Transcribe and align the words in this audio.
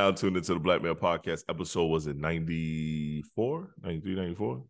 now 0.00 0.10
tuned 0.10 0.36
into 0.36 0.54
the 0.54 0.60
Black 0.60 0.82
Male 0.82 0.94
Podcast. 0.94 1.44
Episode 1.50 1.84
was 1.84 2.06
it 2.06 2.16
94? 2.16 3.74
93, 3.82 4.14
94? 4.14 4.62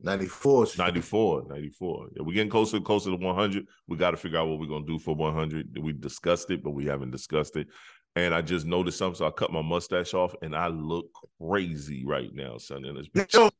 94. 0.00 0.66
94, 0.78 1.44
94. 1.48 2.08
Yeah, 2.14 2.22
we're 2.22 2.34
getting 2.34 2.48
closer 2.48 2.76
and 2.76 2.84
closer 2.84 3.10
to 3.10 3.16
100. 3.16 3.66
We 3.88 3.96
got 3.96 4.12
to 4.12 4.16
figure 4.16 4.38
out 4.38 4.46
what 4.46 4.60
we're 4.60 4.66
going 4.66 4.86
to 4.86 4.92
do 4.92 5.00
for 5.00 5.16
100. 5.16 5.76
We 5.76 5.92
discussed 5.92 6.52
it, 6.52 6.62
but 6.62 6.70
we 6.70 6.84
haven't 6.86 7.10
discussed 7.10 7.56
it. 7.56 7.66
And 8.14 8.32
I 8.32 8.42
just 8.42 8.64
noticed 8.64 8.98
something, 8.98 9.18
so 9.18 9.26
I 9.26 9.30
cut 9.30 9.52
my 9.52 9.62
mustache 9.62 10.14
off, 10.14 10.36
and 10.40 10.54
I 10.54 10.68
look 10.68 11.06
crazy 11.40 12.04
right 12.06 12.30
now, 12.32 12.58
son. 12.58 12.84
And 12.84 12.98
it's 12.98 13.34
Yo, 13.34 13.50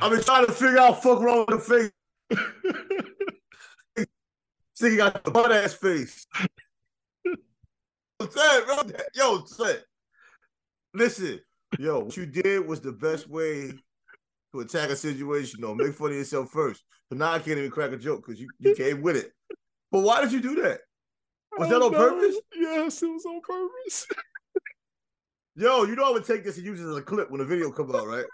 I've 0.00 0.10
been 0.10 0.22
trying 0.22 0.46
to 0.46 0.52
figure 0.52 0.78
out 0.78 1.02
fuck 1.02 1.20
wrong 1.20 1.44
with 1.48 1.66
the 1.68 1.90
face. 2.30 4.06
See, 4.74 4.92
you 4.92 4.96
got 4.96 5.22
the 5.22 5.30
butt 5.30 5.52
ass 5.52 5.74
face. 5.74 6.26
Bro, 8.32 8.90
yo, 9.14 9.44
say, 9.44 9.78
listen, 10.92 11.40
yo, 11.78 12.00
what 12.00 12.16
you 12.16 12.26
did 12.26 12.66
was 12.66 12.80
the 12.80 12.92
best 12.92 13.28
way 13.28 13.72
to 14.52 14.60
attack 14.60 14.90
a 14.90 14.96
situation. 14.96 15.60
No, 15.60 15.74
make 15.74 15.94
fun 15.94 16.10
of 16.10 16.16
yourself 16.16 16.50
first. 16.50 16.82
But 17.08 17.18
now 17.18 17.32
I 17.32 17.38
can't 17.38 17.58
even 17.58 17.70
crack 17.70 17.92
a 17.92 17.96
joke 17.96 18.24
because 18.24 18.40
you, 18.40 18.48
you 18.58 18.74
came 18.74 19.02
with 19.02 19.16
it. 19.16 19.32
But 19.90 20.00
why 20.00 20.20
did 20.22 20.32
you 20.32 20.40
do 20.40 20.62
that? 20.62 20.80
Was 21.58 21.68
that 21.68 21.82
Oh, 21.82 21.86
on 21.86 21.92
no. 21.92 21.98
purpose? 21.98 22.36
Yes, 22.54 23.02
it 23.02 23.06
was 23.06 23.24
on 23.26 23.40
purpose. 23.40 24.06
Yo, 25.56 25.84
you 25.84 25.94
know 25.94 26.08
I 26.08 26.10
would 26.10 26.24
take 26.24 26.42
this 26.42 26.56
and 26.56 26.66
use 26.66 26.80
it 26.80 26.88
as 26.88 26.96
a 26.96 27.02
clip 27.02 27.30
when 27.30 27.38
the 27.38 27.44
video 27.44 27.70
come 27.70 27.94
out, 27.94 28.06
right? 28.08 28.24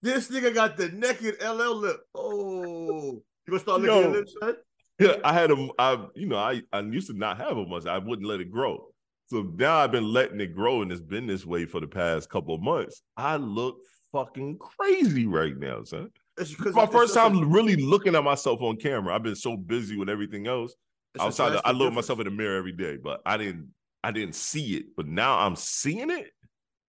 This 0.00 0.28
nigga 0.28 0.52
got 0.52 0.76
the 0.76 0.88
naked 0.88 1.36
LL 1.40 1.76
lip. 1.76 2.00
Oh, 2.12 3.12
you 3.12 3.50
gonna 3.50 3.60
start 3.60 3.82
licking 3.82 3.96
Yo. 3.96 4.02
your 4.02 4.10
lips, 4.10 4.34
son? 4.40 4.56
Yeah, 4.98 5.16
I 5.24 5.32
had 5.32 5.50
a, 5.50 5.68
I, 5.78 6.06
you 6.14 6.26
know, 6.26 6.36
I, 6.36 6.62
I 6.72 6.80
used 6.80 7.08
to 7.08 7.14
not 7.14 7.38
have 7.38 7.56
a 7.56 7.66
mustache. 7.66 7.92
I 7.92 7.98
wouldn't 7.98 8.28
let 8.28 8.40
it 8.40 8.50
grow. 8.50 8.88
So 9.26 9.50
now 9.56 9.76
I've 9.76 9.92
been 9.92 10.12
letting 10.12 10.40
it 10.40 10.54
grow, 10.54 10.82
and 10.82 10.92
it's 10.92 11.00
been 11.00 11.26
this 11.26 11.46
way 11.46 11.64
for 11.64 11.80
the 11.80 11.86
past 11.86 12.28
couple 12.28 12.54
of 12.54 12.60
months. 12.60 13.02
I 13.16 13.36
look 13.36 13.78
fucking 14.12 14.58
crazy 14.58 15.26
right 15.26 15.56
now, 15.56 15.82
son. 15.84 16.10
It's 16.38 16.58
my 16.58 16.84
it's 16.84 16.92
first 16.92 17.14
such 17.14 17.32
a- 17.32 17.34
time 17.34 17.52
really 17.52 17.76
looking 17.76 18.14
at 18.14 18.24
myself 18.24 18.60
on 18.62 18.76
camera. 18.76 19.14
I've 19.14 19.22
been 19.22 19.36
so 19.36 19.56
busy 19.56 19.96
with 19.96 20.08
everything 20.08 20.46
else. 20.46 20.74
Outside, 21.18 21.54
of, 21.54 21.62
I 21.64 21.72
look 21.72 21.92
myself 21.92 22.20
in 22.20 22.24
the 22.24 22.30
mirror 22.30 22.56
every 22.56 22.72
day, 22.72 22.96
but 22.96 23.20
I 23.26 23.36
didn't, 23.36 23.68
I 24.02 24.12
didn't 24.12 24.34
see 24.34 24.76
it. 24.76 24.86
But 24.96 25.06
now 25.06 25.38
I'm 25.38 25.56
seeing 25.56 26.10
it. 26.10 26.30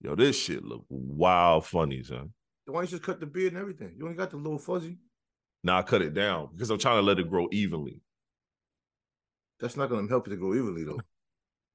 Yo, 0.01 0.15
this 0.15 0.37
shit 0.37 0.63
look 0.63 0.85
wild 0.89 1.65
funny, 1.65 2.03
son. 2.03 2.31
Why 2.65 2.79
don't 2.79 2.83
you 2.83 2.97
just 2.97 3.03
cut 3.03 3.19
the 3.19 3.25
beard 3.25 3.53
and 3.53 3.61
everything? 3.61 3.95
You 3.97 4.05
only 4.05 4.15
got 4.15 4.31
the 4.31 4.37
little 4.37 4.59
fuzzy. 4.59 4.97
Now 5.63 5.79
I 5.79 5.81
cut 5.81 6.01
it 6.01 6.13
down 6.13 6.49
because 6.53 6.69
I'm 6.69 6.77
trying 6.77 6.97
to 6.97 7.01
let 7.01 7.19
it 7.19 7.29
grow 7.29 7.47
evenly. 7.51 8.01
That's 9.59 9.77
not 9.77 9.89
gonna 9.89 10.07
help 10.07 10.27
you 10.27 10.31
to 10.33 10.37
grow 10.37 10.53
evenly 10.53 10.83
though. 10.83 10.99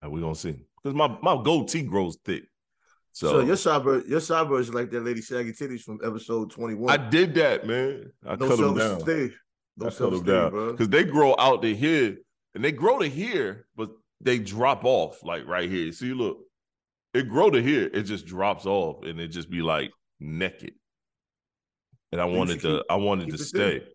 And 0.02 0.12
we're 0.12 0.20
gonna 0.20 0.34
see. 0.34 0.56
Because 0.82 0.94
my, 0.94 1.16
my 1.22 1.42
goatee 1.42 1.82
grows 1.82 2.18
thick. 2.24 2.44
So, 3.12 3.28
So, 3.28 3.40
your 3.40 3.56
sideburn, 3.56 4.06
your 4.08 4.20
sideburns 4.20 4.72
like 4.72 4.90
that 4.90 5.04
lady 5.04 5.22
Saggy 5.22 5.52
Titties 5.52 5.80
from 5.80 5.98
episode 6.04 6.50
twenty 6.50 6.74
one. 6.74 6.92
I 6.92 7.08
did 7.08 7.34
that, 7.34 7.66
man. 7.66 8.12
I 8.26 8.36
no 8.36 8.48
cut 8.48 8.58
them 8.58 8.76
down. 8.76 8.96
esteem. 8.98 9.34
No 9.76 9.86
I 9.86 9.90
cut 9.90 10.10
them 10.10 10.22
down 10.24 10.70
because 10.72 10.88
they 10.88 11.04
grow 11.04 11.34
out 11.38 11.62
to 11.62 11.74
here 11.74 12.16
and 12.54 12.64
they 12.64 12.72
grow 12.72 12.98
to 12.98 13.08
here, 13.08 13.66
but 13.74 13.90
they 14.20 14.38
drop 14.38 14.84
off 14.84 15.22
like 15.24 15.46
right 15.46 15.70
here. 15.70 15.90
See, 15.92 16.12
look, 16.12 16.38
it 17.14 17.28
grow 17.28 17.50
to 17.50 17.62
here, 17.62 17.90
it 17.92 18.02
just 18.02 18.26
drops 18.26 18.66
off, 18.66 19.04
and 19.04 19.18
it 19.18 19.28
just 19.28 19.50
be 19.50 19.62
like 19.62 19.90
naked. 20.20 20.74
And 22.12 22.20
I 22.20 22.26
you 22.28 22.36
wanted 22.36 22.60
to, 22.60 22.76
keep- 22.78 22.86
I 22.90 22.96
wanted 22.96 23.30
to 23.30 23.38
stay. 23.38 23.78
thin. 23.80 23.88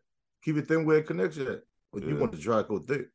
Keep 0.43 0.57
it 0.57 0.67
thin 0.67 0.85
where 0.85 0.97
it 0.97 1.07
connects 1.07 1.37
at. 1.37 1.61
But 1.91 2.03
you 2.03 2.15
want 2.17 2.31
the 2.31 2.37
dry 2.37 2.63
coat 2.63 2.85
thick. 2.87 3.07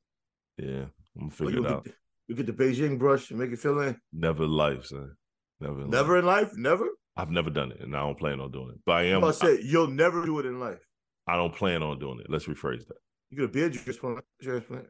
Yeah, 0.57 0.87
I'm 1.17 1.29
gonna 1.29 1.31
figure 1.31 1.55
you 1.55 1.65
it 1.67 1.71
out. 1.71 1.85
get, 1.85 1.93
the, 1.93 1.99
you 2.29 2.35
get 2.35 2.47
the 2.47 2.53
Beijing 2.53 2.99
brush 2.99 3.31
and 3.31 3.39
make 3.39 3.51
it 3.53 3.59
fill 3.59 3.81
in. 3.81 3.97
Never 4.13 4.45
in 4.45 4.51
life, 4.51 4.87
son. 4.87 5.15
Never. 5.61 5.83
In 5.83 5.91
Never 5.91 6.15
Life. 6.15 6.21
in 6.21 6.27
life, 6.27 6.53
never. 6.57 6.89
I've 7.17 7.31
never 7.31 7.51
done 7.51 7.73
it, 7.73 7.81
and 7.81 7.97
I 7.97 8.01
don't 8.01 8.19
plan 8.19 8.41
on 8.41 8.51
doing 8.53 8.71
it. 8.71 8.81
But 8.87 8.93
I 8.93 9.03
am. 9.07 9.21
to 9.23 9.33
say 9.33 9.61
you'll 9.63 9.89
never 9.89 10.25
do 10.25 10.39
it 10.39 10.47
in 10.47 10.61
life. 10.61 10.79
I 11.27 11.37
don't 11.37 11.55
plan 11.55 11.83
on 11.83 11.99
doing 11.99 12.21
it. 12.21 12.27
Let's 12.31 12.47
rephrase 12.47 12.87
that. 12.87 12.97
You 13.31 13.39
get 13.39 13.45
a 13.45 13.49
beard 13.49 13.73
transplant. 13.75 14.25
transplant. 14.41 14.87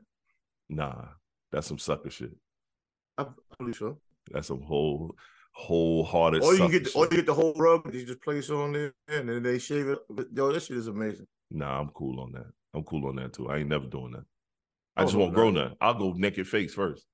Nah, 0.68 1.06
that's 1.50 1.66
some 1.66 1.78
sucker 1.78 2.10
shit. 2.10 2.30
I, 3.16 3.22
I 3.22 3.26
believe 3.58 3.76
so. 3.76 3.98
That's 4.30 4.47
some 4.47 4.60
whole 4.62 5.14
wholehearted. 5.58 6.42
Or 6.42 6.52
you 6.52 6.58
can 6.60 6.70
get 6.70 6.84
the, 6.84 6.92
or 6.94 7.04
you 7.04 7.10
get 7.10 7.26
the 7.26 7.34
whole 7.34 7.52
rug 7.54 7.92
you 7.92 8.06
just 8.06 8.22
place 8.22 8.48
it 8.48 8.54
on 8.54 8.72
there 8.72 8.92
and 9.08 9.28
then 9.28 9.42
they 9.42 9.58
shave 9.58 9.88
it. 9.88 9.98
Yo, 10.32 10.52
this 10.52 10.66
shit 10.66 10.76
is 10.76 10.86
amazing. 10.86 11.26
Nah, 11.50 11.80
I'm 11.80 11.88
cool 11.91 12.20
on 12.20 12.32
that. 12.32 12.46
I'm 12.74 12.84
cool 12.84 13.06
on 13.08 13.16
that 13.16 13.32
too. 13.32 13.48
I 13.50 13.58
ain't 13.58 13.68
never 13.68 13.86
doing 13.86 14.12
that. 14.12 14.24
I 14.97 15.02
Oh, 15.02 15.04
just 15.04 15.14
no, 15.14 15.20
won't 15.20 15.34
grow 15.34 15.50
no. 15.50 15.64
none. 15.64 15.76
I'll 15.80 15.94
go 15.94 16.12
naked 16.12 16.47
face 16.47 16.74
first. 16.74 17.04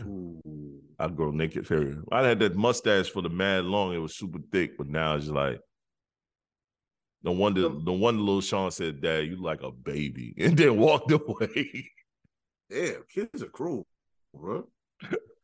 Ooh. 0.00 0.80
I'll 0.98 1.08
grow 1.08 1.30
naked 1.30 1.66
face. 1.66 1.94
I 2.12 2.26
had 2.26 2.40
that 2.40 2.56
mustache 2.56 3.08
for 3.08 3.22
the 3.22 3.28
mad 3.30 3.64
long. 3.64 3.94
It 3.94 3.98
was 3.98 4.16
super 4.16 4.40
thick, 4.52 4.76
but 4.76 4.88
now 4.88 5.14
it's 5.16 5.24
just 5.26 5.34
like 5.34 5.60
no 7.22 7.32
wonder. 7.32 7.68
No 7.68 7.92
wonder 7.92 8.20
little 8.20 8.40
Sean 8.40 8.70
said, 8.70 9.00
"Dad, 9.00 9.26
you 9.26 9.40
like 9.40 9.62
a 9.62 9.70
baby," 9.70 10.34
and 10.38 10.56
then 10.56 10.76
walked 10.76 11.10
away. 11.12 11.90
Damn, 12.70 13.02
kids 13.08 13.42
are 13.42 13.48
cruel, 13.48 13.86
bro. 14.34 14.68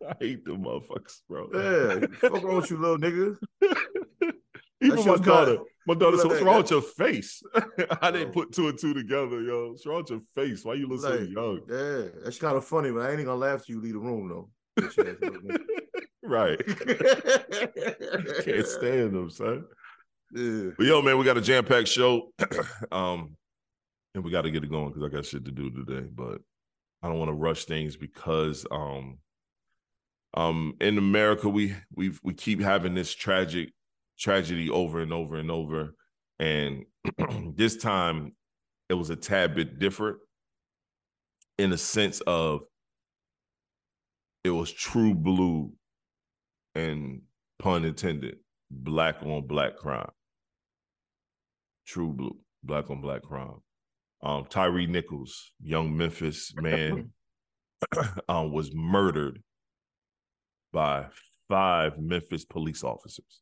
I 0.07 0.15
hate 0.21 0.45
them 0.45 0.65
motherfuckers, 0.65 1.21
bro. 1.29 1.49
Yeah, 1.55 2.07
fuck 2.21 2.43
wrong 2.43 2.57
with 2.57 2.71
you, 2.71 2.79
little 2.79 2.99
nigga. 2.99 3.37
Even 4.83 5.07
my 5.07 5.17
daughter, 5.17 5.59
my 5.87 5.95
daughter 5.95 6.19
said, 6.19 6.27
"What's 6.27 6.43
wrong 6.43 6.59
with 6.59 6.71
your 6.71 6.83
face?" 6.83 7.43
I 8.03 8.11
didn't 8.11 8.33
put 8.33 8.53
two 8.53 8.69
and 8.69 8.79
two 8.79 8.93
together, 8.93 9.41
yo. 9.41 9.71
What's 9.71 9.87
wrong 9.87 10.03
with 10.03 10.11
your 10.11 10.21
face? 10.35 10.65
Why 10.65 10.75
you 10.75 10.87
look 10.87 11.01
so 11.01 11.15
young? 11.15 11.61
Yeah, 11.69 12.09
that's 12.23 12.39
kind 12.39 12.57
of 12.57 12.65
funny, 12.65 12.91
but 12.91 13.01
I 13.01 13.07
ain't 13.07 13.15
even 13.15 13.27
gonna 13.27 13.39
laugh 13.39 13.65
till 13.65 13.77
you 13.77 13.81
leave 13.83 13.95
the 13.95 14.01
room 14.01 14.29
though. 14.29 14.51
Bitch 14.79 14.99
ass 14.99 15.17
little 15.23 15.41
right. 16.23 16.59
Can't 18.45 18.67
stand 18.67 19.15
them, 19.15 19.31
son. 19.31 19.65
Yeah. 20.35 20.71
But 20.77 20.87
yo, 20.87 21.01
man, 21.01 21.19
we 21.19 21.25
got 21.25 21.39
a 21.39 21.41
jam 21.41 21.65
packed 21.65 21.89
show, 21.89 22.33
um, 22.93 23.37
and 24.15 24.25
we 24.25 24.31
got 24.31 24.43
to 24.43 24.51
get 24.51 24.65
it 24.65 24.71
going 24.71 24.89
because 24.89 25.05
I 25.05 25.09
got 25.09 25.25
shit 25.25 25.45
to 25.47 25.53
do 25.53 25.71
today. 25.71 26.07
But 26.13 26.41
I 27.03 27.09
don't 27.09 27.19
want 27.19 27.31
to 27.31 27.35
rush 27.35 27.65
things 27.65 27.97
because, 27.97 28.67
um, 28.71 29.19
um, 30.37 30.75
in 30.81 30.99
America, 30.99 31.49
we 31.49 31.75
we 31.95 32.13
we 32.23 32.35
keep 32.35 32.61
having 32.61 32.95
this 32.95 33.13
tragic 33.15 33.73
tragedy 34.19 34.69
over 34.69 35.01
and 35.01 35.13
over 35.13 35.37
and 35.37 35.51
over, 35.51 35.95
and 36.39 36.85
this 37.55 37.77
time 37.79 38.35
it 38.91 38.95
was 38.95 39.09
a 39.09 39.17
tad 39.17 39.55
bit 39.55 39.79
different 39.79 40.19
in 41.59 41.71
the 41.71 41.79
sense 41.79 42.21
of 42.27 42.61
it 44.45 44.51
was 44.51 44.71
true 44.71 45.15
blue 45.15 45.73
and 46.75 47.23
pun 47.59 47.85
intended 47.85 48.37
black 48.71 49.23
on 49.23 49.47
black 49.47 49.77
crime. 49.77 50.11
True 51.87 52.13
blue 52.13 52.37
black 52.63 52.91
on 52.91 53.01
black 53.01 53.23
crime. 53.23 53.61
Um 54.23 54.45
tyre 54.51 54.87
nichols 54.87 55.53
young 55.63 55.97
memphis 55.97 56.53
man 56.57 57.11
um 58.29 58.53
was 58.53 58.71
murdered 58.75 59.41
by 60.77 61.07
five 61.49 61.99
memphis 61.99 62.45
police 62.45 62.85
officers 62.85 63.41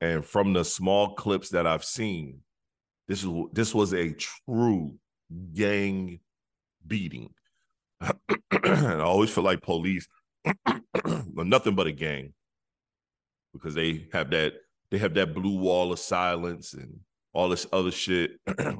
and 0.00 0.24
from 0.24 0.54
the 0.54 0.64
small 0.64 1.14
clips 1.14 1.50
that 1.50 1.66
i've 1.66 1.84
seen 1.84 2.38
this 3.08 3.22
is 3.22 3.30
this 3.52 3.74
was 3.74 3.92
a 3.92 4.14
true 4.14 4.94
gang 5.52 6.18
beating 6.86 7.28
And 8.50 9.02
i 9.02 9.04
always 9.04 9.28
feel 9.28 9.44
like 9.44 9.60
police 9.60 10.08
are 10.66 11.44
nothing 11.44 11.74
but 11.74 11.86
a 11.86 11.92
gang 11.92 12.32
because 13.52 13.74
they 13.74 14.08
have 14.14 14.30
that 14.30 14.54
they 14.90 14.96
have 14.96 15.12
that 15.12 15.34
blue 15.34 15.58
wall 15.58 15.92
of 15.92 15.98
silence 15.98 16.72
and 16.72 17.00
all 17.34 17.50
this 17.50 17.66
other 17.72 17.90
shit. 17.90 18.32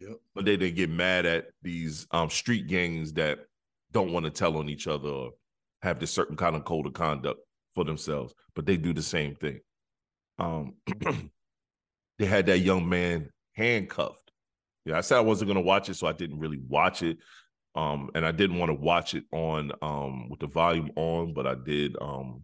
Yep. 0.00 0.16
But 0.32 0.44
they 0.44 0.54
they 0.54 0.70
get 0.70 0.90
mad 0.90 1.26
at 1.26 1.46
these 1.60 2.06
um 2.12 2.30
street 2.30 2.68
gangs 2.68 3.14
that 3.14 3.40
don't 3.90 4.12
want 4.12 4.26
to 4.26 4.30
tell 4.30 4.56
on 4.56 4.68
each 4.68 4.86
other 4.86 5.08
or 5.08 5.30
have 5.82 6.00
this 6.00 6.10
certain 6.10 6.36
kind 6.36 6.56
of 6.56 6.64
code 6.64 6.86
of 6.86 6.92
conduct 6.92 7.40
for 7.74 7.84
themselves, 7.84 8.34
but 8.54 8.66
they 8.66 8.76
do 8.76 8.92
the 8.92 9.02
same 9.02 9.34
thing. 9.34 9.60
Um 10.38 10.74
they 12.18 12.26
had 12.26 12.46
that 12.46 12.58
young 12.58 12.88
man 12.88 13.30
handcuffed. 13.54 14.32
Yeah, 14.84 14.98
I 14.98 15.00
said 15.02 15.18
I 15.18 15.22
wasn't 15.22 15.48
gonna 15.48 15.60
watch 15.60 15.88
it, 15.88 15.94
so 15.94 16.06
I 16.06 16.12
didn't 16.12 16.38
really 16.38 16.58
watch 16.58 17.02
it. 17.02 17.18
Um, 17.74 18.10
and 18.14 18.26
I 18.26 18.32
didn't 18.32 18.58
want 18.58 18.70
to 18.70 18.74
watch 18.74 19.14
it 19.14 19.24
on 19.30 19.72
um 19.82 20.28
with 20.30 20.40
the 20.40 20.46
volume 20.46 20.90
on, 20.96 21.34
but 21.34 21.46
I 21.46 21.54
did 21.54 21.96
um 22.00 22.42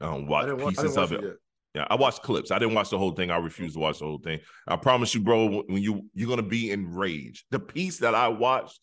um 0.00 0.26
watch 0.26 0.46
didn't, 0.46 0.60
wa- 0.60 0.66
I 0.66 0.70
pieces 0.70 0.96
watch 0.96 1.04
of 1.04 1.12
it. 1.12 1.24
it. 1.24 1.36
Yeah, 1.74 1.86
I 1.88 1.94
watched 1.94 2.22
clips. 2.22 2.50
I 2.50 2.58
didn't 2.58 2.74
watch 2.74 2.90
the 2.90 2.98
whole 2.98 3.12
thing. 3.12 3.30
I 3.30 3.36
refuse 3.36 3.74
to 3.74 3.78
watch 3.78 3.98
the 3.98 4.06
whole 4.06 4.18
thing. 4.18 4.40
I 4.66 4.76
promise 4.76 5.14
you, 5.14 5.20
bro, 5.20 5.62
when 5.62 5.82
you 5.82 6.08
you're 6.14 6.28
gonna 6.28 6.42
be 6.42 6.70
enraged. 6.70 7.44
The 7.50 7.60
piece 7.60 7.98
that 7.98 8.14
I 8.14 8.28
watched, 8.28 8.80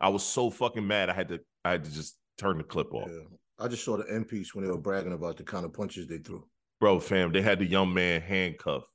I 0.00 0.08
was 0.08 0.22
so 0.22 0.50
fucking 0.50 0.86
mad. 0.86 1.10
I 1.10 1.14
had 1.14 1.28
to 1.28 1.40
I 1.64 1.72
had 1.72 1.84
to 1.84 1.90
just 1.90 2.16
turn 2.36 2.58
the 2.58 2.64
clip 2.64 2.92
off. 2.94 3.08
Yeah. 3.10 3.36
I 3.58 3.68
just 3.68 3.84
saw 3.84 3.96
the 3.96 4.10
end 4.12 4.28
piece 4.28 4.54
when 4.54 4.64
they 4.64 4.70
were 4.70 4.78
bragging 4.78 5.12
about 5.12 5.36
the 5.36 5.42
kind 5.42 5.64
of 5.64 5.72
punches 5.72 6.06
they 6.06 6.18
threw. 6.18 6.44
Bro, 6.80 7.00
fam, 7.00 7.32
they 7.32 7.42
had 7.42 7.58
the 7.58 7.66
young 7.66 7.92
man 7.92 8.20
handcuffed 8.20 8.86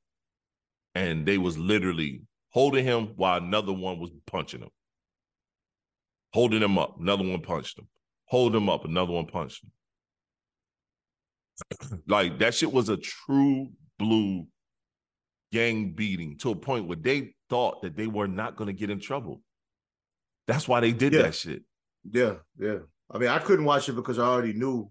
and 0.95 1.25
they 1.25 1.38
was 1.38 1.57
literally 1.57 2.21
holding 2.50 2.86
him 2.86 3.07
while 3.15 3.38
another 3.38 3.74
one 3.74 4.00
was 4.00 4.12
punching 4.25 4.62
him. 4.62 4.69
Holding 6.33 6.62
him 6.62 6.77
up, 6.77 7.00
another 7.00 7.27
one 7.27 7.42
punched 7.42 7.77
him. 7.77 7.88
Hold 8.25 8.56
him 8.56 8.69
up, 8.69 8.86
another 8.86 9.12
one 9.12 9.25
punched 9.25 9.63
him. 9.63 9.71
like 12.07 12.39
that 12.39 12.56
shit 12.56 12.71
was 12.71 12.89
a 12.89 12.98
true 12.98 13.69
blue 14.00 14.48
gang 15.51 15.92
beating 15.92 16.38
to 16.38 16.51
a 16.51 16.56
point 16.56 16.88
where 16.88 16.98
they 16.98 17.36
thought 17.50 17.81
that 17.83 17.95
they 17.95 18.07
were 18.07 18.27
not 18.27 18.56
going 18.56 18.68
to 18.68 18.74
get 18.74 18.89
in 18.89 19.00
trouble. 19.00 19.42
That's 20.48 20.68
why 20.68 20.80
they 20.80 20.92
did 20.94 21.13
Yeah. 21.13 21.24
that 21.24 21.36
shit. 21.36 21.63
Yeah, 22.11 22.35
yeah. 22.59 22.79
I 23.11 23.17
mean, 23.17 23.29
I 23.29 23.39
couldn't 23.39 23.65
watch 23.65 23.88
it 23.89 23.94
because 23.94 24.19
I 24.19 24.25
already 24.25 24.53
knew 24.53 24.89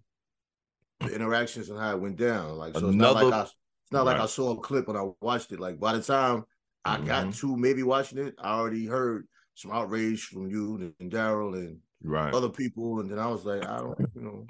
the 1.00 1.14
interactions 1.14 1.68
and 1.70 1.78
how 1.78 1.92
it 1.92 2.00
went 2.00 2.16
down. 2.16 2.56
Like, 2.56 2.76
so 2.76 2.86
it's 2.88 2.96
not 2.96 3.14
like 3.14 3.32
I, 3.32 3.42
it's 3.42 3.54
not 3.92 4.04
like 4.06 4.20
I 4.20 4.26
saw 4.26 4.52
a 4.52 4.60
clip 4.60 4.86
when 4.88 4.96
I 4.96 5.10
watched 5.20 5.52
it. 5.52 5.60
Like, 5.60 5.78
by 5.80 5.92
the 5.94 6.02
time 6.02 6.44
I 6.84 6.98
got 6.98 7.26
Mhm. 7.26 7.36
to 7.40 7.56
maybe 7.56 7.82
watching 7.82 8.18
it, 8.18 8.34
I 8.38 8.52
already 8.58 8.86
heard 8.86 9.26
some 9.54 9.70
outrage 9.72 10.24
from 10.24 10.48
you 10.48 10.94
and 11.00 11.10
Daryl 11.10 11.54
and 11.54 11.78
Right. 12.02 12.32
other 12.34 12.48
people, 12.48 13.00
and 13.00 13.10
then 13.10 13.18
I 13.18 13.26
was 13.28 13.44
like, 13.44 13.64
I 13.64 13.78
don't, 13.78 13.98
you 14.14 14.22
know, 14.22 14.46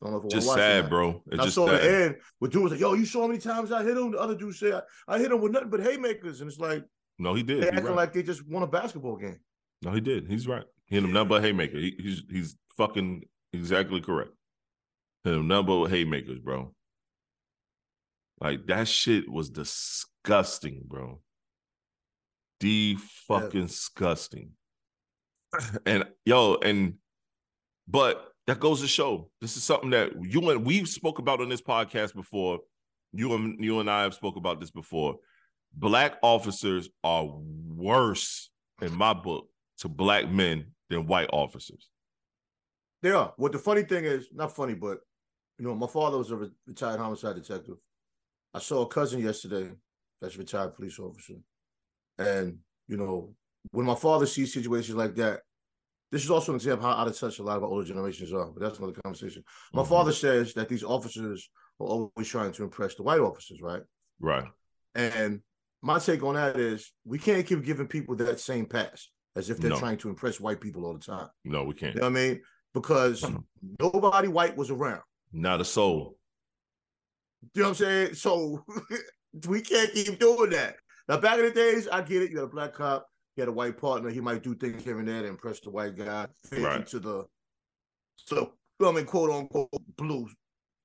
don't 0.00 0.12
know 0.12 0.18
if 0.18 0.24
I 0.24 0.28
Just 0.28 0.46
want 0.48 0.58
to 0.58 0.62
watch 0.62 0.70
it 0.70 0.74
sad, 0.74 0.84
now. 0.84 0.88
bro. 0.88 1.08
And 1.10 1.20
It's 1.34 1.40
I 1.40 1.44
just 1.44 1.54
saw 1.54 1.66
the 1.66 2.02
end 2.04 2.16
where 2.38 2.50
dude 2.50 2.62
was 2.62 2.72
like, 2.72 2.80
"Yo, 2.80 2.94
you 2.94 3.04
saw 3.06 3.20
how 3.22 3.26
many 3.28 3.38
times 3.38 3.70
I 3.70 3.84
hit 3.84 3.96
him?" 3.96 4.10
The 4.12 4.18
other 4.18 4.34
dude 4.34 4.54
said, 4.56 4.82
"I, 5.06 5.14
I 5.14 5.18
hit 5.18 5.30
him 5.30 5.40
with 5.40 5.52
nothing 5.52 5.70
but 5.70 5.80
haymakers," 5.80 6.40
and 6.40 6.50
it's 6.50 6.58
like 6.58 6.84
No, 7.18 7.34
he 7.34 7.42
did. 7.44 7.58
they 7.62 7.66
He 7.66 7.68
acting 7.68 7.84
right. 7.86 7.96
like 7.96 8.12
they 8.12 8.22
just 8.24 8.46
won 8.48 8.64
a 8.64 8.66
basketball 8.66 9.16
game. 9.16 9.38
No, 9.82 9.92
he 9.92 10.00
did. 10.00 10.28
He's 10.28 10.48
right. 10.48 10.64
Hit 10.92 11.04
him 11.04 11.26
but 11.26 11.42
haymaker. 11.42 11.78
He, 11.78 11.96
he's 11.98 12.22
he's 12.30 12.56
fucking 12.76 13.22
exactly 13.54 14.02
correct. 14.02 14.32
Hit 15.24 15.32
him 15.32 15.48
number 15.48 15.88
haymakers, 15.88 16.38
bro. 16.38 16.74
Like 18.38 18.66
that 18.66 18.86
shit 18.86 19.26
was 19.26 19.48
disgusting, 19.48 20.82
bro. 20.84 21.22
The 22.60 22.98
fucking 23.26 23.68
disgusting. 23.68 24.50
And 25.86 26.04
yo, 26.26 26.56
and 26.56 26.96
but 27.88 28.30
that 28.46 28.60
goes 28.60 28.82
to 28.82 28.86
show 28.86 29.30
this 29.40 29.56
is 29.56 29.62
something 29.62 29.90
that 29.90 30.12
you 30.20 30.50
and 30.50 30.62
we 30.62 30.84
spoke 30.84 31.18
about 31.18 31.40
on 31.40 31.48
this 31.48 31.62
podcast 31.62 32.14
before. 32.14 32.58
You 33.14 33.32
and 33.34 33.64
you 33.64 33.80
and 33.80 33.90
I 33.90 34.02
have 34.02 34.12
spoke 34.12 34.36
about 34.36 34.60
this 34.60 34.70
before. 34.70 35.16
Black 35.72 36.18
officers 36.22 36.90
are 37.02 37.26
worse 37.66 38.50
in 38.82 38.94
my 38.94 39.14
book 39.14 39.48
to 39.78 39.88
black 39.88 40.28
men 40.28 40.66
than 40.92 41.06
white 41.06 41.28
officers. 41.32 41.88
They 43.02 43.10
are. 43.10 43.32
What 43.36 43.52
the 43.52 43.58
funny 43.58 43.82
thing 43.82 44.04
is, 44.04 44.28
not 44.32 44.54
funny, 44.54 44.74
but 44.74 44.98
you 45.58 45.66
know, 45.66 45.74
my 45.74 45.86
father 45.86 46.18
was 46.18 46.30
a 46.30 46.36
re- 46.36 46.50
retired 46.66 46.98
homicide 46.98 47.36
detective. 47.36 47.76
I 48.54 48.58
saw 48.58 48.82
a 48.82 48.88
cousin 48.88 49.20
yesterday 49.20 49.70
that's 50.20 50.36
a 50.36 50.38
retired 50.38 50.74
police 50.74 50.98
officer. 50.98 51.34
And, 52.18 52.58
you 52.88 52.96
know, 52.96 53.34
when 53.70 53.86
my 53.86 53.94
father 53.94 54.26
sees 54.26 54.52
situations 54.52 54.96
like 54.96 55.14
that, 55.16 55.40
this 56.10 56.24
is 56.24 56.30
also 56.30 56.52
an 56.52 56.56
example 56.56 56.86
how 56.86 56.94
out 56.94 57.08
of 57.08 57.18
touch 57.18 57.38
a 57.38 57.42
lot 57.42 57.56
of 57.56 57.64
our 57.64 57.70
older 57.70 57.86
generations 57.86 58.32
are, 58.32 58.46
but 58.46 58.60
that's 58.62 58.78
another 58.78 59.00
conversation. 59.02 59.42
My 59.72 59.82
Mhm. 59.82 59.88
father 59.88 60.12
says 60.12 60.52
that 60.54 60.68
these 60.68 60.84
officers 60.84 61.48
are 61.80 61.86
always 61.86 62.28
trying 62.28 62.52
to 62.52 62.64
impress 62.64 62.94
the 62.94 63.02
white 63.02 63.20
officers, 63.20 63.60
right? 63.62 63.82
Right. 64.20 64.46
And 64.94 65.42
my 65.80 65.98
take 65.98 66.22
on 66.22 66.34
that 66.34 66.58
is 66.58 66.92
we 67.04 67.18
can't 67.18 67.46
keep 67.46 67.64
giving 67.64 67.88
people 67.88 68.14
that 68.16 68.40
same 68.40 68.66
pass 68.66 69.08
as 69.36 69.50
if 69.50 69.58
they're 69.58 69.70
No. 69.70 69.78
trying 69.78 69.98
to 69.98 70.08
impress 70.08 70.40
white 70.40 70.60
people 70.60 70.84
all 70.84 70.94
the 70.94 71.00
time. 71.00 71.28
No, 71.44 71.64
we 71.64 71.74
can't. 71.74 71.94
You 71.94 72.00
know 72.00 72.08
what 72.10 72.18
I 72.18 72.28
mean? 72.28 72.42
Because 72.74 73.24
nobody 73.80 74.28
white 74.28 74.56
was 74.56 74.70
around. 74.70 75.02
Not 75.32 75.60
a 75.60 75.64
soul. 75.64 76.18
You 77.54 77.62
know 77.62 77.68
what 77.68 77.68
I'm 77.70 77.74
saying? 77.76 78.14
So 78.14 78.64
we 79.48 79.60
can't 79.62 79.92
keep 79.92 80.18
doing 80.18 80.50
that. 80.50 80.76
Now, 81.08 81.18
back 81.18 81.38
in 81.38 81.44
the 81.46 81.50
days, 81.50 81.88
I 81.88 82.02
get 82.02 82.22
it. 82.22 82.30
You 82.30 82.38
had 82.38 82.44
a 82.44 82.48
black 82.50 82.74
cop, 82.74 83.06
you 83.36 83.40
had 83.42 83.48
a 83.48 83.52
white 83.52 83.76
partner. 83.78 84.10
He 84.10 84.20
might 84.20 84.42
do 84.42 84.54
things 84.54 84.84
here 84.84 84.98
and 84.98 85.08
there 85.08 85.22
to 85.22 85.28
impress 85.28 85.60
the 85.60 85.70
white 85.70 85.96
guy, 85.96 86.26
fit 86.44 86.62
Right. 86.62 86.76
into 86.80 87.00
the, 87.00 87.24
so, 88.16 88.36
you 88.36 88.40
know 88.42 88.52
what 88.78 88.90
I 88.90 88.92
mean, 88.96 89.06
quote 89.06 89.30
unquote, 89.30 89.70
blue, 89.96 90.28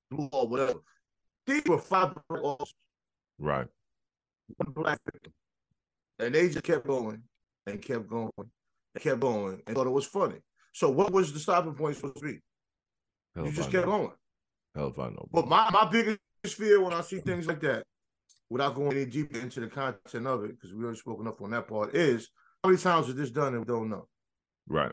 blue 0.09 0.29
or 0.31 0.47
whatever. 0.47 0.79
These 1.45 1.63
were 1.65 1.77
five 1.77 2.15
black 2.29 2.43
officers, 2.43 2.73
Right. 3.37 3.67
one 4.57 4.71
black 4.73 4.99
victim. 5.05 5.33
And 6.19 6.33
they 6.33 6.49
just 6.49 6.63
kept 6.63 6.87
going 6.87 7.21
and 7.67 7.81
kept 7.81 8.07
going 8.07 8.31
and 8.37 9.03
kept 9.03 9.19
going 9.19 9.61
and 9.67 9.75
thought 9.75 9.87
it 9.87 9.91
was 9.91 10.05
funny. 10.05 10.37
So, 10.73 10.89
what 10.89 11.11
was 11.11 11.33
the 11.33 11.39
stopping 11.39 11.73
point 11.73 11.95
supposed 11.95 12.17
to 12.17 12.21
be? 12.23 12.39
Hell 13.35 13.45
you 13.45 13.51
just 13.51 13.71
kept 13.71 13.85
going. 13.85 14.11
Hell 14.75 14.87
if 14.87 14.99
I 14.99 15.09
know. 15.09 15.27
But 15.31 15.47
my, 15.47 15.69
my 15.71 15.87
biggest 15.89 16.19
fear 16.45 16.81
when 16.81 16.93
I 16.93 17.01
see 17.01 17.19
things 17.19 17.47
like 17.47 17.61
that, 17.61 17.83
without 18.49 18.75
going 18.75 18.93
any 18.93 19.05
deeper 19.05 19.39
into 19.39 19.59
the 19.59 19.67
content 19.67 20.27
of 20.27 20.43
it, 20.45 20.51
because 20.51 20.73
we 20.73 20.83
already 20.83 20.99
spoken 20.99 21.27
up 21.27 21.41
on 21.41 21.51
that 21.51 21.67
part, 21.67 21.95
is 21.95 22.29
how 22.63 22.69
many 22.69 22.81
times 22.81 23.07
was 23.07 23.15
this 23.15 23.31
done 23.31 23.53
and 23.53 23.59
we 23.59 23.65
don't 23.65 23.89
know? 23.89 24.07
right. 24.67 24.91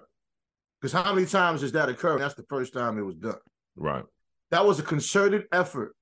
Because 0.81 0.93
how 0.93 1.15
many 1.15 1.27
times 1.27 1.63
has 1.63 1.73
that 1.73 1.89
occurred? 1.89 2.21
That's 2.21 2.35
the 2.35 2.45
first 2.51 2.75
time 2.75 2.99
it 2.99 3.03
was 3.03 3.15
done. 3.15 3.39
Right. 3.75 4.05
That 4.51 4.67
was 4.67 4.79
a 4.79 4.83
concerted 4.83 5.45
effort 5.51 5.97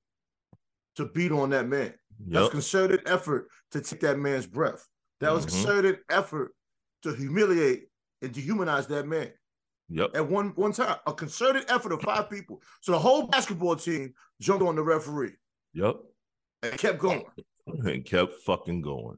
to 0.97 1.05
beat 1.05 1.31
on 1.31 1.51
that 1.51 1.69
man. 1.69 1.93
That's 2.27 2.49
concerted 2.49 3.01
effort 3.05 3.47
to 3.71 3.79
take 3.79 4.01
that 4.01 4.19
man's 4.19 4.45
breath. 4.45 4.85
That 5.21 5.31
was 5.31 5.45
Mhm. 5.45 5.49
concerted 5.51 5.99
effort 6.09 6.53
to 7.03 7.13
humiliate 7.13 7.87
and 8.21 8.33
dehumanize 8.33 8.87
that 8.87 9.07
man 9.07 9.31
Yep. 9.89 10.11
at 10.15 10.27
one 10.27 10.49
one 10.55 10.71
time. 10.71 10.97
A 11.05 11.13
concerted 11.13 11.65
effort 11.69 11.91
of 11.91 12.01
five 12.01 12.29
people. 12.29 12.61
So 12.81 12.91
the 12.93 12.99
whole 12.99 13.27
basketball 13.27 13.75
team 13.75 14.13
jumped 14.41 14.63
on 14.65 14.75
the 14.75 14.81
referee 14.83 15.35
Yep. 15.73 15.95
and 16.63 16.77
kept 16.77 16.99
going. 16.99 17.23
And 17.67 18.03
kept 18.03 18.33
fucking 18.45 18.81
going. 18.81 19.17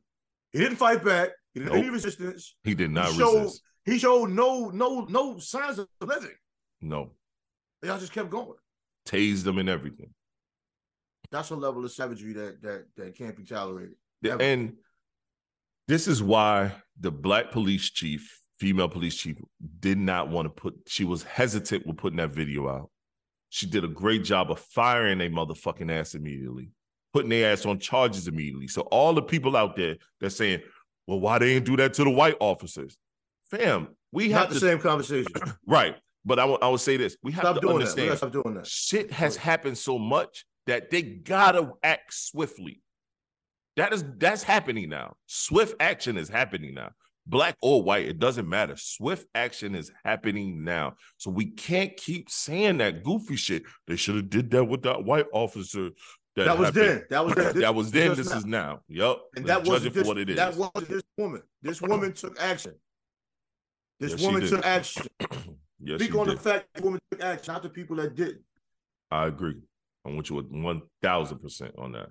He 0.52 0.60
didn't 0.60 0.78
fight 0.78 1.04
back. 1.04 1.30
He 1.54 1.60
didn't 1.62 1.74
have 1.74 1.82
any 1.82 1.90
resistance. 1.90 2.56
He 2.64 2.76
did 2.76 2.92
not 2.92 3.12
showed- 3.14 3.44
resist. 3.44 3.64
He 3.86 4.00
showed 4.00 4.30
no 4.32 4.70
no 4.70 5.02
no 5.06 5.38
signs 5.40 5.80
of 5.80 5.88
living. 6.02 6.36
No. 6.82 7.14
Y'all 7.84 8.00
just 8.00 8.12
kept 8.12 8.30
going. 8.30 8.58
Tased 9.08 9.44
them 9.44 9.60
and 9.60 9.70
everything. 9.70 10.14
That's 11.32 11.50
a 11.52 11.56
level 11.56 11.86
of 11.86 11.92
savagery 11.92 12.34
that 12.34 12.62
that 12.64 12.86
that 12.98 13.16
can't 13.16 13.36
be 13.36 13.44
tolerated. 13.44 13.96
Ever. 14.24 14.42
And 14.42 14.78
this 15.88 16.08
is 16.08 16.22
why 16.24 16.74
the 17.00 17.12
black 17.12 17.52
police 17.52 17.90
chief, 17.90 18.42
female 18.60 18.90
police 18.90 19.16
chief, 19.16 19.38
did 19.80 19.98
not 19.98 20.30
want 20.30 20.46
to 20.46 20.50
put, 20.50 20.76
she 20.88 21.04
was 21.04 21.24
hesitant 21.24 21.86
with 21.86 21.98
putting 21.98 22.18
that 22.18 22.32
video 22.32 22.70
out. 22.70 22.90
She 23.50 23.66
did 23.66 23.84
a 23.84 23.88
great 23.90 24.24
job 24.24 24.52
of 24.52 24.60
firing 24.60 25.22
a 25.22 25.30
motherfucking 25.30 25.92
ass 25.92 26.16
immediately, 26.16 26.72
putting 27.14 27.30
their 27.30 27.52
ass 27.54 27.66
on 27.66 27.80
charges 27.80 28.28
immediately. 28.28 28.68
So 28.68 28.82
all 28.84 29.14
the 29.14 29.22
people 29.22 29.56
out 29.56 29.76
there 29.76 29.96
that's 30.20 30.36
saying, 30.36 30.62
well, 31.08 31.20
why 31.20 31.38
they 31.38 31.54
didn't 31.54 31.66
do 31.66 31.78
that 31.78 31.94
to 31.94 32.04
the 32.04 32.10
white 32.10 32.36
officers? 32.40 32.98
Fam, 33.50 33.90
we 34.12 34.30
Not 34.30 34.40
have 34.40 34.50
the 34.50 34.56
to 34.56 34.60
same 34.60 34.80
conversation. 34.80 35.32
right. 35.68 35.96
But 36.26 36.40
I 36.40 36.46
will 36.46 36.58
I 36.62 36.68
will 36.68 36.80
say 36.80 36.98
this. 36.98 37.16
We 37.22 37.32
have 37.34 37.44
Stop 37.44 37.56
to 37.56 37.62
doing 37.62 37.74
that. 37.76 37.82
Understand 37.82 38.08
gotta 38.08 38.18
stop 38.18 38.32
doing 38.32 38.56
that. 38.56 38.66
shit 38.66 39.12
has 39.12 39.36
happened 39.36 39.78
so 39.78 40.00
much 40.00 40.44
that 40.66 40.90
they 40.90 41.04
gotta 41.04 41.72
act 41.84 42.14
swiftly. 42.14 42.82
That 43.78 43.94
is 43.94 44.04
that's 44.18 44.44
happening 44.44 44.90
now. 44.90 45.16
Swift 45.26 45.76
action 45.80 46.18
is 46.18 46.30
happening 46.30 46.74
now. 46.76 46.92
Black 47.28 47.58
or 47.62 47.82
white, 47.82 48.06
it 48.06 48.20
doesn't 48.20 48.48
matter. 48.48 48.76
Swift 48.78 49.28
action 49.34 49.74
is 49.76 49.92
happening 50.04 50.64
now. 50.64 50.94
So 51.18 51.32
we 51.32 51.46
can't 51.48 51.96
keep 51.98 52.30
saying 52.30 52.78
that 52.78 53.04
goofy 53.04 53.36
shit. 53.36 53.64
They 53.88 53.96
should 53.96 54.16
have 54.16 54.30
did 54.30 54.52
that 54.52 54.64
with 54.66 54.84
that 54.84 55.04
white 55.04 55.26
officer. 55.34 55.90
That, 56.36 56.46
That 56.46 56.58
was 56.60 56.72
then. 56.72 57.04
That 57.10 57.26
was 57.26 57.34
then. 57.36 57.60
That 57.62 57.74
was 57.76 57.92
then. 57.92 58.16
just 58.16 58.30
This 58.30 58.38
is 58.38 58.46
now. 58.46 58.82
Yep. 58.90 59.18
And 59.38 59.46
Let's 59.46 59.64
that 59.64 59.68
wasn't 59.70 59.88
it 59.88 59.90
for 59.94 60.00
this, 60.00 60.08
what 60.08 60.18
it 60.20 60.30
is. 60.30 60.36
That 60.36 60.56
wasn't 60.56 60.88
this 60.90 61.04
woman. 61.18 61.42
This 61.64 61.82
woman 61.82 62.14
took 62.14 62.40
action. 62.40 62.74
This 64.00 64.12
Yes, 64.12 64.22
woman 64.22 64.48
took 64.48 64.66
action. 64.66 65.08
yes, 65.80 66.00
Speak 66.02 66.14
on 66.16 66.28
did. 66.28 66.38
the 66.38 66.42
fact 66.42 66.68
that 66.76 66.84
woman 66.84 67.00
took 67.10 67.24
action, 67.24 67.54
not 67.54 67.64
the 67.64 67.70
people 67.70 67.96
that 67.98 68.16
didn't. 68.16 68.42
I 69.10 69.28
agree. 69.28 69.56
I 70.06 70.10
want 70.10 70.30
you 70.30 70.36
with 70.36 70.48
one 70.52 70.82
thousand 71.02 71.40
percent 71.40 71.74
on 71.78 71.94
that. 71.94 72.10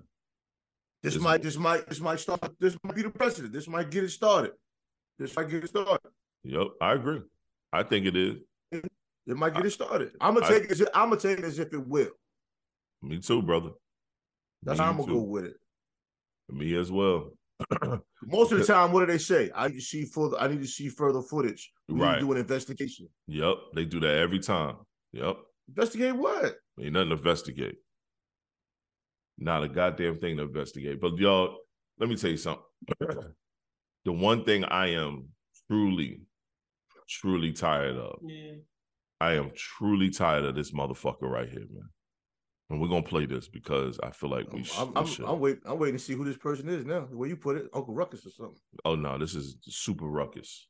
This 1.05 1.13
This- 1.13 1.23
might, 1.23 1.43
this 1.43 1.55
might, 1.55 1.87
this 1.87 1.99
might 2.01 2.19
start. 2.19 2.41
This 2.59 2.75
might 2.83 2.95
be 2.95 3.03
the 3.03 3.11
precedent. 3.11 3.53
This 3.53 3.67
might 3.67 3.91
get 3.91 4.03
it 4.03 4.09
started. 4.09 4.53
This 5.19 5.35
might 5.35 5.47
get 5.49 5.63
it 5.63 5.67
started. 5.67 5.99
Yep, 6.43 6.67
I 6.81 6.93
agree. 6.93 7.21
I 7.71 7.83
think 7.83 8.07
it 8.07 8.15
is. 8.15 8.37
It 8.71 9.37
might 9.37 9.53
get 9.53 9.65
it 9.67 9.69
started. 9.71 10.13
I'm 10.19 10.33
gonna 10.33 10.47
I- 10.47 10.49
take 10.49 10.63
it. 10.63 10.71
As 10.71 10.81
if, 10.81 10.87
I'm 10.95 11.09
gonna 11.09 11.21
take 11.21 11.37
it 11.37 11.45
as 11.45 11.59
if 11.59 11.71
it 11.73 11.87
will. 11.87 12.09
Me 13.03 13.19
too, 13.19 13.43
brother. 13.43 13.69
That's 14.63 14.79
Me 14.79 14.83
how 14.83 14.89
I'm 14.91 14.97
gonna 14.97 15.07
too. 15.09 15.13
go 15.19 15.21
with 15.21 15.45
it. 15.45 15.57
Me 16.49 16.75
as 16.75 16.91
well. 16.91 17.37
Most 18.25 18.51
of 18.51 18.57
the 18.57 18.65
time, 18.65 18.91
what 18.91 19.01
do 19.01 19.05
they 19.05 19.19
say? 19.19 19.51
I 19.55 19.67
need 19.67 19.75
to 19.75 19.81
see 19.81 20.05
further. 20.05 20.37
I 20.39 20.47
need 20.47 20.61
to 20.61 20.67
see 20.67 20.89
further 20.89 21.21
footage. 21.21 21.71
We 21.87 21.95
need 21.95 22.01
Right. 22.01 22.15
to 22.15 22.21
do 22.21 22.31
an 22.31 22.39
investigation. 22.39 23.09
Yep, 23.27 23.55
they 23.75 23.85
do 23.85 23.99
that 23.99 24.15
every 24.15 24.39
time. 24.39 24.77
Yep, 25.13 25.37
Investigate 25.67 26.15
what? 26.15 26.57
ain't 26.79 26.93
nothing 26.93 27.09
to 27.09 27.15
investigate. 27.15 27.77
Not 29.37 29.63
a 29.63 29.67
goddamn 29.67 30.19
thing 30.19 30.37
to 30.37 30.43
investigate. 30.43 31.01
But 31.01 31.17
y'all, 31.17 31.57
let 31.99 32.09
me 32.09 32.15
tell 32.15 32.31
you 32.31 32.37
something. 32.37 32.63
the 34.05 34.11
one 34.11 34.43
thing 34.45 34.63
I 34.63 34.93
am 34.93 35.29
truly, 35.67 36.21
truly 37.09 37.51
tired 37.51 37.97
of. 37.97 38.19
Yeah. 38.23 38.53
I 39.19 39.33
am 39.33 39.51
truly 39.55 40.09
tired 40.09 40.45
of 40.45 40.55
this 40.55 40.71
motherfucker 40.71 41.23
right 41.23 41.49
here, 41.49 41.65
man. 41.71 41.89
And 42.69 42.81
we're 42.81 42.87
gonna 42.87 43.03
play 43.03 43.25
this 43.25 43.47
because 43.47 43.99
I 44.01 44.09
feel 44.09 44.29
like 44.29 44.51
we, 44.51 44.63
sh- 44.63 44.73
I'm, 44.79 44.91
I'm, 44.95 45.05
should. 45.05 45.25
I'm, 45.25 45.39
wait, 45.39 45.59
I'm 45.65 45.77
waiting 45.77 45.97
to 45.97 46.03
see 46.03 46.13
who 46.13 46.25
this 46.25 46.37
person 46.37 46.67
is 46.67 46.83
now. 46.83 47.01
Where 47.11 47.29
you 47.29 47.35
put 47.35 47.57
it, 47.57 47.69
Uncle 47.73 47.93
Ruckus 47.93 48.25
or 48.25 48.31
something? 48.31 48.59
oh 48.85 48.95
no, 48.95 49.17
this 49.19 49.35
is 49.35 49.57
Super 49.63 50.07
Ruckus. 50.07 50.67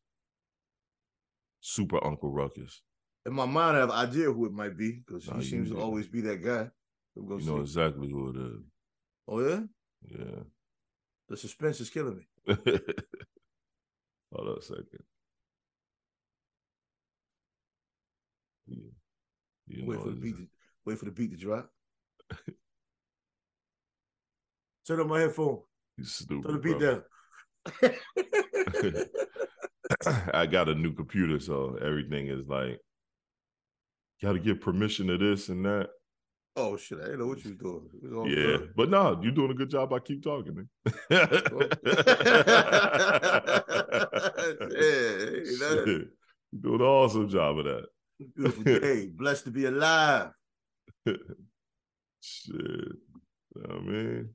Super 1.62 2.03
Uncle 2.05 2.29
Ruckus. 2.29 2.81
In 3.25 3.34
my 3.34 3.45
mind, 3.45 3.77
I 3.77 3.79
have 3.79 3.89
an 3.89 3.95
idea 3.95 4.31
who 4.31 4.45
it 4.45 4.51
might 4.51 4.77
be 4.77 5.01
because 5.05 5.27
Nah, 5.27 5.38
he 5.38 5.45
seems 5.45 5.72
to 5.72 5.79
always 5.79 6.07
be 6.07 6.22
that 6.22 6.43
guy. 6.43 6.69
You 7.15 7.39
know 7.45 7.62
exactly 7.62 8.10
who 8.10 8.29
it 8.29 8.36
is. 8.36 8.63
Oh 9.27 9.39
yeah, 9.39 9.62
Yeah. 10.10 10.43
the 11.29 11.38
suspense 11.38 11.79
is 11.79 11.89
killing 11.89 12.17
me. 12.17 12.27
Hold 14.34 14.50
on 14.50 14.57
a 14.57 14.62
second. 14.62 15.03
Yeah. 18.67 18.89
You 19.67 19.86
wait 19.86 20.01
for 20.01 20.10
the 20.10 20.15
beat. 20.15 20.36
To, 20.36 20.48
wait 20.86 21.00
for 21.00 21.05
the 21.05 21.12
beat 21.12 21.31
to 21.31 21.38
drop. 21.38 21.69
Turn 24.86 25.00
on 25.00 25.07
my 25.07 25.22
headphone. 25.22 25.62
you 25.98 26.03
stupid. 26.03 26.43
Turn 26.43 26.53
the 26.53 26.60
beat 26.60 26.79
bro. 26.79 27.01
down. 27.81 29.05
I 30.34 30.45
got 30.45 30.69
a 30.69 30.75
new 30.75 30.93
computer, 30.93 31.39
so 31.39 31.77
everything 31.81 32.27
is 32.27 32.48
like, 32.48 32.79
got 34.22 34.34
to 34.34 34.39
get 34.39 34.62
permission 34.62 35.07
to 35.07 35.17
this 35.17 35.50
and 35.50 35.65
that. 35.65 35.89
Oh 36.55 36.77
shit! 36.77 37.00
I 37.00 37.05
didn't 37.05 37.19
know 37.19 37.27
what 37.27 37.43
you 37.43 37.51
was 37.51 37.59
doing. 37.59 37.89
Was 38.01 38.13
all 38.13 38.27
yeah, 38.29 38.35
good. 38.57 38.74
but 38.75 38.89
no, 38.89 39.19
you're 39.21 39.31
doing 39.31 39.51
a 39.51 39.53
good 39.55 39.69
job. 39.69 39.93
I 39.93 40.00
keep 40.00 40.24
talking. 40.24 40.55
Man. 40.55 40.69
yeah, 41.09 41.25
that- 45.59 45.83
You're 45.85 46.62
doing 46.62 46.81
an 46.81 46.88
awesome 46.88 47.29
job 47.29 47.57
of 47.59 47.65
that. 47.65 47.85
beautiful 48.35 48.63
day. 48.63 49.07
Blessed 49.17 49.45
to 49.45 49.51
be 49.51 49.65
alive. 49.65 50.29
Shit. 51.05 52.55
You 52.55 52.91
know 53.55 53.75
what 53.75 53.77
I 53.77 53.81
mean? 53.81 54.29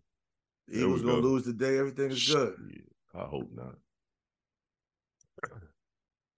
The 0.68 0.78
There 0.78 0.86
we 0.88 0.94
Eagles 0.94 1.02
gonna 1.02 1.14
go. 1.22 1.28
lose 1.28 1.44
today. 1.44 1.78
Everything 1.78 2.10
is 2.10 2.28
good. 2.32 2.54
Shit, 2.72 2.84
I 3.14 3.24
hope 3.24 3.50
not. 3.54 3.74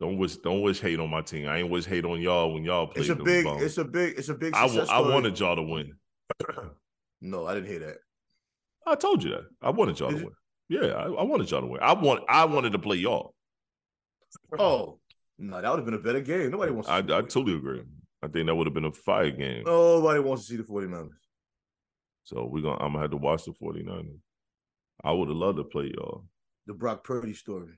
Don't 0.02 0.18
wish 0.18 0.35
don't 0.38 0.62
wish 0.62 0.80
hate 0.80 0.99
on 0.99 1.11
my 1.11 1.23
team. 1.23 1.47
I 1.47 1.59
ain't 1.59 1.71
wish 1.71 1.85
hate 1.85 2.04
on 2.04 2.21
y'all 2.21 2.52
when 2.52 2.64
y'all 2.64 2.88
played 2.88 3.09
It's 3.09 3.11
a 3.11 3.14
big. 3.14 3.47
It's 3.47 3.78
a 3.78 3.85
big. 3.85 4.18
It's 4.18 4.28
a 4.30 4.35
big. 4.35 4.52
I, 4.52 4.66
wa- 4.66 4.87
I 4.90 4.99
wanted 4.99 5.38
y'all 5.38 5.54
to 5.54 5.62
win. 5.62 5.94
No, 7.25 7.47
I 7.47 7.54
didn't 7.54 7.68
hear 7.68 7.78
that. 7.78 7.99
I 8.85 8.97
told 8.97 9.23
you 9.23 9.30
that. 9.30 9.44
I 9.62 9.71
wanted 9.71 10.00
y'all 10.00 10.09
Did 10.09 10.16
to 10.16 10.21
you? 10.23 10.35
win. 10.71 10.82
Yeah, 10.82 10.90
I, 10.97 11.04
I 11.04 11.23
wanted 11.23 11.49
y'all 11.49 11.61
to 11.61 11.68
win. 11.68 11.80
I 11.80 11.92
want 11.92 12.25
I 12.28 12.44
wanted 12.47 12.73
to 12.73 12.80
play 12.80 12.97
y'all. 12.97 13.37
Oh 14.59 14.99
no, 15.38 15.62
that 15.62 15.71
would 15.71 15.78
have 15.78 15.85
been 15.85 15.94
a 15.94 16.00
better 16.00 16.21
game. 16.21 16.50
Nobody 16.50 16.73
wants. 16.73 16.88
To 16.88 16.94
I, 16.94 16.99
I 16.99 17.21
totally 17.21 17.54
agree. 17.54 17.82
I 18.25 18.26
think 18.26 18.47
that 18.47 18.56
would 18.56 18.66
have 18.66 18.75
been 18.75 18.87
a 18.87 18.92
fire 18.92 19.30
game. 19.30 19.62
Nobody 19.64 20.18
wants 20.18 20.47
to 20.47 20.50
see 20.50 20.56
the 20.56 20.64
49ers. 20.64 21.11
So 22.25 22.44
we're 22.50 22.62
gonna 22.62 22.82
I'm 22.82 22.94
gonna 22.94 23.02
have 23.02 23.12
to 23.12 23.18
watch 23.18 23.44
the 23.44 23.52
49ers. 23.52 24.18
I 25.04 25.12
would 25.12 25.28
have 25.28 25.37
loved 25.37 25.59
to 25.59 25.64
play 25.64 25.92
y'all. 25.94 26.25
The 26.66 26.75
Brock 26.75 27.04
Purdy 27.04 27.35
story. 27.35 27.75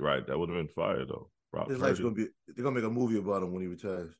Right. 0.00 0.26
That 0.26 0.38
would 0.38 0.48
have 0.48 0.58
been 0.58 0.68
fire 0.68 1.04
though. 1.04 1.30
Brock 1.52 1.68
His 1.68 1.78
life's 1.80 1.98
gonna 2.00 2.14
be. 2.14 2.26
They're 2.48 2.64
gonna 2.64 2.74
make 2.74 2.84
a 2.84 2.90
movie 2.90 3.18
about 3.18 3.42
him 3.42 3.52
when 3.52 3.62
he 3.62 3.68
retires. 3.68 4.12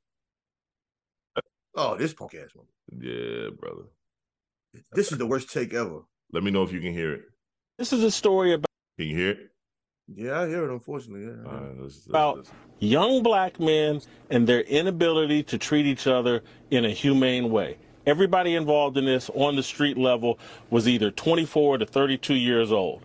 Oh, 1.76 1.96
this 1.96 2.12
punk 2.12 2.34
ass 2.34 2.50
one. 2.54 2.66
Yeah, 3.00 3.50
brother. 3.58 3.84
This 4.92 5.12
is 5.12 5.18
the 5.18 5.26
worst 5.26 5.50
take 5.52 5.72
ever. 5.72 6.00
Let 6.32 6.42
me 6.42 6.50
know 6.50 6.62
if 6.62 6.72
you 6.72 6.80
can 6.80 6.92
hear 6.92 7.12
it. 7.12 7.22
This 7.78 7.92
is 7.92 8.02
a 8.02 8.10
story 8.10 8.52
about 8.52 8.66
Can 8.98 9.08
you 9.08 9.16
hear 9.16 9.30
it? 9.30 9.50
Yeah, 10.12 10.40
I 10.40 10.48
hear 10.48 10.64
it. 10.68 10.72
Unfortunately, 10.72 11.26
yeah. 11.26 11.48
All 11.50 11.58
right, 11.58 11.78
let's, 11.78 11.94
let's, 11.94 12.06
About- 12.08 12.36
let's- 12.38 12.50
young 12.80 13.22
black 13.22 13.60
men 13.60 14.00
and 14.30 14.46
their 14.46 14.62
inability 14.62 15.42
to 15.44 15.58
treat 15.58 15.86
each 15.86 16.06
other 16.06 16.42
in 16.70 16.84
a 16.84 16.90
humane 16.90 17.50
way. 17.50 17.78
Everybody 18.06 18.56
involved 18.56 18.96
in 18.96 19.04
this 19.04 19.30
on 19.34 19.54
the 19.56 19.62
street 19.62 19.96
level 19.96 20.38
was 20.70 20.88
either 20.88 21.10
24 21.10 21.78
to 21.78 21.86
32 21.86 22.34
years 22.34 22.72
old. 22.72 23.04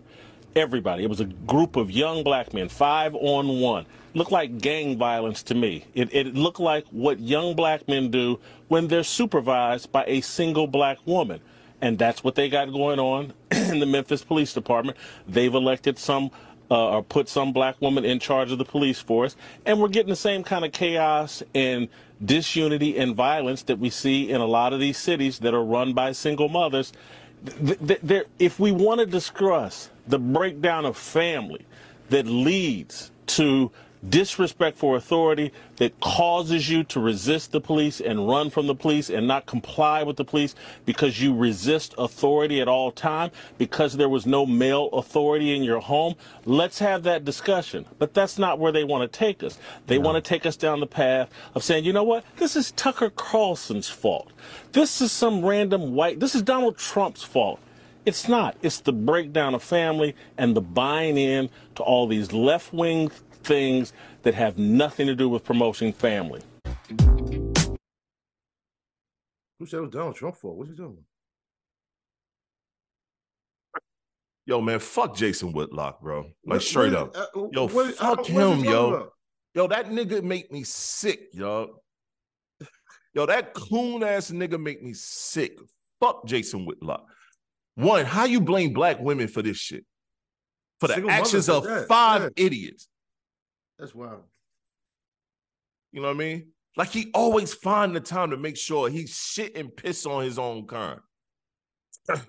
Everybody. 0.56 1.04
It 1.04 1.10
was 1.10 1.20
a 1.20 1.26
group 1.26 1.76
of 1.76 1.90
young 1.90 2.24
black 2.24 2.54
men, 2.54 2.70
five 2.70 3.14
on 3.14 3.60
one. 3.60 3.84
Looked 4.14 4.32
like 4.32 4.56
gang 4.56 4.96
violence 4.96 5.42
to 5.44 5.54
me. 5.54 5.84
It, 5.92 6.08
it 6.14 6.34
looked 6.34 6.60
like 6.60 6.86
what 6.90 7.20
young 7.20 7.54
black 7.54 7.86
men 7.88 8.10
do 8.10 8.40
when 8.68 8.88
they're 8.88 9.04
supervised 9.04 9.92
by 9.92 10.04
a 10.06 10.22
single 10.22 10.66
black 10.66 10.96
woman. 11.04 11.42
And 11.82 11.98
that's 11.98 12.24
what 12.24 12.36
they 12.36 12.48
got 12.48 12.72
going 12.72 12.98
on 12.98 13.34
in 13.50 13.80
the 13.80 13.84
Memphis 13.86 14.24
Police 14.24 14.54
Department. 14.54 14.96
They've 15.28 15.54
elected 15.54 15.98
some 15.98 16.30
uh, 16.70 16.96
or 16.96 17.02
put 17.02 17.28
some 17.28 17.52
black 17.52 17.78
woman 17.82 18.06
in 18.06 18.18
charge 18.18 18.50
of 18.50 18.56
the 18.56 18.64
police 18.64 18.98
force. 18.98 19.36
And 19.66 19.78
we're 19.78 19.88
getting 19.88 20.08
the 20.08 20.16
same 20.16 20.42
kind 20.42 20.64
of 20.64 20.72
chaos 20.72 21.42
and 21.54 21.88
disunity 22.24 22.96
and 22.96 23.14
violence 23.14 23.62
that 23.64 23.78
we 23.78 23.90
see 23.90 24.30
in 24.30 24.40
a 24.40 24.46
lot 24.46 24.72
of 24.72 24.80
these 24.80 24.96
cities 24.96 25.38
that 25.40 25.52
are 25.52 25.62
run 25.62 25.92
by 25.92 26.12
single 26.12 26.48
mothers. 26.48 26.94
Th- 27.44 28.00
th- 28.08 28.26
if 28.38 28.58
we 28.58 28.72
want 28.72 29.00
to 29.00 29.06
discuss 29.06 29.90
the 30.06 30.18
breakdown 30.18 30.84
of 30.84 30.96
family 30.96 31.66
that 32.10 32.26
leads 32.26 33.10
to 33.26 33.70
disrespect 34.08 34.78
for 34.78 34.96
authority 34.96 35.52
that 35.76 35.98
causes 36.00 36.68
you 36.68 36.84
to 36.84 37.00
resist 37.00 37.52
the 37.52 37.60
police 37.60 38.00
and 38.00 38.28
run 38.28 38.50
from 38.50 38.66
the 38.66 38.74
police 38.74 39.10
and 39.10 39.26
not 39.26 39.46
comply 39.46 40.02
with 40.02 40.16
the 40.16 40.24
police 40.24 40.54
because 40.84 41.20
you 41.20 41.34
resist 41.34 41.94
authority 41.98 42.60
at 42.60 42.68
all 42.68 42.92
time 42.92 43.30
because 43.58 43.96
there 43.96 44.08
was 44.08 44.26
no 44.26 44.46
male 44.46 44.88
authority 44.92 45.54
in 45.56 45.62
your 45.62 45.80
home? 45.80 46.14
Let's 46.44 46.78
have 46.78 47.02
that 47.04 47.24
discussion. 47.24 47.84
But 47.98 48.14
that's 48.14 48.38
not 48.38 48.58
where 48.58 48.72
they 48.72 48.84
want 48.84 49.10
to 49.10 49.18
take 49.18 49.42
us. 49.42 49.58
They 49.86 49.98
want 49.98 50.22
to 50.22 50.28
take 50.28 50.46
us 50.46 50.56
down 50.56 50.80
the 50.80 50.86
path 50.86 51.30
of 51.54 51.64
saying 51.64 51.84
you 51.84 51.92
know 51.92 52.04
what? 52.04 52.24
This 52.36 52.56
is 52.56 52.72
tucker 52.72 53.10
carlson's 53.10 53.88
fault. 53.88 54.30
This 54.72 55.00
is 55.00 55.10
some 55.10 55.44
random 55.44 55.94
white 55.94 56.20
this 56.20 56.34
is 56.34 56.42
donald 56.42 56.76
trump's 56.76 57.22
fault 57.22 57.58
it's 58.06 58.28
not. 58.28 58.56
It's 58.62 58.80
the 58.80 58.92
breakdown 58.92 59.54
of 59.54 59.62
family 59.62 60.14
and 60.38 60.56
the 60.56 60.60
buying 60.60 61.16
in 61.18 61.50
to 61.74 61.82
all 61.82 62.06
these 62.06 62.32
left 62.32 62.72
wing 62.72 63.10
things 63.42 63.92
that 64.22 64.34
have 64.34 64.56
nothing 64.58 65.06
to 65.08 65.14
do 65.14 65.28
with 65.28 65.44
promoting 65.44 65.92
family. 65.92 66.40
Who 69.58 69.66
said 69.66 69.78
it 69.78 69.82
was 69.82 69.90
Donald 69.90 70.14
Trump 70.16 70.36
fault? 70.36 70.56
What's 70.56 70.70
he 70.70 70.76
doing? 70.76 70.98
Yo, 74.46 74.60
man, 74.60 74.78
fuck 74.78 75.16
Jason 75.16 75.52
Whitlock, 75.52 76.00
bro. 76.00 76.18
Like 76.22 76.32
What- 76.44 76.62
straight 76.62 76.92
what- 76.92 77.16
up. 77.16 77.36
uh, 77.36 77.48
Yo, 77.52 77.68
what- 77.68 77.94
fuck 77.96 78.18
what's 78.18 78.28
him, 78.28 78.60
yo. 78.64 78.88
about? 78.94 79.12
Yo, 79.54 79.66
that 79.66 79.86
nigga 79.86 80.22
make 80.22 80.52
me 80.52 80.62
sick, 80.62 81.30
yo. 81.32 81.82
Yo, 83.14 83.26
that 83.26 83.54
coon 83.54 84.04
ass 84.04 84.30
nigga 84.30 84.60
make 84.62 84.82
me 84.82 84.92
sick. 84.92 85.58
Fuck 85.98 86.26
Jason 86.26 86.64
Whitlock. 86.66 87.08
One, 87.76 88.06
how 88.06 88.24
you 88.24 88.40
blame 88.40 88.72
black 88.72 88.98
women 89.00 89.28
for 89.28 89.42
this 89.42 89.58
shit? 89.58 89.84
For 90.80 90.88
the 90.88 90.94
Single 90.94 91.10
actions 91.10 91.48
of 91.48 91.64
that, 91.64 91.88
five 91.88 92.22
yeah. 92.22 92.44
idiots. 92.44 92.88
That's 93.78 93.94
wild. 93.94 94.22
You 95.92 96.00
know 96.02 96.08
what 96.08 96.16
I 96.16 96.18
mean? 96.18 96.48
Like 96.76 96.88
he 96.88 97.10
always 97.14 97.54
find 97.54 97.94
the 97.94 98.00
time 98.00 98.30
to 98.30 98.36
make 98.36 98.56
sure 98.56 98.88
he 98.88 99.06
shit 99.06 99.56
and 99.56 99.74
piss 99.74 100.04
on 100.04 100.24
his 100.24 100.38
own 100.38 100.66
kind. 100.66 101.00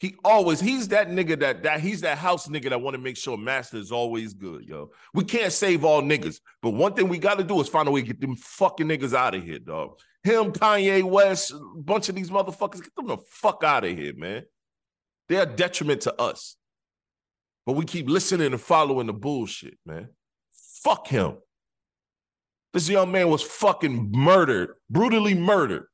he 0.00 0.16
always 0.24 0.60
he's 0.60 0.88
that 0.88 1.08
nigga 1.08 1.38
that 1.40 1.62
that 1.62 1.80
he's 1.80 2.00
that 2.02 2.18
house 2.18 2.48
nigga 2.48 2.70
that 2.70 2.80
want 2.80 2.94
to 2.94 3.00
make 3.00 3.16
sure 3.16 3.36
master 3.36 3.76
is 3.76 3.92
always 3.92 4.32
good, 4.32 4.64
yo. 4.64 4.90
We 5.12 5.24
can't 5.24 5.52
save 5.52 5.84
all 5.84 6.02
niggas, 6.02 6.40
but 6.62 6.70
one 6.70 6.94
thing 6.94 7.08
we 7.08 7.18
got 7.18 7.38
to 7.38 7.44
do 7.44 7.60
is 7.60 7.68
find 7.68 7.88
a 7.88 7.90
way 7.90 8.00
to 8.00 8.06
get 8.06 8.20
them 8.20 8.36
fucking 8.36 8.86
niggas 8.86 9.14
out 9.14 9.34
of 9.34 9.44
here, 9.44 9.58
dog. 9.58 9.98
Him, 10.22 10.52
Kanye 10.52 11.02
West, 11.02 11.52
a 11.52 11.58
bunch 11.76 12.08
of 12.08 12.14
these 12.14 12.30
motherfuckers, 12.30 12.82
get 12.82 12.94
them 12.96 13.08
the 13.08 13.18
fuck 13.28 13.62
out 13.62 13.84
of 13.84 13.94
here, 13.96 14.14
man. 14.16 14.44
They're 15.28 15.42
a 15.42 15.46
detriment 15.46 16.02
to 16.02 16.20
us. 16.20 16.56
But 17.66 17.74
we 17.74 17.84
keep 17.84 18.08
listening 18.08 18.52
and 18.52 18.60
following 18.60 19.06
the 19.06 19.12
bullshit, 19.12 19.78
man. 19.86 20.08
Fuck 20.82 21.08
him. 21.08 21.38
This 22.74 22.88
young 22.88 23.10
man 23.10 23.30
was 23.30 23.42
fucking 23.42 24.10
murdered, 24.12 24.74
brutally 24.90 25.34
murdered. 25.34 25.86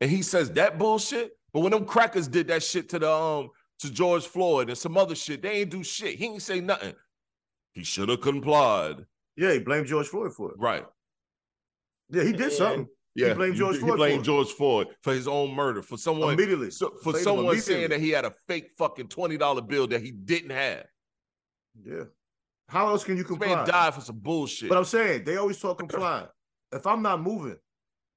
And 0.00 0.10
he 0.10 0.22
says 0.22 0.50
that 0.52 0.78
bullshit. 0.78 1.32
But 1.52 1.60
when 1.60 1.72
them 1.72 1.84
crackers 1.84 2.28
did 2.28 2.48
that 2.48 2.62
shit 2.62 2.88
to 2.90 2.98
the 2.98 3.10
um 3.10 3.50
to 3.80 3.90
George 3.90 4.26
Floyd 4.26 4.68
and 4.68 4.78
some 4.78 4.96
other 4.96 5.14
shit, 5.14 5.42
they 5.42 5.60
ain't 5.60 5.70
do 5.70 5.82
shit. 5.82 6.16
He 6.16 6.26
ain't 6.26 6.42
say 6.42 6.60
nothing. 6.60 6.94
He 7.72 7.84
should 7.84 8.08
have 8.08 8.20
complied. 8.20 9.04
Yeah, 9.36 9.52
he 9.52 9.58
blamed 9.58 9.88
George 9.88 10.06
Floyd 10.06 10.32
for 10.32 10.52
it. 10.52 10.56
Right. 10.58 10.86
Yeah, 12.10 12.22
he 12.22 12.32
did 12.32 12.52
something 12.52 12.86
Yeah. 13.16 13.34
blamed 13.34 13.56
George 13.56 13.76
he 13.76 13.80
Floyd 13.80 13.96
blamed 13.96 14.14
for 14.16 14.20
it. 14.20 14.24
George 14.24 14.48
Floyd 14.48 14.88
for 15.02 15.12
his 15.12 15.28
own 15.28 15.54
murder. 15.54 15.82
For 15.82 15.96
someone 15.96 16.34
immediately. 16.34 16.70
so, 16.70 16.90
for 17.02 17.12
Blamed 17.12 17.16
him 17.18 17.22
someone 17.24 17.60
saying 17.60 17.90
that 17.90 18.00
he 18.00 18.10
had 18.10 18.24
a 18.24 18.32
fake 18.48 18.70
fucking 18.76 19.08
$20 19.08 19.68
bill 19.68 19.86
that 19.88 20.02
he 20.02 20.10
didn't 20.10 20.50
have. 20.50 20.84
Yeah. 21.84 22.04
How 22.68 22.88
else 22.88 23.04
can 23.04 23.16
you 23.16 23.22
This 23.22 23.28
comply? 23.28 23.54
man 23.54 23.66
died 23.68 23.94
for 23.94 24.00
some 24.00 24.18
bullshit. 24.18 24.68
But 24.68 24.78
I'm 24.78 24.84
saying 24.84 25.24
they 25.24 25.36
always 25.36 25.60
talk 25.60 25.78
comply. 25.78 26.26
if 26.72 26.86
I'm 26.86 27.02
not 27.02 27.20
moving, 27.22 27.56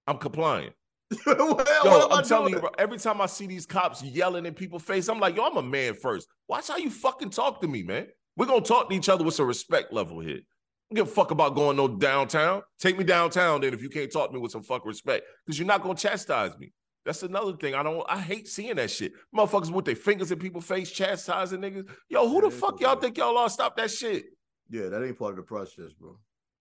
I'm 0.08 0.18
complying. 0.18 0.72
what, 1.24 1.38
Yo, 1.38 1.46
what 1.56 1.68
am 2.04 2.12
I 2.12 2.16
I'm 2.18 2.24
telling 2.24 2.54
you, 2.54 2.60
bro, 2.60 2.70
every 2.77 2.98
time 2.98 3.22
I 3.22 3.27
see 3.27 3.48
these 3.48 3.66
cops 3.66 4.04
yelling 4.04 4.46
in 4.46 4.54
people's 4.54 4.84
face, 4.84 5.08
I'm 5.08 5.20
like, 5.20 5.36
yo, 5.38 5.46
I'm 5.46 5.56
a 5.58 5.63
man 5.63 5.94
first. 5.94 6.27
Watch 6.50 6.68
how 6.68 6.77
you 6.77 6.89
fucking 6.89 7.30
talk 7.30 7.62
to 7.62 7.68
me, 7.68 7.84
man. 7.84 8.08
We're 8.36 8.46
gonna 8.46 8.62
talk 8.62 8.89
to 8.89 8.96
each 8.96 9.10
other 9.10 9.24
with 9.24 9.34
some 9.34 9.48
respect 9.48 9.94
level 9.94 10.20
here. 10.20 10.42
Don't 10.89 10.98
give 10.98 11.08
a 11.08 11.12
fuck 11.12 11.32
about 11.32 11.56
going 11.56 11.77
no 11.77 11.88
downtown. 11.88 12.62
Take 12.79 12.98
me 12.98 13.03
downtown 13.03 13.62
then 13.62 13.74
if 13.74 13.82
you 13.82 13.89
can't 13.89 14.12
talk 14.12 14.29
to 14.29 14.34
me 14.34 14.39
with 14.39 14.51
some 14.51 14.63
fuck 14.63 14.86
respect. 14.86 15.25
Because 15.46 15.60
you're 15.60 15.67
not 15.67 15.84
gonna 15.84 15.96
chastise 15.96 16.58
me. 16.58 16.72
That's 17.06 17.24
another 17.24 17.53
thing. 17.53 17.75
I 17.75 17.84
don't 17.84 18.06
I 18.10 18.20
hate 18.20 18.48
seeing 18.48 18.75
that 18.75 18.91
shit. 18.91 19.13
Motherfuckers 19.36 19.72
with 19.72 19.86
their 19.86 19.96
fingers 19.96 20.32
in 20.32 20.39
people's 20.39 20.65
face 20.65 20.91
chastising 20.91 21.62
niggas. 21.62 21.89
Yo, 22.10 22.27
who 22.27 22.41
the 22.41 22.50
fuck 22.50 22.79
y'all 22.79 22.96
think 22.96 23.17
y'all 23.17 23.38
are? 23.38 23.50
Stop 23.50 23.77
that 23.77 23.91
shit. 23.91 24.25
Yeah, 24.70 24.89
that 24.89 25.03
ain't 25.03 25.17
part 25.17 25.32
of 25.32 25.38
the 25.38 25.44
process, 25.44 25.94
bro. 25.94 26.17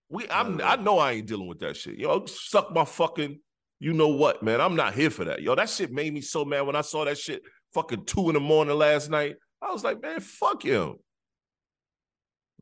We 0.08 0.28
I'm. 0.30 0.60
I 0.62 0.76
know 0.76 0.98
I 0.98 1.12
ain't 1.12 1.26
dealing 1.26 1.48
with 1.48 1.60
that 1.60 1.76
shit. 1.76 1.96
Yo, 1.96 2.26
suck 2.26 2.72
my 2.72 2.84
fucking 2.84 3.40
you 3.78 3.92
know 3.92 4.08
what, 4.08 4.42
man. 4.42 4.60
I'm 4.60 4.74
not 4.74 4.94
here 4.94 5.10
for 5.10 5.24
that. 5.24 5.42
Yo, 5.42 5.54
that 5.54 5.68
shit 5.68 5.92
made 5.92 6.12
me 6.12 6.20
so 6.20 6.44
mad 6.44 6.62
when 6.62 6.76
I 6.76 6.80
saw 6.80 7.04
that 7.04 7.18
shit 7.18 7.42
fucking 7.74 8.04
two 8.06 8.28
in 8.28 8.34
the 8.34 8.40
morning 8.40 8.76
last 8.76 9.10
night. 9.10 9.36
I 9.60 9.70
was 9.70 9.84
like, 9.84 10.00
man, 10.00 10.20
fuck 10.20 10.62
him. 10.62 10.96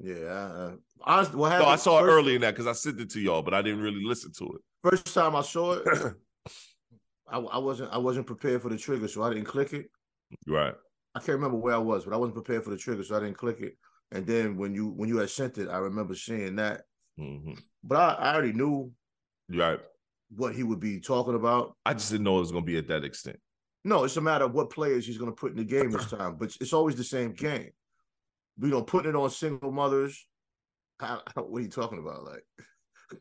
Yeah, 0.00 0.72
honestly, 1.02 1.36
what 1.36 1.58
No. 1.58 1.66
I 1.66 1.76
saw 1.76 1.98
it 1.98 2.02
first, 2.02 2.12
early 2.12 2.34
in 2.34 2.40
that 2.40 2.52
because 2.54 2.66
I 2.66 2.72
sent 2.72 3.00
it 3.00 3.10
to 3.10 3.20
y'all, 3.20 3.42
but 3.42 3.54
I 3.54 3.62
didn't 3.62 3.80
really 3.80 4.04
listen 4.04 4.32
to 4.38 4.44
it. 4.44 4.60
First 4.90 5.14
time 5.14 5.36
I 5.36 5.42
saw 5.42 5.74
it, 5.74 5.86
I, 7.28 7.38
I 7.38 7.58
wasn't 7.58 7.92
I 7.92 7.98
wasn't 7.98 8.26
prepared 8.26 8.62
for 8.62 8.68
the 8.68 8.76
trigger, 8.76 9.08
so 9.08 9.22
I 9.22 9.30
didn't 9.32 9.46
click 9.46 9.72
it. 9.72 9.86
right. 10.46 10.74
I 11.14 11.20
can't 11.20 11.36
remember 11.38 11.56
where 11.56 11.74
I 11.74 11.78
was, 11.78 12.04
but 12.04 12.12
I 12.12 12.16
wasn't 12.16 12.34
prepared 12.34 12.64
for 12.64 12.70
the 12.70 12.76
trigger, 12.76 13.04
so 13.04 13.16
I 13.16 13.20
didn't 13.20 13.38
click 13.38 13.60
it. 13.60 13.76
And 14.10 14.26
then 14.26 14.56
when 14.56 14.74
you 14.74 14.88
when 14.88 15.08
you 15.08 15.18
had 15.18 15.30
sent 15.30 15.58
it, 15.58 15.68
I 15.68 15.78
remember 15.78 16.14
seeing 16.14 16.56
that. 16.56 16.82
hmm 17.16 17.52
But 17.84 17.96
I, 17.98 18.12
I 18.14 18.34
already 18.34 18.52
knew 18.52 18.90
Right. 19.48 19.78
what 20.34 20.54
he 20.54 20.64
would 20.64 20.80
be 20.80 20.98
talking 21.00 21.34
about. 21.34 21.76
I 21.86 21.94
just 21.94 22.10
didn't 22.10 22.24
know 22.24 22.38
it 22.38 22.40
was 22.40 22.52
gonna 22.52 22.64
be 22.64 22.78
at 22.78 22.88
that 22.88 23.04
extent. 23.04 23.38
No, 23.84 24.04
it's 24.04 24.16
a 24.16 24.20
matter 24.20 24.46
of 24.46 24.54
what 24.54 24.70
players 24.70 25.06
he's 25.06 25.18
going 25.18 25.30
to 25.30 25.36
put 25.36 25.50
in 25.50 25.58
the 25.58 25.64
game 25.64 25.90
this 25.90 26.06
time, 26.10 26.36
but 26.36 26.56
it's 26.58 26.72
always 26.72 26.96
the 26.96 27.04
same 27.04 27.32
game. 27.32 27.68
You 28.60 28.68
know, 28.68 28.82
putting 28.82 29.10
it 29.10 29.16
on 29.16 29.30
single 29.30 29.72
mothers. 29.72 30.26
I, 31.00 31.18
I, 31.36 31.40
what 31.40 31.58
are 31.58 31.62
you 31.62 31.68
talking 31.68 31.98
about? 31.98 32.24
Like, 32.24 32.44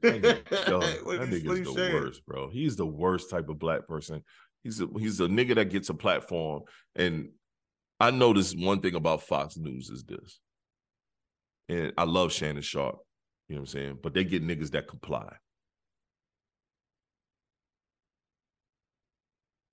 That 0.02 0.22
nigga- 0.22 0.68
yo, 0.70 0.80
what 1.04 1.20
that 1.20 1.30
are 1.34 1.38
you- 1.38 1.44
nigga's 1.50 1.66
the 1.68 1.74
saying? 1.74 1.94
worst, 1.94 2.26
bro. 2.26 2.50
He's 2.50 2.76
the 2.76 2.86
worst 2.86 3.30
type 3.30 3.50
of 3.50 3.58
black 3.60 3.88
person. 3.88 4.24
He's 4.64 4.80
a 4.80 4.88
he's 4.98 5.20
a 5.20 5.28
nigga 5.28 5.56
that 5.56 5.70
gets 5.72 5.90
a 5.90 5.94
platform. 5.94 6.64
And 6.96 7.30
I 8.00 8.12
noticed 8.12 8.58
one 8.60 8.80
thing 8.82 8.96
about 8.96 9.24
Fox 9.24 9.58
News 9.58 9.90
is 9.90 10.04
this. 10.04 10.40
And 11.70 11.94
I 11.98 12.04
love 12.04 12.32
Shannon 12.32 12.62
Sharpe, 12.62 13.00
you 13.50 13.56
know 13.56 13.62
what 13.62 13.70
I'm 13.70 13.74
saying? 13.74 13.98
But 14.04 14.14
they 14.14 14.24
get 14.24 14.44
niggas 14.46 14.72
that 14.72 14.88
comply. 14.88 15.34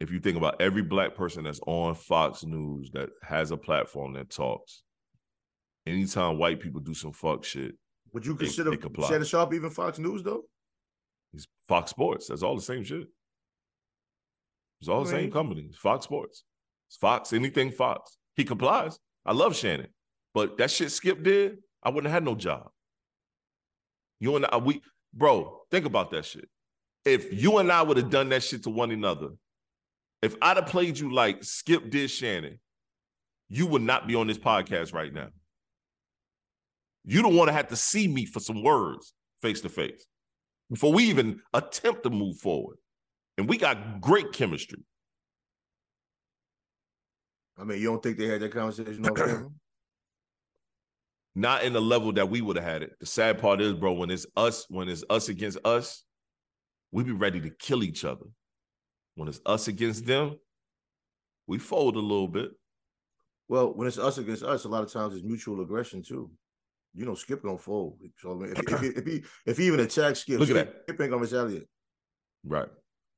If 0.01 0.11
you 0.11 0.19
think 0.21 0.39
about 0.39 0.61
every 0.63 0.83
black 0.83 1.15
person 1.15 1.45
that's 1.45 1.61
on 1.67 1.95
Fox 1.95 2.43
News 2.45 2.91
that 2.93 3.11
has 3.23 3.51
a 3.51 3.57
platform 3.57 4.15
that 4.15 4.31
talks, 4.31 4.83
anytime 5.91 6.39
white 6.39 6.61
people 6.61 6.81
do 6.81 6.95
some 6.95 7.13
fuck 7.13 7.45
shit, 7.45 7.75
Would 8.13 8.27
you 8.27 8.35
consider 8.35 8.71
they 8.71 8.77
comply. 8.77 9.09
Shannon 9.09 9.27
Sharp 9.27 9.53
even 9.55 9.71
Fox 9.71 9.99
News 9.99 10.23
though? 10.23 10.45
It's 11.33 11.47
Fox 11.69 11.91
Sports. 11.91 12.29
That's 12.29 12.43
all 12.43 12.57
the 12.57 12.63
same 12.63 12.85
shit. 12.85 13.07
It's 14.81 14.89
all 14.89 15.05
the 15.05 15.11
same 15.11 15.31
company. 15.31 15.67
It's 15.69 15.77
Fox 15.79 16.05
Sports. 16.05 16.45
It's 16.89 16.97
Fox, 16.97 17.33
anything 17.33 17.71
Fox. 17.71 18.17
He 18.35 18.45
complies. 18.45 18.99
I 19.27 19.33
love 19.33 19.55
Shannon. 19.55 19.89
But 20.33 20.57
that 20.59 20.71
shit 20.71 20.91
Skip 20.91 21.23
did, 21.23 21.59
I 21.83 21.91
wouldn't 21.91 22.07
have 22.07 22.15
had 22.15 22.25
no 22.25 22.35
job. 22.35 22.69
You 24.21 24.37
and 24.37 24.47
I, 24.51 24.57
we, 24.59 24.81
bro, 25.13 25.61
think 25.71 25.87
about 25.87 26.11
that 26.13 26.25
shit. 26.25 26.49
If 27.05 27.33
you 27.33 27.59
and 27.59 27.71
I 27.71 27.83
would 27.83 27.97
have 27.97 28.11
done 28.11 28.29
that 28.31 28.43
shit 28.43 28.63
to 28.65 28.71
one 28.71 28.91
another, 28.91 29.31
if 30.23 30.37
I'd 30.43 30.57
have 30.57 30.67
played 30.67 30.99
you 30.99 31.13
like 31.13 31.43
Skip 31.43 31.91
did 31.91 32.11
Shannon, 32.11 32.59
you 33.49 33.67
would 33.67 33.83
not 33.83 34.07
be 34.07 34.15
on 34.15 34.27
this 34.27 34.39
podcast 34.39 34.95
right 34.95 35.13
now. 35.13 35.29
You 37.05 37.23
don't 37.23 37.35
want 37.35 37.49
to 37.49 37.53
have 37.53 37.69
to 37.69 37.77
see 37.77 38.07
me 38.07 38.27
for 38.27 38.41
some 38.41 38.63
words 38.63 39.13
face 39.41 39.61
to 39.63 39.69
face 39.69 40.07
before 40.71 40.93
we 40.93 41.05
even 41.05 41.41
attempt 41.53 42.03
to 42.05 42.11
move 42.11 42.39
forward. 42.39 42.77
And 43.39 43.49
we 43.49 43.57
got 43.57 44.01
great 44.01 44.33
chemistry. 44.33 44.83
I 47.59 47.65
mean, 47.65 47.79
you 47.81 47.89
don't 47.89 48.03
think 48.03 48.17
they 48.17 48.27
had 48.27 48.41
that 48.41 48.53
conversation 48.53 49.05
on 49.05 49.15
camera? 49.15 49.49
Not 51.35 51.63
in 51.65 51.73
the 51.73 51.81
level 51.81 52.13
that 52.13 52.29
we 52.29 52.41
would 52.41 52.57
have 52.57 52.65
had 52.65 52.83
it. 52.83 52.99
The 52.99 53.07
sad 53.07 53.39
part 53.39 53.61
is, 53.61 53.75
bro, 53.75 53.93
when 53.93 54.11
it's 54.11 54.27
us, 54.37 54.67
when 54.69 54.89
it's 54.89 55.05
us 55.09 55.29
against 55.29 55.59
us, 55.65 56.05
we 56.93 57.05
be 57.05 57.13
ready 57.13 57.41
to 57.41 57.51
kill 57.51 57.83
each 57.83 58.05
other. 58.05 58.27
When 59.15 59.29
it's 59.29 59.41
us 59.47 59.69
against 59.69 60.07
them, 60.07 60.39
we 61.47 61.59
fold 61.59 61.97
a 61.97 62.01
little 62.01 62.29
bit. 62.29 62.51
Well, 63.49 63.75
when 63.75 63.87
it's 63.87 63.99
us 63.99 64.19
against 64.19 64.43
us, 64.43 64.65
a 64.65 64.69
lot 64.69 64.83
of 64.83 64.93
times 64.93 65.15
it's 65.15 65.25
mutual 65.25 65.61
aggression 65.61 66.03
too. 66.03 66.31
You 66.95 67.07
know, 67.07 67.15
Skip 67.15 67.43
gonna 67.43 67.59
fold. 67.59 67.99
So 68.19 68.43
if, 68.43 68.59
if, 68.59 68.81
he, 68.81 68.87
if 68.99 69.07
he 69.07 69.25
if 69.47 69.59
he 69.59 69.67
even 69.67 69.81
attacks 69.81 70.21
Skip, 70.21 70.41
Look 70.41 70.51
at 70.51 70.57
Skip, 70.57 70.83
Skip 70.89 71.01
ain't 71.01 71.11
gonna 71.11 71.23
retaliate. 71.23 71.69
Right. 72.45 72.69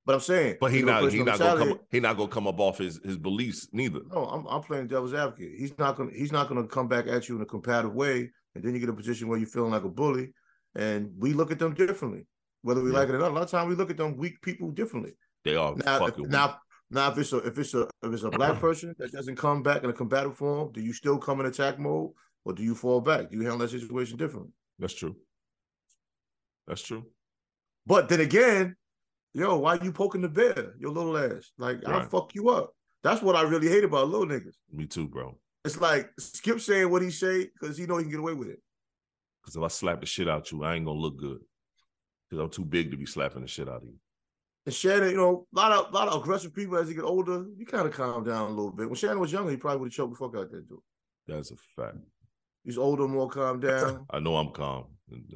But 0.04 0.14
I'm 0.16 0.20
saying, 0.20 0.56
But 0.60 0.72
he 0.72 0.82
not 0.82 1.10
he 1.12 1.22
not 1.22 1.38
gonna 1.38 1.64
come 1.64 1.80
he 1.90 2.00
not 2.00 2.16
gonna 2.16 2.28
come 2.28 2.46
up 2.48 2.58
off 2.58 2.78
his 2.78 3.00
his 3.04 3.16
beliefs 3.16 3.68
neither. 3.72 4.00
No, 4.10 4.24
I'm 4.24 4.46
I'm 4.46 4.60
playing 4.62 4.88
devil's 4.88 5.14
advocate. 5.14 5.52
He's 5.56 5.78
not 5.78 5.96
gonna 5.96 6.10
he's 6.12 6.32
not 6.32 6.48
gonna 6.48 6.66
come 6.66 6.88
back 6.88 7.06
at 7.06 7.28
you 7.28 7.36
in 7.36 7.42
a 7.42 7.46
combative 7.46 7.94
way, 7.94 8.30
and 8.54 8.64
then 8.64 8.74
you 8.74 8.80
get 8.80 8.88
a 8.88 8.94
position 8.94 9.28
where 9.28 9.38
you're 9.38 9.46
feeling 9.46 9.70
like 9.70 9.84
a 9.84 9.88
bully, 9.88 10.32
and 10.74 11.12
we 11.16 11.32
look 11.32 11.52
at 11.52 11.60
them 11.60 11.74
differently, 11.74 12.26
whether 12.62 12.82
we 12.82 12.90
Yeah. 12.90 12.98
like 12.98 13.08
it 13.10 13.14
or 13.14 13.18
not. 13.18 13.30
A 13.30 13.34
lot 13.34 13.42
of 13.44 13.50
times 13.50 13.68
we 13.68 13.76
look 13.76 13.90
at 13.90 13.96
them 13.96 14.16
weak 14.16 14.42
people 14.42 14.72
differently. 14.72 15.12
They 15.44 15.54
are 15.54 15.74
Now, 15.76 16.00
fucking 16.00 16.28
now, 16.28 16.58
now, 16.90 17.10
if 17.12 17.18
it's 17.18 17.32
a 17.32 17.38
if 17.38 17.56
it's 17.58 17.74
a 17.74 17.82
if 18.02 18.12
it's 18.12 18.22
a 18.24 18.30
black 18.30 18.58
person 18.60 18.94
that 18.98 19.12
doesn't 19.12 19.36
come 19.36 19.62
back 19.62 19.84
in 19.84 19.90
a 19.90 19.92
combative 19.92 20.36
form, 20.36 20.72
do 20.72 20.80
you 20.80 20.92
still 20.92 21.16
come 21.16 21.38
in 21.38 21.46
attack 21.46 21.78
mode, 21.78 22.10
or 22.44 22.52
do 22.52 22.62
you 22.62 22.74
fall 22.74 23.00
back? 23.00 23.30
Do 23.30 23.36
you 23.36 23.42
handle 23.42 23.58
that 23.58 23.70
situation 23.70 24.16
differently? 24.16 24.52
That's 24.78 24.94
true. 24.94 25.16
That's 26.66 26.82
true. 26.82 27.04
But 27.86 28.08
then 28.08 28.20
again, 28.20 28.76
yo, 29.34 29.58
why 29.58 29.78
you 29.82 29.92
poking 29.92 30.22
the 30.22 30.28
bear, 30.28 30.74
your 30.78 30.90
little 30.90 31.16
ass? 31.16 31.52
Like 31.58 31.86
I'll 31.86 32.08
fuck 32.08 32.34
you 32.34 32.50
up. 32.50 32.74
That's 33.02 33.22
what 33.22 33.36
I 33.36 33.42
really 33.42 33.68
hate 33.68 33.84
about 33.84 34.08
little 34.08 34.26
niggas. 34.26 34.54
Me 34.70 34.86
too, 34.86 35.08
bro. 35.08 35.36
It's 35.64 35.80
like 35.80 36.10
Skip 36.18 36.60
saying 36.60 36.90
what 36.90 37.02
he 37.02 37.10
say 37.10 37.48
because 37.60 37.76
he 37.76 37.86
know 37.86 37.96
he 37.96 38.04
can 38.04 38.10
get 38.10 38.20
away 38.20 38.34
with 38.34 38.48
it. 38.48 38.60
Because 39.42 39.56
if 39.56 39.62
I 39.62 39.68
slap 39.68 40.00
the 40.00 40.06
shit 40.06 40.28
out 40.28 40.50
you, 40.52 40.62
I 40.62 40.74
ain't 40.74 40.86
gonna 40.86 40.98
look 40.98 41.18
good. 41.18 41.40
Because 42.28 42.42
I'm 42.42 42.50
too 42.50 42.64
big 42.64 42.90
to 42.90 42.96
be 42.96 43.06
slapping 43.06 43.42
the 43.42 43.48
shit 43.48 43.68
out 43.68 43.82
of 43.82 43.84
you. 43.84 43.94
And 44.64 44.74
Shannon, 44.74 45.10
you 45.10 45.16
know, 45.16 45.46
a 45.54 45.56
lot 45.56 45.72
of 45.72 45.92
lot 45.92 46.08
of 46.08 46.22
aggressive 46.22 46.54
people 46.54 46.76
as 46.76 46.88
he 46.88 46.94
get 46.94 47.04
older, 47.04 47.44
you 47.56 47.66
kind 47.66 47.86
of 47.86 47.92
calm 47.92 48.22
down 48.22 48.50
a 48.50 48.54
little 48.54 48.70
bit. 48.70 48.86
When 48.86 48.94
Shannon 48.94 49.18
was 49.18 49.32
younger, 49.32 49.50
he 49.50 49.56
probably 49.56 49.80
would 49.80 49.86
have 49.86 49.92
choked 49.92 50.12
the 50.12 50.16
fuck 50.16 50.36
out 50.36 50.50
that 50.50 50.68
dude. 50.68 50.78
That's 51.26 51.50
a 51.50 51.56
fact. 51.76 51.96
He's 52.64 52.78
older, 52.78 53.08
more 53.08 53.28
calm 53.28 53.60
down. 53.68 54.06
I 54.10 54.20
know 54.20 54.36
I'm 54.36 54.50
calm. 54.50 54.86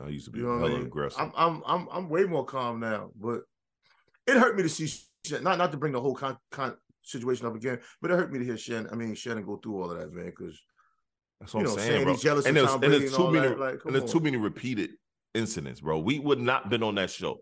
I 0.02 0.08
used 0.08 0.26
to 0.26 0.30
be 0.30 0.38
You 0.40 0.46
know 0.46 0.58
hella 0.58 0.70
I 0.70 0.74
mean? 0.78 0.86
aggressive. 0.86 1.20
I'm 1.20 1.32
I'm 1.36 1.62
I'm 1.66 1.88
I'm 1.92 2.08
way 2.08 2.24
more 2.24 2.44
calm 2.44 2.80
now, 2.80 3.10
but 3.20 3.42
it 4.26 4.36
hurt 4.36 4.56
me 4.56 4.62
to 4.62 4.68
see 4.68 4.88
not 5.42 5.58
not 5.58 5.70
to 5.72 5.76
bring 5.76 5.92
the 5.92 6.00
whole 6.00 6.14
con, 6.14 6.38
con 6.50 6.76
situation 7.02 7.46
up 7.46 7.54
again, 7.54 7.78
but 8.00 8.10
it 8.10 8.14
hurt 8.14 8.32
me 8.32 8.38
to 8.38 8.44
hear 8.44 8.56
Shannon. 8.56 8.88
I 8.90 8.94
mean, 8.94 9.14
Shannon 9.14 9.44
go 9.44 9.56
through 9.56 9.82
all 9.82 9.90
of 9.90 9.98
that, 9.98 10.12
man, 10.12 10.26
because 10.26 10.58
That's 11.40 11.52
what 11.52 11.60
you 11.60 11.66
I'm 11.66 11.76
know, 11.76 11.80
saying, 11.80 11.90
saying 11.92 12.04
bro. 12.04 12.12
he's 12.14 12.22
jealous 12.22 12.46
and 12.46 12.56
of 12.56 12.62
there's, 12.62 12.74
and 12.74 13.02
there's 13.02 13.16
too 13.16 13.30
many, 13.30 13.48
that, 13.48 13.58
like, 13.60 13.84
and 13.84 13.94
there's 13.94 14.10
too 14.10 14.20
many 14.20 14.36
repeated 14.36 14.90
incidents, 15.34 15.80
bro. 15.80 15.98
We 15.98 16.18
would 16.20 16.40
not 16.40 16.70
been 16.70 16.82
on 16.82 16.94
that 16.94 17.10
show. 17.10 17.40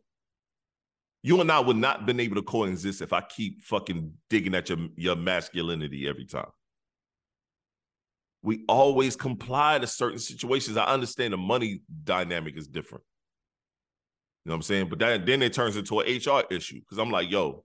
You 1.22 1.40
and 1.40 1.50
I 1.50 1.60
would 1.60 1.76
not 1.76 2.04
been 2.04 2.20
able 2.20 2.34
to 2.36 2.42
coexist 2.42 3.00
if 3.00 3.12
I 3.14 3.22
keep 3.22 3.62
fucking 3.62 4.12
digging 4.28 4.54
at 4.54 4.68
your 4.68 4.78
your 4.96 5.16
masculinity 5.16 6.08
every 6.08 6.26
time. 6.26 6.50
We 8.44 8.62
always 8.68 9.16
comply 9.16 9.78
to 9.78 9.86
certain 9.86 10.18
situations. 10.18 10.76
I 10.76 10.84
understand 10.84 11.32
the 11.32 11.38
money 11.38 11.80
dynamic 12.04 12.58
is 12.58 12.68
different. 12.68 13.02
You 14.44 14.50
know 14.50 14.52
what 14.52 14.56
I'm 14.56 14.62
saying? 14.62 14.88
But 14.90 14.98
that, 14.98 15.24
then 15.24 15.42
it 15.42 15.54
turns 15.54 15.76
into 15.76 16.00
an 16.00 16.06
HR 16.06 16.42
issue 16.50 16.80
because 16.80 16.98
I'm 16.98 17.10
like, 17.10 17.30
yo, 17.30 17.64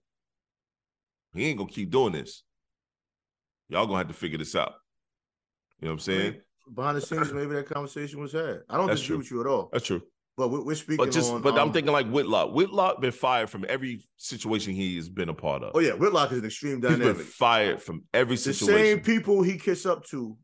he 1.33 1.47
ain't 1.47 1.57
gonna 1.57 1.69
keep 1.69 1.89
doing 1.89 2.13
this. 2.13 2.43
Y'all 3.67 3.85
gonna 3.87 3.97
have 3.97 4.07
to 4.07 4.13
figure 4.13 4.37
this 4.37 4.55
out. 4.55 4.75
You 5.81 5.87
know 5.87 5.91
what 5.91 5.95
I'm 5.95 5.99
saying? 5.99 6.35
behind 6.73 6.97
the 6.97 7.01
scenes, 7.01 7.33
maybe 7.33 7.53
that 7.55 7.67
conversation 7.67 8.21
was 8.21 8.31
had. 8.31 8.61
I 8.69 8.77
don't 8.77 8.87
That's 8.87 9.01
disagree 9.01 9.07
true. 9.07 9.17
with 9.17 9.31
you 9.31 9.41
at 9.41 9.47
all. 9.47 9.69
That's 9.73 9.85
true. 9.85 10.01
But 10.37 10.49
we're, 10.49 10.73
speaking 10.75 11.03
But 11.03 11.11
just, 11.11 11.33
on. 11.33 11.41
but 11.41 11.55
I'm 11.55 11.67
um, 11.67 11.73
thinking 11.73 11.91
like 11.91 12.07
Whitlock. 12.07 12.53
Whitlock 12.53 13.01
been 13.01 13.11
fired 13.11 13.49
from 13.49 13.65
every 13.67 14.07
situation 14.15 14.73
he 14.73 14.95
has 14.95 15.09
been 15.09 15.27
a 15.27 15.33
part 15.33 15.63
of. 15.63 15.71
Oh 15.75 15.79
yeah, 15.79 15.91
Whitlock 15.91 16.31
is 16.31 16.39
an 16.39 16.45
extreme 16.45 16.81
He's 16.81 16.91
been 16.91 16.99
dynamic. 16.99 17.25
fired 17.25 17.81
from 17.81 18.03
every 18.13 18.37
situation. 18.37 18.73
The 18.73 18.81
same 18.81 18.99
people 19.01 19.41
he 19.41 19.57
kiss 19.57 19.85
up 19.85 20.05
to 20.07 20.37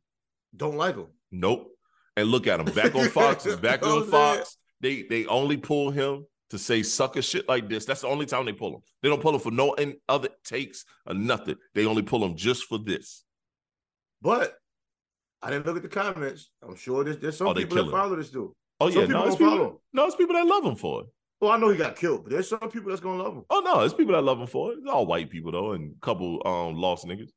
don't 0.55 0.75
like 0.77 0.95
him. 0.95 1.07
Nope. 1.31 1.71
And 2.17 2.29
look 2.29 2.47
at 2.47 2.59
him 2.59 2.73
back 2.73 2.95
on 2.95 3.09
Fox. 3.09 3.45
back 3.61 3.85
on 3.85 4.07
Fox. 4.09 4.57
They 4.81 5.03
they 5.03 5.25
only 5.25 5.57
pull 5.57 5.91
him 5.91 6.25
to 6.51 6.57
say 6.57 6.83
sucker 6.83 7.21
shit 7.21 7.47
like 7.49 7.67
this. 7.69 7.85
That's 7.85 8.01
the 8.01 8.07
only 8.07 8.25
time 8.25 8.45
they 8.45 8.53
pull 8.53 8.75
him. 8.75 8.81
They 9.01 9.09
don't 9.09 9.21
pull 9.21 9.33
him 9.33 9.41
for 9.41 9.51
no 9.51 9.75
other 10.07 10.29
takes 10.43 10.85
or 11.05 11.13
nothing. 11.13 11.55
They 11.73 11.85
only 11.85 12.03
pull 12.03 12.23
him 12.23 12.35
just 12.35 12.65
for 12.65 12.77
this. 12.77 13.23
But 14.21 14.55
I 15.41 15.49
didn't 15.51 15.65
look 15.65 15.77
at 15.77 15.83
the 15.83 15.89
comments. 15.89 16.49
I'm 16.63 16.75
sure 16.75 17.03
there's, 17.03 17.17
there's 17.17 17.37
some 17.37 17.47
Oh, 17.47 17.53
people 17.53 17.75
that 17.77 17.83
him. 17.85 17.91
follow 17.91 18.15
this 18.15 18.29
dude. 18.31 18.51
Oh 18.79 18.89
Some 18.89 19.01
yeah, 19.01 19.07
people 19.07 19.21
no, 19.21 19.27
it's 19.27 19.35
people, 19.37 19.65
him. 19.65 19.77
no, 19.93 20.05
it's 20.05 20.15
people 20.15 20.35
that 20.35 20.45
love 20.45 20.65
him 20.65 20.75
for 20.75 21.01
it. 21.01 21.07
Well, 21.41 21.51
I 21.51 21.57
know 21.57 21.69
he 21.69 21.77
got 21.77 21.95
killed, 21.95 22.23
but 22.23 22.31
there's 22.31 22.49
some 22.49 22.59
people 22.71 22.89
that's 22.89 23.01
gonna 23.01 23.21
love 23.21 23.35
him. 23.35 23.43
Oh 23.49 23.59
no, 23.59 23.81
it's 23.81 23.93
people 23.93 24.13
that 24.13 24.21
love 24.23 24.39
him 24.39 24.47
for 24.47 24.71
it. 24.71 24.79
It's 24.79 24.87
all 24.89 25.05
white 25.05 25.29
people 25.29 25.51
though, 25.51 25.71
and 25.73 25.93
a 25.95 25.99
couple 26.05 26.41
um 26.45 26.75
lost 26.75 27.05
niggas. 27.05 27.29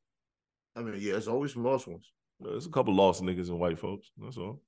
I 0.75 0.81
mean, 0.81 0.95
yeah, 0.99 1.13
there's 1.13 1.27
always 1.27 1.53
some 1.53 1.63
lost 1.63 1.87
ones. 1.87 2.11
There's 2.39 2.65
a 2.65 2.69
couple 2.69 2.93
lost 2.95 3.21
niggas 3.21 3.49
and 3.49 3.59
white 3.59 3.79
folks. 3.79 4.11
That's 4.17 4.37
all. 4.37 4.61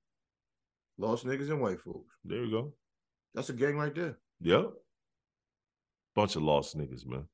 Lost 0.97 1.25
niggas 1.25 1.49
and 1.49 1.61
white 1.61 1.79
folks. 1.79 2.15
There 2.25 2.43
you 2.43 2.51
go. 2.51 2.73
That's 3.33 3.49
a 3.49 3.53
gang 3.53 3.77
right 3.77 3.95
there. 3.95 4.17
Yep. 4.41 4.71
Bunch 6.15 6.35
of 6.35 6.43
lost 6.43 6.77
niggas, 6.77 7.05
man. 7.05 7.25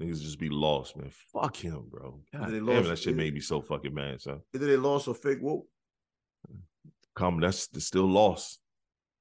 Niggas 0.00 0.22
just 0.22 0.38
be 0.38 0.48
lost, 0.50 0.96
man. 0.96 1.10
Fuck 1.32 1.56
him, 1.56 1.86
bro. 1.90 2.20
God 2.32 2.48
They 2.50 2.56
damn, 2.56 2.66
lost- 2.66 2.88
that 2.88 2.98
shit 2.98 3.14
yeah. 3.14 3.22
made 3.22 3.34
me 3.34 3.40
so 3.40 3.60
fucking 3.60 3.92
mad, 3.94 4.20
son. 4.20 4.40
Either 4.54 4.66
they 4.66 4.76
lost 4.76 5.08
or 5.08 5.14
fake 5.14 5.40
woke. 5.40 5.66
Come, 7.16 7.40
that's 7.40 7.66
that's 7.68 7.86
still 7.86 8.06
lost. 8.06 8.60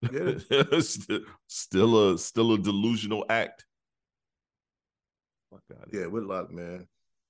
It? 0.02 0.84
still, 1.48 2.12
a 2.14 2.18
still 2.20 2.54
a 2.54 2.58
delusional 2.58 3.26
act. 3.30 3.66
Fuck 5.50 5.64
out 5.80 5.88
Yeah, 5.94 6.08
Whitlock, 6.08 6.52
man. 6.52 6.88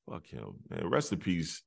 Fuck 0.09 0.25
him, 0.25 0.55
man. 0.69 0.89
Rest 0.89 1.13
in 1.13 1.19
peace 1.19 1.61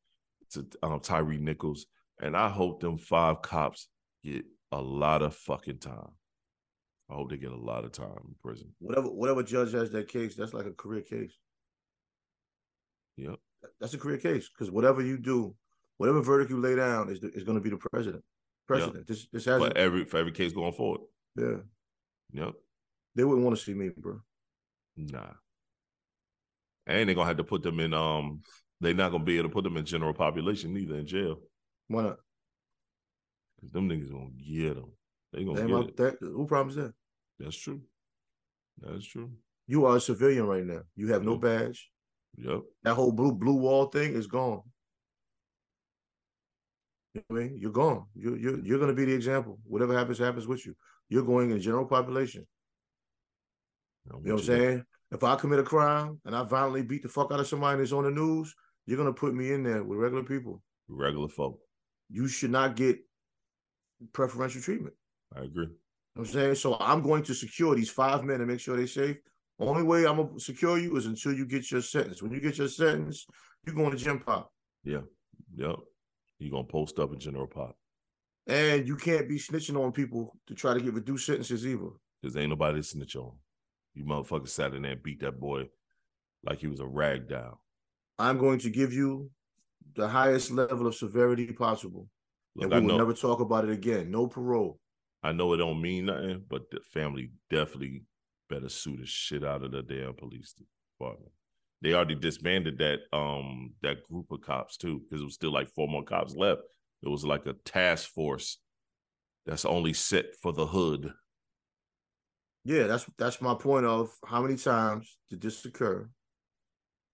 to 0.48 0.66
um, 0.82 1.00
Tyre 1.00 1.24
Nichols. 1.24 1.86
And 2.20 2.36
I 2.36 2.48
hope 2.48 2.80
them 2.80 2.98
five 2.98 3.42
cops 3.42 3.88
get 4.24 4.44
a 4.72 4.80
lot 4.80 5.22
of 5.22 5.34
fucking 5.34 5.78
time. 5.78 6.10
I 7.10 7.14
hope 7.14 7.30
they 7.30 7.36
get 7.36 7.52
a 7.52 7.56
lot 7.56 7.84
of 7.84 7.92
time 7.92 8.18
in 8.26 8.34
prison. 8.42 8.68
Whatever 8.80 9.08
whatever 9.08 9.42
judge 9.42 9.72
has 9.72 9.90
that 9.92 10.08
case, 10.08 10.34
that's 10.34 10.52
like 10.52 10.66
a 10.66 10.72
career 10.72 11.00
case. 11.00 11.32
Yep. 13.16 13.36
That's 13.80 13.94
a 13.94 13.98
career 13.98 14.18
case 14.18 14.48
because 14.48 14.70
whatever 14.70 15.02
you 15.02 15.16
do, 15.16 15.54
whatever 15.96 16.20
verdict 16.20 16.50
you 16.50 16.60
lay 16.60 16.76
down 16.76 17.08
is 17.08 17.20
the, 17.20 17.30
is 17.30 17.44
going 17.44 17.56
to 17.56 17.62
be 17.62 17.70
the 17.70 17.78
president. 17.90 18.22
President. 18.66 19.06
This 19.06 19.26
this 19.32 19.46
has 19.46 19.60
For 19.60 19.76
every 19.76 20.04
for 20.04 20.18
every 20.18 20.32
case 20.32 20.52
going 20.52 20.72
forward. 20.72 21.00
yeah. 21.36 21.56
Yep. 22.32 22.52
They 23.14 23.24
wouldn't 23.24 23.44
want 23.44 23.56
to 23.56 23.64
see 23.64 23.72
me, 23.72 23.90
bro. 23.96 24.20
Nah. 24.96 25.32
And 26.86 27.08
they're 27.08 27.14
gonna 27.14 27.26
have 27.26 27.38
to 27.38 27.44
put 27.44 27.62
them 27.62 27.80
in 27.80 27.94
um 27.94 28.42
they're 28.80 28.94
not 28.94 29.10
gonna 29.10 29.24
be 29.24 29.38
able 29.38 29.48
to 29.48 29.54
put 29.54 29.64
them 29.64 29.76
in 29.76 29.84
general 29.84 30.14
population 30.14 30.76
either 30.76 30.96
in 30.96 31.06
jail. 31.06 31.40
Why 31.88 32.02
not? 32.02 32.18
Cause 33.60 33.72
them 33.72 33.88
niggas 33.88 34.12
gonna 34.12 34.30
get 34.30 34.74
them. 34.76 34.92
They 35.32 35.44
gonna 35.44 35.66
Damn, 35.66 35.86
get 35.86 35.96
that, 35.96 36.16
who 36.20 36.46
promised 36.46 36.76
that? 36.76 36.92
That's 37.38 37.56
true. 37.56 37.80
That's 38.80 39.04
true. 39.04 39.30
You 39.66 39.84
are 39.86 39.96
a 39.96 40.00
civilian 40.00 40.46
right 40.46 40.64
now. 40.64 40.80
You 40.96 41.12
have 41.12 41.24
no 41.24 41.36
badge. 41.36 41.90
Yep. 42.36 42.62
That 42.84 42.94
whole 42.94 43.12
blue 43.12 43.32
blue 43.32 43.56
wall 43.56 43.86
thing 43.86 44.14
is 44.14 44.26
gone. 44.26 44.62
You 47.14 47.22
know 47.28 47.36
what 47.36 47.40
I 47.40 47.44
mean? 47.44 47.58
You're 47.58 47.72
gone. 47.72 48.06
You 48.14 48.36
you 48.36 48.62
you're 48.64 48.78
gonna 48.78 48.94
be 48.94 49.04
the 49.04 49.12
example. 49.12 49.58
Whatever 49.64 49.96
happens, 49.96 50.18
happens 50.18 50.46
with 50.46 50.64
you. 50.64 50.74
You're 51.08 51.24
going 51.24 51.50
in 51.50 51.60
general 51.60 51.86
population. 51.86 52.46
You 54.06 54.12
know 54.12 54.34
what 54.34 54.40
I'm 54.40 54.46
saying? 54.46 54.84
If 55.10 55.24
I 55.24 55.36
commit 55.36 55.58
a 55.58 55.62
crime 55.62 56.20
and 56.24 56.36
I 56.36 56.44
violently 56.44 56.82
beat 56.82 57.02
the 57.02 57.08
fuck 57.08 57.32
out 57.32 57.40
of 57.40 57.46
somebody 57.46 57.78
that's 57.78 57.92
on 57.92 58.04
the 58.04 58.10
news, 58.10 58.54
you're 58.88 58.96
gonna 58.96 59.12
put 59.12 59.34
me 59.34 59.52
in 59.52 59.62
there 59.62 59.84
with 59.84 59.98
regular 59.98 60.24
people. 60.24 60.62
Regular 60.88 61.28
folk. 61.28 61.60
You 62.08 62.26
should 62.26 62.50
not 62.50 62.74
get 62.74 62.98
preferential 64.14 64.62
treatment. 64.62 64.94
I 65.36 65.40
agree. 65.40 65.66
You 65.66 65.72
know 66.16 66.22
what 66.22 66.28
I'm 66.28 66.32
saying? 66.32 66.54
So 66.54 66.78
I'm 66.80 67.02
going 67.02 67.22
to 67.24 67.34
secure 67.34 67.74
these 67.74 67.90
five 67.90 68.24
men 68.24 68.40
and 68.40 68.46
make 68.46 68.60
sure 68.60 68.78
they're 68.78 68.86
safe. 68.86 69.18
Only 69.60 69.82
way 69.82 70.06
I'm 70.06 70.16
gonna 70.16 70.40
secure 70.40 70.78
you 70.78 70.96
is 70.96 71.04
until 71.04 71.34
you 71.34 71.44
get 71.44 71.70
your 71.70 71.82
sentence. 71.82 72.22
When 72.22 72.32
you 72.32 72.40
get 72.40 72.56
your 72.56 72.68
sentence, 72.68 73.26
you're 73.66 73.74
going 73.74 73.90
to 73.90 73.98
gen 73.98 74.20
pop. 74.20 74.50
Yeah. 74.84 75.02
Yep. 75.56 75.76
You're 76.38 76.50
gonna 76.50 76.64
post 76.64 76.98
up 76.98 77.12
in 77.12 77.20
general 77.20 77.46
pop. 77.46 77.76
And 78.46 78.88
you 78.88 78.96
can't 78.96 79.28
be 79.28 79.38
snitching 79.38 79.78
on 79.78 79.92
people 79.92 80.34
to 80.46 80.54
try 80.54 80.72
to 80.72 80.80
get 80.80 80.94
reduced 80.94 81.26
sentences 81.26 81.66
either. 81.66 81.90
Cause 82.24 82.38
ain't 82.38 82.48
nobody 82.48 82.78
to 82.78 82.82
snitch 82.82 83.16
on. 83.16 83.32
You 83.92 84.06
motherfuckers 84.06 84.48
sat 84.48 84.72
in 84.72 84.80
there 84.80 84.92
and 84.92 85.02
beat 85.02 85.20
that 85.20 85.38
boy 85.38 85.68
like 86.42 86.60
he 86.60 86.68
was 86.68 86.80
a 86.80 86.86
rag 86.86 87.28
doll. 87.28 87.60
I'm 88.18 88.38
going 88.38 88.58
to 88.60 88.70
give 88.70 88.92
you 88.92 89.30
the 89.94 90.08
highest 90.08 90.50
level 90.50 90.86
of 90.86 90.94
severity 90.94 91.52
possible. 91.52 92.08
Look, 92.54 92.64
and 92.66 92.74
I 92.74 92.78
we 92.78 92.86
will 92.86 92.92
know 92.92 92.98
never 92.98 93.14
talk 93.14 93.40
about 93.40 93.64
it 93.64 93.70
again. 93.70 94.10
No 94.10 94.26
parole. 94.26 94.78
I 95.22 95.32
know 95.32 95.52
it 95.52 95.58
don't 95.58 95.80
mean 95.80 96.06
nothing, 96.06 96.44
but 96.48 96.70
the 96.70 96.80
family 96.92 97.30
definitely 97.50 98.02
better 98.48 98.68
sue 98.68 98.96
the 98.96 99.06
shit 99.06 99.44
out 99.44 99.62
of 99.62 99.72
the 99.72 99.82
damn 99.82 100.14
police 100.14 100.54
department. 100.98 101.32
They 101.80 101.94
already 101.94 102.16
disbanded 102.16 102.78
that 102.78 103.00
um 103.12 103.74
that 103.82 104.02
group 104.08 104.30
of 104.32 104.40
cops 104.40 104.76
too, 104.76 105.00
because 105.00 105.20
it 105.22 105.24
was 105.24 105.34
still 105.34 105.52
like 105.52 105.68
four 105.70 105.88
more 105.88 106.02
cops 106.04 106.34
left. 106.34 106.62
It 107.02 107.08
was 107.08 107.24
like 107.24 107.46
a 107.46 107.54
task 107.64 108.10
force 108.10 108.58
that's 109.46 109.64
only 109.64 109.92
set 109.92 110.34
for 110.42 110.52
the 110.52 110.66
hood. 110.66 111.12
Yeah, 112.64 112.86
that's 112.86 113.06
that's 113.16 113.40
my 113.40 113.54
point 113.54 113.86
of 113.86 114.10
how 114.26 114.42
many 114.42 114.56
times 114.56 115.16
did 115.30 115.40
this 115.40 115.64
occur? 115.64 116.08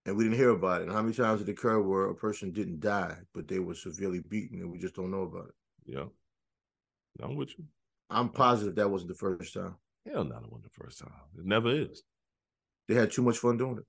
And 0.07 0.17
we 0.17 0.25
didn't 0.25 0.39
hear 0.39 0.51
about 0.51 0.83
it. 0.83 0.85
And 0.85 0.93
how 0.93 1.01
many 1.03 1.15
times 1.15 1.41
did 1.41 1.49
it 1.49 1.53
occur 1.53 1.81
where 1.81 2.05
a 2.11 2.15
person 2.15 2.53
didn't 2.53 2.81
die, 2.81 3.17
but 3.33 3.49
they 3.49 3.59
were 3.59 3.75
severely 3.75 4.21
beaten 4.21 4.61
and 4.61 4.71
we 4.71 4.79
just 4.79 4.95
don't 4.95 5.11
know 5.11 5.23
about 5.23 5.47
it? 5.47 5.55
Yeah. 5.87 6.05
I'm 7.23 7.37
with 7.37 7.51
you. 7.59 7.65
I'm 8.11 8.29
positive 8.29 8.75
that 8.75 8.91
wasn't 8.91 9.09
the 9.11 9.15
first 9.17 9.55
time. 9.55 9.77
Hell 10.07 10.25
no, 10.25 10.37
it 10.37 10.43
wasn't 10.51 10.65
the 10.65 10.83
first 10.85 10.99
time. 10.99 11.13
It 11.39 11.47
never 11.47 11.71
is. 11.71 12.03
They 12.87 12.95
had 12.95 13.11
too 13.11 13.23
much 13.23 13.39
fun 13.39 13.57
doing 13.57 13.79
it. 13.79 13.85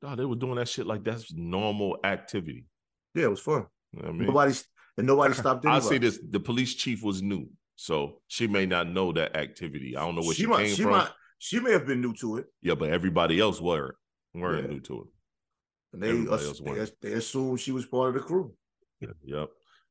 No, 0.00 0.14
they 0.14 0.24
were 0.24 0.36
doing 0.36 0.54
that 0.56 0.68
shit 0.68 0.86
like 0.86 1.02
that's 1.02 1.32
normal 1.34 1.98
activity. 2.04 2.66
Yeah, 3.14 3.24
it 3.24 3.30
was 3.30 3.40
fun. 3.40 3.66
You 3.92 4.02
know 4.02 4.08
I 4.10 4.12
mean? 4.12 4.26
Nobody's 4.26 4.64
and 4.96 5.06
nobody 5.08 5.34
stopped 5.34 5.64
it. 5.64 5.68
I'll 5.68 5.80
say 5.80 5.98
this: 5.98 6.20
the 6.30 6.38
police 6.38 6.74
chief 6.74 7.02
was 7.02 7.20
new, 7.20 7.48
so 7.74 8.20
she 8.28 8.46
may 8.46 8.64
not 8.64 8.88
know 8.88 9.10
that 9.12 9.36
activity. 9.36 9.96
I 9.96 10.04
don't 10.04 10.14
know 10.14 10.22
where 10.22 10.34
she, 10.34 10.46
might, 10.46 10.66
came 10.66 10.76
she 10.76 10.82
from. 10.82 10.92
might 10.92 11.10
she 11.38 11.58
may 11.58 11.72
have 11.72 11.86
been 11.86 12.00
new 12.00 12.14
to 12.14 12.36
it. 12.36 12.46
Yeah, 12.62 12.74
but 12.74 12.90
everybody 12.90 13.40
else 13.40 13.60
weren't 13.60 13.96
weren't 14.34 14.66
Yeah. 14.66 14.74
new 14.74 14.80
to 14.80 15.00
it. 15.02 15.08
And 15.92 16.02
they, 16.02 16.12
they, 16.12 16.86
they 17.00 17.12
assumed 17.14 17.60
she 17.60 17.72
was 17.72 17.86
part 17.86 18.08
of 18.08 18.14
the 18.14 18.20
crew. 18.20 18.52
Yep. 19.00 19.48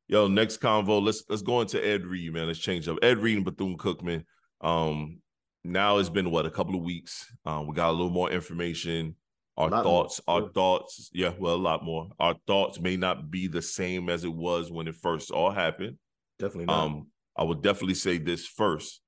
Yo, 0.09 0.27
next 0.27 0.61
convo. 0.61 1.01
Let's 1.01 1.23
let's 1.27 1.41
go 1.41 1.61
into 1.61 1.85
Ed 1.85 2.05
Reed, 2.05 2.33
man. 2.33 2.47
Let's 2.47 2.59
change 2.59 2.87
up. 2.87 2.97
Ed 3.01 3.17
Reed 3.17 3.37
and 3.37 3.45
Bethune 3.45 3.77
Cookman. 3.77 4.23
Um, 4.61 5.19
now 5.63 5.97
it's 5.97 6.09
been 6.09 6.31
what 6.31 6.45
a 6.45 6.51
couple 6.51 6.75
of 6.75 6.83
weeks. 6.83 7.25
Um, 7.45 7.67
we 7.67 7.75
got 7.75 7.89
a 7.89 7.91
little 7.91 8.09
more 8.09 8.31
information. 8.31 9.15
Our 9.57 9.69
thoughts, 9.69 10.21
more, 10.27 10.35
our 10.35 10.41
yeah. 10.43 10.49
thoughts, 10.53 11.09
yeah, 11.13 11.33
well, 11.39 11.55
a 11.55 11.57
lot 11.57 11.83
more. 11.83 12.09
Our 12.19 12.35
thoughts 12.45 12.79
may 12.79 12.95
not 12.95 13.31
be 13.31 13.47
the 13.47 13.61
same 13.61 14.07
as 14.07 14.23
it 14.23 14.33
was 14.33 14.71
when 14.71 14.87
it 14.87 14.95
first 14.95 15.31
all 15.31 15.49
happened. 15.49 15.97
Definitely 16.37 16.65
not. 16.65 16.85
Um, 16.85 17.07
I 17.35 17.43
would 17.43 17.63
definitely 17.63 17.95
say 17.95 18.17
this 18.19 18.45
first. 18.45 19.01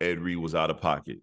Ed 0.00 0.18
Reed 0.18 0.38
was 0.38 0.54
out 0.54 0.70
of 0.70 0.80
pocket 0.80 1.18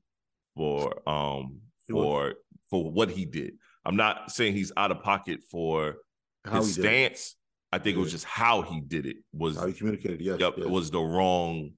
for 0.56 1.08
um 1.10 1.60
for 1.90 2.36
for 2.70 2.92
what 2.92 3.10
he 3.10 3.26
did. 3.26 3.54
I'm 3.88 3.96
not 3.96 4.32
saying 4.32 4.54
he's 4.54 4.74
out 4.76 4.92
of 4.92 5.02
pocket 5.02 5.40
for 5.50 5.96
how 6.44 6.58
his 6.58 6.76
he 6.76 6.82
did 6.82 6.92
it, 6.92 7.18
stance. 7.18 7.36
I 7.72 7.78
think 7.80 7.96
it 7.96 8.00
was 8.00 8.12
just 8.12 8.26
how 8.26 8.62
he 8.62 8.82
did 8.82 9.06
it 9.06 9.18
was 9.34 9.58
how 9.58 9.66
he 9.66 9.74
communicated. 9.74 10.22
Yes, 10.22 10.40
yep, 10.40 10.56
yes. 10.58 10.66
it 10.66 10.70
was 10.70 10.92
the 10.92 11.00
wrong 11.00 11.72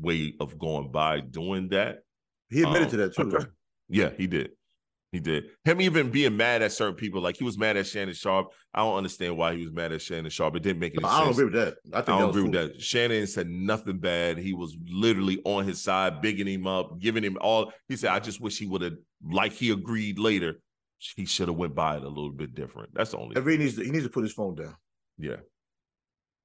way 0.00 0.34
of 0.38 0.58
going 0.58 0.92
by 0.92 1.20
doing 1.20 1.68
that. 1.70 1.98
he 2.50 2.62
admitted 2.62 2.84
um, 2.84 2.90
to 2.90 2.96
that 2.98 3.14
too. 3.14 3.30
though. 3.30 3.46
Yeah, 3.88 4.10
he 4.16 4.28
did. 4.28 4.50
He 5.12 5.20
did. 5.20 5.44
Him 5.64 5.80
even 5.80 6.10
being 6.10 6.36
mad 6.36 6.62
at 6.62 6.72
certain 6.72 6.94
people, 6.94 7.20
like 7.20 7.36
he 7.36 7.44
was 7.44 7.56
mad 7.56 7.76
at 7.76 7.86
Shannon 7.86 8.14
Sharpe. 8.14 8.52
I 8.74 8.80
don't 8.80 8.96
understand 8.96 9.36
why 9.36 9.54
he 9.56 9.64
was 9.64 9.72
mad 9.72 9.92
at 9.92 10.02
Shannon 10.02 10.30
Sharpe. 10.30 10.56
It 10.56 10.62
didn't 10.62 10.80
make 10.80 10.94
any 10.94 11.02
No, 11.02 11.08
I 11.08 11.20
don't 11.20 11.30
agree 11.30 11.44
with 11.44 11.54
that. 11.54 11.76
I 11.92 12.02
think 12.02 12.16
I 12.16 12.18
don't 12.18 12.28
was 12.28 12.36
agree 12.36 12.50
with 12.50 12.72
that. 12.74 12.82
Shannon 12.82 13.26
said 13.26 13.48
nothing 13.48 13.98
bad. 13.98 14.38
He 14.38 14.52
was 14.52 14.76
literally 14.86 15.40
on 15.44 15.64
his 15.64 15.82
side, 15.82 16.20
bigging 16.20 16.46
him 16.46 16.66
up, 16.66 17.00
giving 17.00 17.24
him 17.24 17.38
all. 17.40 17.72
He 17.88 17.96
said, 17.96 18.10
"I 18.10 18.18
just 18.18 18.40
wish 18.40 18.58
he 18.58 18.66
would 18.66 18.82
have, 18.82 18.94
like 19.24 19.52
he 19.52 19.70
agreed 19.70 20.18
later, 20.18 20.60
he 20.98 21.24
should 21.26 21.48
have 21.48 21.56
went 21.56 21.74
by 21.74 21.96
it 21.96 22.02
a 22.02 22.08
little 22.08 22.32
bit 22.32 22.54
different." 22.54 22.90
That's 22.94 23.10
the 23.12 23.18
only. 23.18 23.40
Reed 23.40 23.60
needs 23.60 23.76
to 23.76 23.84
he 23.84 23.90
needs 23.90 24.04
to 24.04 24.10
put 24.10 24.22
his 24.24 24.32
phone 24.32 24.54
down. 24.54 24.74
yeah, 25.18 25.36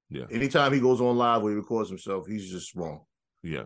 yeah, 0.09 0.25
Anytime 0.31 0.73
he 0.73 0.79
goes 0.79 0.99
on 1.01 1.17
live 1.17 1.41
where 1.41 1.51
he 1.51 1.57
records 1.57 1.89
himself, 1.89 2.27
he's 2.27 2.49
just 2.51 2.75
wrong. 2.75 3.01
yeah. 3.43 3.63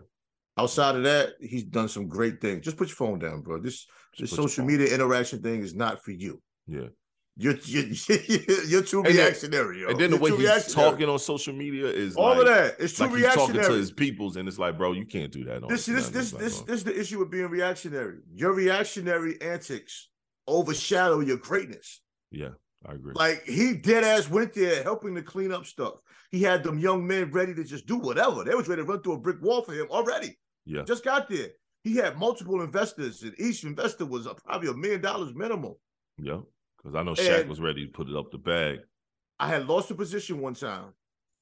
Outside 0.57 0.95
of 0.95 1.03
that, 1.03 1.31
he's 1.41 1.65
done 1.65 1.89
some 1.89 2.07
great 2.07 2.39
things. 2.39 2.63
Just 2.63 2.77
put 2.77 2.87
your 2.87 2.95
phone 2.95 3.19
down, 3.19 3.41
bro. 3.41 3.59
This 3.59 3.85
this 4.17 4.31
social 4.31 4.63
media 4.63 4.93
interaction 4.93 5.41
thing 5.41 5.61
is 5.61 5.75
not 5.75 6.01
for 6.01 6.11
you. 6.11 6.41
Yeah, 6.65 6.87
You're 7.35 7.57
you're, 7.65 7.83
you're 8.65 8.81
too 8.81 8.99
And 8.99 9.07
then- 9.07 9.15
reactionary, 9.17 9.81
yo. 9.81 9.89
and 9.89 9.99
then 9.99 10.11
the 10.11 10.17
way 10.17 10.31
he's 10.31 10.73
talking 10.73 11.09
on 11.09 11.19
social 11.19 11.53
media 11.53 11.87
is 11.87 12.15
all 12.15 12.29
like, 12.29 12.37
of 12.39 12.45
that. 12.45 12.75
It's 12.79 12.95
too 12.95 13.03
like 13.07 13.15
he's 13.15 13.33
talking 13.33 13.55
to 13.61 13.73
his 13.73 13.91
peoples, 13.91 14.37
and 14.37 14.47
it's 14.47 14.57
like, 14.57 14.77
bro, 14.77 14.93
you 14.93 15.05
can't 15.05 15.29
do 15.31 15.43
that. 15.43 15.61
On 15.63 15.67
this 15.67 15.87
this 15.87 16.07
this 16.09 16.31
like, 16.31 16.41
this 16.43 16.61
this 16.61 16.75
is 16.77 16.83
the 16.85 16.97
issue 16.97 17.19
with 17.19 17.29
being 17.31 17.47
reactionary. 17.49 18.19
Your 18.33 18.53
reactionary 18.53 19.41
antics 19.41 20.07
overshadow 20.47 21.19
your 21.19 21.37
greatness. 21.37 22.01
Yeah, 22.31 22.49
I 22.85 22.93
agree. 22.93 23.13
Like 23.15 23.43
he 23.45 23.73
dead 23.75 24.03
ass 24.03 24.29
went 24.29 24.53
there 24.53 24.83
helping 24.83 25.15
to 25.15 25.21
clean 25.21 25.51
up 25.51 25.65
stuff. 25.65 25.99
He 26.31 26.41
had 26.41 26.63
them 26.63 26.79
young 26.79 27.05
men 27.05 27.31
ready 27.31 27.53
to 27.55 27.63
just 27.63 27.85
do 27.87 27.97
whatever. 27.97 28.43
They 28.43 28.55
was 28.55 28.67
ready 28.67 28.81
to 28.81 28.87
run 28.87 29.01
through 29.01 29.13
a 29.13 29.19
brick 29.19 29.41
wall 29.41 29.61
for 29.63 29.73
him 29.73 29.87
already. 29.89 30.37
yeah, 30.65 30.83
Just 30.83 31.03
got 31.03 31.29
there. 31.29 31.49
He 31.83 31.95
had 31.95 32.17
multiple 32.17 32.61
investors, 32.61 33.21
and 33.21 33.33
each 33.39 33.63
investor 33.63 34.05
was 34.05 34.27
probably 34.43 34.69
a 34.69 34.73
million 34.73 35.01
dollars 35.01 35.33
minimum. 35.35 35.75
yeah. 36.17 36.39
Because 36.77 36.95
I 36.95 37.03
know 37.03 37.13
Shaq 37.13 37.41
And- 37.41 37.49
was 37.49 37.59
ready 37.59 37.85
to 37.87 37.91
put 37.91 38.09
it 38.09 38.15
up 38.15 38.31
the 38.31 38.37
bag. 38.37 38.79
I 39.39 39.47
had 39.47 39.67
lost 39.67 39.89
a 39.91 39.95
position 39.95 40.39
one 40.39 40.53
time, 40.53 40.93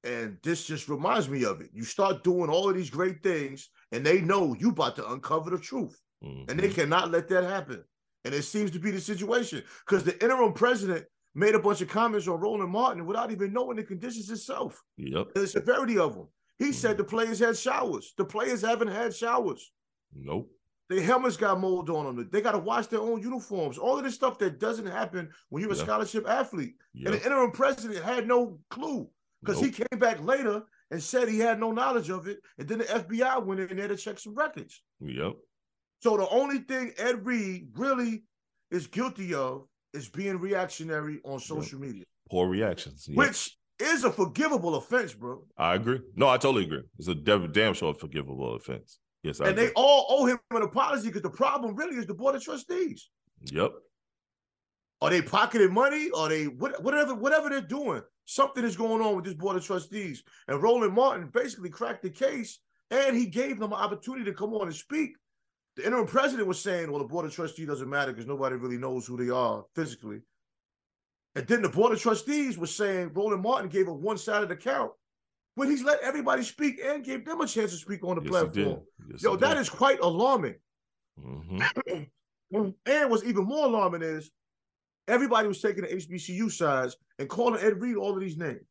and 0.04 0.38
this 0.42 0.66
just 0.66 0.88
reminds 0.88 1.28
me 1.30 1.44
of 1.44 1.60
it. 1.62 1.70
You 1.74 1.84
start 1.84 2.24
doing 2.24 2.50
all 2.50 2.70
of 2.70 2.76
these 2.76 2.90
great 2.90 3.22
things, 3.24 3.70
and 3.92 4.06
they 4.06 4.22
know 4.22 4.54
you 4.58 4.70
about 4.70 4.96
to 4.98 5.12
uncover 5.12 5.50
the 5.50 5.58
truth, 5.60 6.00
and 6.22 6.48
they 6.60 6.70
Mhm. 6.70 6.76
cannot 6.76 7.12
let 7.12 7.28
that 7.30 7.44
happen. 7.44 7.84
And 8.26 8.34
it 8.34 8.44
seems 8.44 8.72
to 8.72 8.80
be 8.80 8.92
the 8.92 9.02
situation 9.02 9.64
because 9.86 10.04
the 10.04 10.22
interim 10.24 10.54
president 10.54 11.06
made 11.36 11.56
a 11.56 11.60
bunch 11.60 11.82
of 11.82 11.90
comments 11.90 12.28
on 12.28 12.40
Roland 12.40 12.72
Martin 12.72 13.06
without 13.06 13.32
even 13.32 13.54
knowing 13.54 13.78
the 13.78 13.84
conditions 13.84 14.30
itself 14.30 14.82
Yep. 14.98 15.32
and 15.36 15.44
the 15.44 15.48
severity 15.48 15.98
of 15.98 16.16
them. 16.16 16.28
He 16.60 16.72
said 16.72 16.92
mm-hmm. 16.92 16.98
the 17.00 17.04
players 17.06 17.40
had 17.40 17.58
showers. 17.58 18.14
The 18.18 18.26
players 18.26 18.62
haven't 18.62 18.90
had 18.90 19.16
showers. 19.16 19.72
Nope. 20.16 20.50
Their 20.90 21.02
helmets 21.02 21.38
got 21.38 21.60
mold 21.60 21.90
on 21.90 22.16
them. 22.16 22.30
They 22.32 22.42
got 22.42 22.52
to 22.52 22.60
wash 22.60 22.88
their 22.88 23.00
own 23.00 23.22
uniforms. 23.22 23.78
All 23.78 23.98
of 23.98 24.04
this 24.04 24.16
stuff 24.16 24.38
that 24.40 24.60
doesn't 24.60 24.86
happen 24.86 25.30
when 25.50 25.64
you're 25.64 25.72
a 25.72 25.76
scholarship 25.76 26.28
athlete. 26.28 26.76
Yeah. 26.94 27.10
And 27.10 27.20
the 27.20 27.26
interim 27.26 27.52
president 27.52 28.04
had 28.04 28.28
no 28.28 28.60
clue 28.70 29.10
because 29.42 29.60
he 29.60 29.72
came 29.72 30.00
back 30.00 30.24
later 30.24 30.64
and 30.92 31.02
said 31.02 31.28
he 31.28 31.40
had 31.40 31.60
no 31.60 31.72
knowledge 31.72 32.10
of 32.10 32.28
it. 32.28 32.40
And 32.58 32.68
then 32.68 32.80
the 32.80 32.84
FBI 32.86 33.44
went 33.44 33.62
in 33.62 33.78
there 33.78 33.88
to 33.88 33.98
check 33.98 34.20
some 34.20 34.36
records. 34.36 34.84
Yep. 35.00 35.34
So 36.04 36.18
the 36.18 36.28
only 36.28 36.58
thing 36.60 36.92
Ed 36.98 37.26
Reed 37.26 37.70
really 37.78 38.24
is 38.72 38.88
guilty 38.88 39.34
of 39.34 39.68
is 39.94 40.10
being 40.10 40.38
reactionary 40.38 41.22
on 41.24 41.40
social 41.40 41.80
media, 41.80 42.04
Poor 42.30 42.50
reactions. 42.50 43.08
Which 43.14 43.58
is 43.80 44.04
a 44.04 44.12
forgivable 44.12 44.76
offense, 44.76 45.14
bro. 45.14 45.46
I 45.58 45.76
agree. 45.76 46.02
No, 46.18 46.28
I 46.28 46.36
totally 46.38 46.66
agree. 46.66 46.82
It's 47.00 47.08
a 47.08 47.16
damn, 47.16 47.50
damn 47.54 47.74
sure 47.74 47.94
forgivable 47.94 48.54
offense. 48.56 49.00
Yes, 49.24 49.40
I 49.40 49.46
And 49.46 49.54
agree. 49.54 49.68
they 49.68 49.74
all 49.78 50.06
owe 50.10 50.26
him 50.26 50.40
an 50.52 50.64
apology 50.64 51.08
because 51.08 51.22
the 51.22 51.30
problem 51.30 51.74
really 51.74 51.96
is 51.96 52.06
the 52.06 52.14
board 52.14 52.36
of 52.36 52.44
trustees. 52.44 53.10
Yep. 53.44 53.72
Are 55.02 55.10
they 55.10 55.22
pocketing 55.22 55.74
money? 55.74 56.10
Are 56.14 56.28
they 56.28 56.46
whatever 56.48 57.16
whatever 57.16 57.50
they're 57.50 57.62
doing? 57.62 58.02
Something 58.26 58.66
is 58.66 58.76
going 58.76 59.02
on 59.02 59.16
with 59.16 59.24
this 59.24 59.36
board 59.36 59.56
of 59.56 59.66
trustees. 59.66 60.22
And 60.50 60.62
Roland 60.62 60.94
Martin 60.94 61.30
basically 61.34 61.70
cracked 61.70 62.04
the 62.04 62.10
case, 62.10 62.60
and 62.92 63.16
he 63.16 63.28
gave 63.28 63.58
them 63.58 63.72
an 63.72 63.80
opportunity 63.80 64.26
to 64.26 64.34
come 64.34 64.54
on 64.54 64.68
and 64.68 64.76
speak. 64.76 65.12
The 65.76 65.86
interim 65.86 66.06
president 66.06 66.48
was 66.48 66.60
saying, 66.60 66.92
"Well, 66.92 67.00
the 67.00 67.08
board 67.08 67.26
of 67.26 67.34
trustees 67.34 67.68
doesn't 67.68 67.90
matter 67.90 68.12
because 68.12 68.28
nobody 68.28 68.56
really 68.56 68.78
knows 68.78 69.08
who 69.08 69.18
they 69.18 69.30
are 69.30 69.66
physically." 69.74 70.22
And 71.36 71.48
then 71.48 71.64
the 71.64 71.70
board 71.70 71.94
of 71.94 72.00
trustees 72.00 72.58
was 72.58 72.76
saying 72.76 73.14
Roland 73.14 73.42
Martin 73.42 73.70
gave 73.70 73.88
a 73.88 73.94
one-sided 73.94 74.52
account 74.52 74.92
when 75.56 75.70
he's 75.70 75.84
let 75.84 76.00
everybody 76.02 76.44
speak 76.44 76.80
and 76.84 77.04
gave 77.04 77.26
them 77.26 77.42
a 77.42 77.48
chance 77.48 77.72
to 77.72 77.78
speak 77.78 78.04
on 78.04 78.18
the 78.18 78.22
Yes, 78.22 78.30
platform. 78.30 78.86
Yes, 79.10 79.24
Yo, 79.24 79.36
that 79.36 79.58
is 79.58 79.70
quite 79.70 80.00
alarming. 80.00 80.56
Mhm. 81.20 82.10
And 82.86 83.10
what's 83.10 83.24
even 83.24 83.46
more 83.46 83.66
alarming 83.66 84.04
is 84.04 84.30
everybody 85.08 85.48
was 85.48 85.60
taking 85.60 85.86
the 85.86 85.92
HBCU 85.92 86.52
sides 86.52 86.96
and 87.18 87.28
calling 87.28 87.60
Ed 87.60 87.82
Reed 87.82 87.96
all 87.96 88.14
of 88.14 88.20
these 88.20 88.38
names. 88.38 88.62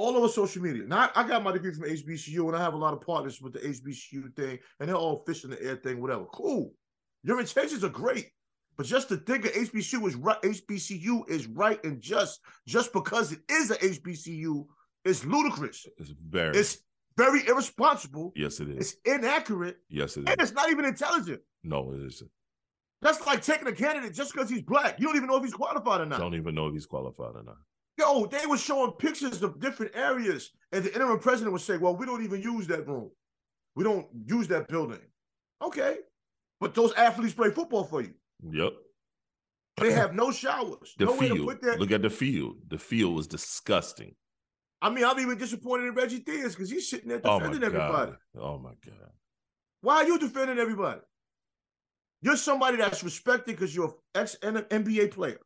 All 0.00 0.16
over 0.16 0.28
social 0.28 0.62
media. 0.62 0.84
Now, 0.86 1.10
I 1.14 1.22
I 1.22 1.28
got 1.28 1.42
my 1.42 1.52
degree 1.52 1.74
from 1.74 1.84
HBCU 1.84 2.46
and 2.46 2.56
I 2.56 2.60
have 2.60 2.72
a 2.72 2.78
lot 2.78 2.94
of 2.94 3.02
partners 3.02 3.40
with 3.42 3.52
the 3.52 3.58
HBCU 3.58 4.34
thing, 4.34 4.58
and 4.78 4.88
they're 4.88 4.96
all 4.96 5.22
fish 5.26 5.44
in 5.44 5.50
the 5.50 5.62
air 5.62 5.76
thing, 5.76 6.00
whatever. 6.00 6.24
Cool. 6.32 6.72
Your 7.22 7.38
intentions 7.38 7.84
are 7.84 7.90
great. 7.90 8.30
But 8.78 8.86
just 8.86 9.08
to 9.10 9.18
think 9.18 9.44
of 9.44 9.52
HBCU 9.52 10.08
is 10.08 10.14
right, 10.14 10.40
HBCU 10.40 11.28
is 11.28 11.46
right 11.48 11.78
and 11.84 12.00
just, 12.00 12.40
just 12.66 12.94
because 12.94 13.30
it 13.30 13.40
is 13.50 13.70
a 13.70 13.76
HBCU, 13.76 14.64
is 15.04 15.26
ludicrous. 15.26 15.86
It's 15.98 16.14
very. 16.28 16.56
It's 16.56 16.78
very 17.18 17.46
irresponsible. 17.46 18.32
yes, 18.36 18.60
it 18.60 18.70
is. 18.70 18.76
It's 18.78 18.96
inaccurate, 19.04 19.76
yes, 19.90 20.16
it 20.16 20.26
and 20.26 20.40
it's 20.40 20.52
not 20.52 20.70
even 20.70 20.86
intelligent. 20.86 21.42
No, 21.62 21.92
it 21.92 22.06
isn't. 22.06 22.30
That's 23.02 23.20
like 23.26 23.42
taking 23.42 23.68
a 23.68 23.72
candidate 23.72 24.14
just 24.14 24.32
because 24.32 24.48
he's 24.48 24.62
black. 24.62 24.98
You 24.98 25.08
don't 25.08 25.16
even 25.16 25.28
know 25.28 25.36
if 25.36 25.44
he's 25.44 25.52
qualified 25.52 26.00
or 26.00 26.06
not. 26.06 26.18
Don't 26.18 26.34
even 26.34 26.54
know 26.54 26.68
if 26.68 26.72
he's 26.72 26.86
qualified 26.86 27.36
or 27.36 27.42
not. 27.42 27.58
Yo, 28.00 28.24
they 28.26 28.46
were 28.46 28.56
showing 28.56 28.92
pictures 28.92 29.42
of 29.42 29.60
different 29.60 29.92
areas, 29.94 30.50
and 30.72 30.82
the 30.82 30.92
interim 30.94 31.18
president 31.18 31.52
would 31.52 31.60
say, 31.60 31.76
"Well, 31.76 31.94
we 31.96 32.06
don't 32.06 32.24
even 32.24 32.40
use 32.40 32.66
that 32.68 32.86
room. 32.88 33.10
We 33.76 33.84
don't 33.84 34.06
use 34.26 34.48
that 34.48 34.68
building." 34.68 35.00
Okay, 35.62 35.98
but 36.60 36.74
those 36.74 36.94
athletes 36.94 37.34
play 37.34 37.50
football 37.50 37.84
for 37.84 38.00
you. 38.00 38.14
Yep. 38.42 38.72
They 39.76 39.92
have 39.92 40.14
no 40.14 40.30
showers, 40.30 40.94
The 40.98 41.04
no 41.06 41.12
way 41.12 41.28
to 41.28 41.34
field. 41.34 41.46
put 41.48 41.60
that. 41.62 41.78
Look 41.78 41.90
at 41.90 42.00
the 42.02 42.10
field. 42.10 42.56
The 42.68 42.78
field 42.78 43.14
was 43.14 43.26
disgusting. 43.26 44.14
I 44.82 44.88
mean, 44.88 45.04
I'm 45.04 45.18
even 45.20 45.36
disappointed 45.36 45.88
in 45.88 45.94
Reggie 45.94 46.20
Theus 46.20 46.50
because 46.50 46.70
he's 46.70 46.88
sitting 46.88 47.08
there 47.08 47.20
Oh 47.24 47.38
defending 47.38 47.62
everybody. 47.64 48.12
god. 48.12 48.18
Oh 48.42 48.58
my 48.58 48.72
god. 48.84 49.12
Why 49.82 49.96
are 49.96 50.06
you 50.06 50.18
defending 50.18 50.58
everybody? 50.58 51.00
You're 52.22 52.36
somebody 52.36 52.78
that's 52.78 53.04
respected 53.04 53.56
because 53.56 53.74
you're 53.74 53.94
an 54.14 54.22
ex 54.22 54.36
NBA 54.42 55.10
player, 55.12 55.40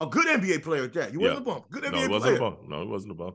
a 0.00 0.06
good 0.06 0.26
NBA 0.26 0.62
player 0.62 0.84
at 0.84 0.92
that. 0.94 1.12
You 1.12 1.20
wasn't 1.20 1.38
a 1.38 1.42
bump, 1.42 1.70
good 1.70 1.82
No, 1.84 1.90
NBA 1.90 2.04
it 2.04 2.10
wasn't 2.10 2.36
player. 2.36 2.48
about. 2.48 2.68
No, 2.68 2.82
it 2.82 2.88
wasn't 2.88 3.12
about. 3.12 3.34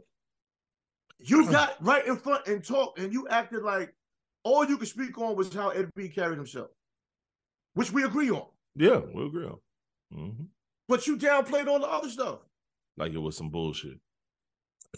You 1.20 1.50
got 1.50 1.76
right 1.84 2.06
in 2.06 2.18
front 2.18 2.48
and 2.48 2.64
talked, 2.64 3.00
and 3.00 3.12
you 3.14 3.28
acted 3.30 3.64
like 3.64 3.94
all 4.44 4.66
you 4.66 4.78
could 4.78 4.88
speak 4.88 5.18
on 5.18 5.36
was 5.36 5.54
how 5.54 5.70
Ed 5.70 5.90
Reed 5.96 6.14
carried 6.14 6.38
himself, 6.38 6.68
which 7.74 7.92
we 7.92 8.04
agree 8.04 8.30
on. 8.30 8.46
Yeah, 8.76 9.00
we 9.14 9.26
agree 9.26 9.46
on. 9.46 9.58
hmm 10.12 10.44
But 10.88 11.08
you 11.08 11.18
downplayed 11.18 11.68
all 11.68 11.80
the 11.80 11.88
other 11.88 12.10
stuff. 12.10 12.40
Like 12.98 13.14
it 13.14 13.18
was 13.18 13.38
some 13.38 13.50
bullshit. 13.50 13.98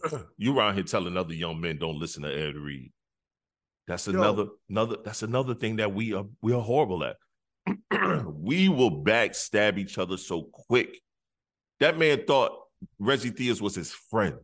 you 0.38 0.58
around 0.58 0.76
here 0.76 0.84
telling 0.84 1.18
other 1.18 1.34
young 1.34 1.62
men 1.62 1.78
don't 1.78 2.00
listen 2.00 2.24
to 2.24 2.30
Ed 2.34 2.56
Reed. 2.56 2.92
That's 3.88 4.08
Yo. 4.08 4.14
another 4.14 4.48
another 4.70 4.98
that's 5.04 5.24
another 5.24 5.54
thing 5.56 5.78
that 5.78 5.94
we 5.94 6.14
are 6.14 6.26
we 6.42 6.54
are 6.54 6.62
horrible 6.62 7.04
at. 7.04 7.16
we 8.36 8.70
will 8.70 9.04
backstab 9.04 9.78
each 9.78 9.98
other 9.98 10.18
so 10.18 10.50
quick. 10.52 11.00
That 11.80 11.98
man 11.98 12.24
thought 12.26 12.52
Reggie 13.00 13.32
Theus 13.32 13.62
was 13.62 13.76
his 13.76 13.92
friend. 13.92 14.36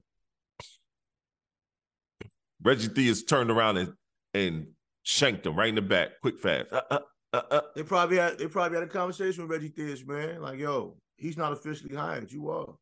Reggie 2.62 2.88
Theus 2.90 3.28
turned 3.28 3.52
around 3.52 3.78
and 3.78 3.94
and 4.34 4.68
shanked 5.04 5.46
him 5.46 5.56
right 5.56 5.70
in 5.70 5.76
the 5.76 5.82
back, 5.82 6.10
quick 6.22 6.40
fast. 6.40 6.68
Uh, 6.72 6.82
uh, 6.90 7.00
uh, 7.34 7.42
uh. 7.52 7.62
They 7.76 7.84
probably 7.84 8.18
had 8.18 8.38
they 8.38 8.48
probably 8.48 8.78
had 8.78 8.88
a 8.88 8.92
conversation 8.92 9.44
with 9.48 9.52
Reggie 9.52 9.70
Theus, 9.70 10.06
man. 10.08 10.42
Like, 10.42 10.60
yo, 10.60 10.98
he's 11.18 11.38
not 11.38 11.52
officially 11.52 11.96
hired. 11.96 12.32
You 12.32 12.50
are. 12.50 12.74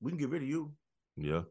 We 0.00 0.10
can 0.10 0.18
get 0.18 0.28
rid 0.28 0.42
of 0.42 0.48
you. 0.48 0.72
Yeah. 1.16 1.42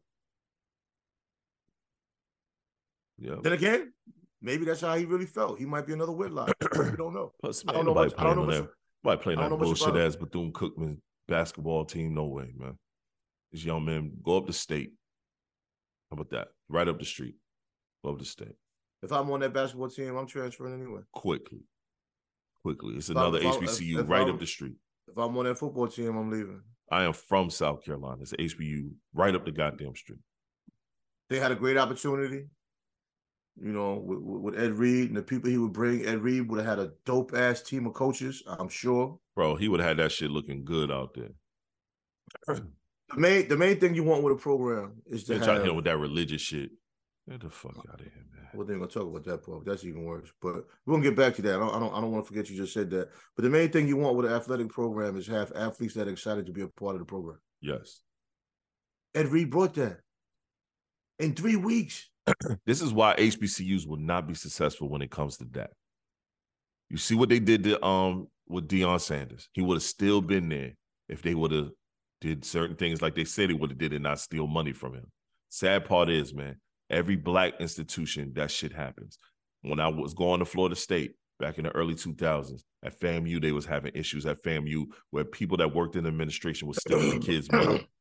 Yeah. 3.18 3.36
Then 3.42 3.52
again, 3.52 3.92
maybe 4.40 4.64
that's 4.64 4.80
how 4.80 4.94
he 4.96 5.04
really 5.04 5.26
felt. 5.26 5.58
He 5.58 5.64
might 5.66 5.86
be 5.86 5.94
another 5.94 6.12
Whitlock. 6.12 6.54
we 6.78 6.96
don't 6.96 7.14
know. 7.14 7.32
Plus, 7.40 7.64
I 7.66 7.72
don't 7.72 7.86
know 7.86 7.94
much- 7.94 8.12
I 8.18 8.24
don't 8.24 8.36
know 8.36 8.44
much- 8.46 8.54
that. 8.56 8.68
Nobody 9.04 9.22
playing 9.22 9.38
that 9.40 9.50
bullshit 9.50 9.96
ass 9.96 10.16
Bethune 10.16 10.52
Cookman 10.52 10.98
basketball 11.28 11.84
team. 11.84 12.14
No 12.14 12.24
way, 12.26 12.52
man. 12.56 12.76
These 13.52 13.64
young 13.64 13.84
men 13.84 14.12
go 14.22 14.36
up 14.38 14.46
the 14.46 14.52
state. 14.52 14.92
How 16.10 16.14
about 16.14 16.30
that? 16.30 16.48
Right 16.68 16.88
up 16.88 16.98
the 16.98 17.04
street. 17.04 17.34
Go 18.04 18.12
up 18.12 18.18
the 18.18 18.24
state 18.24 18.54
If 19.02 19.12
I'm 19.12 19.30
on 19.30 19.40
that 19.40 19.52
basketball 19.52 19.88
team, 19.88 20.16
I'm 20.16 20.26
transferring 20.26 20.74
anyway. 20.74 21.02
quickly. 21.12 21.60
Quickly. 22.62 22.94
It's 22.96 23.08
If 23.10 23.16
another 23.16 23.38
if 23.38 23.46
I- 23.46 23.50
HBCU 23.58 24.00
if 24.00 24.08
right 24.08 24.20
I'm- 24.26 24.30
up 24.34 24.40
the 24.40 24.46
street. 24.46 24.76
If 25.08 25.16
I'm 25.16 25.36
on 25.36 25.44
that 25.44 25.58
football 25.58 25.88
team, 25.88 26.16
I'm 26.16 26.30
leaving. 26.30 26.62
I 26.90 27.04
am 27.04 27.12
from 27.12 27.50
South 27.50 27.82
Carolina. 27.84 28.22
It's 28.22 28.32
HBU 28.38 28.94
right 29.12 29.34
up 29.34 29.44
the 29.44 29.52
goddamn 29.52 29.94
street. 29.96 30.20
They 31.28 31.38
had 31.40 31.50
a 31.52 31.56
great 31.56 31.76
opportunity. 31.76 32.48
You 33.58 33.72
know, 33.72 33.94
with, 33.94 34.18
with 34.20 34.58
Ed 34.58 34.72
Reed 34.72 35.08
and 35.08 35.16
the 35.16 35.22
people 35.22 35.48
he 35.48 35.56
would 35.56 35.72
bring, 35.72 36.04
Ed 36.04 36.20
Reed 36.20 36.48
would 36.48 36.58
have 36.58 36.78
had 36.78 36.78
a 36.78 36.92
dope 37.06 37.34
ass 37.34 37.62
team 37.62 37.86
of 37.86 37.94
coaches. 37.94 38.42
I'm 38.46 38.68
sure. 38.68 39.18
Bro, 39.34 39.56
he 39.56 39.68
would 39.68 39.80
have 39.80 39.88
had 39.88 39.96
that 39.98 40.12
shit 40.12 40.30
looking 40.30 40.64
good 40.64 40.90
out 40.90 41.14
there. 41.14 41.30
The 42.46 42.66
main 43.16 43.48
the 43.48 43.56
main 43.56 43.78
thing 43.78 43.94
you 43.94 44.04
want 44.04 44.22
with 44.22 44.34
a 44.34 44.36
program 44.36 45.00
is 45.06 45.24
to 45.24 45.38
try 45.38 45.54
to 45.54 45.62
hit 45.62 45.74
with 45.74 45.84
that 45.84 45.96
religious 45.96 46.42
shit. 46.42 46.70
Get 47.28 47.40
the 47.40 47.50
fuck 47.50 47.76
out 47.88 48.00
of 48.00 48.06
here, 48.06 48.24
man. 48.32 48.48
Well, 48.52 48.66
we're 48.66 48.74
gonna 48.74 48.86
talk 48.88 49.04
about 49.04 49.24
that 49.24 49.44
part. 49.44 49.64
That's 49.64 49.84
even 49.84 50.04
worse. 50.04 50.30
But 50.40 50.64
we're 50.84 50.94
gonna 50.94 51.04
get 51.04 51.16
back 51.16 51.34
to 51.36 51.42
that. 51.42 51.56
I 51.56 51.58
don't, 51.58 51.74
I 51.74 51.78
don't, 51.78 51.94
I 51.94 52.00
don't 52.00 52.12
want 52.12 52.24
to 52.24 52.28
forget 52.28 52.50
you 52.50 52.56
just 52.56 52.74
said 52.74 52.90
that. 52.90 53.10
But 53.36 53.42
the 53.42 53.50
main 53.50 53.70
thing 53.70 53.88
you 53.88 53.96
want 53.96 54.16
with 54.16 54.26
an 54.26 54.32
athletic 54.32 54.68
program 54.68 55.16
is 55.16 55.26
have 55.28 55.52
athletes 55.54 55.94
that 55.94 56.08
are 56.08 56.12
excited 56.12 56.46
to 56.46 56.52
be 56.52 56.62
a 56.62 56.68
part 56.68 56.94
of 56.94 57.00
the 57.00 57.04
program. 57.04 57.38
Yes. 57.60 58.00
Ed 59.14 59.28
Reed 59.28 59.50
brought 59.50 59.74
that 59.74 60.00
in 61.18 61.34
three 61.34 61.56
weeks. 61.56 62.08
This 62.66 62.82
is 62.82 62.92
why 62.92 63.14
HBCUs 63.16 63.86
will 63.86 63.98
not 63.98 64.26
be 64.26 64.34
successful 64.34 64.88
when 64.88 65.02
it 65.02 65.10
comes 65.10 65.36
to 65.38 65.44
that. 65.52 65.70
You 66.90 66.96
see 66.96 67.14
what 67.14 67.28
they 67.28 67.38
did 67.38 67.64
to 67.64 67.84
um 67.84 68.28
with 68.48 68.68
Deion 68.68 69.00
Sanders. 69.00 69.48
He 69.52 69.62
would 69.62 69.76
have 69.76 69.82
still 69.82 70.20
been 70.20 70.48
there 70.48 70.72
if 71.08 71.22
they 71.22 71.34
would 71.34 71.52
have 71.52 71.70
did 72.20 72.44
certain 72.44 72.76
things 72.76 73.02
like 73.02 73.14
they 73.14 73.24
said 73.24 73.50
he 73.50 73.54
would 73.54 73.70
have 73.70 73.78
did 73.78 73.92
and 73.92 74.04
not 74.04 74.20
steal 74.20 74.46
money 74.46 74.72
from 74.72 74.94
him. 74.94 75.10
Sad 75.48 75.84
part 75.84 76.10
is, 76.10 76.34
man, 76.34 76.56
every 76.90 77.16
black 77.16 77.54
institution 77.60 78.32
that 78.34 78.50
shit 78.50 78.72
happens. 78.72 79.18
When 79.62 79.80
I 79.80 79.88
was 79.88 80.14
going 80.14 80.40
to 80.40 80.44
Florida 80.44 80.76
State 80.76 81.12
back 81.40 81.58
in 81.58 81.64
the 81.64 81.70
early 81.70 81.94
2000s 81.94 82.62
at 82.84 82.98
FAMU, 83.00 83.42
they 83.42 83.52
was 83.52 83.66
having 83.66 83.92
issues 83.94 84.26
at 84.26 84.42
FAMU 84.42 84.86
where 85.10 85.24
people 85.24 85.56
that 85.58 85.74
worked 85.74 85.96
in 85.96 86.06
administration 86.06 86.68
was 86.68 86.78
stealing 86.78 87.18
the 87.18 87.26
kids' 87.26 87.50
money. 87.50 87.86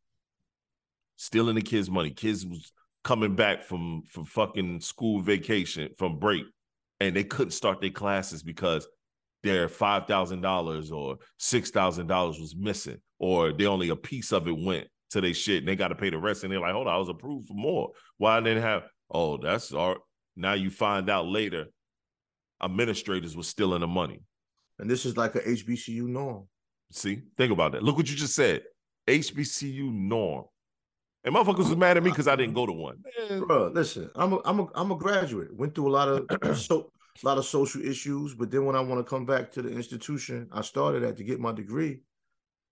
Stealing 1.17 1.55
the 1.55 1.61
kids' 1.61 1.89
money. 1.89 2.09
Kids 2.09 2.45
was 2.45 2.73
coming 3.05 3.35
back 3.35 3.63
from 3.63 4.01
from 4.09 4.25
fucking 4.25 4.81
school 4.81 5.21
vacation 5.21 5.89
from 5.97 6.17
break 6.17 6.43
and 6.99 7.15
they 7.15 7.23
couldn't 7.23 7.51
start 7.51 7.79
their 7.79 7.91
classes 7.91 8.41
because 8.41 8.87
their 9.43 9.69
five 9.69 10.07
thousand 10.07 10.41
dollars 10.41 10.91
or 10.91 11.15
six 11.37 11.69
thousand 11.69 12.07
dollars 12.07 12.39
was 12.39 12.55
missing 12.57 12.97
or 13.19 13.53
they 13.53 13.67
only 13.67 13.89
a 13.89 13.95
piece 13.95 14.33
of 14.33 14.47
it 14.47 14.57
went 14.57 14.87
to 15.11 15.21
their 15.21 15.35
shit 15.35 15.59
and 15.59 15.67
they 15.67 15.75
got 15.75 15.89
to 15.89 15.95
pay 15.95 16.09
the 16.09 16.17
rest 16.17 16.43
and 16.43 16.51
they're 16.51 16.59
like 16.59 16.73
hold 16.73 16.87
on 16.87 16.95
I 16.95 16.97
was 16.97 17.07
approved 17.07 17.47
for 17.47 17.53
more. 17.53 17.91
Why 18.17 18.37
I 18.37 18.41
didn't 18.41 18.63
have 18.63 18.83
oh 19.11 19.37
that's 19.37 19.71
our 19.71 19.97
now 20.35 20.53
you 20.53 20.71
find 20.71 21.07
out 21.07 21.27
later 21.27 21.67
administrators 22.61 23.37
were 23.37 23.43
stealing 23.43 23.81
the 23.81 23.87
money. 23.87 24.21
And 24.79 24.89
this 24.89 25.05
is 25.05 25.15
like 25.15 25.35
a 25.35 25.41
HBCU 25.41 26.07
norm. 26.07 26.47
see? 26.91 27.21
Think 27.37 27.53
about 27.53 27.73
that. 27.73 27.83
Look 27.83 27.97
what 27.97 28.09
you 28.09 28.15
just 28.17 28.35
said. 28.35 28.63
HBCU 29.07 29.93
norm 29.93 30.45
And 31.25 31.35
motherfuckers 31.35 31.57
was 31.57 31.75
mad 31.75 31.97
at 31.97 32.03
me 32.03 32.11
because 32.11 32.27
I 32.27 32.35
didn't 32.35 32.53
go 32.53 32.65
to 32.65 32.71
one. 32.71 33.03
Man, 33.29 33.39
Bro, 33.41 33.71
listen, 33.73 34.09
I'm 34.15 34.33
a, 34.33 34.39
I'm 34.45 34.59
a, 34.59 34.67
I'm 34.75 34.91
a 34.91 34.95
graduate. 34.95 35.55
Went 35.55 35.73
through 35.73 35.89
a 35.89 35.89
lot 35.89 36.07
of 36.07 36.57
so 36.57 36.91
a 37.23 37.25
lot 37.25 37.37
of 37.37 37.45
social 37.45 37.81
issues, 37.81 38.35
but 38.35 38.51
then 38.51 38.65
when 38.65 38.75
I 38.75 38.81
want 38.81 38.99
to 38.99 39.09
come 39.09 39.25
back 39.25 39.51
to 39.53 39.61
the 39.61 39.69
institution 39.69 40.47
I 40.51 40.61
started 40.61 41.03
at 41.03 41.17
to 41.17 41.23
get 41.23 41.39
my 41.39 41.51
degree, 41.51 42.01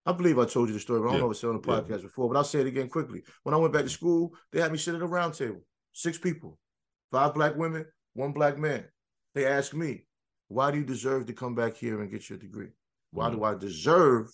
I 0.05 0.11
believe 0.11 0.37
I 0.37 0.45
told 0.45 0.67
you 0.67 0.73
the 0.73 0.79
story. 0.79 0.99
But 0.99 1.07
I 1.07 1.09
don't 1.09 1.15
Yeah. 1.15 1.21
know 1.21 1.31
if 1.31 1.37
I 1.37 1.39
said 1.39 1.47
it 1.47 1.49
on 1.49 1.61
the 1.61 1.67
Yeah. 1.71 1.81
podcast 1.81 2.01
before, 2.03 2.27
but 2.29 2.37
I'll 2.37 2.43
say 2.43 2.61
it 2.61 2.67
again 2.67 2.89
quickly. 2.89 3.23
When 3.43 3.55
I 3.55 3.57
went 3.57 3.73
back 3.73 3.83
to 3.83 3.89
school, 3.89 4.35
they 4.51 4.61
had 4.61 4.71
me 4.71 4.77
sit 4.77 4.93
at 4.95 5.01
a 5.01 5.07
round 5.07 5.33
table, 5.33 5.61
six 5.93 6.17
people, 6.17 6.59
five 7.11 7.33
black 7.33 7.55
women, 7.55 7.85
one 8.13 8.33
black 8.33 8.57
man. 8.59 8.85
They 9.33 9.47
asked 9.47 9.73
me, 9.73 10.05
"Why 10.49 10.69
do 10.69 10.77
you 10.77 10.83
deserve 10.85 11.25
to 11.25 11.33
come 11.33 11.55
back 11.55 11.75
here 11.75 12.01
and 12.01 12.11
get 12.11 12.29
your 12.29 12.37
degree? 12.37 12.69
Why 13.11 13.31
do 13.31 13.37
mm. 13.37 13.47
I 13.47 13.57
deserve 13.57 14.29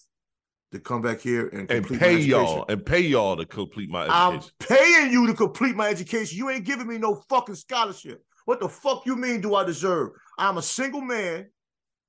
to 0.72 0.80
come 0.80 1.02
back 1.02 1.20
here 1.20 1.48
and 1.50 1.70
and 1.72 1.86
complete 1.86 2.00
my 2.02 2.08
pay 2.08 2.14
education?" 2.16 2.30
y'all 2.30 2.66
and 2.70 2.86
pay 2.86 3.00
y'all 3.00 3.38
to 3.38 3.46
complete 3.46 3.90
my 3.90 4.04
education. 4.06 4.52
I'm 4.60 4.68
paying 4.68 5.12
you 5.12 5.28
to 5.28 5.34
complete 5.34 5.76
my 5.76 5.90
education. 5.90 6.38
You 6.38 6.50
ain't 6.50 6.66
giving 6.66 6.88
me 6.88 6.98
no 6.98 7.16
fucking 7.30 7.56
scholarship. 7.56 8.24
What 8.46 8.60
the 8.60 8.70
fuck 8.70 9.06
you 9.06 9.16
mean 9.16 9.42
do 9.42 9.56
I 9.56 9.64
deserve? 9.64 10.10
I'm 10.38 10.58
a 10.58 10.62
single 10.62 11.02
man. 11.02 11.48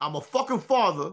I'm 0.00 0.16
a 0.16 0.20
fucking 0.20 0.60
father, 0.60 1.10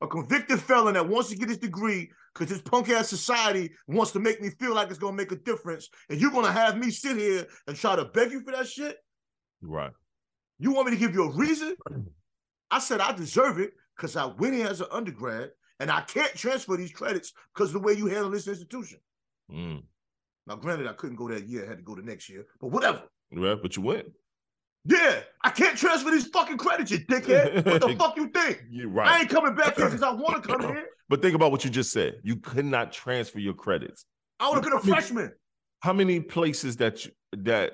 a 0.00 0.06
convicted 0.06 0.60
felon 0.60 0.94
that 0.94 1.06
wants 1.06 1.28
to 1.28 1.36
get 1.36 1.48
his 1.48 1.58
degree 1.58 2.10
because 2.32 2.48
this 2.48 2.62
punk 2.62 2.88
ass 2.88 3.08
society 3.08 3.70
wants 3.86 4.12
to 4.12 4.20
make 4.20 4.40
me 4.40 4.50
feel 4.50 4.74
like 4.74 4.88
it's 4.88 4.98
gonna 4.98 5.16
make 5.16 5.32
a 5.32 5.36
difference. 5.36 5.88
And 6.08 6.20
you're 6.20 6.30
gonna 6.30 6.52
have 6.52 6.78
me 6.78 6.90
sit 6.90 7.16
here 7.16 7.46
and 7.66 7.76
try 7.76 7.96
to 7.96 8.06
beg 8.06 8.32
you 8.32 8.42
for 8.42 8.52
that 8.52 8.66
shit? 8.66 8.96
Right. 9.62 9.92
You 10.58 10.72
want 10.72 10.88
me 10.88 10.94
to 10.94 10.98
give 10.98 11.14
you 11.14 11.24
a 11.24 11.36
reason? 11.36 11.74
I 12.70 12.78
said 12.78 13.00
I 13.00 13.12
deserve 13.12 13.58
it 13.58 13.72
because 13.96 14.16
I 14.16 14.26
went 14.26 14.54
in 14.54 14.66
as 14.66 14.80
an 14.80 14.88
undergrad 14.90 15.50
and 15.80 15.90
I 15.90 16.00
can't 16.02 16.34
transfer 16.34 16.76
these 16.76 16.92
credits 16.92 17.32
because 17.54 17.72
the 17.72 17.78
way 17.78 17.94
you 17.94 18.06
handle 18.06 18.30
this 18.30 18.48
institution. 18.48 18.98
Mm. 19.50 19.82
Now, 20.46 20.56
granted, 20.56 20.86
I 20.86 20.92
couldn't 20.92 21.16
go 21.16 21.28
that 21.28 21.48
year, 21.48 21.64
I 21.64 21.68
had 21.68 21.78
to 21.78 21.84
go 21.84 21.94
the 21.94 22.02
next 22.02 22.28
year, 22.28 22.46
but 22.60 22.68
whatever. 22.68 23.02
Right, 23.32 23.60
but 23.60 23.76
you 23.76 23.82
went. 23.82 24.06
Yeah, 24.86 25.20
I 25.42 25.48
can't 25.48 25.78
transfer 25.78 26.10
these 26.10 26.26
fucking 26.26 26.58
credits, 26.58 26.90
you 26.90 26.98
dickhead. 26.98 27.64
What 27.64 27.80
the 27.80 27.96
fuck 27.98 28.16
you 28.16 28.28
think? 28.28 28.62
You're 28.70 28.90
right. 28.90 29.08
I 29.08 29.20
ain't 29.20 29.30
coming 29.30 29.54
back 29.54 29.76
here 29.76 29.86
because 29.86 30.02
I 30.02 30.12
want 30.12 30.42
to 30.42 30.48
come 30.48 30.60
here. 30.74 30.86
But 31.08 31.22
think 31.22 31.34
about 31.34 31.50
what 31.52 31.64
you 31.64 31.70
just 31.70 31.90
said. 31.90 32.16
You 32.22 32.36
could 32.36 32.66
not 32.66 32.92
transfer 32.92 33.38
your 33.38 33.54
credits. 33.54 34.04
I 34.38 34.48
would 34.48 34.56
have 34.56 34.64
been 34.64 34.74
a 34.74 34.80
freshman. 34.80 35.32
How 35.80 35.94
many 35.94 36.20
places 36.20 36.76
that 36.76 37.04
you, 37.04 37.12
that 37.38 37.72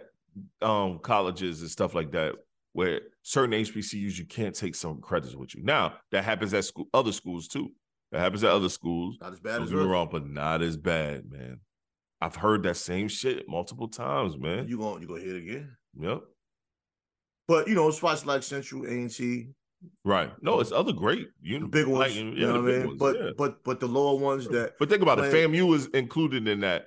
um 0.62 1.00
colleges 1.00 1.60
and 1.60 1.70
stuff 1.70 1.94
like 1.94 2.12
that 2.12 2.36
where 2.72 3.00
certain 3.22 3.52
HBCUs 3.52 4.16
you 4.16 4.24
can't 4.24 4.54
take 4.54 4.74
some 4.74 5.00
credits 5.00 5.34
with 5.34 5.54
you. 5.54 5.62
Now 5.64 5.94
that 6.12 6.24
happens 6.24 6.54
at 6.54 6.64
school, 6.64 6.86
other 6.94 7.12
schools 7.12 7.48
too. 7.48 7.70
That 8.12 8.20
happens 8.20 8.42
at 8.44 8.50
other 8.50 8.68
schools. 8.68 9.18
Not 9.20 9.32
as 9.32 9.40
bad 9.40 9.52
Don't 9.58 9.62
as 9.64 9.70
get 9.70 9.78
me 9.78 9.84
wrong, 9.84 10.08
but 10.10 10.26
not 10.26 10.62
as 10.62 10.76
bad, 10.76 11.30
man. 11.30 11.60
I've 12.20 12.36
heard 12.36 12.64
that 12.64 12.76
same 12.76 13.08
shit 13.08 13.48
multiple 13.48 13.88
times, 13.88 14.36
man. 14.36 14.68
You 14.68 14.78
gonna 14.78 15.00
you 15.00 15.06
gonna 15.06 15.20
hear 15.20 15.36
it 15.36 15.42
again? 15.44 15.76
yep. 15.98 16.20
But 17.48 17.68
you 17.68 17.74
know, 17.74 17.90
spots 17.90 18.26
like 18.26 18.42
Central, 18.42 18.84
A 18.84 18.90
and 18.90 19.10
T, 19.10 19.48
Right. 20.04 20.30
No, 20.42 20.60
it's 20.60 20.72
other 20.72 20.92
great. 20.92 21.28
You 21.40 21.66
big 21.66 21.86
ones. 21.86 21.98
like, 21.98 22.14
you 22.14 22.32
yeah, 22.32 22.46
know 22.48 22.62
what 22.62 22.70
I 22.70 22.76
mean? 22.78 22.86
ones, 22.88 22.98
but 22.98 23.16
yeah. 23.16 23.30
but 23.36 23.64
but 23.64 23.80
the 23.80 23.86
lower 23.86 24.18
ones 24.18 24.46
that 24.48 24.74
But 24.78 24.88
think 24.88 25.02
about 25.02 25.18
it. 25.18 25.22
Like- 25.22 25.32
FAMU 25.32 25.74
is 25.74 25.86
included 25.86 26.46
in 26.48 26.60
that. 26.60 26.86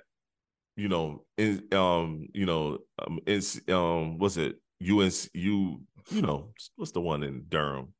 You 0.76 0.88
know, 0.88 1.24
in 1.38 1.62
um, 1.72 2.26
you 2.34 2.46
know, 2.46 2.78
um, 2.98 3.20
in 3.26 3.40
um, 3.72 4.18
what's 4.18 4.36
it? 4.36 4.56
UNC, 4.82 5.28
you, 5.32 5.80
you 6.10 6.20
know, 6.20 6.50
what's 6.74 6.90
the 6.90 7.00
one 7.00 7.22
in 7.22 7.44
Durham? 7.48 7.94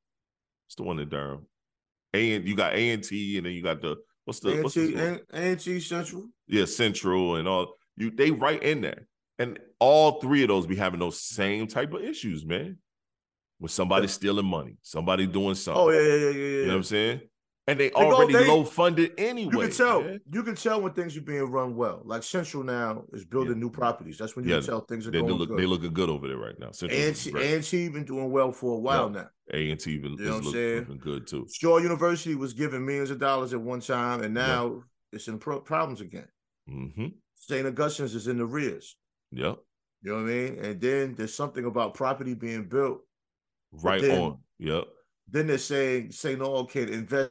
What's 0.66 0.74
the 0.76 0.82
one 0.82 0.98
in 0.98 1.08
Durham? 1.08 1.46
A 2.14 2.34
and 2.34 2.48
you 2.48 2.54
got 2.56 2.74
A 2.74 2.90
and 2.92 3.02
T, 3.02 3.36
and 3.36 3.46
then 3.46 3.52
you 3.52 3.62
got 3.62 3.82
the 3.82 3.96
what's 4.24 4.40
the 4.40 4.50
A 4.50 4.52
and 4.54 4.62
what's 4.62 4.74
T? 4.74 4.94
A 4.94 5.20
and 5.32 5.60
T 5.60 5.80
Central. 5.80 6.28
yeah 6.46 6.64
Central 6.64 7.36
and 7.36 7.48
all. 7.48 7.74
You 7.96 8.10
they 8.10 8.30
right 8.30 8.62
in 8.62 8.80
there, 8.80 9.06
and 9.38 9.58
all 9.78 10.20
three 10.20 10.42
of 10.42 10.48
those 10.48 10.66
be 10.66 10.76
having 10.76 11.00
those 11.00 11.20
same 11.20 11.66
type 11.66 11.92
of 11.92 12.02
issues, 12.02 12.44
man. 12.44 12.78
With 13.60 13.70
somebody 13.70 14.08
stealing 14.08 14.46
money, 14.46 14.76
somebody 14.82 15.26
doing 15.26 15.54
something. 15.54 15.82
Oh 15.82 15.90
yeah, 15.90 16.00
yeah, 16.00 16.14
yeah, 16.14 16.30
yeah, 16.30 16.30
You 16.30 16.62
know 16.62 16.68
what 16.68 16.76
I'm 16.76 16.82
saying? 16.82 17.20
And 17.66 17.80
they 17.80 17.88
go- 17.90 18.00
already 18.12 18.34
they- 18.34 18.46
low 18.46 18.62
funded 18.64 19.12
anyway. 19.16 19.50
You 19.54 19.60
can 19.60 19.70
tell. 19.70 20.02
man. 20.02 20.20
You 20.30 20.42
can 20.42 20.54
tell 20.54 20.82
when 20.82 20.92
things 20.92 21.16
are 21.16 21.22
being 21.22 21.44
run 21.44 21.74
well. 21.74 22.02
Like 22.04 22.22
Central 22.22 22.62
now 22.62 23.04
is 23.14 23.24
building 23.24 23.54
Yeah. 23.54 23.58
new 23.60 23.70
properties. 23.70 24.18
That's 24.18 24.36
when 24.36 24.44
you 24.44 24.50
Yeah, 24.50 24.58
can 24.58 24.66
tell 24.66 24.80
things 24.82 25.06
are 25.06 25.10
They, 25.10 25.18
they 25.22 25.26
going 25.26 25.38
look 25.38 25.48
good. 25.48 25.58
they 25.58 25.64
looking 25.66 25.94
good 25.94 26.10
over 26.10 26.28
there 26.28 26.36
right 26.36 26.58
now. 26.58 26.72
Central 26.72 27.00
and 27.00 27.16
T, 27.16 27.30
great. 27.30 27.54
and 27.54 27.64
T 27.64 27.88
been 27.88 28.04
doing 28.04 28.30
well 28.30 28.52
for 28.52 28.74
a 28.76 28.78
while 28.78 29.08
now. 29.08 29.28
A 29.52 29.70
and 29.70 29.80
T 29.80 29.92
even 29.92 30.12
You 30.12 30.18
know 30.18 30.22
is 30.24 30.28
what 30.30 30.36
I'm 30.38 30.44
look, 30.44 30.54
saying? 30.54 30.78
looking 30.80 30.98
good 30.98 31.26
too. 31.26 31.46
Shaw 31.50 31.78
University 31.78 32.34
was 32.34 32.52
giving 32.52 32.84
millions 32.84 33.10
of 33.10 33.18
dollars 33.18 33.54
at 33.54 33.60
one 33.60 33.80
time, 33.80 34.22
and 34.22 34.36
Yeah. 34.36 34.46
now 34.46 34.82
it's 35.12 35.28
in 35.28 35.38
pro- 35.38 35.60
problems 35.60 36.00
again. 36.02 36.28
hmm 36.68 37.06
St. 37.36 37.66
Augustine's 37.66 38.14
is 38.14 38.26
in 38.26 38.38
the 38.38 38.46
rears. 38.46 38.96
Yep. 39.32 39.58
You 40.02 40.10
know 40.12 40.16
what 40.22 40.30
I 40.30 40.34
mean? 40.34 40.58
And 40.60 40.80
then 40.80 41.14
there's 41.14 41.34
something 41.34 41.64
about 41.66 41.94
property 41.94 42.34
being 42.34 42.64
built. 42.68 43.00
Right 43.72 44.00
then- 44.02 44.20
on. 44.20 44.38
Yep. 44.58 44.84
Then 45.28 45.46
they're 45.46 45.58
saying 45.58 46.12
St. 46.12 46.40
All 46.42 46.66
can 46.66 46.88
invest 46.90 47.30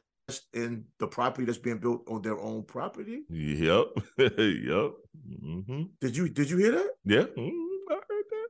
in 0.52 0.84
the 0.98 1.06
property 1.06 1.44
that's 1.44 1.58
being 1.58 1.78
built 1.78 2.02
on 2.08 2.22
their 2.22 2.38
own 2.38 2.62
property. 2.62 3.22
Yep. 3.28 3.86
yep. 4.18 4.92
hmm 5.28 5.82
Did 6.00 6.16
you 6.16 6.28
did 6.28 6.48
you 6.50 6.56
hear 6.56 6.72
that? 6.72 6.90
Yeah. 7.04 7.24
Mhm. 7.36 7.50
I 7.90 7.94
heard 7.94 8.24
that. 8.30 8.48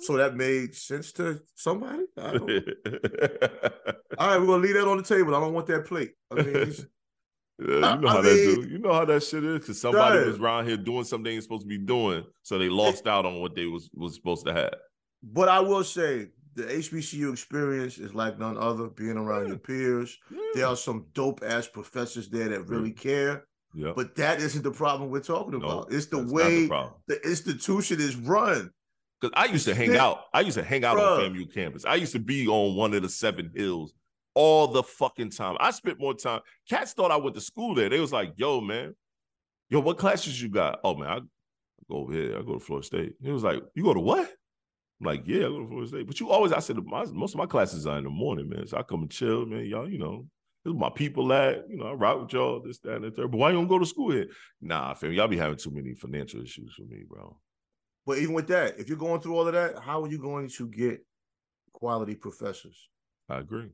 So 0.00 0.16
that 0.16 0.36
made 0.36 0.74
sense 0.74 1.12
to 1.12 1.40
somebody. 1.54 2.04
I 2.18 2.32
don't 2.32 2.46
know. 2.46 2.60
All 4.18 4.28
right, 4.28 4.38
we're 4.40 4.46
gonna 4.46 4.62
leave 4.62 4.74
that 4.74 4.88
on 4.88 4.98
the 4.98 5.02
table. 5.02 5.34
I 5.34 5.40
don't 5.40 5.52
want 5.54 5.66
that 5.68 5.86
plate. 5.86 6.12
I 6.30 6.42
mean, 6.42 6.74
Yeah, 7.60 7.66
you 7.94 8.00
know 8.00 8.08
I- 8.08 8.12
how 8.12 8.20
that 8.20 8.42
do. 8.42 8.66
You 8.68 8.78
know 8.78 8.92
how 8.92 9.04
that 9.04 9.22
shit 9.22 9.44
is 9.44 9.60
because 9.60 9.80
somebody 9.80 10.24
was 10.26 10.38
around 10.40 10.66
here 10.66 10.76
doing 10.76 11.04
something 11.04 11.24
they 11.24 11.30
ain't 11.34 11.42
supposed 11.44 11.62
to 11.62 11.68
be 11.68 11.78
doing, 11.78 12.24
so 12.42 12.58
they 12.58 12.68
lost 12.68 13.06
out 13.06 13.24
on 13.26 13.40
what 13.40 13.54
they 13.54 13.66
was 13.66 13.88
was 13.94 14.14
supposed 14.16 14.44
to 14.46 14.52
have. 14.52 14.74
but 15.22 15.48
I 15.48 15.60
will 15.60 15.84
say 15.84 16.28
the 16.54 16.64
HBCU 16.64 17.32
experience 17.32 17.98
is 17.98 18.14
like 18.14 18.38
none 18.38 18.56
other. 18.56 18.88
Being 18.88 19.16
around 19.16 19.48
your 19.48 19.58
peers, 19.58 20.16
there 20.54 20.66
are 20.66 20.76
some 20.76 21.06
dope 21.14 21.42
ass 21.44 21.66
professors 21.68 22.28
there 22.28 22.48
that 22.48 22.68
really 22.68 22.92
care. 22.92 23.44
Yeah. 23.74 23.92
But 23.94 24.14
that 24.16 24.40
isn't 24.40 24.62
the 24.62 24.70
problem 24.70 25.10
we're 25.10 25.20
talking 25.20 25.58
No, 25.58 25.66
about. 25.66 25.92
It's 25.92 26.06
the 26.06 26.24
way 26.24 26.68
problem. 26.68 26.94
the 27.08 27.20
institution 27.22 28.00
is 28.00 28.14
run. 28.16 28.70
Because 29.20 29.34
I 29.36 29.46
used 29.52 29.64
to 29.66 29.74
hang 29.74 29.88
Shit. 29.88 29.96
out. 29.96 30.24
I 30.32 30.40
used 30.40 30.56
to 30.58 30.62
hang 30.64 30.84
out 30.84 30.96
Bruh. 30.96 31.24
on 31.26 31.34
FAMU 31.34 31.52
campus. 31.52 31.84
I 31.84 31.96
used 31.96 32.12
to 32.12 32.18
be 32.20 32.46
on 32.46 32.76
one 32.76 32.94
of 32.94 33.02
the 33.02 33.08
seven 33.08 33.50
hills 33.54 33.92
all 34.34 34.68
the 34.68 34.82
fucking 34.82 35.30
time. 35.30 35.56
I 35.60 35.70
spent 35.72 35.98
more 35.98 36.14
time. 36.14 36.40
Cats 36.68 36.92
thought 36.92 37.10
I 37.10 37.16
went 37.16 37.34
to 37.34 37.40
school 37.40 37.74
there. 37.74 37.88
They 37.88 38.00
was 38.00 38.12
like, 38.12 38.34
yo, 38.36 38.60
man, 38.60 38.94
yo, 39.70 39.80
what 39.80 39.98
classes 39.98 40.40
you 40.40 40.48
got? 40.50 40.78
Oh 40.84 40.94
man, 40.94 41.08
I 41.08 41.18
go 41.90 41.96
over 41.98 42.12
here. 42.12 42.38
I 42.38 42.42
go 42.42 42.54
to 42.54 42.60
Florida 42.60 42.86
State. 42.86 43.14
He 43.20 43.30
was 43.32 43.42
like, 43.42 43.62
you 43.74 43.82
go 43.82 43.94
to 43.94 44.00
what? 44.00 44.30
I'm 45.04 45.16
like, 45.16 45.26
yeah, 45.26 45.40
I 45.40 45.48
go 45.48 45.60
to 45.60 45.66
Florida 45.66 45.88
State. 45.88 46.06
But 46.06 46.20
you 46.20 46.30
always, 46.30 46.52
I 46.52 46.60
said, 46.60 46.76
my, 46.84 47.04
most 47.12 47.34
of 47.34 47.38
my 47.38 47.46
classes 47.46 47.86
are 47.86 47.98
in 47.98 48.04
the 48.04 48.10
morning, 48.10 48.48
man. 48.48 48.66
So 48.66 48.78
I 48.78 48.82
come 48.82 49.02
and 49.02 49.10
chill, 49.10 49.44
man. 49.44 49.66
Y'all, 49.66 49.88
you 49.88 49.98
know, 49.98 50.26
this 50.64 50.72
is 50.72 50.78
my 50.78 50.90
people 50.90 51.30
at, 51.32 51.68
you 51.68 51.76
know, 51.76 51.88
I 51.88 51.92
rock 51.92 52.22
with 52.22 52.32
y'all, 52.32 52.62
this, 52.64 52.78
that, 52.80 52.96
and 52.96 53.04
the 53.04 53.10
third. 53.10 53.30
But 53.30 53.36
why 53.36 53.50
you 53.50 53.56
don't 53.56 53.68
go 53.68 53.78
to 53.78 53.84
school 53.84 54.12
here? 54.12 54.28
Nah, 54.62 54.94
fam, 54.94 55.12
y'all 55.12 55.28
be 55.28 55.36
having 55.36 55.58
too 55.58 55.70
many 55.70 55.94
financial 55.94 56.42
issues 56.42 56.72
for 56.74 56.84
me, 56.84 57.02
bro. 57.06 57.36
But 58.06 58.18
even 58.18 58.34
with 58.34 58.48
that, 58.48 58.78
if 58.78 58.88
you're 58.88 58.98
going 58.98 59.20
through 59.20 59.36
all 59.36 59.46
of 59.46 59.52
that, 59.54 59.78
how 59.78 60.02
are 60.02 60.08
you 60.08 60.18
going 60.18 60.48
to 60.48 60.68
get 60.68 61.04
quality 61.72 62.14
professors? 62.14 62.88
I 63.28 63.38
agree. 63.38 63.70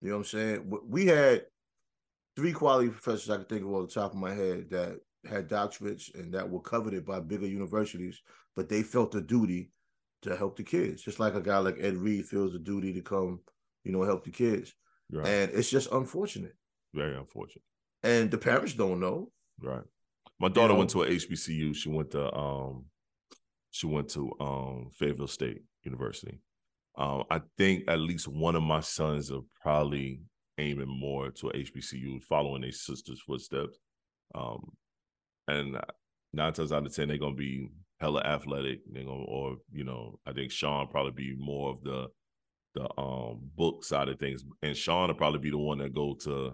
You 0.00 0.10
know 0.10 0.16
what 0.16 0.18
I'm 0.18 0.24
saying? 0.24 0.72
We 0.88 1.06
had 1.06 1.44
three 2.36 2.52
quality 2.52 2.88
professors 2.88 3.30
I 3.30 3.36
could 3.36 3.48
think 3.48 3.62
of 3.62 3.72
off 3.72 3.88
the 3.88 3.94
top 3.94 4.12
of 4.12 4.18
my 4.18 4.34
head 4.34 4.70
that 4.70 4.98
had 5.28 5.48
doctorates 5.48 6.14
and 6.14 6.34
that 6.34 6.48
were 6.48 6.60
coveted 6.60 7.06
by 7.06 7.20
bigger 7.20 7.46
universities, 7.46 8.20
but 8.56 8.68
they 8.68 8.82
felt 8.82 9.12
the 9.12 9.20
duty 9.20 9.70
to 10.24 10.36
help 10.36 10.56
the 10.56 10.62
kids, 10.62 11.02
just 11.02 11.20
like 11.20 11.34
a 11.34 11.40
guy 11.40 11.58
like 11.58 11.76
Ed 11.80 11.96
Reed 11.96 12.26
feels 12.26 12.52
the 12.52 12.58
duty 12.58 12.92
to 12.92 13.00
come, 13.00 13.40
you 13.84 13.92
know, 13.92 14.02
help 14.02 14.24
the 14.24 14.30
kids. 14.30 14.74
Right. 15.10 15.26
And 15.26 15.52
it's 15.52 15.70
just 15.70 15.90
unfortunate. 15.92 16.54
Very 16.92 17.16
unfortunate. 17.16 17.62
And 18.02 18.30
the 18.30 18.38
parents 18.38 18.74
don't 18.74 19.00
know. 19.00 19.30
Right. 19.60 19.84
My 20.40 20.48
daughter 20.48 20.72
know? 20.72 20.80
went 20.80 20.90
to 20.90 21.02
a 21.02 21.08
HBCU. 21.08 21.74
She 21.74 21.88
went 21.88 22.10
to 22.12 22.34
um 22.34 22.86
she 23.70 23.86
went 23.86 24.08
to 24.10 24.32
um 24.40 24.90
Fayetteville 24.92 25.26
State 25.26 25.62
University. 25.84 26.40
Um, 26.96 27.24
I 27.30 27.40
think 27.58 27.84
at 27.88 27.98
least 27.98 28.28
one 28.28 28.54
of 28.54 28.62
my 28.62 28.80
sons 28.80 29.32
are 29.32 29.42
probably 29.60 30.20
aiming 30.58 30.88
more 30.88 31.30
to 31.30 31.48
a 31.48 31.52
HBCU, 31.52 32.22
following 32.22 32.62
their 32.62 32.72
sister's 32.72 33.20
footsteps. 33.20 33.78
Um, 34.34 34.72
and 35.48 35.76
nine 36.32 36.52
times 36.52 36.72
out 36.72 36.86
of 36.86 36.94
ten, 36.94 37.08
they're 37.08 37.18
gonna 37.18 37.34
be 37.34 37.68
hella 38.00 38.20
athletic. 38.22 38.80
They're 38.90 39.04
gonna, 39.04 39.24
or 39.24 39.56
you 39.72 39.84
know, 39.84 40.18
I 40.26 40.32
think 40.32 40.50
Sean 40.50 40.88
probably 40.88 41.12
be 41.12 41.36
more 41.38 41.70
of 41.70 41.82
the 41.82 42.08
the 42.74 43.00
um 43.00 43.40
book 43.56 43.84
side 43.84 44.08
of 44.08 44.18
things, 44.18 44.44
and 44.62 44.76
Sean 44.76 45.08
will 45.08 45.14
probably 45.14 45.40
be 45.40 45.50
the 45.50 45.58
one 45.58 45.78
that 45.78 45.94
go 45.94 46.14
to, 46.22 46.52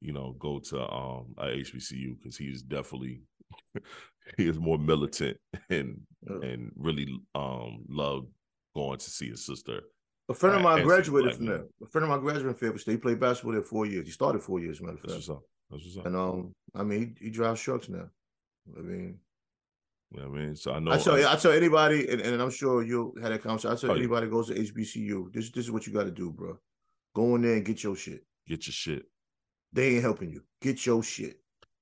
you 0.00 0.12
know, 0.12 0.36
go 0.38 0.58
to 0.60 0.80
um 0.80 1.34
a 1.38 1.46
HBCU 1.46 2.16
because 2.18 2.36
he's 2.36 2.62
definitely 2.62 3.22
he 4.36 4.48
is 4.48 4.58
more 4.58 4.78
militant 4.78 5.36
and 5.70 6.00
Uh, 6.28 6.40
and 6.40 6.70
really 6.76 7.06
um 7.34 7.82
love 7.88 8.26
going 8.74 8.98
to 8.98 9.10
see 9.10 9.30
his 9.30 9.46
sister. 9.46 9.80
A 10.28 10.34
friend 10.34 10.56
of 10.56 10.62
mine 10.62 10.84
graduated 10.84 11.34
from 11.36 11.46
there. 11.46 11.64
A 11.82 11.86
friend 11.90 12.04
of 12.04 12.10
mine 12.10 12.20
graduated 12.20 12.52
from 12.52 12.54
Fayetteville 12.60 12.78
State. 12.78 12.92
He 12.92 12.98
played 12.98 13.18
basketball 13.18 13.54
there 13.54 13.62
four 13.62 13.86
years. 13.86 14.06
He 14.06 14.12
started 14.12 14.42
four 14.42 14.60
years, 14.60 14.80
matter 14.80 14.92
of 14.92 15.02
That's 15.02 15.14
fact. 15.14 15.28
what's 15.28 15.30
up. 15.30 15.42
That's 15.70 15.84
what's 15.84 15.98
up. 15.98 16.06
And 16.06 16.16
um, 16.16 16.52
I 16.74 16.82
mean, 16.84 17.16
he, 17.18 17.24
he 17.24 17.30
drives 17.30 17.60
trucks 17.60 17.88
now. 17.88 18.08
I 18.78 18.82
mean, 18.82 19.18
You 20.12 20.22
know 20.22 20.28
what 20.28 20.38
I 20.40 20.42
mean? 20.42 20.56
So 20.56 20.72
I 20.72 20.78
know 20.80 20.90
I 20.90 20.98
tell 20.98 21.14
I- 21.14 21.20
you, 21.20 21.28
I 21.28 21.36
tell 21.36 21.52
anybody, 21.52 22.08
and, 22.08 22.20
and 22.20 22.42
I'm 22.42 22.50
sure 22.50 22.82
you'll 22.82 23.12
have 23.22 23.30
that 23.30 23.42
conversation. 23.42 23.76
I 23.76 23.80
tell 23.80 23.90
Oh, 23.92 23.94
anybody 23.94 24.26
who 24.26 24.32
goes 24.32 24.48
to 24.48 24.54
HBCU, 24.54 25.32
this 25.32 25.50
this 25.50 25.66
is 25.66 25.70
what 25.70 25.86
you 25.86 25.92
got 25.92 26.04
to 26.04 26.10
do, 26.10 26.30
bro. 26.32 26.58
Go 27.14 27.34
in 27.36 27.42
there 27.42 27.54
and 27.54 27.64
get 27.64 27.82
your 27.82 27.94
shit. 27.96 28.24
get 28.46 28.66
your 28.66 28.72
shit. 28.72 29.04
They 29.72 29.94
ain't 29.94 30.02
helping 30.02 30.30
you. 30.30 30.42
Get 30.60 30.84
your 30.84 31.02
shit. 31.02 31.38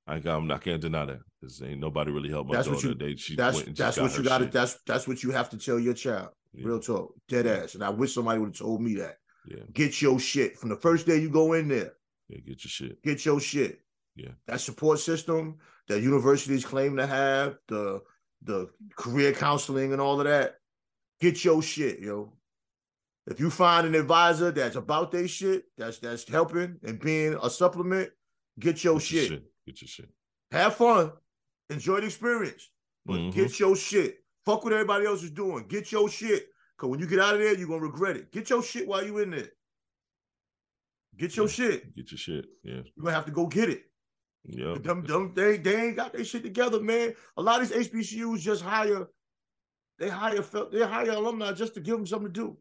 I 0.06 0.18
got, 0.18 0.36
I'm 0.38 0.46
not, 0.46 0.56
I 0.56 0.64
can't 0.64 0.80
deny 0.80 1.04
that 1.06 1.20
because 1.40 1.62
ain't 1.62 1.80
nobody 1.80 2.10
really 2.10 2.28
helped 2.30 2.50
my 2.50 2.56
That's 2.56 2.68
what 2.68 2.82
you- 2.82 2.94
they, 2.94 3.16
she 3.16 3.34
That's 3.36 3.56
went 3.56 3.68
and 3.68 3.76
just 3.76 3.96
that's 3.96 4.14
what 4.14 4.18
you 4.18 4.24
got 4.28 4.38
to. 4.38 4.46
That's 4.46 4.74
that's 4.86 5.08
what 5.08 5.22
you 5.22 5.30
have 5.30 5.48
to 5.50 5.58
tell 5.58 5.78
your 5.78 5.94
child. 5.94 6.30
Yeah. 6.52 6.66
Real 6.66 6.80
talk, 6.80 7.14
dead 7.28 7.46
ass. 7.46 7.74
And 7.74 7.84
I 7.84 7.90
wish 7.90 8.14
somebody 8.14 8.38
would 8.40 8.48
have 8.50 8.56
told 8.58 8.80
me 8.82 8.94
that. 8.96 9.18
Yeah, 9.46 9.62
Get 9.72 10.02
your 10.02 10.18
shit 10.18 10.58
from 10.58 10.68
the 10.70 10.76
first 10.76 11.06
day 11.06 11.18
you 11.18 11.30
go 11.30 11.52
in 11.54 11.68
there. 11.68 11.92
yeah, 12.28 12.38
get 12.40 12.64
your 12.64 12.70
shit. 12.70 13.02
Get 13.02 13.24
your 13.24 13.38
shit. 13.40 13.80
Yeah. 14.16 14.30
That 14.46 14.60
support 14.60 14.98
system 14.98 15.58
that 15.88 16.00
universities 16.02 16.64
claim 16.64 16.96
to 16.96 17.06
have, 17.06 17.56
the 17.68 18.00
the 18.42 18.68
career 18.96 19.32
counseling 19.32 19.92
and 19.92 20.00
all 20.00 20.20
of 20.20 20.26
that. 20.26 20.56
Get 21.20 21.44
your 21.44 21.62
shit, 21.62 22.00
yo. 22.00 22.32
If 23.26 23.40
you 23.40 23.50
find 23.50 23.86
an 23.86 23.94
advisor 23.94 24.50
that's 24.50 24.76
about 24.76 25.10
their 25.12 25.28
shit, 25.28 25.64
that's 25.76 25.98
that's 25.98 26.26
helping 26.28 26.78
and 26.82 26.98
being 27.00 27.36
a 27.42 27.50
supplement, 27.50 28.10
get 28.58 28.82
your 28.84 28.98
Get 28.98 29.10
your 29.10 29.22
shit. 29.24 29.42
Get 29.66 29.82
your 29.82 29.88
shit. 29.88 30.08
Have 30.50 30.76
fun, 30.76 31.12
enjoy 31.68 32.00
the 32.00 32.06
experience, 32.06 32.70
but 33.04 33.16
Mhm. 33.18 33.34
get 33.34 33.58
your 33.60 33.76
shit. 33.76 34.24
Fuck 34.46 34.64
what 34.64 34.72
everybody 34.72 35.04
else 35.04 35.22
is 35.22 35.30
doing. 35.30 35.66
Get 35.68 35.92
your 35.92 36.08
shit. 36.08 36.48
Cause 36.78 36.88
when 36.88 37.00
you 37.00 37.06
get 37.06 37.18
out 37.18 37.34
of 37.34 37.40
there, 37.40 37.54
you're 37.58 37.68
gonna 37.68 37.82
regret 37.82 38.16
it. 38.16 38.30
Get 38.32 38.48
your 38.48 38.62
shit 38.62 38.86
while 38.86 39.04
you're 39.04 39.22
in 39.22 39.30
there. 39.30 39.50
Get 41.16 41.36
your 41.36 41.46
Yeah. 41.46 41.52
shit. 41.52 41.94
Get 41.96 42.10
your 42.12 42.18
shit. 42.18 42.46
Yeah. 42.62 42.74
You're 42.76 43.02
gonna 43.02 43.12
have 43.14 43.26
to 43.26 43.32
go 43.32 43.46
get 43.46 43.68
it. 43.68 43.90
Yeah. 44.44 44.76
Them, 44.82 45.04
them, 45.04 45.32
they, 45.34 45.58
they 45.58 45.88
ain't 45.88 45.96
got 45.96 46.12
their 46.12 46.24
shit 46.24 46.42
together, 46.42 46.80
man. 46.80 47.14
A 47.36 47.42
lot 47.42 47.60
of 47.60 47.68
these 47.68 47.88
HBCUs 47.88 48.38
just 48.38 48.62
hire, 48.62 49.08
they 49.98 50.08
hire 50.08 50.42
they 50.72 50.82
hire 50.82 51.10
alumni 51.10 51.52
just 51.52 51.74
to 51.74 51.80
give 51.80 51.96
them 51.96 52.06
something 52.06 52.32
to 52.32 52.40
do. 52.40 52.56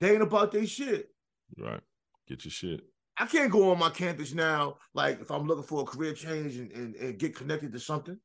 They 0.00 0.12
ain't 0.12 0.22
about 0.22 0.50
their 0.52 0.66
shit. 0.66 1.10
Right. 1.58 1.80
Get 2.26 2.44
your 2.44 2.52
shit. 2.52 2.80
I 3.18 3.26
can't 3.26 3.52
go 3.52 3.70
on 3.70 3.78
my 3.78 3.90
campus 3.90 4.32
now, 4.32 4.78
like 4.94 5.20
if 5.20 5.30
I'm 5.30 5.46
looking 5.46 5.64
for 5.64 5.82
a 5.82 5.84
career 5.84 6.14
change 6.14 6.56
and, 6.56 6.72
and, 6.72 6.94
and 6.96 7.18
get 7.18 7.36
connected 7.36 7.70
to 7.72 7.80
something. 7.80 8.18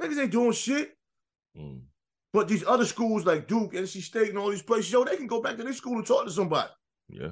Niggas 0.00 0.20
ain't 0.20 0.32
doing 0.32 0.52
shit. 0.52 0.92
Mm. 1.56 1.82
But 2.32 2.48
these 2.48 2.64
other 2.66 2.84
schools 2.84 3.24
like 3.24 3.46
Duke, 3.46 3.72
NC 3.72 4.02
State, 4.02 4.28
and 4.28 4.38
all 4.38 4.50
these 4.50 4.60
places, 4.60 4.92
yo, 4.92 5.04
they 5.04 5.16
can 5.16 5.26
go 5.26 5.40
back 5.40 5.56
to 5.56 5.62
their 5.62 5.72
school 5.72 5.94
and 5.94 6.06
talk 6.06 6.24
to 6.26 6.30
somebody. 6.30 6.70
Yeah. 7.08 7.30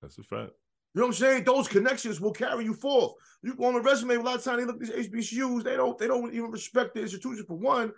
That's 0.00 0.18
a 0.18 0.22
fact. 0.22 0.52
You 0.94 1.00
know 1.00 1.06
what 1.06 1.14
I'm 1.14 1.18
saying? 1.20 1.44
Those 1.44 1.68
connections 1.68 2.20
will 2.20 2.32
carry 2.32 2.64
you 2.64 2.74
forth. 2.74 3.12
You 3.42 3.54
go 3.54 3.66
on 3.66 3.76
a 3.76 3.80
resume, 3.80 4.16
a 4.16 4.20
lot 4.20 4.36
of 4.36 4.44
times 4.44 4.58
they 4.58 4.64
look 4.64 4.82
at 4.82 4.94
these 4.94 5.08
HBCUs, 5.08 5.62
they 5.62 5.76
don't, 5.76 5.96
they 5.98 6.08
don't 6.08 6.32
even 6.34 6.50
respect 6.50 6.94
the 6.94 7.02
institution 7.02 7.44
for 7.46 7.56
one. 7.56 7.92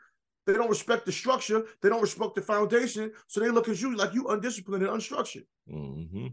They 0.47 0.55
don't 0.55 0.69
respect 0.69 1.07
the 1.07 1.13
structure, 1.13 1.65
they 1.81 1.89
don't 1.89 2.03
respect 2.03 2.35
the 2.35 2.43
foundation. 2.43 3.13
So 3.29 3.41
they 3.41 3.49
look 3.49 3.69
at 3.69 3.81
you 3.81 3.97
like 3.97 4.13
you 4.13 4.27
undisciplined 4.29 4.85
and 4.85 4.93
unstructured. 4.93 5.45
hmm 5.69 6.27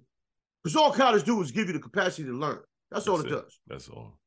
Because 0.64 0.76
all 0.76 0.92
college 0.92 1.24
do 1.24 1.42
is 1.42 1.52
give 1.52 1.68
you 1.68 1.74
the 1.74 1.80
capacity 1.80 2.24
to 2.26 2.34
learn. 2.34 2.60
That's, 2.92 3.08
all 3.08 3.20
it, 3.20 3.28
it. 3.28 3.30
does. 3.30 3.60
That's 3.68 3.88
all. 3.88 4.20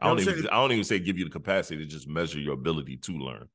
I 0.00 0.08
don't 0.08 0.20
even. 0.20 0.48
I 0.48 0.56
don't 0.56 0.72
even 0.72 0.84
say 0.84 0.98
give 0.98 1.18
you 1.18 1.24
the 1.24 1.30
capacity 1.30 1.78
to 1.78 1.86
just 1.86 2.08
measure 2.08 2.38
your 2.38 2.54
ability 2.54 2.98
to 2.98 3.12
learn. 3.12 3.48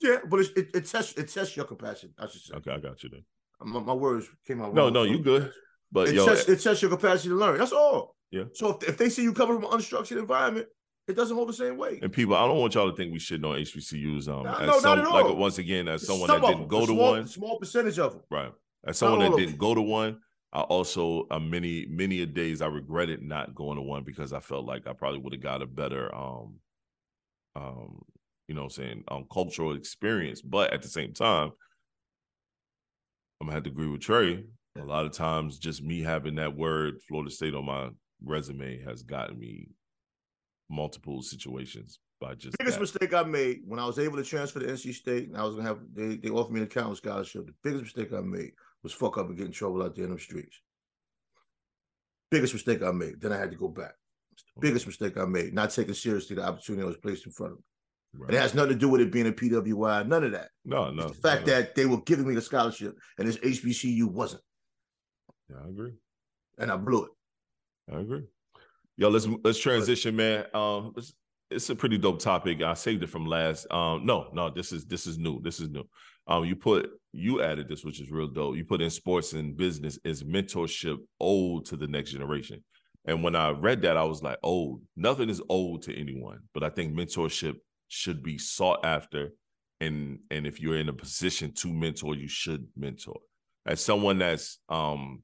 Yeah, 0.00 0.18
but 0.28 0.40
it's, 0.40 0.50
it, 0.50 0.68
it 0.74 0.86
tests 0.86 1.16
it 1.16 1.28
tests 1.28 1.56
your 1.56 1.64
capacity. 1.64 2.12
I 2.18 2.26
should 2.26 2.42
say. 2.42 2.54
Okay, 2.54 2.70
I 2.72 2.78
got 2.78 3.02
you 3.02 3.10
then. 3.10 3.24
My, 3.60 3.80
my 3.80 3.94
words 3.94 4.28
came 4.46 4.60
out. 4.60 4.74
No, 4.74 4.84
wrong. 4.84 4.92
no, 4.92 5.02
you 5.04 5.20
good. 5.20 5.52
But 5.94 6.08
It, 6.08 6.16
yo, 6.16 6.26
tests, 6.26 6.48
it 6.48 6.60
tests 6.60 6.82
your 6.82 6.90
capacity 6.90 7.30
to 7.30 7.36
learn. 7.36 7.56
That's 7.56 7.72
all. 7.72 8.16
Yeah. 8.30 8.44
So 8.52 8.76
if, 8.76 8.88
if 8.88 8.98
they 8.98 9.08
see 9.08 9.22
you 9.22 9.32
coming 9.32 9.60
from 9.60 9.72
an 9.72 9.78
unstructured 9.78 10.18
environment, 10.18 10.66
it 11.06 11.14
doesn't 11.14 11.36
hold 11.36 11.48
the 11.48 11.52
same 11.52 11.76
weight. 11.76 12.02
and 12.02 12.12
people, 12.12 12.34
I 12.34 12.46
don't 12.46 12.58
want 12.58 12.74
y'all 12.74 12.90
to 12.90 12.96
think 12.96 13.12
we 13.12 13.18
shitting 13.18 13.44
on 13.48 13.56
HBCUs. 13.58 14.26
Um, 14.28 14.42
No, 14.42 14.52
as 14.54 14.60
no, 14.60 14.66
not 14.66 14.80
some, 14.80 14.98
at 14.98 15.08
like 15.08 15.36
once 15.36 15.58
again, 15.58 15.86
as 15.86 16.04
someone 16.04 16.28
Some 16.28 16.40
that 16.40 16.46
didn't 16.48 16.62
them, 16.62 16.68
go 16.68 16.80
to 16.80 16.86
small, 16.86 17.10
one, 17.12 17.26
small 17.28 17.58
percentage 17.58 17.98
of 17.98 18.12
them. 18.12 18.22
right? 18.30 18.52
As 18.86 18.98
someone 18.98 19.20
that 19.20 19.36
didn't 19.36 19.56
go 19.56 19.74
to 19.74 19.80
one, 19.80 20.18
I 20.52 20.60
also 20.62 21.26
uh, 21.30 21.38
many 21.38 21.86
many 21.86 22.22
a 22.22 22.26
days 22.26 22.60
I 22.60 22.66
regretted 22.66 23.22
not 23.22 23.54
going 23.54 23.76
to 23.76 23.82
one 23.82 24.02
because 24.04 24.32
I 24.32 24.40
felt 24.40 24.66
like 24.66 24.86
I 24.86 24.92
probably 24.92 25.20
would 25.20 25.32
have 25.32 25.42
got 25.42 25.62
a 25.62 25.66
better 25.66 26.14
um 26.14 26.54
um 27.56 28.02
you 28.48 28.54
know 28.54 28.62
what 28.62 28.78
I'm 28.78 28.84
saying 28.84 29.04
um 29.08 29.26
cultural 29.32 29.74
experience. 29.74 30.42
But 30.42 30.72
at 30.72 30.82
the 30.82 30.88
same 30.88 31.12
time, 31.12 31.50
I'm 33.40 33.46
gonna 33.46 33.54
have 33.54 33.64
to 33.64 33.70
agree 33.70 33.88
with 33.88 34.00
Tre. 34.00 34.44
A 34.80 34.84
lot 34.84 35.06
of 35.06 35.12
times, 35.12 35.58
just 35.58 35.82
me 35.82 36.02
having 36.02 36.34
that 36.36 36.56
word 36.56 37.00
Florida 37.06 37.30
State 37.30 37.54
on 37.54 37.66
my 37.66 37.90
resume 38.24 38.82
has 38.82 39.02
gotten 39.02 39.38
me 39.38 39.68
multiple 40.68 41.22
situations 41.22 42.00
by 42.20 42.34
just 42.34 42.56
biggest 42.58 42.78
that. 42.78 42.80
mistake 42.80 43.14
I 43.14 43.22
made 43.22 43.60
when 43.66 43.78
I 43.78 43.86
was 43.86 43.98
able 43.98 44.16
to 44.16 44.24
transfer 44.24 44.60
to 44.60 44.66
NC 44.66 44.94
State 44.94 45.28
and 45.28 45.36
I 45.36 45.44
was 45.44 45.54
gonna 45.54 45.68
have 45.68 45.78
they, 45.92 46.16
they 46.16 46.30
offered 46.30 46.52
me 46.52 46.60
an 46.60 46.66
accounting 46.66 46.96
scholarship. 46.96 47.46
The 47.46 47.54
biggest 47.62 47.84
mistake 47.84 48.12
I 48.12 48.20
made 48.20 48.52
was 48.82 48.92
fuck 48.92 49.18
up 49.18 49.28
and 49.28 49.36
get 49.36 49.46
in 49.46 49.52
trouble 49.52 49.82
out 49.82 49.94
there 49.94 50.04
in 50.04 50.10
them 50.10 50.18
streets. 50.18 50.60
Biggest 52.30 52.54
mistake 52.54 52.82
I 52.82 52.90
made. 52.92 53.20
Then 53.20 53.32
I 53.32 53.38
had 53.38 53.50
to 53.50 53.56
go 53.56 53.68
back. 53.68 53.92
Biggest 54.60 54.86
mistake 54.86 55.16
I 55.16 55.24
made, 55.24 55.54
not 55.54 55.70
taking 55.70 55.94
seriously 55.94 56.36
the 56.36 56.44
opportunity 56.44 56.82
that 56.82 56.88
was 56.88 56.96
placed 56.96 57.26
in 57.26 57.32
front 57.32 57.52
of 57.52 57.58
me. 57.58 57.64
Right. 58.16 58.34
It 58.34 58.40
has 58.40 58.54
nothing 58.54 58.72
to 58.72 58.78
do 58.78 58.88
with 58.88 59.00
it 59.00 59.12
being 59.12 59.26
a 59.26 59.32
PWI, 59.32 60.06
none 60.06 60.24
of 60.24 60.32
that. 60.32 60.48
no, 60.64 60.90
no. 60.90 61.04
It's 61.04 61.16
the 61.16 61.28
fact 61.28 61.46
no. 61.46 61.52
that 61.52 61.74
they 61.74 61.86
were 61.86 62.00
giving 62.02 62.26
me 62.26 62.34
the 62.34 62.40
scholarship 62.40 62.96
and 63.18 63.28
this 63.28 63.38
HBCU 63.38 64.04
wasn't. 64.04 64.42
Yeah, 65.50 65.56
I 65.64 65.68
agree. 65.68 65.92
And 66.58 66.70
I 66.70 66.76
blew 66.76 67.04
it. 67.04 67.10
I 67.92 68.00
agree. 68.00 68.24
Yo, 68.96 69.08
let's 69.08 69.26
let's 69.42 69.58
transition, 69.58 70.16
man. 70.16 70.44
Um, 70.54 70.92
it's, 70.96 71.14
it's 71.50 71.70
a 71.70 71.74
pretty 71.74 71.98
dope 71.98 72.20
topic. 72.20 72.62
I 72.62 72.74
saved 72.74 73.02
it 73.02 73.08
from 73.08 73.26
last. 73.26 73.66
Um, 73.70 74.06
no, 74.06 74.28
no, 74.32 74.50
this 74.50 74.72
is 74.72 74.84
this 74.86 75.06
is 75.06 75.18
new. 75.18 75.40
This 75.42 75.60
is 75.60 75.70
new. 75.70 75.84
Um, 76.26 76.44
you 76.44 76.56
put 76.56 76.90
you 77.12 77.42
added 77.42 77.68
this, 77.68 77.84
which 77.84 78.00
is 78.00 78.10
real 78.10 78.28
dope. 78.28 78.56
You 78.56 78.64
put 78.64 78.80
in 78.80 78.90
sports 78.90 79.32
and 79.32 79.56
business 79.56 79.98
is 80.04 80.22
mentorship 80.24 80.98
old 81.20 81.66
to 81.66 81.76
the 81.76 81.86
next 81.86 82.12
generation. 82.12 82.62
And 83.06 83.22
when 83.22 83.36
I 83.36 83.50
read 83.50 83.82
that, 83.82 83.96
I 83.96 84.04
was 84.04 84.22
like, 84.22 84.38
old. 84.42 84.82
Nothing 84.96 85.28
is 85.28 85.42
old 85.48 85.82
to 85.82 85.94
anyone, 85.94 86.40
but 86.54 86.62
I 86.62 86.70
think 86.70 86.94
mentorship 86.94 87.56
should 87.88 88.22
be 88.22 88.38
sought 88.38 88.84
after. 88.84 89.32
And 89.80 90.20
and 90.30 90.46
if 90.46 90.60
you're 90.60 90.78
in 90.78 90.88
a 90.88 90.94
position 90.94 91.52
to 91.56 91.72
mentor, 91.72 92.14
you 92.14 92.28
should 92.28 92.66
mentor. 92.76 93.18
As 93.66 93.84
someone 93.84 94.18
that's 94.18 94.58
um 94.68 95.22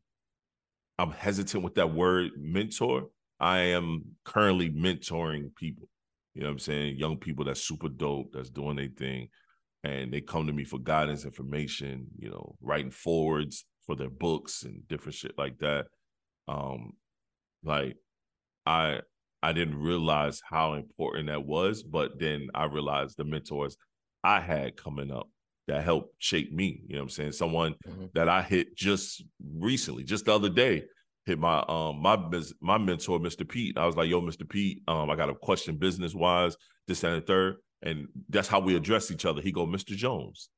I'm 1.01 1.12
hesitant 1.12 1.64
with 1.64 1.76
that 1.76 1.94
word 1.94 2.32
mentor. 2.36 3.09
I 3.40 3.61
am 3.61 4.05
currently 4.26 4.68
mentoring 4.68 5.55
people. 5.55 5.88
You 6.34 6.42
know 6.42 6.48
what 6.48 6.53
I'm 6.53 6.59
saying? 6.59 6.98
Young 6.98 7.16
people 7.16 7.46
that's 7.46 7.62
super 7.62 7.88
dope, 7.88 8.32
that's 8.34 8.51
doing 8.51 8.76
their 8.76 8.88
thing. 8.88 9.28
And 9.82 10.12
they 10.12 10.20
come 10.20 10.46
to 10.46 10.53
me 10.53 10.64
for 10.64 10.78
guidance, 10.78 11.24
information, 11.24 12.07
you 12.18 12.28
know, 12.28 12.55
writing 12.61 12.90
forwards 12.90 13.64
for 13.86 13.96
their 13.96 14.11
books 14.11 14.64
and 14.64 14.86
different 14.88 15.14
shit 15.14 15.32
like 15.38 15.59
that. 15.61 15.86
Um, 16.48 16.92
like 17.64 17.96
I 18.66 19.01
I 19.42 19.55
didn't 19.55 19.78
realize 19.78 20.42
how 20.44 20.74
important 20.74 21.28
that 21.28 21.46
was, 21.46 21.82
but 21.82 22.20
then 22.20 22.48
I 22.55 22.66
realized 22.66 23.16
the 23.16 23.24
mentors 23.24 23.78
I 24.22 24.40
had 24.40 24.76
coming 24.76 25.11
up 25.11 25.30
that 25.70 25.84
helped 25.84 26.14
shape 26.18 26.52
me. 26.52 26.82
You 26.88 26.94
know 26.94 27.00
what 27.00 27.04
I'm 27.04 27.08
saying? 27.10 27.32
Someone 27.32 27.74
Mhm. 27.88 28.12
that 28.14 28.28
I 28.28 28.42
hit 28.42 28.76
just 28.76 29.22
recently, 29.40 30.02
just 30.02 30.24
the 30.24 30.34
other 30.34 30.48
day, 30.48 30.84
hit 31.26 31.38
my 31.38 31.60
um 31.68 32.02
my 32.02 32.16
my 32.60 32.76
mentor, 32.76 33.20
Mr. 33.20 33.48
Pete. 33.48 33.78
I 33.78 33.86
was 33.86 33.96
like, 33.96 34.08
yo, 34.10 34.20
Mr. 34.20 34.48
Pete, 34.48 34.82
um, 34.88 35.10
I 35.10 35.16
got 35.16 35.30
a 35.30 35.34
question 35.34 35.76
business 35.76 36.12
wise, 36.14 36.56
this 36.88 37.04
and 37.04 37.16
the 37.16 37.20
third. 37.24 37.56
And 37.82 38.08
that's 38.28 38.48
how 38.48 38.60
we 38.60 38.74
address 38.76 39.10
each 39.10 39.24
other. 39.24 39.40
He 39.40 39.52
go, 39.52 39.66
Mr. 39.66 39.96
Jones, 39.96 40.50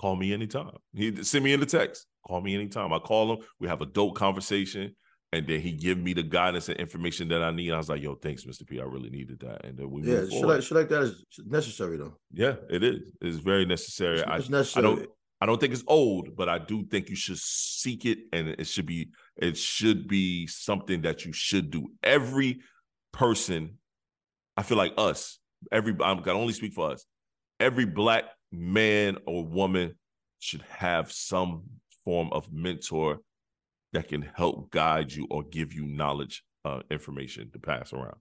call 0.00 0.16
me 0.16 0.32
anytime. 0.32 0.70
He 0.94 1.22
send 1.24 1.44
me 1.44 1.52
in 1.52 1.60
the 1.60 1.66
text, 1.66 2.06
call 2.26 2.40
me 2.40 2.54
anytime. 2.54 2.92
I 2.92 2.98
call 3.00 3.32
him, 3.32 3.44
we 3.58 3.66
have 3.68 3.82
a 3.82 3.86
dope 3.86 4.14
conversation. 4.14 4.94
And 5.32 5.46
then 5.46 5.60
he 5.60 5.72
give 5.72 5.98
me 5.98 6.14
the 6.14 6.22
guidance 6.22 6.70
and 6.70 6.78
information 6.78 7.28
that 7.28 7.42
I 7.42 7.50
need. 7.50 7.70
I 7.72 7.76
was 7.76 7.90
like, 7.90 8.02
yo, 8.02 8.14
thanks, 8.14 8.44
Mr. 8.44 8.66
P. 8.66 8.80
I 8.80 8.84
really 8.84 9.10
needed 9.10 9.40
that. 9.40 9.64
And 9.66 9.76
then 9.76 9.90
we 9.90 10.02
Yeah, 10.02 10.22
shit 10.22 10.44
like, 10.44 10.62
shit 10.62 10.72
like 10.72 10.88
that 10.88 11.02
is 11.02 11.22
necessary 11.46 11.98
though. 11.98 12.14
Yeah, 12.32 12.54
it 12.70 12.82
is. 12.82 13.12
It's 13.20 13.36
very 13.36 13.66
necessary. 13.66 14.20
It's, 14.20 14.26
I, 14.26 14.36
it's 14.38 14.48
I 14.48 14.52
necessary. 14.52 14.82
don't 14.82 15.08
I 15.40 15.46
don't 15.46 15.60
think 15.60 15.72
it's 15.72 15.84
old, 15.86 16.34
but 16.34 16.48
I 16.48 16.58
do 16.58 16.84
think 16.86 17.10
you 17.10 17.16
should 17.16 17.38
seek 17.38 18.04
it 18.06 18.18
and 18.32 18.48
it 18.48 18.66
should 18.66 18.86
be 18.86 19.10
it 19.36 19.56
should 19.56 20.08
be 20.08 20.46
something 20.46 21.02
that 21.02 21.24
you 21.24 21.32
should 21.32 21.70
do. 21.70 21.88
Every 22.02 22.60
person, 23.12 23.78
I 24.56 24.62
feel 24.62 24.78
like 24.78 24.94
us, 24.96 25.38
every 25.70 25.94
I'm 26.02 26.22
gonna 26.22 26.38
only 26.38 26.54
speak 26.54 26.72
for 26.72 26.90
us. 26.90 27.04
Every 27.60 27.84
black 27.84 28.24
man 28.50 29.18
or 29.26 29.44
woman 29.44 29.94
should 30.38 30.62
have 30.62 31.12
some 31.12 31.64
form 32.04 32.30
of 32.32 32.50
mentor 32.52 33.18
that 33.92 34.08
can 34.08 34.22
help 34.22 34.70
guide 34.70 35.12
you 35.12 35.26
or 35.30 35.42
give 35.42 35.72
you 35.72 35.86
knowledge, 35.86 36.44
uh, 36.64 36.80
information 36.90 37.50
to 37.52 37.58
pass 37.58 37.92
around. 37.92 38.16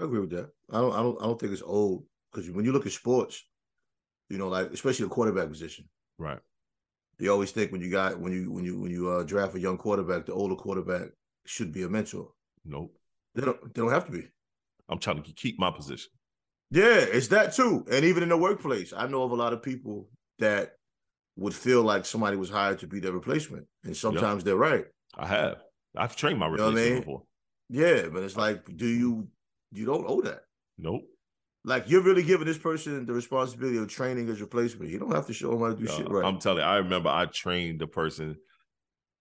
I 0.00 0.04
agree 0.04 0.20
with 0.20 0.30
that. 0.30 0.50
I 0.70 0.80
don't. 0.80 0.92
I 0.92 1.02
don't. 1.02 1.20
I 1.20 1.24
don't 1.26 1.38
think 1.40 1.52
it's 1.52 1.62
old 1.62 2.04
because 2.32 2.50
when 2.50 2.64
you 2.64 2.72
look 2.72 2.86
at 2.86 2.92
sports, 2.92 3.44
you 4.28 4.38
know, 4.38 4.48
like 4.48 4.70
especially 4.72 5.04
the 5.06 5.10
quarterback 5.10 5.48
position, 5.48 5.88
Right. 6.18 6.38
you 7.18 7.30
always 7.32 7.50
think 7.50 7.72
when 7.72 7.80
you 7.80 7.90
got 7.90 8.18
when 8.20 8.32
you 8.32 8.52
when 8.52 8.64
you 8.64 8.80
when 8.80 8.90
you 8.92 9.10
uh, 9.10 9.22
draft 9.24 9.54
a 9.56 9.60
young 9.60 9.78
quarterback, 9.78 10.26
the 10.26 10.32
older 10.32 10.54
quarterback 10.54 11.08
should 11.44 11.72
be 11.72 11.82
a 11.82 11.88
mentor. 11.88 12.30
Nope. 12.64 12.94
They 13.34 13.42
don't. 13.42 13.74
They 13.74 13.80
don't 13.82 13.90
have 13.90 14.06
to 14.06 14.12
be. 14.12 14.28
I'm 14.88 14.98
trying 14.98 15.22
to 15.22 15.32
keep 15.32 15.58
my 15.58 15.70
position. 15.70 16.10
Yeah, 16.70 16.98
it's 17.00 17.28
that 17.28 17.52
too. 17.52 17.84
And 17.90 18.04
even 18.04 18.22
in 18.22 18.28
the 18.28 18.36
workplace, 18.36 18.92
I 18.92 19.08
know 19.08 19.24
of 19.24 19.32
a 19.32 19.36
lot 19.36 19.52
of 19.52 19.60
people 19.62 20.08
that 20.38 20.74
would 21.36 21.54
feel 21.54 21.82
like 21.82 22.04
somebody 22.04 22.36
was 22.36 22.50
hired 22.50 22.78
to 22.80 22.86
be 22.86 23.00
their 23.00 23.12
replacement. 23.12 23.66
And 23.84 23.96
sometimes 23.96 24.44
they're 24.44 24.56
right. 24.56 24.84
I 25.16 25.26
have. 25.26 25.62
I've 25.96 26.16
trained 26.16 26.38
my 26.38 26.48
You 26.48 26.56
know 26.56 26.64
I 26.64 26.66
replacement 26.68 26.92
mean? 26.94 27.00
before. 27.00 27.22
Yeah, 27.68 28.08
but 28.12 28.22
it's 28.22 28.36
like, 28.36 28.64
do 28.76 28.86
you 28.86 29.28
you 29.72 29.86
don't 29.86 30.04
owe 30.08 30.20
that? 30.22 30.42
Nope. 30.78 31.02
Like 31.64 31.88
you're 31.88 32.02
really 32.02 32.22
giving 32.22 32.46
this 32.46 32.58
person 32.58 33.04
the 33.06 33.12
responsibility 33.12 33.78
of 33.78 33.88
training 33.88 34.26
his 34.26 34.40
replacement. 34.40 34.90
You 34.90 34.98
don't 34.98 35.14
have 35.14 35.26
to 35.26 35.32
show 35.32 35.52
him 35.52 35.60
how 35.60 35.68
to 35.68 35.76
do 35.76 35.84
No, 35.84 35.96
shit 35.96 36.08
right. 36.10 36.24
I'm 36.24 36.38
telling 36.38 36.58
you, 36.58 36.64
I 36.64 36.76
remember 36.76 37.10
I 37.10 37.26
trained 37.26 37.80
the 37.80 37.86
person 37.86 38.36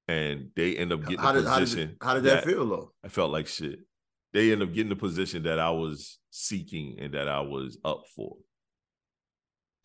and 0.07 0.49
they 0.55 0.75
end 0.77 0.91
up 0.91 1.01
getting 1.01 1.19
how 1.19 1.33
the 1.33 1.41
did, 1.41 1.47
how 1.47 1.59
did, 1.59 1.65
position. 1.65 1.95
how 2.01 2.13
did 2.15 2.23
that, 2.23 2.45
feel 2.45 2.67
though? 2.67 2.93
I 3.03 3.09
felt 3.09 3.31
like 3.31 3.47
shit. 3.47 3.79
They 4.33 4.51
end 4.51 4.63
up 4.63 4.73
getting 4.73 4.89
the 4.89 4.95
position 4.95 5.43
that 5.43 5.59
I 5.59 5.69
was 5.71 6.17
seeking 6.31 6.97
and 6.99 7.13
that 7.13 7.27
I 7.27 7.41
was 7.41 7.77
up 7.83 8.03
for. 8.15 8.37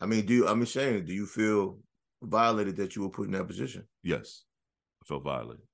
I 0.01 0.05
mean, 0.05 0.25
do 0.25 0.33
you 0.33 0.47
I'm 0.47 0.65
saying, 0.65 1.05
do 1.05 1.13
you 1.13 1.25
feel 1.25 1.79
violated 2.25 2.75
that 2.77 2.95
you 2.95 3.03
were 3.03 3.09
put 3.09 3.27
in 3.27 3.31
that 3.33 3.47
position? 3.47 3.87
Yes. 4.03 4.43
I 5.01 5.05
felt 5.07 5.23
violated. 5.23 5.65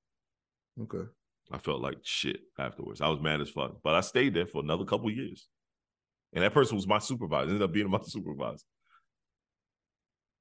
Okay. 0.81 1.09
I 1.51 1.57
felt 1.57 1.81
like 1.81 1.97
shit 2.03 2.39
afterwards. 2.57 3.01
I 3.01 3.09
was 3.09 3.19
mad 3.19 3.41
as 3.41 3.49
fuck. 3.49 3.77
But 3.83 3.95
I 3.95 4.01
stayed 4.01 4.33
there 4.33 4.47
for 4.47 4.61
another 4.61 4.85
couple 4.85 5.09
years. 5.11 5.47
And 6.33 6.43
that 6.43 6.53
person 6.53 6.75
was 6.77 6.87
my 6.87 6.99
supervisor, 6.99 7.47
ended 7.49 7.61
up 7.61 7.73
being 7.73 7.89
my 7.89 7.99
supervisor. 8.03 8.63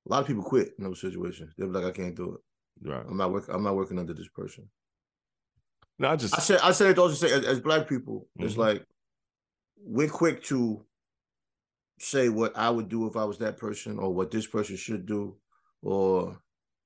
A 0.06 0.10
lot 0.10 0.20
of 0.22 0.26
people 0.26 0.42
quit 0.42 0.70
in 0.78 0.84
those 0.84 1.00
situations. 1.00 1.52
They're 1.58 1.66
like, 1.68 1.84
I 1.84 1.90
can't 1.90 2.14
do 2.14 2.34
it. 2.34 2.88
Right. 2.88 3.04
I'm 3.06 3.16
not 3.16 3.32
working. 3.32 3.54
I'm 3.54 3.62
not 3.64 3.76
working 3.76 3.98
under 3.98 4.14
this 4.14 4.28
person. 4.28 4.68
No, 5.98 6.08
I 6.08 6.16
just 6.16 6.34
I 6.34 6.40
said. 6.40 6.60
I 6.62 6.72
said 6.72 6.90
it 6.90 6.98
also 6.98 7.14
say 7.14 7.32
as, 7.34 7.44
as 7.44 7.60
black 7.60 7.86
people, 7.88 8.26
it's 8.38 8.54
Mhm. 8.54 8.58
like 8.58 8.84
we're 9.76 10.08
quick 10.08 10.42
to 10.44 10.86
say 11.98 12.30
what 12.30 12.56
I 12.56 12.70
would 12.70 12.88
do 12.88 13.06
if 13.06 13.16
I 13.16 13.24
was 13.24 13.36
that 13.38 13.58
person, 13.58 13.98
or 13.98 14.14
what 14.14 14.30
this 14.30 14.46
person 14.46 14.76
should 14.76 15.04
do, 15.04 15.36
or 15.82 16.38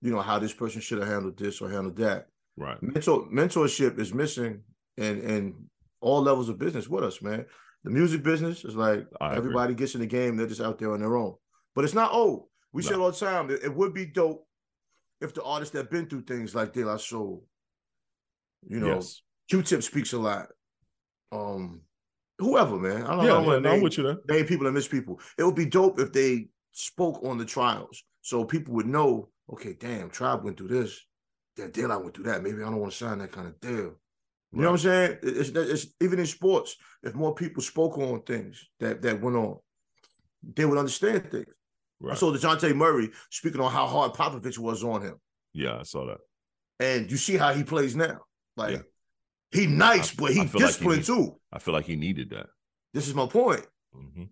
you 0.02 0.10
know 0.10 0.20
how 0.20 0.38
this 0.38 0.52
person 0.52 0.80
should 0.80 0.98
have 0.98 1.08
handled 1.08 1.36
this 1.38 1.60
or 1.60 1.70
handled 1.70 1.96
that. 1.96 2.26
right. 2.56 2.80
Mentor 2.82 3.26
mentorship 3.32 3.98
is 3.98 4.12
missing 4.14 4.62
in 4.96 5.20
in 5.22 5.54
all 6.00 6.22
levels 6.22 6.48
of 6.48 6.58
business 6.58 6.88
with 6.88 7.04
us, 7.04 7.22
man. 7.22 7.46
The 7.84 7.90
music 7.90 8.22
business 8.22 8.64
is 8.64 8.76
like 8.76 9.06
I 9.20 9.28
agree. 9.28 9.38
everybody 9.38 9.74
gets 9.74 9.94
in 9.94 10.00
the 10.00 10.06
game; 10.06 10.36
they're 10.36 10.46
just 10.46 10.60
out 10.60 10.78
there 10.78 10.92
on 10.92 11.00
their 11.00 11.16
own. 11.16 11.34
But 11.74 11.84
it's 11.84 11.94
not 11.94 12.12
old. 12.12 12.48
We 12.72 12.82
say 12.82 12.94
it 12.94 12.98
all 12.98 13.10
the 13.12 13.16
time. 13.18 13.50
It, 13.50 13.74
would 13.74 13.94
be 13.94 14.06
dope 14.06 14.46
if 15.20 15.32
the 15.34 15.42
artists 15.42 15.72
that 15.74 15.90
been 15.90 16.06
through 16.08 16.22
things 16.22 16.54
like 16.54 16.72
De 16.72 16.84
La 16.84 16.96
Soul, 16.96 17.44
you 18.66 18.80
know, 18.80 18.94
yes. 18.96 19.22
Q-Tip 19.48 19.82
speaks 19.82 20.12
a 20.12 20.18
lot. 20.18 20.48
Um, 21.30 21.82
whoever, 22.38 22.76
man. 22.76 23.04
I 23.04 23.10
don't, 23.16 23.20
I 23.20 23.22
Yeah, 23.24 23.28
don't 23.28 23.42
yeah, 23.42 23.46
want 23.46 23.64
to 23.64 23.70
name, 23.70 23.82
with 23.82 23.96
you 23.98 24.04
there. 24.04 24.16
name 24.28 24.46
people 24.46 24.66
and 24.66 24.74
miss 24.74 24.88
people. 24.88 25.20
It 25.38 25.44
would 25.44 25.54
be 25.54 25.66
dope 25.66 26.00
if 26.00 26.12
they 26.12 26.48
spoke 26.72 27.22
on 27.24 27.38
the 27.38 27.44
trials, 27.44 28.02
so 28.24 28.44
people 28.44 28.72
would 28.74 28.86
know. 28.86 29.28
Okay, 29.52 29.74
damn, 29.78 30.08
Tribe 30.08 30.42
went 30.42 30.56
through 30.56 30.68
this. 30.68 30.98
That 31.56 31.74
deal 31.74 31.92
I 31.92 31.96
went 31.96 32.14
through 32.14 32.24
that. 32.24 32.42
Maybe 32.42 32.62
I 32.62 32.64
don't 32.70 32.80
want 32.80 32.90
to 32.92 32.98
sign 32.98 33.18
that 33.18 33.30
kind 33.30 33.46
of 33.46 33.60
deal. 33.60 33.94
You 34.52 34.60
know 34.62 34.70
what 34.70 34.70
I'm 34.70 34.78
saying? 34.78 35.18
It's, 35.22 35.50
it's 35.50 35.86
even 36.00 36.18
in 36.18 36.26
sports. 36.26 36.76
If 37.02 37.14
more 37.14 37.34
people 37.34 37.62
spoke 37.62 37.98
on 37.98 38.22
things 38.22 38.64
that 38.80 39.02
that 39.02 39.20
went 39.20 39.36
on, 39.36 39.58
they 40.54 40.64
would 40.64 40.78
understand 40.78 41.30
things. 41.30 41.46
I 41.48 42.06
Right. 42.08 42.18
saw 42.18 42.32
Dejounte 42.32 42.74
Murray 42.74 43.10
speaking 43.30 43.60
on 43.60 43.70
how 43.72 43.86
hard 43.86 44.12
Popovich 44.14 44.58
was 44.58 44.82
on 44.84 45.02
him, 45.02 45.16
Yeah, 45.52 45.78
I 45.80 45.82
saw 45.84 46.06
that. 46.06 46.18
and 46.80 47.10
you 47.10 47.16
see 47.16 47.36
how 47.36 47.52
he 47.52 47.62
plays 47.64 47.94
now. 47.96 48.20
Like 48.56 48.72
Yeah. 48.72 48.82
he 49.60 49.66
nice, 49.66 50.12
I- 50.12 50.14
but 50.18 50.32
he 50.32 50.40
I 50.40 50.46
feel 50.46 50.60
like 50.60 50.60
he 50.60 50.66
disciplined 50.66 51.04
too. 51.04 51.40
I 51.52 51.58
feel 51.58 51.74
like 51.74 51.86
he 51.86 51.96
needed 51.96 52.30
that. 52.30 52.46
This 52.94 53.06
is 53.08 53.14
my 53.14 53.26
point. 53.26 53.66
hmm 53.92 54.24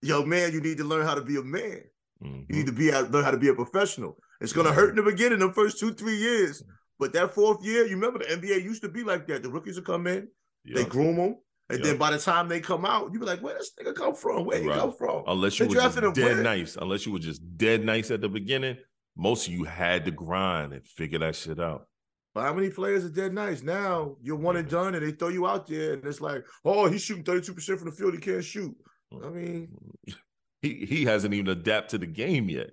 Yo, 0.00 0.24
man, 0.24 0.52
you 0.52 0.60
need 0.60 0.78
to 0.78 0.84
learn 0.84 1.06
how 1.06 1.14
to 1.14 1.22
be 1.22 1.36
a 1.36 1.42
man. 1.42 1.82
Hmm 2.22 2.42
You 2.48 2.56
need 2.56 2.66
to 2.66 2.72
be 2.72 2.92
learn 2.92 3.24
how 3.24 3.30
to 3.30 3.38
be 3.38 3.48
a 3.48 3.54
professional. 3.54 4.16
It's 4.40 4.52
gonna 4.52 4.72
hurt 4.72 4.90
in 4.90 4.96
the 4.96 5.02
beginning, 5.10 5.38
the 5.38 5.52
first 5.52 5.78
two, 5.78 5.92
three 5.94 6.16
years. 6.16 6.62
But 6.98 7.12
that 7.14 7.34
fourth 7.34 7.64
year, 7.64 7.84
you 7.86 7.96
remember 7.96 8.20
the 8.20 8.30
NBA 8.36 8.62
used 8.62 8.82
to 8.82 8.88
be 8.88 9.02
like 9.02 9.26
that. 9.26 9.42
The 9.42 9.50
rookies 9.50 9.76
would 9.76 9.84
come 9.86 10.06
in, 10.06 10.28
they 10.64 10.84
groom 10.84 11.16
them, 11.16 11.36
and 11.68 11.78
Yeah. 11.78 11.84
then 11.84 11.98
by 11.98 12.10
the 12.12 12.18
time 12.18 12.48
they 12.48 12.60
come 12.60 12.84
out, 12.84 13.12
you 13.12 13.18
be 13.18 13.26
like, 13.26 13.42
"Where 13.42 13.56
does 13.56 13.72
this 13.76 13.86
nigga 13.86 13.94
come 13.94 14.14
from? 14.14 14.44
Where 14.44 14.60
he 14.60 14.68
Right. 14.68 14.78
come 14.78 14.92
from?" 14.92 15.24
Unless 15.26 15.58
you 15.58 15.64
They 15.66 15.68
were 15.70 15.74
just 15.74 15.96
drafted 15.96 16.04
him 16.04 16.12
dead 16.12 16.34
where? 16.36 16.42
nice. 16.42 16.76
Unless 16.76 17.06
you 17.06 17.12
were 17.12 17.18
just 17.18 17.40
dead 17.56 17.84
nice 17.84 18.10
at 18.10 18.20
the 18.20 18.28
beginning, 18.28 18.76
most 19.16 19.48
of 19.48 19.52
you 19.54 19.64
had 19.64 20.04
to 20.04 20.10
grind 20.10 20.72
and 20.72 20.86
figure 20.86 21.18
that 21.20 21.34
shit 21.34 21.58
out. 21.58 21.88
But 22.34 22.42
how 22.44 22.54
many 22.54 22.70
players 22.70 23.04
are 23.04 23.10
dead 23.10 23.34
nice? 23.34 23.62
Now 23.62 24.16
you're 24.22 24.36
one 24.36 24.56
and 24.56 24.68
done, 24.68 24.94
and 24.94 25.04
they 25.04 25.12
throw 25.12 25.28
you 25.28 25.46
out 25.46 25.66
there, 25.66 25.94
and 25.94 26.04
it's 26.04 26.20
like, 26.20 26.44
"Oh, 26.64 26.88
he's 26.88 27.02
shooting 27.02 27.24
32 27.24 27.52
percent 27.54 27.78
from 27.78 27.90
the 27.90 27.96
field. 27.96 28.14
He 28.14 28.20
can't 28.20 28.44
shoot." 28.44 28.74
Mm. 29.12 29.26
I 29.26 29.30
mean, 29.30 29.68
He 30.62 30.86
he 30.86 31.04
hasn't 31.04 31.34
even 31.34 31.48
adapted 31.48 32.00
to 32.00 32.06
the 32.06 32.12
game 32.12 32.48
yet. 32.48 32.70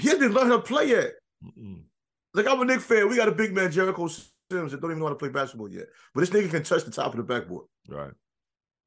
he 0.00 0.08
hasn't 0.08 0.32
learned 0.32 0.50
how 0.50 0.56
to 0.56 0.62
play 0.62 0.88
yet. 0.88 1.12
Mm-mm. 1.44 1.82
Like 2.34 2.46
I'm 2.48 2.60
a 2.60 2.64
Knick 2.64 2.80
fan. 2.80 3.08
We 3.08 3.16
got 3.16 3.28
a 3.28 3.32
big 3.32 3.52
man, 3.52 3.70
Jericho 3.70 4.06
Sims, 4.06 4.30
that 4.72 4.80
don't 4.80 4.90
even 4.90 4.98
know 5.00 5.06
how 5.06 5.10
to 5.10 5.16
play 5.16 5.28
basketball 5.28 5.68
yet. 5.68 5.86
But 6.14 6.20
this 6.20 6.30
nigga 6.30 6.50
can 6.50 6.62
touch 6.62 6.84
the 6.84 6.90
top 6.90 7.12
of 7.12 7.16
the 7.18 7.22
backboard. 7.24 7.66
Right. 7.88 8.12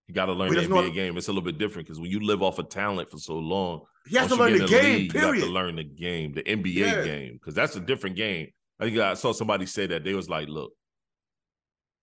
You 0.08 0.14
got 0.14 0.28
to 0.28 0.34
learn 0.34 0.53
the 0.53 0.62
NBA 0.62 0.93
game. 0.93 1.18
It's 1.18 1.28
a 1.28 1.32
little 1.32 1.43
bit 1.43 1.58
different 1.58 1.88
because 1.88 1.99
when 1.99 2.10
you 2.12 2.20
live 2.20 2.41
off 2.43 2.60
of 2.60 2.70
talent 2.70 3.10
for 3.12 3.18
so 3.18 3.36
long, 3.38 3.82
He 4.08 4.16
has 4.18 4.30
once 4.30 4.39
to 4.39 4.51
you 4.51 4.58
learn 4.60 4.70
the 4.70 4.78
in 4.78 4.82
game. 4.84 4.93
league, 4.99 5.14
You 5.16 5.20
have 5.20 5.36
to 5.39 5.45
learn 5.47 5.76
the 5.76 5.84
game, 5.84 6.34
the 6.34 6.43
NBA 6.43 6.74
Yeah. 6.76 7.03
game, 7.03 7.34
because 7.34 7.56
that's 7.56 7.76
a 7.76 7.80
different 7.80 8.16
game. 8.16 8.49
I 8.80 8.86
think 8.86 8.97
I 8.99 9.16
saw 9.16 9.32
somebody 9.34 9.66
say 9.66 9.88
that 9.88 10.03
they 10.03 10.14
was 10.14 10.30
like, 10.30 10.47
"Look, 10.47 10.74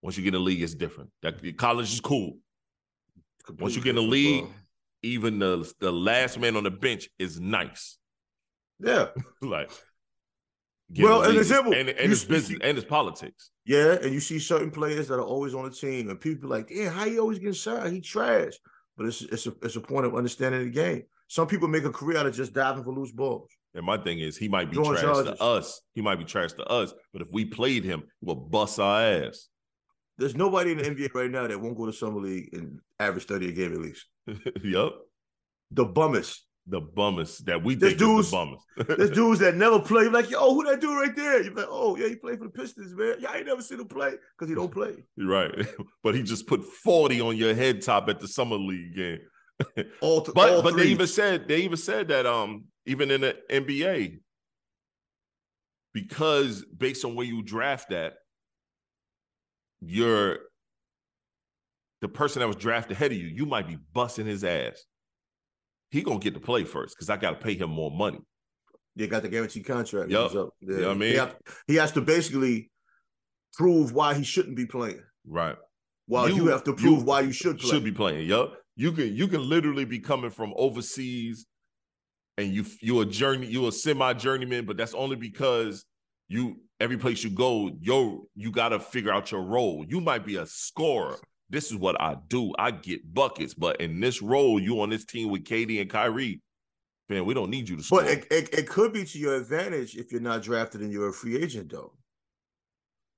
once 0.02 0.16
you 0.16 0.22
get 0.24 0.28
in 0.28 0.34
the 0.34 0.40
league, 0.40 0.62
it's 0.62 0.74
different. 0.74 1.10
That 1.22 1.56
college 1.56 1.92
is 1.92 2.00
cool. 2.00 2.38
Once 3.58 3.76
you 3.76 3.82
get 3.82 3.90
in 3.90 3.96
the 3.96 4.02
league, 4.02 4.46
even 5.02 5.38
the 5.38 5.70
the 5.80 5.92
last 5.92 6.38
man 6.38 6.56
on 6.56 6.64
the 6.64 6.70
bench 6.70 7.08
is 7.18 7.40
nice. 7.40 7.98
Yeah, 8.78 9.08
like, 9.42 9.70
Well, 10.98 11.22
an 11.22 11.36
example, 11.36 11.72
and, 11.72 11.88
and 11.88 12.12
it's 12.12 12.22
see- 12.22 12.28
business 12.28 12.58
and 12.62 12.76
it's 12.78 12.86
politics. 12.86 13.50
yeah. 13.64 13.92
And 14.02 14.12
you 14.12 14.20
see 14.20 14.38
certain 14.38 14.70
players 14.70 15.08
that 15.08 15.14
are 15.14 15.22
always 15.22 15.54
on 15.54 15.64
the 15.64 15.70
team, 15.70 16.10
and 16.10 16.20
people 16.20 16.48
like, 16.50 16.68
"Yeah, 16.70 16.90
how 16.90 17.04
you 17.04 17.20
always 17.20 17.38
getting 17.38 17.54
signed? 17.54 17.92
He 17.94 18.00
trash." 18.00 18.54
But 18.96 19.06
it's 19.06 19.22
it's 19.22 19.46
a 19.46 19.54
it's 19.62 19.76
a 19.76 19.80
point 19.80 20.06
of 20.06 20.14
understanding 20.14 20.64
the 20.64 20.70
game. 20.70 21.04
Some 21.28 21.46
people 21.46 21.66
make 21.68 21.84
a 21.84 21.90
career 21.90 22.18
out 22.18 22.26
of 22.26 22.34
just 22.34 22.52
diving 22.52 22.84
for 22.84 22.92
loose 22.92 23.12
balls. 23.12 23.50
And 23.74 23.86
my 23.86 23.96
thing 23.96 24.18
is, 24.18 24.36
he 24.36 24.48
might 24.48 24.68
be 24.70 24.74
Throwing 24.76 24.98
trash 24.98 25.02
charges. 25.04 25.38
to 25.38 25.42
us. 25.42 25.80
He 25.94 26.02
might 26.02 26.18
be 26.18 26.24
trash 26.26 26.52
to 26.54 26.64
us. 26.66 26.92
But 27.14 27.22
if 27.22 27.28
we 27.32 27.46
played 27.46 27.84
him, 27.84 28.02
he 28.20 28.26
would 28.26 28.50
bust 28.50 28.78
our 28.78 29.00
ass. 29.00 29.48
There's 30.22 30.36
nobody 30.36 30.72
in 30.72 30.78
the 30.78 30.84
NBA 30.84 31.14
right 31.14 31.30
now 31.30 31.46
that 31.46 31.60
won't 31.60 31.76
go 31.76 31.86
to 31.86 31.92
summer 31.92 32.20
league 32.20 32.50
and 32.54 32.78
average 33.00 33.24
thirty 33.24 33.48
a 33.48 33.52
game 33.52 33.72
at 33.72 33.80
least. 33.80 34.06
yup. 34.62 34.94
The 35.72 35.84
bummers. 35.84 36.44
The 36.68 36.80
bummers 36.80 37.38
that 37.38 37.64
we 37.64 37.74
There's 37.74 37.94
think 37.94 37.98
dudes- 37.98 38.30
the 38.30 38.36
bummers. 38.36 38.60
There's 38.98 39.10
dudes 39.20 39.40
that 39.40 39.56
never 39.56 39.80
play. 39.80 40.04
You're 40.04 40.12
like, 40.12 40.30
yo, 40.30 40.54
who 40.54 40.62
that 40.70 40.80
dude 40.80 40.96
right 40.96 41.16
there? 41.16 41.42
You're 41.42 41.54
like, 41.54 41.66
oh 41.68 41.96
yeah, 41.96 42.06
he 42.08 42.14
played 42.14 42.38
for 42.38 42.44
the 42.44 42.50
Pistons, 42.50 42.94
man. 42.94 43.16
Yeah, 43.18 43.30
I 43.32 43.38
ain't 43.38 43.46
never 43.46 43.62
seen 43.62 43.80
him 43.80 43.88
play 43.88 44.12
because 44.38 44.48
he 44.48 44.54
don't 44.54 44.70
play. 44.72 44.94
right. 45.18 45.50
But 46.04 46.14
he 46.14 46.22
just 46.22 46.46
put 46.46 46.62
40 46.62 47.20
on 47.20 47.36
your 47.36 47.52
head 47.54 47.82
top 47.82 48.08
at 48.08 48.20
the 48.20 48.28
summer 48.28 48.56
league 48.56 48.94
game. 48.94 49.18
All, 50.00 50.22
th- 50.22 50.34
But 50.34 50.50
all 50.50 50.62
but 50.62 50.76
they 50.76 50.86
even 50.86 51.06
said 51.08 51.48
they 51.48 51.62
even 51.62 51.76
said 51.76 52.08
that 52.08 52.26
um 52.26 52.64
even 52.86 53.10
in 53.10 53.20
the 53.22 53.36
NBA, 53.50 54.20
because 55.94 56.64
based 56.64 57.04
on 57.04 57.14
where 57.14 57.26
you 57.26 57.42
draft 57.42 57.92
at, 57.92 58.14
you're 59.84 60.38
the 62.00 62.08
person 62.08 62.40
that 62.40 62.46
was 62.48 62.56
drafted 62.56 62.96
ahead 62.96 63.12
of 63.12 63.18
you, 63.18 63.26
you 63.26 63.46
might 63.46 63.66
be 63.68 63.76
busting 63.92 64.26
his 64.26 64.44
ass. 64.44 64.82
He 65.90 66.02
gonna 66.02 66.18
get 66.18 66.34
to 66.34 66.40
play 66.40 66.64
first 66.64 66.96
because 66.96 67.10
I 67.10 67.16
gotta 67.16 67.36
pay 67.36 67.54
him 67.54 67.70
more 67.70 67.90
money. 67.90 68.18
They 68.96 69.06
got 69.06 69.22
the 69.22 69.28
guaranteed 69.28 69.64
contract. 69.66 70.08
He's 70.08 70.16
up. 70.18 70.50
Yeah. 70.60 70.74
You 70.76 70.80
know 70.80 70.88
what 70.88 70.96
I 70.96 70.98
mean? 70.98 71.10
He, 71.12 71.16
have- 71.16 71.36
he 71.66 71.76
has 71.76 71.92
to 71.92 72.00
basically 72.00 72.70
prove 73.54 73.92
why 73.92 74.14
he 74.14 74.24
shouldn't 74.24 74.56
be 74.56 74.66
playing, 74.66 75.02
Right. 75.26 75.56
while 76.06 76.28
you, 76.28 76.36
You- 76.36 76.46
have 76.48 76.64
to 76.64 76.72
prove 76.74 76.98
you 77.00 77.04
why 77.04 77.20
you 77.20 77.32
should 77.32 77.58
play. 77.58 77.70
Should 77.70 77.84
be 77.84 77.92
playing. 77.92 78.28
Yup. 78.28 78.54
You 78.76 78.92
can 78.92 79.14
you 79.14 79.28
can 79.28 79.46
literally 79.46 79.84
be 79.84 79.98
coming 79.98 80.30
from 80.30 80.54
overseas 80.56 81.46
and 82.38 82.48
you 82.52 82.64
you 82.80 83.00
a 83.00 83.06
journey, 83.06 83.46
you 83.46 83.66
a 83.68 83.72
semi 83.72 84.14
journeyman, 84.14 84.64
but 84.64 84.76
that's 84.78 84.94
only 84.94 85.16
because 85.16 85.84
you 86.28 86.56
every 86.82 86.98
place 86.98 87.22
you 87.22 87.30
go, 87.30 87.70
yo, 87.80 88.26
you 88.34 88.50
gotta 88.50 88.80
figure 88.80 89.12
out 89.12 89.30
your 89.30 89.42
role. 89.42 89.84
You 89.88 90.00
might 90.00 90.26
be 90.26 90.36
a 90.36 90.46
scorer. 90.46 91.16
This 91.48 91.70
is 91.70 91.76
what 91.76 92.00
I 92.00 92.16
do. 92.26 92.52
I 92.58 92.72
get 92.72 93.14
buckets, 93.14 93.54
but 93.54 93.80
in 93.80 94.00
this 94.00 94.20
role, 94.20 94.60
you 94.60 94.80
on 94.80 94.90
this 94.90 95.04
team 95.04 95.30
with 95.30 95.44
KD 95.44 95.80
and 95.80 95.88
Kyrie, 95.88 96.40
man, 97.08 97.24
we 97.24 97.34
don't 97.34 97.50
need 97.50 97.68
you 97.68 97.76
to 97.76 97.82
score. 97.84 98.02
But 98.02 98.10
it, 98.10 98.26
it, 98.32 98.54
it 98.54 98.68
could 98.68 98.92
be 98.92 99.04
to 99.04 99.18
your 99.18 99.36
advantage 99.36 99.96
if 99.96 100.10
you're 100.10 100.20
not 100.20 100.42
drafted 100.42 100.80
and 100.80 100.90
you're 100.90 101.10
a 101.10 101.12
free 101.12 101.36
agent, 101.40 101.70
though, 101.70 101.92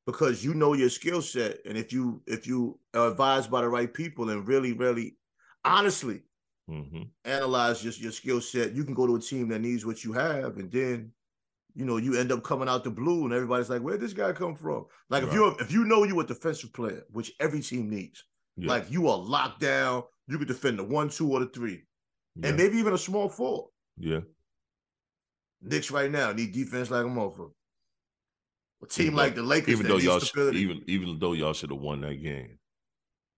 because 0.06 0.44
you 0.44 0.52
know 0.52 0.74
your 0.74 0.90
skill 0.90 1.22
set, 1.22 1.60
and 1.64 1.78
if 1.78 1.90
you 1.90 2.20
if 2.26 2.46
you 2.46 2.78
are 2.92 3.08
advised 3.08 3.50
by 3.50 3.62
the 3.62 3.68
right 3.68 3.92
people 3.92 4.28
and 4.28 4.46
really, 4.46 4.74
really, 4.74 5.16
honestly 5.64 6.20
Mhm. 6.68 7.08
analyze 7.24 7.80
just 7.80 8.00
your 8.00 8.12
skill 8.12 8.42
set, 8.42 8.74
you 8.74 8.84
can 8.84 8.94
go 8.94 9.06
to 9.06 9.16
a 9.16 9.20
team 9.20 9.48
that 9.48 9.60
needs 9.60 9.86
what 9.86 10.04
you 10.04 10.12
have, 10.12 10.58
and 10.58 10.70
then 10.70 11.13
you 11.74 11.84
know 11.84 11.96
you 11.96 12.14
end 12.16 12.30
up 12.32 12.42
coming 12.44 12.68
out 12.68 12.84
the 12.84 12.90
blue, 12.90 13.24
and 13.24 13.32
everybody's 13.32 13.68
like, 13.70 13.82
"Where'd 13.82 14.00
this 14.00 14.12
guy 14.12 14.32
come 14.32 14.54
from?" 14.54 14.86
Like 15.10 15.22
if 15.24 15.32
you're 15.32 15.54
if 15.60 15.72
you 15.72 15.84
know 15.84 16.04
you 16.04 16.18
a 16.20 16.24
defensive 16.26 16.72
player, 16.72 17.02
which 17.10 17.32
every 17.40 17.60
team 17.60 17.90
needs, 17.90 18.24
Yeah. 18.56 18.68
like 18.68 18.90
you 18.90 19.08
are 19.08 19.18
locked 19.18 19.60
down, 19.60 20.04
you 20.28 20.38
could 20.38 20.48
defend 20.48 20.78
the 20.78 20.84
one, 20.84 21.08
two, 21.08 21.30
or 21.32 21.40
the 21.40 21.46
three, 21.46 21.82
Yeah. 22.36 22.48
and 22.48 22.56
maybe 22.56 22.78
even 22.78 22.92
a 22.94 22.98
small 22.98 23.28
four. 23.28 23.70
yeah. 23.98 24.20
Knicks 25.62 25.90
right 25.90 26.10
now 26.10 26.32
need 26.32 26.52
defense 26.52 26.90
like 26.90 27.04
a 27.06 27.08
motherfucker. 27.08 27.50
A 28.82 28.86
team 28.86 29.06
Even 29.06 29.16
like 29.16 29.34
though- 29.34 29.40
the 29.42 29.46
Lakers, 29.48 29.68
Even 29.70 29.86
though 29.88 29.96
y'all, 29.96 30.18
sh- 30.20 30.28
stability. 30.28 30.60
even 30.60 30.84
even 30.86 31.18
though 31.18 31.32
y'all 31.32 31.54
should 31.54 31.70
have 31.70 31.80
won 31.80 32.02
that 32.02 32.16
game. 32.22 32.58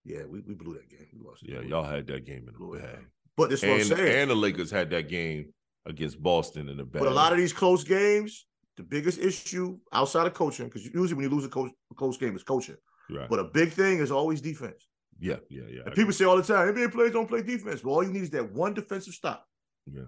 yeah, 0.04 0.24
we, 0.24 0.40
we 0.40 0.54
blew 0.54 0.74
that 0.74 0.88
game. 0.88 1.06
We 1.12 1.24
lost. 1.24 1.42
Yeah, 1.42 1.60
y'all 1.60 1.84
had 1.84 2.06
that 2.08 2.24
game 2.26 2.48
in 2.48 2.54
the 2.58 2.78
bag. 2.80 3.06
But 3.36 3.50
that's 3.50 3.62
what 3.62 3.70
And 3.72 3.80
I'm 3.82 3.86
saying. 3.86 4.16
and 4.22 4.30
the 4.30 4.34
Lakers 4.34 4.70
had 4.70 4.90
that 4.90 5.08
game 5.08 5.52
against 5.86 6.22
Boston 6.22 6.68
in 6.68 6.76
the 6.76 6.84
back. 6.84 7.02
But 7.02 7.10
a 7.10 7.14
lot 7.14 7.32
of 7.32 7.38
these 7.38 7.52
close 7.52 7.84
games, 7.84 8.46
the 8.76 8.82
biggest 8.82 9.18
issue 9.18 9.78
outside 9.92 10.26
of 10.26 10.34
coaching, 10.34 10.66
because 10.66 10.84
usually 10.84 11.14
when 11.14 11.24
you 11.24 11.30
lose 11.30 11.44
a 11.44 11.48
coach, 11.48 11.70
a 11.90 11.94
close 11.94 12.16
game, 12.16 12.34
it's 12.34 12.44
coaching. 12.44 12.76
right. 13.10 13.28
But 13.28 13.38
a 13.38 13.44
big 13.44 13.70
thing 13.72 13.98
is 13.98 14.10
always 14.10 14.40
defense. 14.40 14.88
yeah, 15.18 15.36
yeah, 15.48 15.62
yeah. 15.68 15.80
I 15.82 15.86
And 15.86 15.94
people 15.94 16.12
say 16.12 16.24
all 16.24 16.36
the 16.36 16.42
time, 16.42 16.74
NBA 16.74 16.92
players 16.92 17.12
don't 17.12 17.28
play 17.28 17.42
defense. 17.42 17.82
Well, 17.82 17.94
all 17.94 18.04
you 18.04 18.12
need 18.12 18.22
is 18.22 18.30
that 18.30 18.52
one 18.52 18.74
defensive 18.74 19.14
stop. 19.14 19.46
Yeah. 19.90 20.02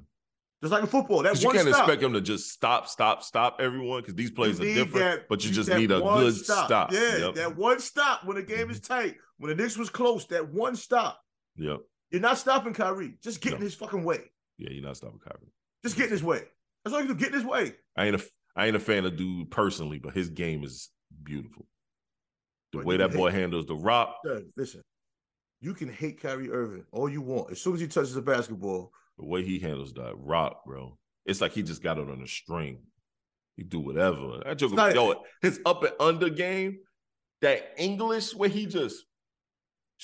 Just 0.60 0.72
like 0.72 0.82
in 0.82 0.88
football, 0.88 1.22
that 1.22 1.40
you 1.40 1.50
can't 1.50 1.68
stop. 1.68 1.82
expect 1.82 2.02
them 2.02 2.12
to 2.14 2.20
just 2.20 2.50
stop, 2.50 2.88
stop, 2.88 3.22
stop 3.22 3.58
everyone 3.60 4.00
because 4.00 4.16
these 4.16 4.32
plays 4.32 4.60
are 4.60 4.64
different. 4.64 4.92
that- 4.92 5.28
but 5.28 5.44
you 5.44 5.50
need 5.50 5.54
just 5.54 5.70
need 5.70 5.92
a 5.92 6.00
good 6.00 6.34
stop. 6.34 6.92
Yeah, 6.92 7.16
Yep. 7.18 7.34
that 7.36 7.56
one 7.56 7.78
stop 7.78 8.24
when 8.24 8.36
the 8.36 8.42
game 8.42 8.68
is 8.68 8.80
mm-hmm. 8.80 8.92
tight. 8.92 9.16
When 9.38 9.50
the 9.50 9.62
Knicks 9.62 9.78
was 9.78 9.88
close, 9.88 10.26
that 10.26 10.52
one 10.52 10.74
stop. 10.74 11.20
Yep. 11.56 11.78
You're 12.10 12.20
not 12.20 12.38
stopping 12.38 12.72
Kyrie. 12.74 13.18
Just 13.22 13.40
get 13.40 13.54
in 13.54 13.60
his 13.60 13.74
fucking 13.74 14.02
way. 14.02 14.20
Yeah, 14.56 14.70
you're 14.70 14.82
not 14.82 14.96
stopping 14.96 15.20
Kyrie. 15.20 15.52
Just 15.84 15.96
get 15.96 16.06
in 16.06 16.10
his 16.12 16.22
way. 16.22 16.42
That's 16.84 16.94
all 16.94 17.00
you 17.02 17.08
do. 17.08 17.14
Get 17.14 17.28
in 17.28 17.34
his 17.34 17.44
way. 17.44 17.74
I 17.96 18.06
ain't 18.06 18.16
a 18.16 18.24
I 18.56 18.66
ain't 18.66 18.76
a 18.76 18.80
fan 18.80 19.04
of 19.04 19.16
dude 19.16 19.50
personally, 19.50 19.98
but 19.98 20.14
his 20.14 20.28
game 20.30 20.64
is 20.64 20.90
beautiful. 21.22 21.66
The 22.72 22.78
But 22.78 22.86
way 22.86 22.96
that 22.98 23.10
hate- 23.10 23.16
boy 23.16 23.30
handles 23.30 23.66
the 23.66 23.76
rock, 23.76 24.16
listen, 24.56 24.82
you 25.60 25.74
can 25.74 25.88
hate 25.88 26.20
Kyrie 26.20 26.50
Irving 26.50 26.84
all 26.92 27.08
you 27.08 27.20
want. 27.22 27.50
As 27.52 27.60
soon 27.60 27.74
as 27.74 27.80
he 27.80 27.86
touches 27.86 28.14
the 28.14 28.22
basketball, 28.22 28.92
the 29.18 29.24
way 29.24 29.44
he 29.44 29.58
handles 29.58 29.92
that 29.94 30.14
rock, 30.16 30.64
bro, 30.66 30.98
it's 31.24 31.40
like 31.40 31.52
he 31.52 31.62
just 31.62 31.82
got 31.82 31.98
it 31.98 32.08
on 32.08 32.20
a 32.22 32.26
string. 32.26 32.80
He 33.56 33.62
do 33.64 33.80
whatever. 33.80 34.40
That 34.44 34.58
joke, 34.58 34.72
not- 34.72 34.94
yo, 34.94 35.22
his 35.42 35.60
up 35.64 35.82
and 35.84 35.94
under 36.00 36.28
game, 36.28 36.78
that 37.40 37.74
English 37.76 38.34
where 38.34 38.48
he 38.48 38.66
just 38.66 39.04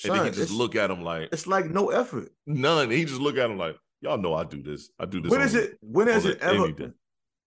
and 0.03 0.11
son, 0.13 0.17
then 0.17 0.33
he 0.33 0.39
just 0.39 0.51
look 0.51 0.75
at 0.75 0.89
him 0.91 1.03
like 1.03 1.29
it's 1.31 1.47
like 1.47 1.65
no 1.69 1.89
effort. 1.89 2.29
none. 2.45 2.89
He 2.89 3.05
just 3.05 3.21
look 3.21 3.37
at 3.37 3.49
him 3.49 3.57
like, 3.57 3.77
y'all 4.05 4.17
know 4.17 4.35
I 4.35 4.43
do 4.43 4.61
this. 4.61 4.89
I 4.99 5.05
do 5.05 5.19
this. 5.19 5.31
When 5.31 5.41
on- 5.41 5.47
is 5.47 5.55
it? 5.55 5.77
When 5.81 6.07
has 6.07 6.25
it 6.25 6.39
ever? 6.41 6.69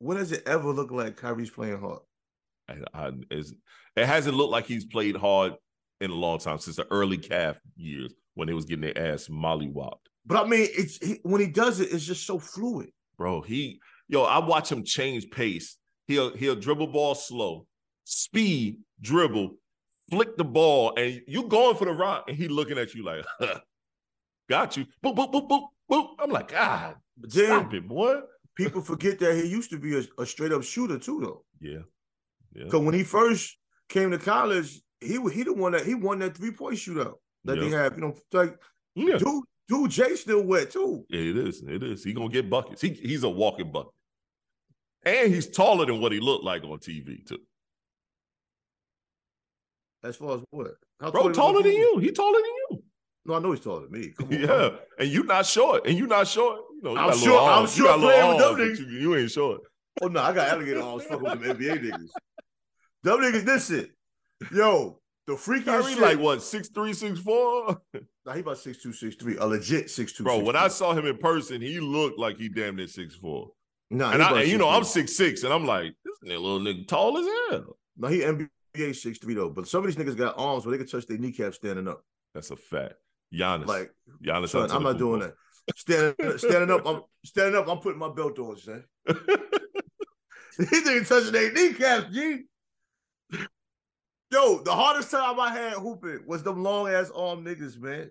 When 0.01 0.17
has 0.17 0.33
it 0.33 0.43
ever 0.47 0.71
looked 0.71 0.93
like 0.93 1.17
Kyrie's 1.17 1.51
playing 1.51 1.79
hard? 1.79 2.01
I, 2.69 2.77
I, 2.93 3.13
it 3.31 4.07
hasn't 4.07 4.37
looked 4.37 4.53
like 4.53 4.67
he's 4.67 4.85
played 4.85 5.17
hard 5.17 5.55
in 6.01 6.11
a 6.11 6.15
long 6.15 6.39
time 6.39 6.59
since 6.59 6.77
the 6.77 6.87
early 6.91 7.17
calf 7.17 7.57
years 7.77 8.13
when 8.35 8.47
they 8.47 8.55
was 8.55 8.65
getting 8.65 8.83
their 8.83 9.13
ass 9.13 9.29
mollywopped. 9.29 10.07
But 10.27 10.45
I 10.45 10.49
mean, 10.49 10.69
it's 10.73 11.05
he, 11.05 11.19
when 11.23 11.41
he 11.41 11.47
does 11.47 11.81
it, 11.81 11.93
it's 11.93 12.05
just 12.05 12.27
so 12.27 12.39
fluid. 12.39 12.91
Bro, 13.17 13.43
he 13.43 13.81
yo, 14.09 14.25
I 14.25 14.39
watch 14.39 14.71
him 14.71 14.85
change 14.85 15.31
pace. 15.31 15.77
He'll 16.07 16.37
he'll 16.37 16.57
dribble 16.57 16.89
ball 16.89 17.15
slow, 17.15 17.67
speed, 18.05 18.79
dribble, 19.01 19.57
flick 20.11 20.37
the 20.37 20.45
ball, 20.45 20.95
and 20.97 21.23
you 21.27 21.45
going 21.49 21.77
for 21.77 21.87
the 21.87 21.93
rock, 21.93 22.25
and 22.29 22.37
he 22.37 22.49
looking 22.49 22.79
at 22.79 22.95
you 22.95 23.05
like, 23.05 23.25
got 24.51 24.77
you. 24.77 24.87
Boop, 25.05 25.17
boop, 25.17 25.33
boop, 25.33 25.49
boop, 25.49 25.67
boop. 25.91 26.09
I'm 26.19 26.31
like, 26.31 26.49
God, 26.51 26.97
then 27.17 27.47
stop 27.47 27.75
it, 27.75 27.87
boy. 27.89 28.21
people 28.55 28.81
forget 28.83 29.19
that 29.21 29.35
he 29.37 29.47
used 29.49 29.71
to 29.71 29.79
be 29.79 29.97
a, 29.99 30.03
a 30.23 30.27
straight 30.27 30.53
up 30.53 30.63
shooter 30.63 30.99
too, 30.99 31.21
though. 31.21 31.45
Yeah. 31.61 31.83
Yeah. 32.55 32.65
Because 32.65 32.81
when 32.83 32.95
he 32.95 33.05
first 33.05 33.57
came 33.89 34.11
to 34.11 34.19
college, 34.19 34.81
he 35.01 35.19
he 35.33 35.43
the 35.45 35.53
one 35.53 35.73
that 35.73 35.85
he 35.87 35.95
won 35.95 36.19
that 36.21 36.37
three 36.37 36.51
point 36.53 36.77
shootout 36.77 37.15
that 37.45 37.59
they 37.61 37.69
Yeah. 37.69 37.83
have. 37.85 37.95
You 37.95 38.01
know, 38.03 38.17
like 38.33 38.57
Yeah. 38.95 39.19
dude, 39.19 39.45
dude, 39.69 39.91
Jay 39.91 40.15
still 40.17 40.43
wet 40.43 40.71
too. 40.71 41.05
Yeah, 41.09 41.21
it 41.21 41.37
is. 41.37 41.63
It 41.63 41.83
is. 41.83 42.03
He 42.05 42.13
gonna 42.13 42.29
get 42.29 42.51
buckets. 42.51 42.81
He 42.83 42.91
he's 42.91 43.23
a 43.25 43.29
walking 43.29 43.71
bucket. 43.71 43.93
And 45.05 45.33
he's 45.33 45.49
taller 45.49 45.87
than 45.87 46.01
what 46.01 46.11
he 46.13 46.19
looked 46.21 46.45
like 46.45 46.65
on 46.65 46.79
TV, 46.81 47.25
too. 47.25 47.39
As 50.03 50.17
far 50.17 50.37
as 50.37 50.43
what? 50.51 50.73
How 51.01 51.11
Bro, 51.11 51.33
taller 51.33 51.63
than 51.63 51.73
you. 51.73 51.99
He 51.99 52.11
taller 52.11 52.39
than 52.39 52.45
you. 52.71 52.83
No, 53.29 53.35
I 53.35 53.39
know 53.41 53.53
he's 53.53 53.61
taller 53.61 53.83
than 53.87 53.93
me. 53.93 54.13
On, 54.23 54.31
Yeah. 54.33 54.71
And 54.99 55.09
you 55.09 55.23
not 55.23 55.45
short. 55.47 55.87
And 55.87 55.97
you 55.99 56.07
not 56.07 56.27
short. 56.27 56.61
You 56.77 56.81
know, 56.83 56.93
you 56.95 56.99
I'm 56.99 57.19
sure- 57.19 57.39
I'm 57.39 57.59
arms. 57.59 57.77
You 57.79 57.85
sure 57.85 57.99
playing 57.99 58.29
with 58.29 58.39
them 58.39 58.47
arms, 58.61 58.79
but 58.81 58.89
You, 58.91 58.99
you 58.99 59.17
ain't 59.17 59.31
short. 59.31 59.61
Oh 60.01 60.07
no, 60.09 60.21
I 60.23 60.33
got 60.33 60.49
alligator 60.49 60.81
arms 60.83 61.05
fucking 61.05 61.23
with 61.23 61.43
them 61.43 61.57
NBA 61.59 61.83
niggas. 61.83 62.09
Them 63.03 63.19
niggas, 63.21 63.45
listen. 63.45 63.91
Yo, 64.53 65.01
the 65.27 65.35
freakiest 65.35 65.65
Kyrie 65.67 65.93
shit. 65.93 66.01
like 66.03 66.19
what, 66.19 66.43
six 66.43 66.69
three, 66.69 66.93
six 66.95 67.19
four? 67.21 67.81
Nah, 68.25 68.33
he 68.35 68.41
about 68.41 68.59
six 68.59 68.83
two, 68.83 68.93
six 68.93 69.17
three, 69.17 69.37
a 69.37 69.45
legit 69.47 69.91
six 69.91 70.13
two. 70.13 70.23
Bro, 70.25 70.39
when 70.41 70.57
I 70.57 70.69
saw 70.69 70.93
him 70.95 71.05
in 71.07 71.19
person, 71.19 71.61
he 71.61 71.81
looked 71.81 72.19
like 72.19 72.39
he 72.39 72.49
damn 72.49 72.77
near 72.77 72.87
six 72.87 73.15
four. 73.15 73.51
nah, 73.91 74.13
And, 74.13 74.23
I, 74.23 74.43
and 74.43 74.51
you 74.51 74.57
know, 74.59 74.69
I'm 74.69 74.85
six 74.85 75.17
six, 75.17 75.43
and 75.45 75.53
I'm 75.53 75.67
like, 75.67 75.95
this 76.05 76.31
nigga 76.31 76.41
little 76.41 76.61
nigga 76.61 76.87
tall 76.89 77.19
as 77.19 77.27
hell. 77.51 77.77
No, 77.97 78.09
he 78.09 78.21
NBA 78.21 78.95
six 78.95 79.19
three 79.19 79.35
though. 79.35 79.51
But 79.51 79.67
some 79.69 79.85
of 79.85 79.87
these 79.87 79.97
niggas 79.97 80.17
got 80.17 80.39
arms 80.39 80.65
where 80.65 80.73
they 80.77 80.79
can 80.83 80.87
touch 80.91 81.07
their 81.07 81.19
kneecaps 81.19 81.57
standing 81.57 81.89
up. 81.89 82.03
That's 82.35 82.51
a 82.51 82.57
fact. 82.57 82.95
Giannis. 83.33 83.67
Like, 83.67 83.91
Giannis 84.25 84.49
son, 84.51 84.71
I'm 84.71 84.83
not 84.83 84.99
doing 84.99 85.21
that. 85.21 85.35
Standing, 85.77 86.39
standing 86.39 86.71
up, 86.71 86.87
I'm 86.87 87.03
standing 87.25 87.57
up. 87.57 87.69
I'm 87.69 87.79
putting 87.79 87.99
my 87.99 88.09
belt 88.11 88.39
on, 88.39 88.57
son. 88.57 88.85
These 90.59 90.83
niggas 90.87 91.09
touching 91.09 91.33
their 91.33 91.53
kneecaps, 91.53 92.13
G. 92.13 92.45
Yo, 94.31 94.61
the 94.63 94.73
hardest 94.73 95.11
time 95.11 95.39
I 95.41 95.53
had 95.53 95.75
hooping 95.75 96.21
was 96.27 96.43
them 96.43 96.63
long 96.63 96.89
ass 96.89 97.11
arm 97.15 97.45
niggas, 97.45 97.79
man. 97.79 98.11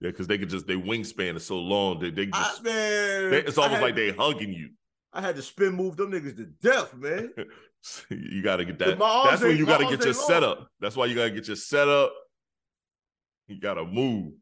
Yeah, 0.00 0.10
because 0.10 0.26
they 0.26 0.38
could 0.38 0.50
just 0.50 0.66
their 0.66 0.78
wingspan 0.78 1.36
is 1.36 1.46
so 1.46 1.58
long 1.58 2.00
that 2.00 2.14
they 2.14 2.28
I, 2.32 2.42
just 2.42 2.62
man, 2.62 3.30
they, 3.30 3.38
it's 3.38 3.56
almost 3.56 3.76
had- 3.76 3.82
like 3.82 3.96
they 3.96 4.10
hugging 4.12 4.52
you. 4.52 4.70
I 5.12 5.20
had 5.20 5.36
to 5.36 5.42
spin 5.42 5.72
move 5.74 5.96
them 5.96 6.10
niggas 6.10 6.36
to 6.36 6.46
death, 6.60 6.94
man. 6.96 7.32
you 8.10 8.42
got 8.42 8.56
to 8.56 8.64
get 8.64 8.78
that. 8.80 8.98
That's 8.98 9.42
when 9.42 9.56
you 9.56 9.64
got 9.64 9.78
to 9.78 9.84
get 9.84 10.04
your 10.04 10.12
long. 10.12 10.26
setup. 10.26 10.68
That's 10.80 10.96
why 10.96 11.06
you 11.06 11.14
got 11.14 11.24
to 11.24 11.30
get 11.30 11.46
your 11.46 11.56
setup. 11.56 12.12
You 13.48 13.60
got 13.60 13.74
to 13.74 13.84
move. 13.84 14.32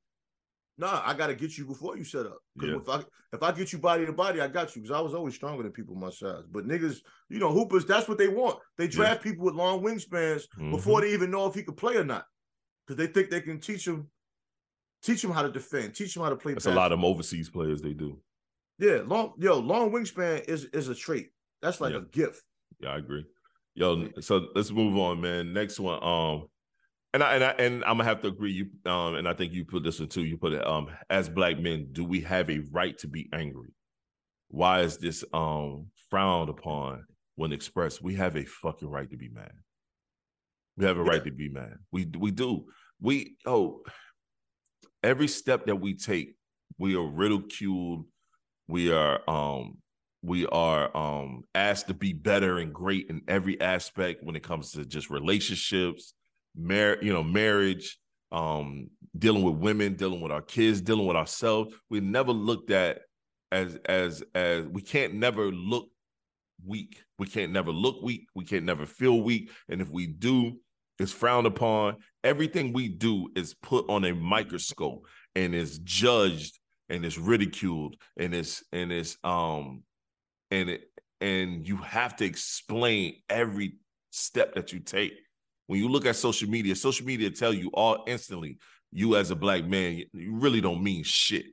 Nah, 0.79 1.03
I 1.05 1.15
gotta 1.15 1.35
get 1.35 1.57
you 1.59 1.67
before 1.67 1.99
you 1.99 2.03
set 2.05 2.25
up. 2.27 2.39
'Cause 2.59 2.69
Yeah. 2.71 2.77
if 2.77 2.89
I 2.89 3.05
if 3.35 3.43
I 3.43 3.53
get 3.53 3.73
you 3.73 3.79
body 3.79 4.07
to 4.07 4.13
body, 4.13 4.41
I 4.41 4.49
got 4.49 4.75
you. 4.75 4.83
Because 4.83 4.97
I 4.97 5.01
was 5.01 5.15
always 5.15 5.35
stronger 5.35 5.63
than 5.63 5.71
people 5.71 5.95
my 5.95 6.11
size. 6.11 6.45
But 6.51 6.67
niggas, 6.67 7.03
you 7.29 7.39
know, 7.39 7.53
hoopers, 7.53 7.85
that's 7.85 8.09
what 8.09 8.17
they 8.19 8.29
want. 8.29 8.59
They 8.79 8.89
draft 8.89 9.23
people 9.23 9.45
with 9.45 9.55
long 9.55 9.83
wingspans 9.83 10.45
before 10.71 11.01
Mm-hmm. 11.01 11.09
they 11.09 11.13
even 11.15 11.31
know 11.31 11.47
if 11.47 11.55
he 11.55 11.63
could 11.63 11.77
play 11.77 11.97
or 11.97 12.05
not. 12.05 12.25
Because 12.87 12.97
they 12.97 13.07
think 13.13 13.31
they 13.31 13.43
can 13.43 13.61
teach 13.61 13.87
him, 13.87 14.11
teach 15.03 15.23
him 15.23 15.31
how 15.31 15.43
to 15.43 15.51
defend, 15.53 15.95
teach 15.95 16.17
him 16.17 16.23
how 16.23 16.31
to 16.31 16.37
play. 16.37 16.55
That's 16.55 16.67
a 16.67 16.71
lot 16.75 16.91
of 16.91 16.99
them 16.99 17.05
overseas 17.05 17.51
players. 17.51 17.83
They 17.83 17.93
do. 17.93 18.19
yeah, 18.79 19.03
long 19.07 19.35
yo, 19.39 19.59
long 19.61 19.93
wingspan 19.93 20.45
is 20.49 20.65
is 20.73 20.89
a 20.89 20.95
trait. 20.95 21.31
That's 21.61 21.81
like 21.83 21.93
Yeah. 21.93 21.99
a 21.99 22.03
gift. 22.07 22.43
Yeah, 22.81 22.91
I 22.95 22.97
agree. 22.99 23.27
Yo, 23.75 24.11
so 24.21 24.49
let's 24.55 24.71
move 24.71 24.97
on, 24.99 25.21
man. 25.21 25.53
Next 25.53 25.79
one. 25.79 26.03
Um, 26.03 26.49
and 27.15 27.23
I 27.23 27.35
and 27.35 27.45
I 27.45 27.51
and 27.59 27.85
I'm 27.85 27.99
gonna 27.99 28.05
have 28.05 28.23
to 28.23 28.29
agree. 28.29 28.53
You 28.53 28.91
um, 28.91 29.17
and 29.17 29.29
I 29.29 29.35
think 29.35 29.53
you 29.53 29.65
put 29.65 29.83
this 29.83 30.01
one 30.01 30.09
too. 30.09 30.25
You 30.25 30.39
put 30.39 30.53
it 30.53 30.67
um, 30.67 30.89
as 31.11 31.29
black 31.29 31.59
men, 31.59 31.89
do 31.93 32.05
we 32.05 32.21
have 32.23 32.51
a 32.51 32.61
right 32.71 32.97
to 32.99 33.09
be 33.09 33.29
angry? 33.33 33.75
Why 34.49 34.81
is 34.81 34.99
this 34.99 35.25
um 35.33 35.87
frowned 36.11 36.49
upon 36.49 37.05
when 37.37 37.53
expressed? 37.53 38.03
We 38.03 38.15
have 38.15 38.37
a 38.37 38.45
fucking 38.45 38.89
right 38.89 39.11
to 39.11 39.17
be 39.17 39.29
mad. 39.29 39.53
We 40.77 40.87
have 40.87 40.99
a 40.99 41.03
right 41.03 41.25
to 41.25 41.31
be 41.31 41.49
mad. 41.49 41.77
We 41.91 42.07
we 42.19 42.31
do. 42.31 42.67
We 43.01 43.37
oh, 43.47 43.83
every 45.03 45.29
step 45.29 45.67
that 45.67 45.77
we 45.77 45.95
take, 45.95 46.35
we 46.79 46.97
are 46.97 47.07
ridiculed. 47.07 48.07
We 48.69 48.91
are 48.91 49.21
um 49.29 49.79
we 50.23 50.47
are 50.47 50.97
um 50.97 51.43
asked 51.55 51.89
to 51.89 51.95
be 51.95 52.15
better 52.15 52.59
and 52.59 52.73
great 52.73 53.11
in 53.11 53.21
every 53.29 53.61
aspect 53.61 54.23
when 54.23 54.37
it 54.37 54.43
comes 54.43 54.73
to 54.73 54.87
just 54.87 55.11
relationships, 55.11 56.15
mar- 56.57 56.99
you 57.03 57.13
know, 57.13 57.23
marriage, 57.23 57.99
um, 58.31 58.89
dealing 59.19 59.43
with 59.43 59.57
women, 59.57 59.95
dealing 59.95 60.21
with 60.21 60.33
our 60.33 60.43
kids, 60.43 60.81
dealing 60.81 61.07
with 61.07 61.17
ourselves. 61.17 61.75
We 61.91 62.01
never 62.01 62.33
looked 62.33 62.71
at 62.71 63.01
as 63.51 63.77
as 63.85 64.23
as 64.35 64.67
we 64.67 64.83
can't 64.83 65.15
never 65.15 65.51
look 65.51 65.89
weak. 66.65 67.03
We 67.19 67.27
can't 67.27 67.53
never 67.53 67.71
look 67.71 68.03
weak. 68.03 68.27
We 68.35 68.45
can't 68.45 68.65
never 68.65 68.87
feel 68.87 69.21
weak. 69.21 69.51
And 69.69 69.81
if 69.81 69.91
we 69.91 70.07
do, 70.07 70.59
it's 70.99 71.13
frowned 71.13 71.47
upon. 71.47 71.97
Everything 72.25 72.73
we 72.73 72.89
do 72.89 73.29
is 73.35 73.55
put 73.55 73.89
on 73.89 74.05
a 74.05 74.15
microscope 74.15 75.07
and 75.35 75.55
is 75.55 75.79
judged 75.81 76.59
and 76.89 77.05
is 77.05 77.19
ridiculed 77.19 77.97
and 78.17 78.35
it's 78.35 78.63
and 78.73 78.93
it's 78.93 79.17
um 79.25 79.83
and 80.51 80.69
it 80.71 80.83
and 81.21 81.67
you 81.67 81.77
have 81.77 82.17
to 82.17 82.25
explain 82.25 83.15
every 83.29 83.77
step 84.11 84.55
that 84.55 84.73
you 84.73 84.81
take. 84.81 85.15
When 85.73 85.81
you 85.81 85.89
look 85.89 86.05
at 86.05 86.17
social 86.17 86.51
media, 86.51 86.77
social 86.77 87.07
media 87.07 87.31
tell 87.31 87.55
you 87.55 87.71
all 87.73 88.05
instantly, 88.07 88.59
you 88.93 89.17
as 89.17 89.31
a 89.31 89.35
black 89.35 89.65
man, 89.65 90.03
you- 90.13 90.35
really 90.35 90.61
don't 90.61 90.83
mean 90.83 91.03
shit 91.03 91.47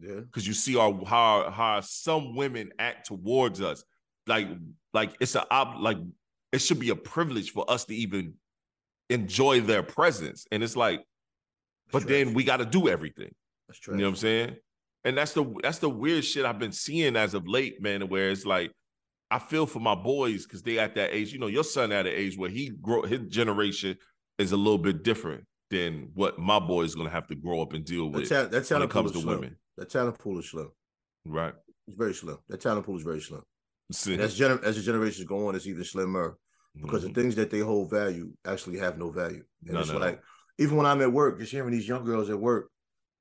Yeah. 0.00 0.20
because 0.20 0.46
you 0.46 0.54
see 0.54 0.74
our 0.78 1.04
how 1.04 1.50
how 1.50 1.80
some 1.82 2.34
women 2.34 2.72
act 2.78 3.08
towards 3.08 3.60
us 3.60 3.84
like 4.26 4.48
like 4.94 5.14
it's 5.20 5.34
a 5.34 5.44
ob 5.52 5.82
like 5.82 5.98
it 6.50 6.60
should 6.62 6.78
be 6.78 6.88
a 6.88 6.96
privilege 6.96 7.50
for 7.50 7.70
us 7.70 7.84
to 7.84 7.94
even 7.94 8.32
enjoy 9.10 9.60
their 9.60 9.82
presence 9.82 10.46
and 10.50 10.62
it's 10.62 10.74
like 10.74 11.04
but 11.90 12.06
then 12.08 12.32
we 12.32 12.44
got 12.44 12.56
to 12.56 12.64
do 12.64 12.88
everything 12.88 13.34
That's 13.68 13.80
true. 13.80 13.92
You 13.92 14.00
know 14.00 14.06
what 14.06 14.10
I'm 14.12 14.16
saying? 14.16 14.56
And 15.04 15.18
that's 15.18 15.34
the 15.34 15.44
that's 15.62 15.78
the 15.78 15.90
weird 15.90 16.24
shit 16.24 16.46
I've 16.46 16.58
been 16.58 16.72
seeing 16.72 17.16
as 17.16 17.34
of 17.34 17.46
late, 17.46 17.82
man. 17.82 18.08
Where 18.08 18.30
it's 18.30 18.46
like 18.46 18.72
I 19.32 19.38
feel 19.38 19.64
for 19.66 19.80
my 19.80 19.94
boys 19.94 20.44
because 20.44 20.62
they 20.62 20.78
at 20.78 20.94
that 20.96 21.14
age. 21.14 21.32
You 21.32 21.38
know, 21.38 21.46
your 21.46 21.64
son 21.64 21.90
at 21.90 22.06
an 22.06 22.12
age 22.14 22.36
where 22.36 22.50
he 22.50 22.68
grow 22.68 23.02
his 23.02 23.20
generation 23.28 23.96
is 24.38 24.52
a 24.52 24.56
little 24.56 24.78
bit 24.78 25.02
different 25.02 25.44
than 25.70 26.10
what 26.14 26.38
my 26.38 26.58
boy 26.58 26.82
is 26.82 26.94
gonna 26.94 27.08
have 27.10 27.26
to 27.28 27.34
grow 27.34 27.62
up 27.62 27.72
and 27.72 27.82
deal 27.84 28.08
with 28.10 28.28
ta- 28.28 28.42
that 28.42 28.52
when 28.52 28.62
talent 28.64 28.90
it 28.90 28.92
comes 28.92 29.12
to 29.12 29.20
slim. 29.20 29.40
women. 29.40 29.56
That 29.78 29.88
talent 29.88 30.18
pool 30.18 30.38
is 30.38 30.50
slim. 30.50 30.70
Right. 31.24 31.54
It's 31.88 31.96
very 31.96 32.12
slim. 32.12 32.36
That 32.50 32.60
talent 32.60 32.84
pool 32.84 32.96
is 32.98 33.02
very 33.02 33.20
slim. 33.22 33.42
See? 33.90 34.18
As 34.18 34.38
gener- 34.38 34.62
as 34.62 34.76
the 34.76 34.82
generations 34.82 35.26
go 35.26 35.48
on, 35.48 35.54
it's 35.54 35.66
even 35.66 35.82
slimmer 35.84 36.36
because 36.74 37.04
Mhm. 37.04 37.14
the 37.14 37.20
things 37.22 37.34
that 37.36 37.50
they 37.50 37.60
hold 37.60 37.90
value 37.90 38.32
actually 38.44 38.78
have 38.78 38.98
no 38.98 39.10
value. 39.10 39.44
And 39.64 39.74
No, 39.74 39.80
it's 39.80 39.88
no, 39.88 39.94
no. 39.94 40.00
like 40.00 40.22
even 40.58 40.76
when 40.76 40.84
I'm 40.86 41.00
at 41.00 41.12
work, 41.12 41.38
just 41.38 41.52
hearing 41.52 41.72
these 41.72 41.88
young 41.88 42.04
girls 42.04 42.28
at 42.28 42.38
work, 42.38 42.70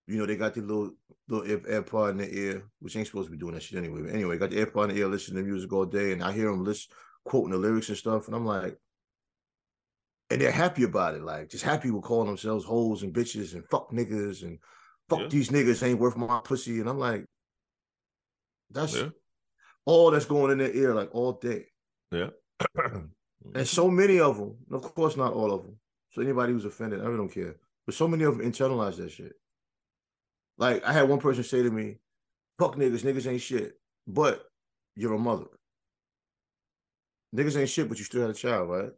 you 0.07 0.17
know, 0.17 0.25
they 0.25 0.35
got 0.35 0.53
the 0.53 0.61
little 0.61 0.91
little 1.27 1.49
air- 1.49 1.81
AirPod 1.81 2.11
in 2.11 2.17
their 2.17 2.29
ear, 2.29 2.63
which 2.79 2.95
ain't 2.95 3.07
supposed 3.07 3.27
to 3.27 3.31
be 3.31 3.37
doing 3.37 3.53
that 3.53 3.63
shit 3.63 3.77
anyway. 3.77 4.01
But 4.01 4.13
anyway, 4.13 4.37
got 4.37 4.49
the 4.49 4.65
AirPod 4.65 4.89
in 4.89 4.95
the 4.95 5.01
ear, 5.01 5.07
listening 5.07 5.43
to 5.43 5.49
music 5.49 5.71
all 5.71 5.85
day, 5.85 6.11
and 6.11 6.23
I 6.23 6.31
hear 6.31 6.49
them 6.49 6.63
list 6.63 6.91
quoting 7.25 7.51
the 7.51 7.57
lyrics 7.57 7.89
and 7.89 7.97
stuff, 7.97 8.27
and 8.27 8.35
I'm 8.35 8.45
like, 8.45 8.77
and 10.29 10.41
they're 10.41 10.51
happy 10.51 10.83
about 10.83 11.15
it, 11.15 11.21
like 11.23 11.49
just 11.49 11.63
happy 11.63 11.91
with 11.91 12.03
calling 12.03 12.27
themselves 12.27 12.65
hoes 12.65 13.03
and 13.03 13.13
bitches 13.13 13.53
and 13.53 13.65
fuck 13.69 13.91
niggas 13.91 14.43
and 14.43 14.59
fuck 15.09 15.19
Yeah. 15.19 15.27
these 15.27 15.49
niggas 15.49 15.83
ain't 15.85 15.99
worth 15.99 16.15
my 16.17 16.41
pussy, 16.43 16.79
and 16.79 16.89
I'm 16.89 16.97
like, 16.99 17.25
that's 18.69 18.95
Yeah. 18.95 19.09
all 19.85 20.11
that's 20.11 20.25
going 20.25 20.51
in 20.51 20.57
their 20.57 20.73
ear 20.73 20.93
like 20.95 21.13
all 21.13 21.33
day. 21.33 21.67
Yeah. 22.11 22.29
and 23.55 23.67
so 23.67 23.89
many 23.89 24.19
of 24.19 24.37
them, 24.37 24.57
of 24.71 24.81
course 24.95 25.17
not 25.17 25.33
all 25.33 25.51
of 25.53 25.63
them. 25.63 25.77
So 26.11 26.21
anybody 26.21 26.53
who's 26.53 26.65
offended, 26.65 27.01
I 27.01 27.05
really 27.05 27.17
don't 27.17 27.29
care. 27.33 27.55
But 27.85 27.95
so 27.95 28.07
many 28.07 28.23
of 28.23 28.37
them 28.37 28.49
internalize 28.49 28.97
that 28.97 29.11
shit. 29.11 29.33
Like 30.61 30.85
I 30.85 30.93
had 30.93 31.09
one 31.09 31.19
person 31.19 31.43
say 31.43 31.63
to 31.63 31.71
me, 31.71 31.97
"Fuck 32.59 32.75
niggas, 32.75 33.01
niggas 33.03 33.25
ain't 33.29 33.41
shit." 33.41 33.79
But 34.07 34.45
you're 34.95 35.15
a 35.15 35.19
mother. 35.19 35.47
Niggas 37.35 37.59
ain't 37.59 37.69
shit, 37.69 37.89
but 37.89 37.97
you 37.97 38.03
still 38.05 38.21
had 38.21 38.29
a 38.29 38.33
child, 38.35 38.69
right? 38.69 38.91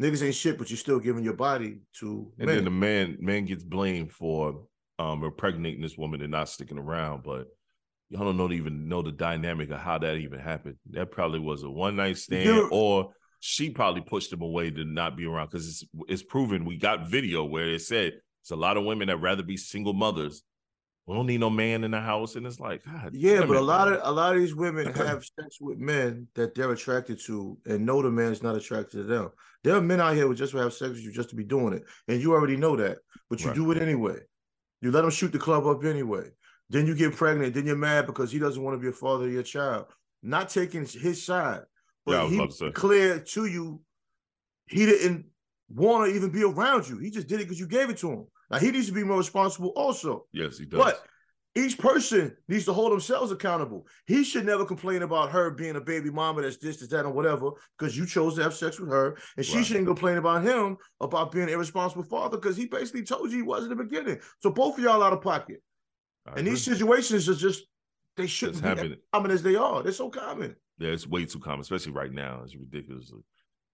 Niggas 0.00 0.22
ain't 0.22 0.34
shit, 0.34 0.58
but 0.58 0.68
you're 0.68 0.76
still 0.76 0.98
giving 1.00 1.24
your 1.24 1.32
body 1.34 1.78
to 2.00 2.30
And 2.38 2.46
men. 2.46 2.56
then 2.56 2.64
the 2.64 2.70
man 2.70 3.16
man 3.20 3.46
gets 3.46 3.64
blamed 3.64 4.12
for 4.12 4.66
um 4.98 5.24
impregnating 5.24 5.80
this 5.80 5.96
woman 5.96 6.20
and 6.20 6.30
not 6.30 6.50
sticking 6.50 6.78
around, 6.78 7.22
but 7.22 7.46
y'all 8.10 8.24
don't 8.24 8.36
know 8.36 8.48
to 8.48 8.54
even 8.54 8.86
know 8.88 9.00
the 9.00 9.12
dynamic 9.12 9.70
of 9.70 9.78
how 9.78 9.96
that 9.96 10.16
even 10.16 10.40
happened. 10.40 10.76
That 10.90 11.10
probably 11.10 11.38
was 11.40 11.62
a 11.62 11.70
one 11.70 11.96
night 11.96 12.18
stand, 12.18 12.68
or 12.70 13.12
she 13.40 13.70
probably 13.70 14.02
pushed 14.02 14.30
him 14.30 14.42
away 14.42 14.70
to 14.70 14.84
not 14.84 15.16
be 15.16 15.24
around 15.24 15.46
because 15.46 15.66
it's 15.68 15.84
it's 16.08 16.22
proven. 16.22 16.66
We 16.66 16.76
got 16.76 17.08
video 17.08 17.44
where 17.44 17.68
it 17.68 17.80
said 17.80 18.20
it's 18.42 18.50
a 18.50 18.56
lot 18.56 18.76
of 18.76 18.84
women 18.84 19.08
that 19.08 19.18
rather 19.18 19.42
be 19.42 19.56
single 19.56 19.94
mothers. 19.94 20.42
We 21.06 21.14
don't 21.16 21.26
need 21.26 21.40
no 21.40 21.50
man 21.50 21.82
in 21.82 21.90
the 21.90 22.00
house, 22.00 22.36
and 22.36 22.46
it's 22.46 22.60
like, 22.60 22.84
God, 22.84 23.10
Yeah, 23.12 23.44
but 23.44 23.56
a 23.56 23.60
lot 23.60 23.88
man. 23.88 23.98
of 23.98 24.06
a 24.06 24.12
lot 24.12 24.34
of 24.34 24.40
these 24.40 24.54
women 24.54 24.86
have 24.94 25.24
sex 25.24 25.58
with 25.60 25.78
men 25.78 26.28
that 26.34 26.54
they're 26.54 26.70
attracted 26.70 27.18
to, 27.26 27.58
and 27.66 27.84
know 27.84 28.02
the 28.02 28.10
man's 28.10 28.42
not 28.42 28.56
attracted 28.56 28.98
to 28.98 29.02
them. 29.04 29.30
There 29.64 29.74
are 29.74 29.80
men 29.80 30.00
out 30.00 30.14
here 30.14 30.26
who 30.26 30.34
just 30.34 30.52
have 30.52 30.72
sex 30.72 30.90
with 30.90 31.02
you 31.02 31.12
just 31.12 31.30
to 31.30 31.36
be 31.36 31.44
doing 31.44 31.72
it, 31.74 31.84
and 32.06 32.20
you 32.20 32.32
already 32.32 32.56
know 32.56 32.76
that, 32.76 32.98
but 33.28 33.40
you 33.40 33.46
Right. 33.48 33.56
do 33.56 33.70
it 33.72 33.82
anyway. 33.82 34.20
You 34.80 34.90
let 34.92 35.02
them 35.02 35.10
shoot 35.10 35.32
the 35.32 35.38
club 35.38 35.66
up 35.66 35.84
anyway. 35.84 36.30
Then 36.70 36.86
you 36.86 36.94
get 36.94 37.14
pregnant. 37.16 37.54
Then 37.54 37.66
you're 37.66 37.76
mad 37.76 38.06
because 38.06 38.30
he 38.32 38.38
doesn't 38.38 38.62
want 38.62 38.74
to 38.76 38.80
be 38.80 38.88
a 38.88 38.92
father 38.92 39.26
of 39.26 39.32
your 39.32 39.42
child. 39.42 39.86
Not 40.22 40.48
taking 40.48 40.86
his 40.86 41.24
side, 41.24 41.62
but 42.06 42.12
Yeah, 42.12 42.28
he 42.28 42.48
to 42.48 43.22
to 43.24 43.44
you 43.46 43.80
he 44.68 44.86
didn't 44.86 45.26
want 45.74 46.08
to 46.10 46.14
even 46.16 46.30
be 46.30 46.42
around 46.44 46.88
you. 46.88 46.98
He 46.98 47.10
just 47.10 47.26
did 47.28 47.40
it 47.40 47.44
because 47.44 47.60
you 47.60 47.66
gave 47.66 47.90
it 47.90 47.98
to 47.98 48.10
him. 48.10 48.26
Now 48.50 48.58
he 48.58 48.70
needs 48.70 48.86
to 48.86 48.92
be 48.92 49.04
more 49.04 49.18
responsible 49.18 49.70
also. 49.70 50.26
yes, 50.32 50.58
he 50.58 50.66
does. 50.66 50.80
But 50.82 51.02
each 51.54 51.78
person 51.78 52.34
needs 52.48 52.64
to 52.64 52.72
hold 52.72 52.92
themselves 52.92 53.30
accountable. 53.30 53.86
He 54.06 54.24
should 54.24 54.46
never 54.46 54.64
complain 54.64 55.02
about 55.02 55.30
her 55.32 55.50
being 55.50 55.76
a 55.76 55.80
baby 55.80 56.10
mama 56.10 56.40
that's 56.42 56.56
this, 56.56 56.78
that's 56.78 56.90
that, 56.92 57.04
or 57.04 57.12
whatever, 57.12 57.50
because 57.78 57.96
you 57.96 58.06
chose 58.06 58.36
to 58.36 58.42
have 58.42 58.54
sex 58.54 58.80
with 58.80 58.88
her. 58.88 59.18
And 59.36 59.44
she 59.44 59.56
Right. 59.58 59.66
shouldn't 59.66 59.86
complain 59.86 60.16
about 60.16 60.42
him 60.44 60.78
about 61.00 61.30
being 61.30 61.44
an 61.44 61.50
irresponsible 61.50 62.04
father 62.04 62.38
because 62.38 62.56
he 62.56 62.66
basically 62.66 63.02
told 63.02 63.30
you 63.30 63.36
he 63.36 63.42
was 63.42 63.64
in 63.64 63.68
the 63.70 63.76
beginning. 63.76 64.18
So 64.40 64.50
both 64.50 64.78
of 64.78 64.84
y'all 64.84 65.02
out 65.02 65.12
of 65.12 65.20
pocket. 65.20 65.62
I 66.26 66.38
and 66.38 66.46
these 66.46 66.62
situations 66.64 67.28
are 67.28 67.34
just 67.34 67.64
they 68.16 68.26
shouldn't 68.26 68.56
It's 68.56 68.62
be 68.62 68.68
happening. 68.68 68.92
as 68.92 68.98
common 69.12 69.30
as 69.30 69.42
they 69.42 69.56
are. 69.56 69.82
They're 69.82 69.92
so 69.92 70.08
common. 70.10 70.54
Yeah, 70.78 70.90
it's 70.90 71.06
way 71.06 71.24
too 71.26 71.38
common, 71.38 71.60
especially 71.60 71.92
right 71.92 72.12
now. 72.12 72.42
It's 72.44 72.54
ridiculously. 72.56 73.20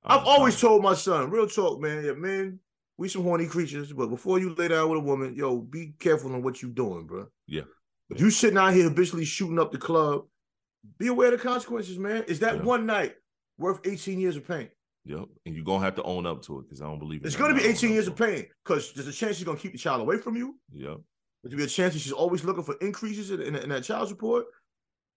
I've 0.05 0.23
oh, 0.25 0.31
always 0.31 0.55
uncommon. 0.55 0.81
told 0.81 0.83
my 0.83 0.95
son, 0.95 1.31
real 1.31 1.47
talk, 1.47 1.81
man. 1.81 2.05
Yeah, 2.05 2.13
men, 2.13 2.61
we 2.97 3.09
some 3.09 3.23
horny 3.23 3.47
creatures, 3.47 3.93
but 3.93 4.09
before 4.09 4.39
you 4.39 4.55
lay 4.55 4.69
down 4.69 4.89
with 4.91 4.99
a 4.99 5.03
woman, 5.03 5.35
yo, 5.35 5.59
be 5.59 5.95
careful 5.99 6.33
on 6.33 6.43
what 6.43 6.63
you 6.63 6.71
doing, 6.71 7.07
bro. 7.07 7.27
Yeah. 7.47 7.63
If 8.11 8.21
you 8.21 8.31
sitting 8.31 8.59
out 8.59 8.73
here 8.73 8.85
habitually 8.85 9.25
shooting 9.25 9.59
up 9.59 9.71
the 9.71 9.79
club, 9.79 10.25
be 10.99 11.09
aware 11.09 11.33
of 11.33 11.41
the 11.41 11.47
consequences, 11.47 11.99
man. 11.99 12.25
Is 12.25 12.41
that 12.41 12.57
Yeah. 12.57 12.63
one 12.63 12.87
night 12.87 13.17
worth 13.59 13.81
18 13.85 14.19
years 14.19 14.37
of 14.37 14.47
pain? 14.47 14.69
Yep, 15.05 15.27
and 15.47 15.55
you're 15.55 15.65
gonna 15.65 15.85
have 15.85 15.95
to 15.97 16.03
own 16.03 16.27
up 16.27 16.43
to 16.43 16.59
it 16.59 16.63
because 16.63 16.83
I 16.83 16.85
don't 16.85 16.99
believe 16.99 17.25
It's 17.25 17.37
gonna 17.37 17.55
be 17.55 17.65
18 17.65 17.93
years 17.93 18.09
of 18.09 18.17
pain 18.17 18.47
because 18.65 18.93
there's 18.93 19.09
a 19.09 19.13
chance 19.13 19.37
she's 19.37 19.45
gonna 19.45 19.59
keep 19.59 19.73
the 19.73 19.79
child 19.79 20.01
away 20.01 20.19
from 20.19 20.37
you. 20.37 20.59
Yep, 20.73 20.99
There's 21.43 21.53
gonna 21.53 21.57
be 21.57 21.65
a 21.65 21.67
chance 21.67 21.95
that 21.95 22.01
she's 22.01 22.13
always 22.13 22.45
looking 22.45 22.63
for 22.63 22.75
increases 22.81 23.31
in, 23.31 23.41
in, 23.41 23.57
in 23.57 23.69
that 23.71 23.85
child 23.85 24.09
support. 24.09 24.47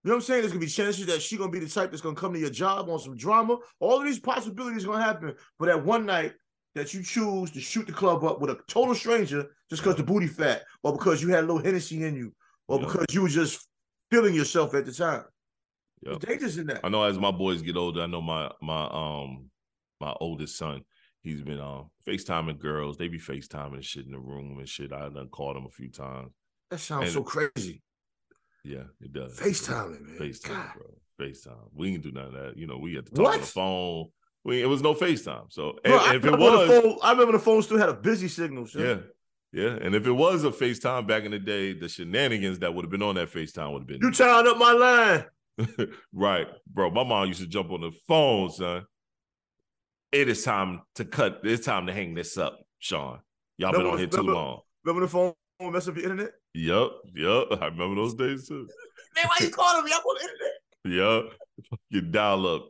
You 0.04 0.10
know 0.10 0.16
what 0.16 0.22
I'm 0.22 0.26
saying? 0.26 0.42
There's 0.42 0.52
gonna 0.52 0.66
be 0.66 0.72
chances 0.72 1.06
that 1.06 1.22
she's 1.22 1.38
gonna 1.38 1.52
be 1.52 1.60
the 1.60 1.70
type 1.70 1.92
that's 1.92 2.02
gonna 2.02 2.16
come 2.16 2.34
to 2.34 2.40
your 2.40 2.50
job 2.50 2.90
on 2.90 2.98
some 3.00 3.16
drama. 3.16 3.58
All 3.80 4.00
of 4.00 4.06
these 4.06 4.20
possibilities 4.20 4.86
gonna 4.86 5.04
happen. 5.04 5.36
But 5.60 5.68
that 5.68 5.86
one 5.86 6.06
night 6.08 6.34
that 6.74 6.94
you 6.94 7.04
choose 7.04 7.52
to 7.52 7.60
shoot 7.60 7.86
the 7.86 7.94
club 7.94 8.24
up 8.24 8.42
with 8.42 8.50
a 8.50 8.58
total 8.68 8.96
stranger 8.96 9.46
just 9.70 9.84
because 9.84 9.98
the 9.98 10.04
booty 10.04 10.26
fat, 10.28 10.64
or 10.84 10.94
because 10.94 11.22
you 11.22 11.30
had 11.30 11.44
a 11.44 11.48
little 11.48 11.62
Hennessy 11.62 12.04
in 12.04 12.16
you, 12.16 12.34
or 12.68 12.80
Yeah. 12.80 12.86
because 12.88 13.06
you 13.12 13.22
were 13.22 13.28
just 13.30 13.68
feeling 14.10 14.34
yourself 14.34 14.74
at 14.74 14.86
the 14.86 14.92
time. 14.92 15.24
Yep. 16.04 16.20
Dangers 16.22 16.58
in 16.58 16.66
that. 16.68 16.80
I 16.84 16.90
know 16.90 17.04
as 17.04 17.20
my 17.20 17.30
boys 17.32 17.62
get 17.62 17.78
older, 17.78 18.02
I 18.02 18.08
know 18.08 18.22
my 18.22 18.52
my 18.62 18.86
um 18.86 19.52
my 20.00 20.16
oldest 20.20 20.58
son, 20.58 20.82
he's 21.22 21.44
been 21.44 21.60
um 21.60 21.92
FaceTiming 22.08 22.58
girls. 22.58 22.98
They 22.98 23.08
be 23.08 23.20
FaceTiming 23.20 23.84
shit 23.84 24.06
in 24.06 24.12
the 24.14 24.20
room 24.20 24.58
and 24.58 24.68
shit. 24.68 24.92
I 24.92 25.10
done 25.10 25.30
called 25.30 25.58
him 25.58 25.66
a 25.68 25.70
few 25.70 25.92
times. 25.92 26.32
That 26.72 26.80
sounds 26.80 27.04
and- 27.04 27.14
so 27.14 27.24
crazy. 27.24 27.84
Yeah, 28.64 28.84
it 29.02 29.12
does. 29.14 29.40
FaceTiming, 29.40 30.02
man. 30.02 30.18
FaceTime, 30.20 30.48
God. 30.50 30.72
bro. 30.76 31.28
FaceTime. 31.28 31.70
We 31.74 31.92
didn't 31.92 32.04
do 32.04 32.12
none 32.12 32.26
of 32.26 32.34
that. 32.34 32.58
You 32.58 32.68
know, 32.68 32.78
we 32.78 32.96
had 32.96 33.06
to 33.08 33.12
talk 33.12 33.34
on 33.34 33.40
the 33.42 33.46
phone. 33.46 34.06
We 34.44 34.62
it 34.62 34.66
was 34.66 34.82
no 34.82 34.94
FaceTime. 34.94 35.46
So 35.52 35.78
Bro, 35.84 36.00
and 36.06 36.16
if 36.16 36.26
it 36.26 36.38
was, 36.38 36.70
phone, 36.82 36.98
I 37.04 37.12
remember 37.12 37.34
the 37.34 37.40
phone 37.40 37.62
still 37.62 37.78
had 37.78 37.90
a 37.90 37.94
busy 37.94 38.28
signal. 38.28 38.66
son. 38.68 38.82
yeah. 38.82 38.98
Yeah, 39.54 39.78
and 39.82 39.94
if 39.96 40.08
it 40.08 40.12
was 40.14 40.46
a 40.46 40.50
FaceTime 40.50 41.06
back 41.08 41.26
in 41.26 41.32
the 41.32 41.40
day, 41.40 41.74
the 41.74 41.90
shenanigans 41.90 42.60
that 42.60 42.74
would 42.74 42.86
have 42.86 42.90
been 42.90 43.02
on 43.02 43.16
that 43.16 43.30
FaceTime 43.30 43.74
would 43.74 43.80
have 43.82 43.88
been 43.88 44.00
You 44.02 44.10
tied 44.10 44.48
up 44.48 44.58
my 44.58 44.72
line. 44.72 45.26
right, 46.14 46.48
bro. 46.68 46.90
My 46.90 47.04
mom 47.04 47.28
used 47.28 47.42
to 47.42 47.48
jump 47.48 47.70
on 47.72 47.82
the 47.82 47.92
phone, 48.08 48.50
son. 48.50 48.86
It 50.14 50.30
is 50.30 50.44
time 50.44 50.82
to 50.96 51.04
cut. 51.06 51.42
It's 51.44 51.66
time 51.66 51.88
to 51.88 51.94
hang 51.94 52.14
this 52.14 52.38
up, 52.38 52.60
Sean. 52.80 53.20
Y'all 53.58 53.74
been 53.74 53.86
on 53.86 53.98
here 53.98 54.08
too 54.08 54.18
remember- 54.18 54.34
long. 54.40 54.60
Remember 54.86 55.06
the 55.06 55.12
phone 55.12 55.34
mess 55.72 55.88
up 55.88 55.96
your 55.98 56.06
internet? 56.06 56.32
Yup, 56.54 57.02
yup. 57.16 57.48
I 57.62 57.66
remember 57.68 57.96
those 57.96 58.14
days 58.16 58.48
too. 58.48 58.68
Man, 59.16 59.26
why 59.28 59.36
you 59.46 59.50
calling 59.52 59.84
me? 59.86 59.92
I'm 59.94 60.00
on 60.02 60.18
the 60.18 60.94
internet. 60.94 61.30
Yup. 61.30 61.80
You 61.90 62.02
dial 62.02 62.48
up. 62.48 62.70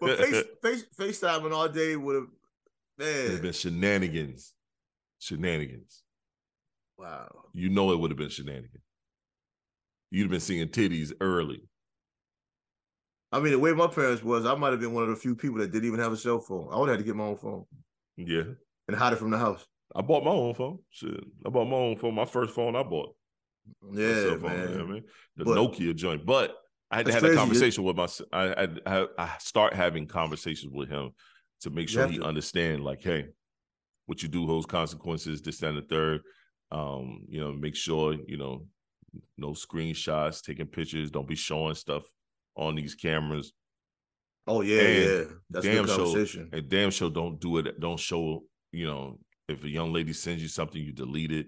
But 0.00 0.18
face, 0.20 0.44
face, 0.62 0.84
FaceTiming 1.20 1.52
all 1.52 1.68
day 1.68 1.96
would 1.96 2.14
have, 2.16 2.26
It'd 3.00 3.32
man. 3.32 3.42
been 3.42 3.52
shenanigans. 3.52 4.54
Shenanigans. 5.18 6.02
Wow. 6.96 7.28
You 7.52 7.68
know 7.70 7.92
it 7.92 7.98
would 7.98 8.10
have 8.10 8.18
been 8.18 8.28
shenanigans. 8.30 8.82
You'd 10.10 10.24
have 10.24 10.30
been 10.30 10.40
seeing 10.40 10.68
titties 10.68 11.12
early. 11.20 11.62
I 13.32 13.40
mean, 13.40 13.50
the 13.52 13.58
way 13.58 13.72
my 13.72 13.88
parents 13.88 14.22
was, 14.22 14.46
I 14.46 14.54
might 14.54 14.70
have 14.70 14.80
been 14.80 14.94
one 14.94 15.02
of 15.02 15.08
the 15.10 15.16
few 15.16 15.34
people 15.34 15.58
that 15.58 15.72
didn't 15.72 15.88
even 15.88 15.98
have 15.98 16.12
a 16.12 16.16
cell 16.16 16.38
phone. 16.38 16.68
I 16.72 16.78
would 16.78 16.88
have 16.88 16.98
had 16.98 17.04
to 17.04 17.04
get 17.04 17.16
my 17.16 17.24
own 17.24 17.36
phone 17.36 17.64
Yeah. 18.16 18.44
and 18.86 18.96
hide 18.96 19.12
it 19.12 19.16
from 19.18 19.30
the 19.30 19.38
house. 19.38 19.66
I 19.94 20.02
bought 20.02 20.24
my 20.24 20.30
own 20.30 20.54
phone. 20.54 20.78
Shit. 20.90 21.20
I 21.46 21.48
bought 21.50 21.66
my 21.66 21.76
own 21.76 21.96
phone. 21.96 22.14
My 22.14 22.24
first 22.24 22.54
phone 22.54 22.74
I 22.76 22.82
bought. 22.82 23.14
Yeah, 23.92 24.30
phone, 24.36 24.42
man. 24.42 24.68
you 24.70 24.78
know 24.78 24.84
I 24.84 24.86
mean? 24.88 25.04
The 25.36 25.44
But- 25.44 25.56
Nokia 25.56 25.94
joint. 25.94 26.26
But 26.26 26.56
I 26.90 26.98
had 26.98 27.06
to 27.06 27.12
have 27.12 27.22
crazy. 27.22 27.34
a 27.34 27.38
conversation 27.38 27.84
with 27.84 27.96
my 27.96 28.08
I 28.32 28.68
I 29.16 29.36
start 29.38 29.72
having 29.74 30.06
conversations 30.06 30.72
with 30.72 30.88
him 30.88 31.10
to 31.62 31.70
make 31.70 31.88
sure 31.88 32.06
he 32.06 32.18
to. 32.18 32.24
understand, 32.24 32.84
like, 32.84 33.02
hey, 33.02 33.26
what 34.06 34.22
you 34.22 34.28
do 34.28 34.46
holds 34.46 34.66
consequences, 34.66 35.40
this, 35.42 35.58
that, 35.58 35.68
and 35.68 35.78
the 35.78 35.82
third. 35.82 36.20
Um, 36.70 37.24
you 37.28 37.40
know, 37.40 37.52
make 37.52 37.76
sure, 37.76 38.14
you 38.26 38.36
know, 38.36 38.66
no 39.38 39.50
screenshots, 39.50 40.42
taking 40.42 40.66
pictures, 40.66 41.10
don't 41.10 41.28
be 41.28 41.36
showing 41.36 41.74
stuff 41.74 42.02
on 42.56 42.74
these 42.74 42.94
cameras. 42.94 43.52
Oh 44.46 44.60
yeah, 44.60 44.80
And 44.82 45.04
yeah. 45.04 45.34
That's 45.50 45.66
a 45.66 45.72
damn 45.72 45.84
good 45.86 45.96
conversation. 45.96 46.50
And 46.52 46.68
damn 46.68 46.90
show 46.90 47.08
don't 47.10 47.40
do 47.40 47.58
it. 47.58 47.80
Don't 47.80 47.98
show, 47.98 48.44
you 48.72 48.86
know, 48.86 49.18
if 49.48 49.64
a 49.64 49.68
young 49.68 49.92
lady 49.92 50.12
sends 50.12 50.42
you 50.42 50.48
something, 50.48 50.80
you 50.82 50.92
delete 50.92 51.32
it. 51.32 51.46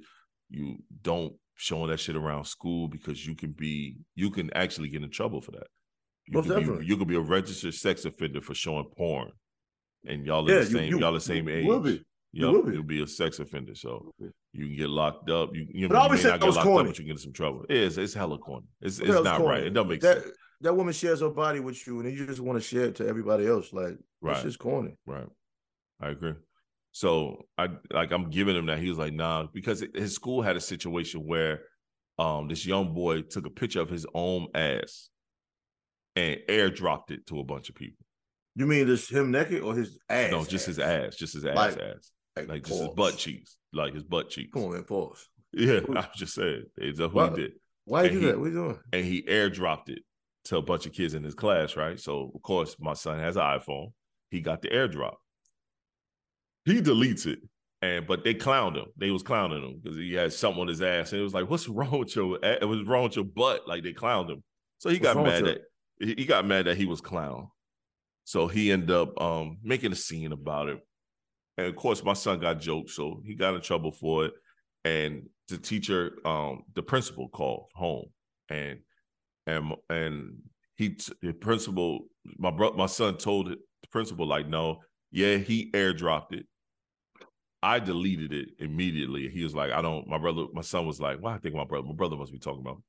You 0.51 0.77
don't 1.03 1.35
show 1.55 1.87
that 1.87 1.99
shit 1.99 2.17
around 2.17 2.45
school 2.45 2.89
because 2.89 3.27
you 3.27 3.35
can 3.35 3.53
be 3.53 3.97
you 4.15 4.31
can 4.31 4.51
actually 4.55 4.89
get 4.89 5.03
in 5.03 5.11
trouble 5.11 5.41
for 5.41 5.53
that. 5.53 5.67
You 6.27 6.35
Most 6.35 6.49
could 6.49 6.79
be 6.81 6.87
you 6.87 6.97
could 6.97 7.09
be 7.09 7.17
a 7.17 7.21
registered 7.21 7.75
sex 7.75 8.05
offender 8.05 8.41
for 8.41 8.55
showing 8.55 8.87
porn. 8.97 9.31
And 10.07 10.25
y'all 10.27 10.49
are 10.49 10.53
Yeah, 10.53 10.61
the 10.61 10.67
same, 10.67 10.91
you- 10.91 11.01
y'all 11.01 11.13
the 11.13 11.21
same 11.21 11.49
you 11.49 11.55
age. 11.57 11.67
will 11.67 11.81
be. 11.81 12.03
You 12.33 12.51
will 12.51 12.63
be. 12.63 12.73
You'll 12.75 12.83
be 12.83 13.03
a 13.03 13.07
sex 13.07 13.39
offender. 13.39 13.75
So 13.75 14.13
You 14.53 14.67
can 14.67 14.77
get 14.77 14.89
locked 14.91 15.31
up. 15.31 15.51
You, 15.55 15.67
you, 15.71 15.89
But 15.89 15.95
know, 15.95 16.01
I 16.01 16.05
always 16.05 16.21
said 16.23 16.29
not 16.31 16.41
that 16.41 16.47
get 16.47 16.55
was 16.55 16.57
corny. 16.65 16.81
up, 16.81 16.87
but 16.95 16.99
you 16.99 17.05
get 17.07 17.13
in 17.13 17.19
some 17.19 17.33
trouble. 17.33 17.65
It 17.69 17.77
is. 17.77 17.99
It's 17.99 18.15
hella 18.15 18.39
corny. 18.39 18.67
It's, 18.81 18.99
it's 18.99 19.09
not 19.09 19.39
corny? 19.39 19.49
right. 19.49 19.63
It 19.65 19.71
doesn't 19.71 19.89
make 19.89 20.01
that, 20.03 20.23
sense. 20.23 20.37
That 20.63 20.75
woman 20.77 20.93
shares 20.95 21.21
her 21.21 21.29
body 21.31 21.61
with 21.61 21.87
you, 21.87 22.01
and 22.01 22.11
you 22.17 22.27
just 22.27 22.41
want 22.41 22.57
to 22.61 22.67
share 22.67 22.85
it 22.87 22.97
to 22.97 23.07
everybody 23.09 23.47
else. 23.47 23.73
Like, 23.73 23.97
Right. 24.23 24.35
it's 24.37 24.43
just 24.45 24.59
corny. 24.59 24.95
Right. 25.07 25.27
I 26.01 26.09
agree. 26.11 26.35
So 26.97 27.45
I 27.59 27.69
like 27.93 28.11
I'm 28.11 28.31
giving 28.31 28.57
him 28.57 28.65
that. 28.67 28.79
He 28.79 28.89
was 28.89 28.97
like, 28.97 29.13
nah, 29.13 29.49
because 29.53 29.85
his 29.95 30.15
school 30.15 30.41
had 30.41 30.57
a 30.57 30.61
situation 30.63 31.27
where 31.27 31.61
um 32.19 32.49
this 32.49 32.65
young 32.65 32.95
boy 32.95 33.21
took 33.21 33.45
a 33.45 33.51
picture 33.51 33.83
of 33.83 33.91
his 33.91 34.07
own 34.15 34.47
ass 34.55 35.11
and 36.15 36.39
airdropped 36.49 37.11
it 37.11 37.27
to 37.27 37.39
a 37.39 37.45
bunch 37.45 37.69
of 37.69 37.75
people. 37.75 38.03
You 38.55 38.65
mean 38.67 38.87
just 38.87 39.13
him 39.13 39.31
naked 39.31 39.63
or 39.63 39.75
his 39.75 39.99
ass? 40.09 40.31
no, 40.31 40.43
just 40.47 40.65
his 40.65 40.79
ass, 40.79 41.17
just 41.17 41.35
his 41.35 41.45
ass 41.45 41.55
Like- 41.55 41.79
ass. 41.79 42.13
Like, 42.35 42.49
Like 42.49 42.65
just 42.65 42.81
his 42.81 42.89
butt 42.97 43.19
cheeks. 43.19 43.59
Like 43.75 43.93
his 43.93 44.03
butt 44.05 44.31
cheeks. 44.31 44.49
Come 44.55 44.65
on, 44.65 44.73
man, 44.73 44.85
pause. 44.85 45.29
Yeah, 45.53 45.81
I 45.89 46.01
was 46.01 46.07
just 46.17 46.33
saying. 46.35 46.65
That's 46.79 46.99
what 46.99 47.13
What? 47.13 47.37
he 47.37 47.43
did. 47.43 47.53
Why 47.85 48.05
you 48.05 48.11
do 48.11 48.21
that? 48.29 48.39
What 48.41 48.47
you 48.47 48.53
doing? 48.55 48.79
and 48.95 49.05
he 49.05 49.21
airdropped 49.25 49.91
it 49.91 49.99
to 50.47 50.57
a 50.57 50.63
bunch 50.63 50.87
of 50.87 50.93
kids 50.95 51.13
in 51.13 51.23
his 51.25 51.35
class, 51.35 51.77
right? 51.77 52.01
So 52.01 52.33
of 52.35 52.41
course 52.41 52.75
my 52.81 52.95
son 52.95 53.19
has 53.19 53.37
an 53.37 53.43
iPhone. 53.43 53.89
He 54.31 54.41
got 54.41 54.63
the 54.63 54.69
airdrop. 54.71 55.17
He 56.67 56.83
deletes 56.83 57.27
it, 57.27 57.39
and 57.81 58.07
but 58.07 58.25
they 58.25 58.35
clowned 58.35 58.77
him. 58.77 58.87
They 58.97 59.11
was 59.11 59.23
clowning 59.23 59.63
him 59.63 59.81
because 59.81 59.97
he 59.97 60.13
had 60.13 60.33
something 60.33 60.63
on 60.63 60.69
his 60.69 60.83
ass, 60.83 61.13
and 61.13 61.21
it 61.21 61.25
was 61.25 61.33
like, 61.33 61.49
"What's 61.49 61.69
wrong 61.69 62.01
with 62.01 62.15
your? 62.15 62.39
a- 62.43 62.63
It 62.63 62.69
was 62.69 62.83
wrong 62.83 63.05
with 63.05 63.17
your 63.17 63.25
butt." 63.25 63.67
Like 63.69 63.85
they 63.85 63.93
clowned 63.93 64.29
him. 64.31 64.43
So 64.79 64.91
he 64.91 64.99
What's 64.99 65.15
got 65.15 65.23
mad 65.23 65.45
that 65.45 65.61
he 66.01 66.27
got 66.27 66.45
mad 66.45 66.67
that 66.67 66.77
he 66.77 66.85
was 66.85 67.01
clown. 67.01 67.49
So 68.25 68.49
he 68.49 68.73
ended 68.73 68.91
up 68.91 69.19
um 69.23 69.59
making 69.63 69.93
a 69.93 69.97
scene 69.97 70.33
about 70.33 70.69
it, 70.69 70.81
and 71.57 71.69
of 71.69 71.77
course 71.77 72.03
my 72.03 72.15
son 72.15 72.41
got 72.41 72.61
joked, 72.61 72.91
so 72.91 73.23
he 73.25 73.35
got 73.37 73.55
in 73.55 73.61
trouble 73.61 73.93
for 73.93 74.27
it. 74.27 74.35
And 74.85 75.29
the 75.49 75.59
teacher, 75.59 76.19
um, 76.25 76.63
the 76.75 76.83
principal 76.83 77.29
called 77.29 77.67
home, 77.75 78.07
and 78.49 78.81
and 79.47 79.73
and 79.89 80.39
he 80.77 80.97
the 81.23 81.33
principal 81.33 82.09
my 82.39 82.51
bro 82.51 82.73
my 82.73 82.87
son 82.87 83.17
told 83.17 83.51
the 83.51 83.89
principal 83.91 84.27
like 84.27 84.49
no 84.49 84.81
yeah 85.13 85.37
he 85.37 85.71
airdropped 85.71 86.33
it 86.33 86.47
i 87.67 87.79
deleted 87.79 88.33
it 88.33 88.49
immediately 88.59 89.29
he 89.29 89.43
was 89.43 89.55
like 89.55 89.73
i 89.73 89.83
don't 89.83 90.07
my 90.07 90.19
brother 90.19 90.47
my 90.53 90.63
son 90.63 90.87
was 90.87 91.01
like 91.01 91.21
well 91.21 91.35
i 91.35 91.39
think 91.39 91.55
my 91.55 91.65
brother 91.65 91.87
my 91.87 91.95
brother 91.95 92.17
must 92.17 92.33
be 92.33 92.39
talking 92.39 92.61
about 92.61 92.81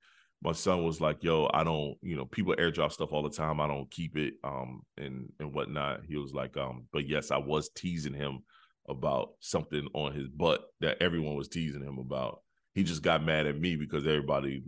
my 0.44 0.52
son 0.52 0.84
was 0.84 1.02
like 1.02 1.24
yo 1.24 1.50
i 1.54 1.64
don't 1.64 1.98
you 2.02 2.16
know 2.16 2.26
people 2.26 2.56
airdrop 2.60 2.92
stuff 2.92 3.12
all 3.12 3.24
the 3.24 3.30
time 3.30 3.60
i 3.60 3.68
don't 3.68 3.90
keep 3.90 4.16
it 4.16 4.36
um 4.44 4.82
and 4.98 5.32
and 5.40 5.52
whatnot. 5.54 6.02
He 6.08 6.16
was 6.16 6.34
like 6.34 6.56
um 6.58 6.86
but 6.94 7.08
yes 7.08 7.32
i 7.32 7.38
was 7.38 7.70
teasing 7.70 8.14
him 8.14 8.44
about 8.88 9.32
something 9.40 9.88
on 9.94 10.14
his 10.14 10.28
butt 10.28 10.66
that 10.80 11.02
everyone 11.02 11.36
was 11.36 11.50
teasing 11.50 11.84
him 11.84 11.98
about. 11.98 12.42
He 12.74 12.84
just 12.84 13.02
got 13.02 13.24
mad 13.24 13.48
at 13.48 13.60
me 13.60 13.76
because 13.76 14.06
everybody 14.06 14.64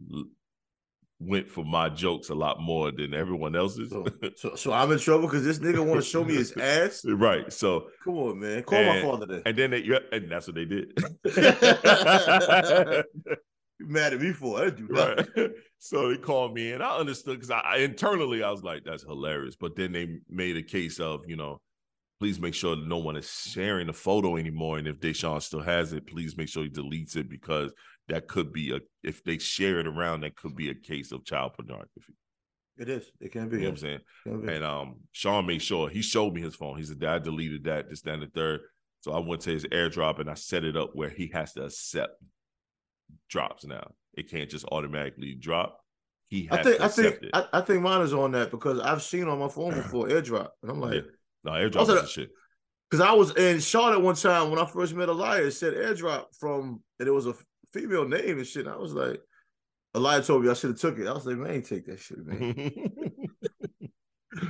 went 1.20 1.50
for 1.50 1.66
my 1.66 1.90
jokes 1.90 2.30
a 2.30 2.36
lot 2.36 2.62
more 2.62 2.92
than 2.92 3.14
everyone 3.14 3.56
else's. 3.56 3.90
So, 3.90 4.06
so, 4.36 4.56
so 4.56 4.72
I'm 4.74 4.92
in 4.92 5.00
trouble 5.00 5.28
because 5.28 5.44
this 5.44 5.60
nigga 5.60 5.86
want 5.86 6.02
to 6.02 6.08
show 6.08 6.24
me 6.24 6.36
his 6.36 6.54
ass. 6.58 7.04
right. 7.06 7.52
So 7.52 7.88
Come 8.04 8.16
on, 8.18 8.40
man. 8.40 8.64
Call 8.64 8.84
my 8.84 9.02
father 9.02 9.26
then. 9.26 9.42
and 9.46 9.58
then 9.58 9.72
they 9.72 9.80
yeah, 9.80 10.00
and 10.12 10.32
that's 10.32 10.48
what 10.48 10.56
they 10.56 10.66
did. 10.66 10.94
Mad 13.82 14.14
at 14.14 14.20
me 14.22 14.34
for? 14.34 14.60
it. 14.60 14.62
I 14.62 14.70
didn't 14.72 14.88
do 14.88 14.94
nothing. 14.94 15.28
right. 15.38 15.52
So 15.78 16.10
they 16.10 16.18
called 16.18 16.54
me 16.54 16.74
and 16.74 16.84
I 16.84 16.98
understood 16.98 17.36
because 17.38 17.52
I, 17.52 17.60
I 17.60 17.78
internally 17.78 18.44
I 18.44 18.52
was 18.52 18.64
like, 18.64 18.84
that's 18.84 19.04
hilarious. 19.04 19.56
But 19.56 19.76
then 19.78 19.94
they 19.94 20.18
made 20.30 20.58
a 20.58 20.64
case 20.64 21.00
of, 21.00 21.22
you 21.28 21.38
know, 21.38 21.62
please 22.20 22.40
make 22.40 22.54
sure 22.54 22.76
no 22.76 22.98
one 22.98 23.16
is 23.16 23.30
sharing 23.30 23.88
the 23.88 23.94
photo 23.94 24.36
anymore. 24.36 24.78
And 24.78 24.88
if 24.88 25.00
Deshaun 25.00 25.42
still 25.42 25.62
has 25.62 25.94
it, 25.94 26.06
please 26.06 26.38
make 26.38 26.50
sure 26.50 26.64
he 26.64 26.70
deletes 26.70 27.16
it 27.16 27.30
because 27.30 27.72
that 28.10 28.28
could 28.28 28.52
be 28.52 28.76
a 28.76 28.80
if 29.04 29.24
they 29.24 29.38
share 29.38 29.80
it 29.80 29.88
around, 29.88 30.22
that 30.22 30.36
could 30.36 30.56
be 30.56 30.70
a 30.70 30.76
case 30.76 31.12
of 31.12 31.26
child 31.26 31.54
pornography. 31.54 32.16
It 32.78 32.90
is. 32.90 33.12
It 33.20 33.32
can 33.32 33.50
be. 33.50 33.58
You 33.58 33.64
know 33.64 33.70
what 33.70 33.72
I'm 33.72 33.78
saying? 33.78 34.00
It 34.26 34.30
can 34.30 34.42
be. 34.42 34.54
And 34.54 34.64
um, 34.64 34.96
Sean 35.12 35.46
made 35.46 35.62
sure 35.62 35.90
he 35.90 36.02
showed 36.02 36.34
me 36.34 36.42
his 36.42 36.56
phone. 36.56 36.78
He 36.78 36.84
said, 36.84 37.00
Dad 37.00 37.24
deleted 37.24 37.66
that, 37.66 37.90
this, 37.90 38.02
that, 38.02 38.14
and 38.16 38.24
the 38.24 38.28
third. 38.28 38.62
So 39.02 39.14
I 39.14 39.20
went 39.20 39.42
to 39.44 39.52
his 39.52 39.66
airdrop 39.66 40.20
and 40.20 40.30
I 40.30 40.34
set 40.34 40.64
it 40.64 40.76
up 40.76 40.92
where 40.94 41.10
he 41.10 41.30
has 41.34 41.54
to 41.54 41.66
accept 41.66 42.22
drops 43.30 43.66
now. 43.66 43.92
It 44.14 44.30
can't 44.30 44.50
just 44.50 44.66
automatically 44.72 45.36
drop. 45.36 45.80
He 46.30 46.48
has 46.52 46.60
I 46.60 46.64
think 46.64 46.78
to 46.78 46.84
I 46.84 46.88
think 46.88 47.24
it. 47.24 47.30
I, 47.34 47.46
I 47.54 47.62
think 47.62 47.82
mine 47.82 48.02
is 48.02 48.14
on 48.14 48.32
that 48.32 48.52
because 48.52 48.80
I've 48.80 49.02
seen 49.02 49.28
on 49.28 49.40
my 49.40 49.50
phone 49.50 49.74
before 49.76 50.08
airdrop, 50.08 50.50
and 50.62 50.72
I'm 50.72 50.80
like, 50.80 50.96
Yeah. 50.96 51.02
No, 51.44 51.52
airdrop 51.52 51.78
Also, 51.78 51.96
is 51.96 52.02
the 52.02 52.08
shit. 52.08 52.30
because 52.90 53.06
I 53.06 53.14
was 53.14 53.36
in 53.36 53.60
Charlotte 53.60 54.02
one 54.02 54.16
time 54.16 54.50
when 54.50 54.60
I 54.60 54.66
first 54.66 54.94
met 54.94 55.10
Elia, 55.10 55.46
it 55.48 55.52
said 55.52 55.74
airdrop 55.74 56.26
from, 56.40 56.82
and 57.00 57.08
it 57.08 57.12
was 57.12 57.28
a 57.28 57.34
female 57.74 58.08
name 58.08 58.38
and 58.38 58.46
shit. 58.48 58.66
And 58.66 58.74
I 58.74 58.78
was 58.78 58.94
like, 58.94 59.22
Elia 59.96 60.22
told 60.22 60.44
me 60.44 60.50
I 60.50 60.54
should 60.54 60.72
have 60.72 60.80
took 60.80 61.00
it. 61.00 61.08
I 61.08 61.14
was 61.14 61.26
like, 61.26 61.38
man, 61.38 61.52
ain't 61.52 61.66
take 61.66 61.86
that 61.88 62.00
shit, 62.00 62.26
man. 62.26 62.72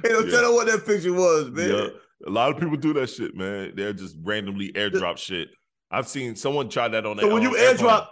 Hey, 0.03 0.09
don't 0.09 0.25
Yeah. 0.25 0.31
tell 0.31 0.43
her 0.51 0.53
what 0.53 0.67
that 0.67 0.85
picture 0.85 1.13
was, 1.13 1.49
man. 1.51 1.69
Yeah. 1.69 1.87
A 2.27 2.29
lot 2.29 2.51
of 2.51 2.59
people 2.59 2.75
do 2.75 2.91
that 2.93 3.09
shit, 3.09 3.33
man. 3.33 3.71
They're 3.75 3.93
just 3.93 4.17
randomly 4.21 4.73
airdrop 4.73 5.17
shit. 5.17 5.47
I've 5.89 6.07
seen 6.07 6.35
someone 6.35 6.69
try 6.69 6.89
that 6.89 7.05
on 7.05 7.17
So 7.17 7.25
their 7.25 7.33
when 7.33 7.41
you 7.41 7.51
airdrop, 7.51 8.07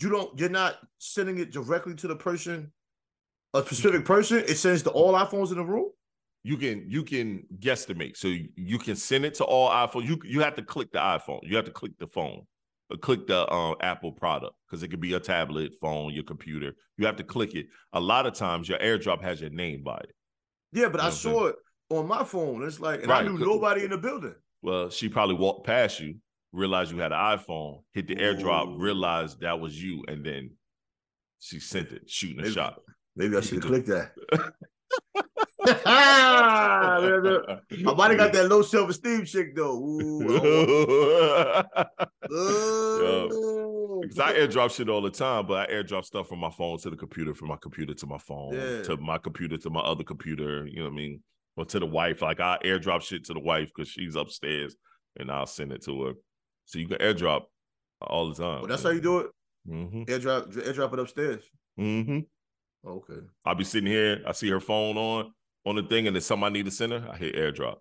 you 0.00 0.08
don't 0.08 0.36
you're 0.40 0.48
not 0.48 0.76
sending 0.98 1.38
it 1.38 1.52
directly 1.52 1.94
to 1.96 2.08
the 2.08 2.16
person, 2.16 2.72
a 3.52 3.60
specific 3.62 4.04
person. 4.06 4.38
It 4.38 4.56
sends 4.56 4.82
to 4.84 4.90
all 4.90 5.12
iPhones 5.12 5.50
in 5.50 5.58
the 5.58 5.64
room. 5.64 5.90
You 6.42 6.56
can 6.56 6.84
you 6.88 7.02
can 7.04 7.44
guesstimate. 7.58 8.16
So 8.16 8.28
you, 8.56 8.78
can 8.78 8.96
send 8.96 9.24
it 9.24 9.34
to 9.34 9.44
all 9.44 9.70
iPhone. 9.70 10.06
You 10.06 10.18
you 10.24 10.40
have 10.40 10.54
to 10.56 10.62
click 10.62 10.90
the 10.92 10.98
iPhone. 10.98 11.40
You 11.42 11.56
have 11.56 11.66
to 11.66 11.70
click 11.70 11.92
the 11.98 12.06
phone. 12.06 12.46
Or 12.90 12.96
click 12.96 13.28
the 13.28 13.48
um, 13.52 13.76
Apple 13.80 14.10
product 14.10 14.54
because 14.66 14.82
it 14.82 14.88
could 14.88 15.00
be 15.00 15.12
a 15.12 15.20
tablet, 15.20 15.74
phone, 15.80 16.12
your 16.12 16.24
computer. 16.24 16.74
You 16.96 17.06
have 17.06 17.14
to 17.16 17.22
click 17.22 17.54
it. 17.54 17.66
A 17.92 18.00
lot 18.00 18.26
of 18.26 18.34
times, 18.34 18.68
your 18.68 18.80
AirDrop 18.80 19.22
has 19.22 19.40
your 19.40 19.50
name 19.50 19.84
by 19.84 19.98
it. 19.98 20.12
Yeah, 20.72 20.88
but 20.88 20.94
You 20.94 21.02
know 21.02 21.06
I 21.06 21.10
saw 21.10 21.46
it 21.46 21.56
on 21.90 22.08
my 22.08 22.24
phone. 22.24 22.64
It's 22.64 22.80
like, 22.80 23.04
and 23.04 23.12
I 23.12 23.22
knew 23.22 23.38
nobody 23.38 23.84
in 23.84 23.90
the 23.90 23.98
building. 23.98 24.34
Well, 24.62 24.90
she 24.90 25.08
probably 25.08 25.36
walked 25.36 25.66
past 25.66 26.00
you, 26.00 26.16
realized 26.50 26.90
you 26.90 26.98
had 26.98 27.12
an 27.12 27.18
iPhone, 27.18 27.82
hit 27.92 28.08
the 28.08 28.16
AirDrop, 28.16 28.66
Ooh. 28.68 28.78
realized 28.78 29.40
that 29.42 29.60
was 29.60 29.80
you, 29.80 30.04
and 30.08 30.26
then 30.26 30.50
she 31.38 31.60
sent 31.60 31.92
it, 31.92 32.10
shooting 32.10 32.40
a 32.40 32.42
Maybe- 32.42 32.54
shot. 32.54 32.80
Maybe 33.14 33.36
I 33.36 33.40
should 33.40 33.62
click 33.62 33.86
that. 33.86 34.12
I 35.66 36.98
might 37.96 38.08
have 38.10 38.18
got 38.18 38.32
that 38.32 38.48
low 38.48 38.62
self 38.62 38.90
esteem 38.90 39.24
chick 39.24 39.54
though. 39.54 39.78
Ooh, 39.78 40.22
I 41.62 41.64
don't. 42.28 44.00
Because 44.00 44.18
I 44.18 44.32
airdrop 44.32 44.74
shit 44.74 44.88
all 44.88 45.02
the 45.02 45.10
time, 45.10 45.46
but 45.46 45.68
I 45.68 45.72
airdrop 45.72 46.04
stuff 46.04 46.28
from 46.28 46.38
my 46.38 46.50
phone 46.50 46.78
to 46.78 46.90
the 46.90 46.96
computer, 46.96 47.34
from 47.34 47.48
my 47.48 47.56
computer 47.60 47.92
to 47.94 48.06
my 48.06 48.18
phone, 48.18 48.54
Yeah. 48.54 48.82
to 48.84 48.96
my 48.96 49.18
computer 49.18 49.58
to 49.58 49.70
my 49.70 49.80
other 49.80 50.04
computer. 50.04 50.66
You 50.66 50.78
know 50.78 50.84
what 50.84 50.92
I 50.92 50.96
mean? 50.96 51.22
Or 51.56 51.64
to 51.66 51.78
the 51.78 51.86
wife. 51.86 52.22
Like 52.22 52.40
I 52.40 52.58
airdrop 52.64 53.02
shit 53.02 53.24
to 53.26 53.34
the 53.34 53.40
wife 53.40 53.70
because 53.74 53.90
she's 53.90 54.16
upstairs, 54.16 54.74
and 55.18 55.30
I'll 55.30 55.46
send 55.46 55.72
it 55.72 55.82
to 55.84 56.02
her. 56.04 56.12
So 56.64 56.78
you 56.78 56.88
can 56.88 56.98
airdrop 56.98 57.42
all 58.00 58.28
the 58.32 58.42
time. 58.42 58.60
Well, 58.60 58.68
that's 58.68 58.82
how 58.82 58.90
you 58.90 59.00
do 59.00 59.18
it. 59.18 59.26
Mm-hmm. 59.68 60.02
Airdrop, 60.04 60.52
airdrop 60.54 60.92
it 60.94 60.98
upstairs. 61.00 61.42
Mm-hmm. 61.78 62.20
Okay. 62.88 63.20
I'll 63.44 63.54
be 63.54 63.64
sitting 63.64 63.90
here. 63.90 64.22
I 64.26 64.32
see 64.32 64.48
her 64.48 64.60
phone 64.60 64.96
on 64.96 65.32
on 65.66 65.76
the 65.76 65.82
thing, 65.82 66.06
and 66.06 66.16
then 66.16 66.22
somebody 66.22 66.54
need 66.54 66.64
to 66.66 66.70
send 66.70 66.92
her. 66.92 67.08
I 67.10 67.16
hit 67.16 67.34
airdrop. 67.36 67.76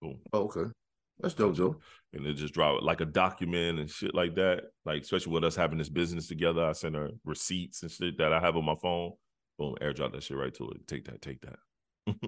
Boom. 0.00 0.18
Oh, 0.32 0.44
okay. 0.44 0.70
That's 1.20 1.34
dope, 1.34 1.54
Joe. 1.56 1.76
and 2.12 2.26
it 2.26 2.34
just 2.34 2.52
drop 2.52 2.76
it 2.78 2.82
like 2.84 3.00
a 3.00 3.06
document 3.06 3.78
and 3.78 3.88
shit 3.90 4.14
like 4.14 4.34
that. 4.34 4.64
Like 4.84 5.02
especially 5.02 5.32
with 5.32 5.44
us 5.44 5.56
having 5.56 5.78
this 5.78 5.88
business 5.88 6.28
together, 6.28 6.62
I 6.64 6.72
send 6.72 6.94
her 6.94 7.08
receipts 7.24 7.82
and 7.82 7.90
shit 7.90 8.18
that 8.18 8.32
I 8.34 8.40
have 8.40 8.56
on 8.56 8.64
my 8.66 8.74
phone. 8.74 9.12
Boom, 9.58 9.74
airdrop 9.80 10.12
that 10.12 10.22
shit 10.22 10.36
right 10.36 10.52
to 10.54 10.70
it. 10.72 10.86
Take 10.86 11.06
that, 11.06 11.22
take 11.22 11.40
that. 11.40 11.56
I 12.08 12.12
You 12.12 12.20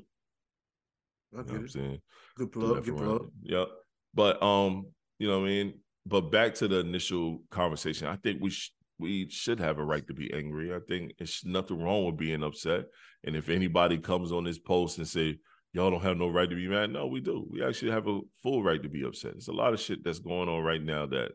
know 1.32 1.42
get 1.42 1.50
what 1.52 1.58
I'm 1.58 1.64
it. 1.66 1.70
saying? 1.72 2.00
Good 2.36 2.52
plug. 2.52 2.84
Good 2.84 2.96
plug. 2.96 3.30
Yep. 3.42 3.68
But 4.14 4.42
um, 4.42 4.86
you 5.18 5.28
know 5.28 5.40
what 5.40 5.46
I 5.46 5.50
mean. 5.50 5.74
But 6.06 6.30
back 6.32 6.54
to 6.54 6.68
the 6.68 6.78
initial 6.78 7.42
conversation, 7.50 8.08
I 8.08 8.16
think 8.16 8.40
we 8.40 8.48
sh- 8.48 8.72
we 8.98 9.28
should 9.30 9.60
have 9.60 9.78
a 9.78 9.84
right 9.84 10.06
to 10.08 10.14
be 10.14 10.32
angry. 10.32 10.74
I 10.74 10.80
think 10.88 11.12
it's 11.18 11.44
nothing 11.44 11.80
wrong 11.80 12.04
with 12.06 12.16
being 12.16 12.42
upset. 12.42 12.86
And 13.24 13.36
if 13.36 13.48
anybody 13.48 13.98
comes 13.98 14.32
on 14.32 14.44
this 14.44 14.58
post 14.58 14.98
and 14.98 15.06
say 15.06 15.38
y'all 15.72 15.90
don't 15.90 16.02
have 16.02 16.16
no 16.16 16.28
right 16.28 16.48
to 16.50 16.56
be 16.56 16.68
mad, 16.68 16.90
no, 16.90 17.06
we 17.06 17.20
do. 17.20 17.46
We 17.50 17.64
actually 17.64 17.92
have 17.92 18.08
a 18.08 18.20
full 18.42 18.62
right 18.62 18.82
to 18.82 18.88
be 18.88 19.04
upset. 19.04 19.32
There's 19.32 19.48
a 19.48 19.52
lot 19.52 19.72
of 19.72 19.80
shit 19.80 20.02
that's 20.02 20.18
going 20.18 20.48
on 20.48 20.62
right 20.62 20.82
now 20.82 21.06
that 21.06 21.32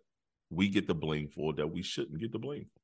we 0.50 0.68
get 0.68 0.88
the 0.88 0.94
blame 0.94 1.30
for 1.30 1.54
that 1.54 1.68
we 1.68 1.82
shouldn't 1.82 2.20
get 2.20 2.32
the 2.32 2.40
blame 2.40 2.66
for. 2.74 2.80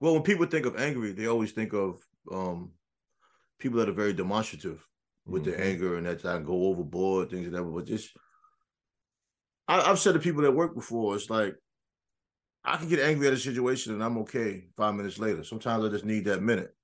Well, 0.00 0.14
when 0.14 0.22
people 0.22 0.46
think 0.46 0.66
of 0.66 0.76
angry, 0.76 1.12
they 1.12 1.26
always 1.26 1.52
think 1.52 1.72
of 1.72 1.98
um 2.30 2.72
people 3.58 3.78
that 3.78 3.88
are 3.88 3.92
very 3.92 4.12
demonstrative 4.12 4.86
with 5.26 5.44
their 5.44 5.56
Mhm. 5.56 5.64
anger 5.64 5.96
and 5.96 6.06
that 6.06 6.20
time 6.20 6.44
go 6.44 6.66
overboard, 6.66 7.30
things 7.30 7.46
like 7.46 7.62
that. 7.62 7.70
But 7.70 7.86
just 7.86 8.14
I, 9.66 9.80
I've 9.90 9.98
said 9.98 10.12
to 10.12 10.18
people 10.18 10.42
that 10.42 10.52
work 10.52 10.74
before, 10.74 11.14
it's 11.14 11.30
like 11.30 11.54
I 12.64 12.76
can 12.76 12.88
get 12.88 13.00
angry 13.00 13.26
at 13.26 13.34
a 13.34 13.38
situation 13.38 13.92
and 13.92 14.02
I'm 14.02 14.18
okay 14.18 14.64
five 14.76 14.94
minutes 14.94 15.18
later. 15.18 15.44
Sometimes 15.44 15.84
I 15.84 15.88
just 15.88 16.04
need 16.04 16.24
that 16.24 16.42
minute. 16.42 16.74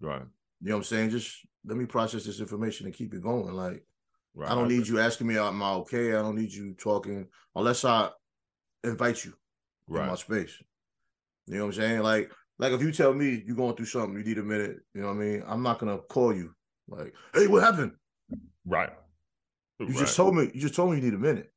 Right. 0.00 0.22
You 0.60 0.68
know 0.68 0.76
what 0.76 0.78
I'm 0.80 0.84
saying? 0.84 1.10
Just 1.10 1.46
let 1.64 1.78
me 1.78 1.86
process 1.86 2.24
this 2.24 2.40
information 2.40 2.86
and 2.86 2.94
keep 2.94 3.14
it 3.14 3.22
going. 3.22 3.54
Like 3.54 3.84
Right. 4.34 4.50
I 4.50 4.54
don't 4.54 4.68
need 4.68 4.86
you 4.86 5.00
asking 5.00 5.26
me, 5.26 5.38
am 5.38 5.62
I 5.62 5.72
okay? 5.72 6.10
I 6.10 6.22
don't 6.22 6.36
need 6.36 6.52
you 6.52 6.74
talking 6.74 7.26
unless 7.56 7.84
I 7.84 8.10
invite 8.84 9.24
you. 9.24 9.34
in 9.88 10.06
my 10.06 10.14
space. 10.14 10.62
You 11.46 11.54
know 11.54 11.66
what 11.66 11.74
I'm 11.74 11.80
saying? 11.80 12.00
Like, 12.00 12.30
like 12.58 12.72
if 12.72 12.80
you 12.80 12.92
tell 12.92 13.12
me 13.12 13.42
you're 13.44 13.56
going 13.56 13.74
through 13.74 13.86
something, 13.86 14.16
you 14.16 14.24
need 14.24 14.38
a 14.38 14.42
minute. 14.42 14.78
You 14.94 15.00
know 15.00 15.08
what 15.08 15.16
I 15.16 15.18
mean? 15.18 15.42
I'm 15.46 15.62
not 15.62 15.80
gonna 15.80 15.98
call 15.98 16.34
you 16.34 16.54
like, 16.88 17.12
hey, 17.34 17.48
what 17.48 17.62
happened? 17.62 17.92
Right. 18.64 18.90
You 19.80 19.86
right. 19.86 19.96
just 19.96 20.14
told 20.14 20.36
me. 20.36 20.50
You 20.54 20.60
just 20.60 20.74
told 20.74 20.90
me 20.90 20.98
you 20.98 21.02
need 21.02 21.14
a 21.14 21.18
minute, 21.18 21.52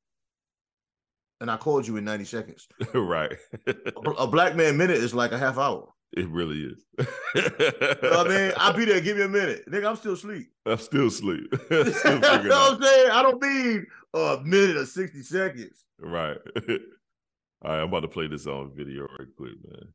and 1.43 1.51
I 1.51 1.57
called 1.57 1.85
you 1.85 1.97
in 1.97 2.05
90 2.05 2.23
seconds. 2.23 2.69
right. 2.93 3.33
A, 3.67 4.09
a 4.11 4.27
black 4.27 4.55
man 4.55 4.77
minute 4.77 4.95
is 4.95 5.13
like 5.13 5.33
a 5.33 5.37
half 5.37 5.57
hour. 5.57 5.89
it 6.13 6.27
really 6.29 6.63
is. 6.63 6.85
You 7.35 8.09
know 8.09 8.17
what 8.17 8.31
I 8.31 8.37
mean? 8.37 8.53
I'll 8.57 8.73
be 8.73 8.85
there. 8.85 9.01
Give 9.01 9.17
me 9.17 9.23
a 9.23 9.27
minute, 9.27 9.69
nigga. 9.69 9.89
I'm 9.89 9.95
still 9.95 10.13
asleep. 10.13 10.51
I'm 10.65 10.77
still 10.77 11.07
asleep. 11.07 11.53
still 11.65 11.79
you 11.79 11.83
know 11.85 12.21
figuring 12.21 12.47
what. 12.47 12.73
I'm 12.73 12.81
saying? 12.81 13.09
I 13.11 13.21
don't 13.23 13.41
need 13.41 13.83
a 14.13 14.39
minute 14.43 14.77
or 14.77 14.85
60 14.85 15.21
seconds. 15.23 15.83
Right. 15.99 16.37
All 16.45 17.71
right, 17.71 17.81
I'm 17.81 17.89
about 17.89 18.01
to 18.01 18.07
play 18.07 18.27
this 18.27 18.47
on 18.47 18.71
video 18.73 19.01
right 19.01 19.27
quick, 19.35 19.55
man. 19.67 19.87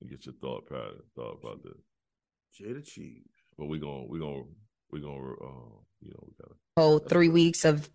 And 0.00 0.10
get 0.10 0.26
your 0.26 0.34
thought 0.40 0.68
pattern, 0.68 1.00
thought 1.16 1.38
about 1.42 1.62
this. 1.64 1.82
Jada 2.60 2.84
Cheese. 2.84 3.26
But 3.58 3.66
we're 3.66 3.80
gonna 3.80 4.04
we 4.04 4.18
gonna 4.20 4.44
we 4.90 5.00
gonna 5.00 5.16
uh 5.16 5.80
you 6.00 6.10
know 6.10 6.24
we 6.26 6.34
gotta 6.40 6.54
whole 6.76 6.98
three 6.98 7.28
weeks 7.28 7.64
of 7.64 7.90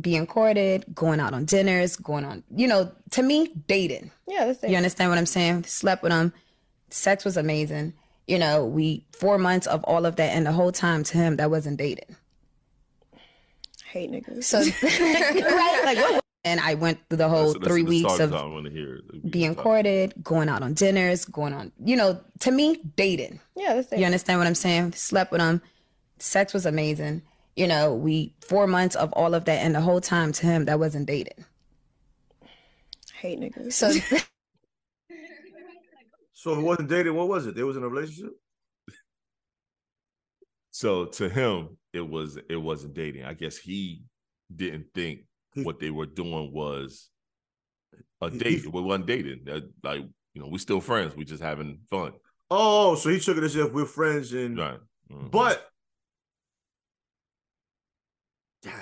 being 0.00 0.26
courted, 0.26 0.84
going 0.94 1.18
out 1.20 1.34
on 1.34 1.44
dinners, 1.44 1.96
going 1.96 2.24
on, 2.24 2.42
you 2.54 2.66
know, 2.68 2.90
to 3.10 3.22
me, 3.22 3.48
dating. 3.66 4.10
Yeah, 4.28 4.46
that's 4.46 4.62
it. 4.62 4.70
You 4.70 4.76
understand 4.76 5.10
what 5.10 5.18
I'm 5.18 5.26
saying? 5.26 5.64
Slept 5.64 6.02
with 6.02 6.12
him. 6.12 6.32
Sex 6.90 7.24
was 7.24 7.36
amazing. 7.36 7.94
You 8.26 8.38
know, 8.38 8.64
we 8.64 9.04
four 9.12 9.38
months 9.38 9.66
of 9.66 9.82
all 9.84 10.04
of 10.06 10.16
that, 10.16 10.30
and 10.36 10.46
the 10.46 10.52
whole 10.52 10.72
time 10.72 11.02
to 11.04 11.16
him, 11.18 11.36
that 11.36 11.50
wasn't 11.50 11.78
dating. 11.78 12.14
hate 13.86 14.10
niggas. 14.12 14.44
So, 14.44 14.58
right? 14.82 15.82
Like, 15.84 15.98
what? 15.98 16.22
And 16.44 16.60
I 16.60 16.74
went 16.74 16.98
through 17.08 17.18
the 17.18 17.28
whole 17.28 17.46
That's- 17.52 17.54
that's 17.60 17.68
three 17.68 17.82
the 17.82 17.88
weeks 17.88 18.18
of 18.20 18.30
time 18.30 18.40
I 18.40 18.44
want 18.46 18.66
to 18.66 18.70
hear. 18.70 19.00
being 19.28 19.54
courted, 19.54 20.14
going 20.22 20.48
out 20.48 20.62
on 20.62 20.74
dinners, 20.74 21.24
going 21.24 21.52
on, 21.52 21.72
you 21.84 21.96
know, 21.96 22.20
to 22.40 22.50
me, 22.50 22.80
dating. 22.96 23.40
yeah, 23.56 23.74
that's 23.74 23.92
it. 23.92 23.98
You 23.98 24.04
understand 24.06 24.38
what 24.38 24.46
I'm 24.46 24.54
saying? 24.54 24.92
Slept 24.92 25.32
with 25.32 25.40
him. 25.40 25.60
Sex 26.18 26.52
was 26.54 26.64
amazing. 26.66 27.22
You 27.58 27.66
know, 27.66 27.92
we 27.92 28.32
four 28.40 28.68
months 28.68 28.94
of 28.94 29.12
all 29.14 29.34
of 29.34 29.44
that, 29.46 29.64
and 29.64 29.74
the 29.74 29.80
whole 29.80 30.00
time 30.00 30.30
to 30.30 30.46
him, 30.46 30.66
that 30.66 30.78
wasn't 30.78 31.06
dating. 31.06 31.44
hate 33.14 33.40
niggas. 33.40 33.72
So, 33.72 33.90
So 36.32 36.52
if 36.52 36.58
it 36.60 36.62
wasn't 36.62 36.88
dating, 36.88 37.14
what 37.16 37.26
was 37.26 37.46
it? 37.46 37.56
They 37.56 37.64
was 37.64 37.76
in 37.76 37.82
a 37.82 37.88
relationship? 37.88 38.30
So 40.70 41.06
to 41.06 41.28
him, 41.28 41.76
it 41.92 42.08
was 42.08 42.38
it 42.48 42.54
wasn't 42.56 42.94
dating. 42.94 43.24
I 43.24 43.34
guess 43.34 43.56
he 43.58 44.04
didn't 44.54 44.86
think 44.94 45.22
He- 45.54 45.64
what 45.64 45.80
they 45.80 45.90
were 45.90 46.06
doing 46.06 46.52
was 46.52 47.10
a 48.20 48.30
He- 48.30 48.38
date. 48.38 48.60
he- 48.60 48.66
It 48.68 48.72
wasn't 48.72 49.06
dating. 49.06 49.40
That, 49.46 49.68
like 49.82 50.04
you 50.34 50.40
know, 50.42 50.46
we 50.48 50.58
still 50.58 50.80
friends. 50.80 51.16
We 51.16 51.24
just 51.24 51.42
having 51.42 51.80
fun. 51.90 52.12
Oh, 52.52 52.94
so 52.94 53.08
he 53.08 53.18
took 53.18 53.36
it 53.36 53.42
as 53.42 53.56
if 53.56 53.72
we're 53.72 53.84
friends 53.84 54.32
and 54.32 54.56
Right. 54.56 54.78
Mhm. 55.10 55.32
but 55.32 55.68
let 58.64 58.74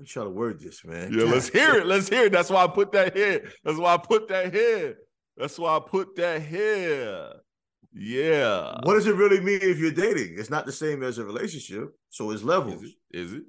me 0.00 0.06
try 0.06 0.24
to 0.24 0.30
word 0.30 0.60
this, 0.60 0.84
man. 0.84 1.12
Yeah, 1.12 1.24
let's 1.24 1.48
hear 1.48 1.76
it. 1.76 1.86
Let's 1.86 2.08
hear 2.08 2.26
it. 2.26 2.32
That's 2.32 2.50
why 2.50 2.64
I 2.64 2.66
put 2.68 2.92
that 2.92 3.16
here. 3.16 3.50
That's 3.64 3.78
why 3.78 3.94
I 3.94 3.96
put 3.98 4.28
that 4.28 4.52
here. 4.52 4.96
That's 5.36 5.58
why 5.58 5.76
I 5.76 5.80
put 5.80 6.16
that 6.16 6.42
here. 6.42 7.30
Yeah. 7.92 8.78
What 8.82 8.94
does 8.94 9.06
it 9.06 9.14
really 9.14 9.40
mean 9.40 9.60
if 9.62 9.78
you're 9.78 9.90
dating? 9.92 10.34
It's 10.36 10.50
not 10.50 10.66
the 10.66 10.72
same 10.72 11.02
as 11.02 11.18
a 11.18 11.24
relationship. 11.24 11.90
So 12.10 12.30
it's 12.30 12.42
levels. 12.42 12.82
is 12.82 12.90
it? 12.90 13.18
Is 13.18 13.32
it? 13.34 13.42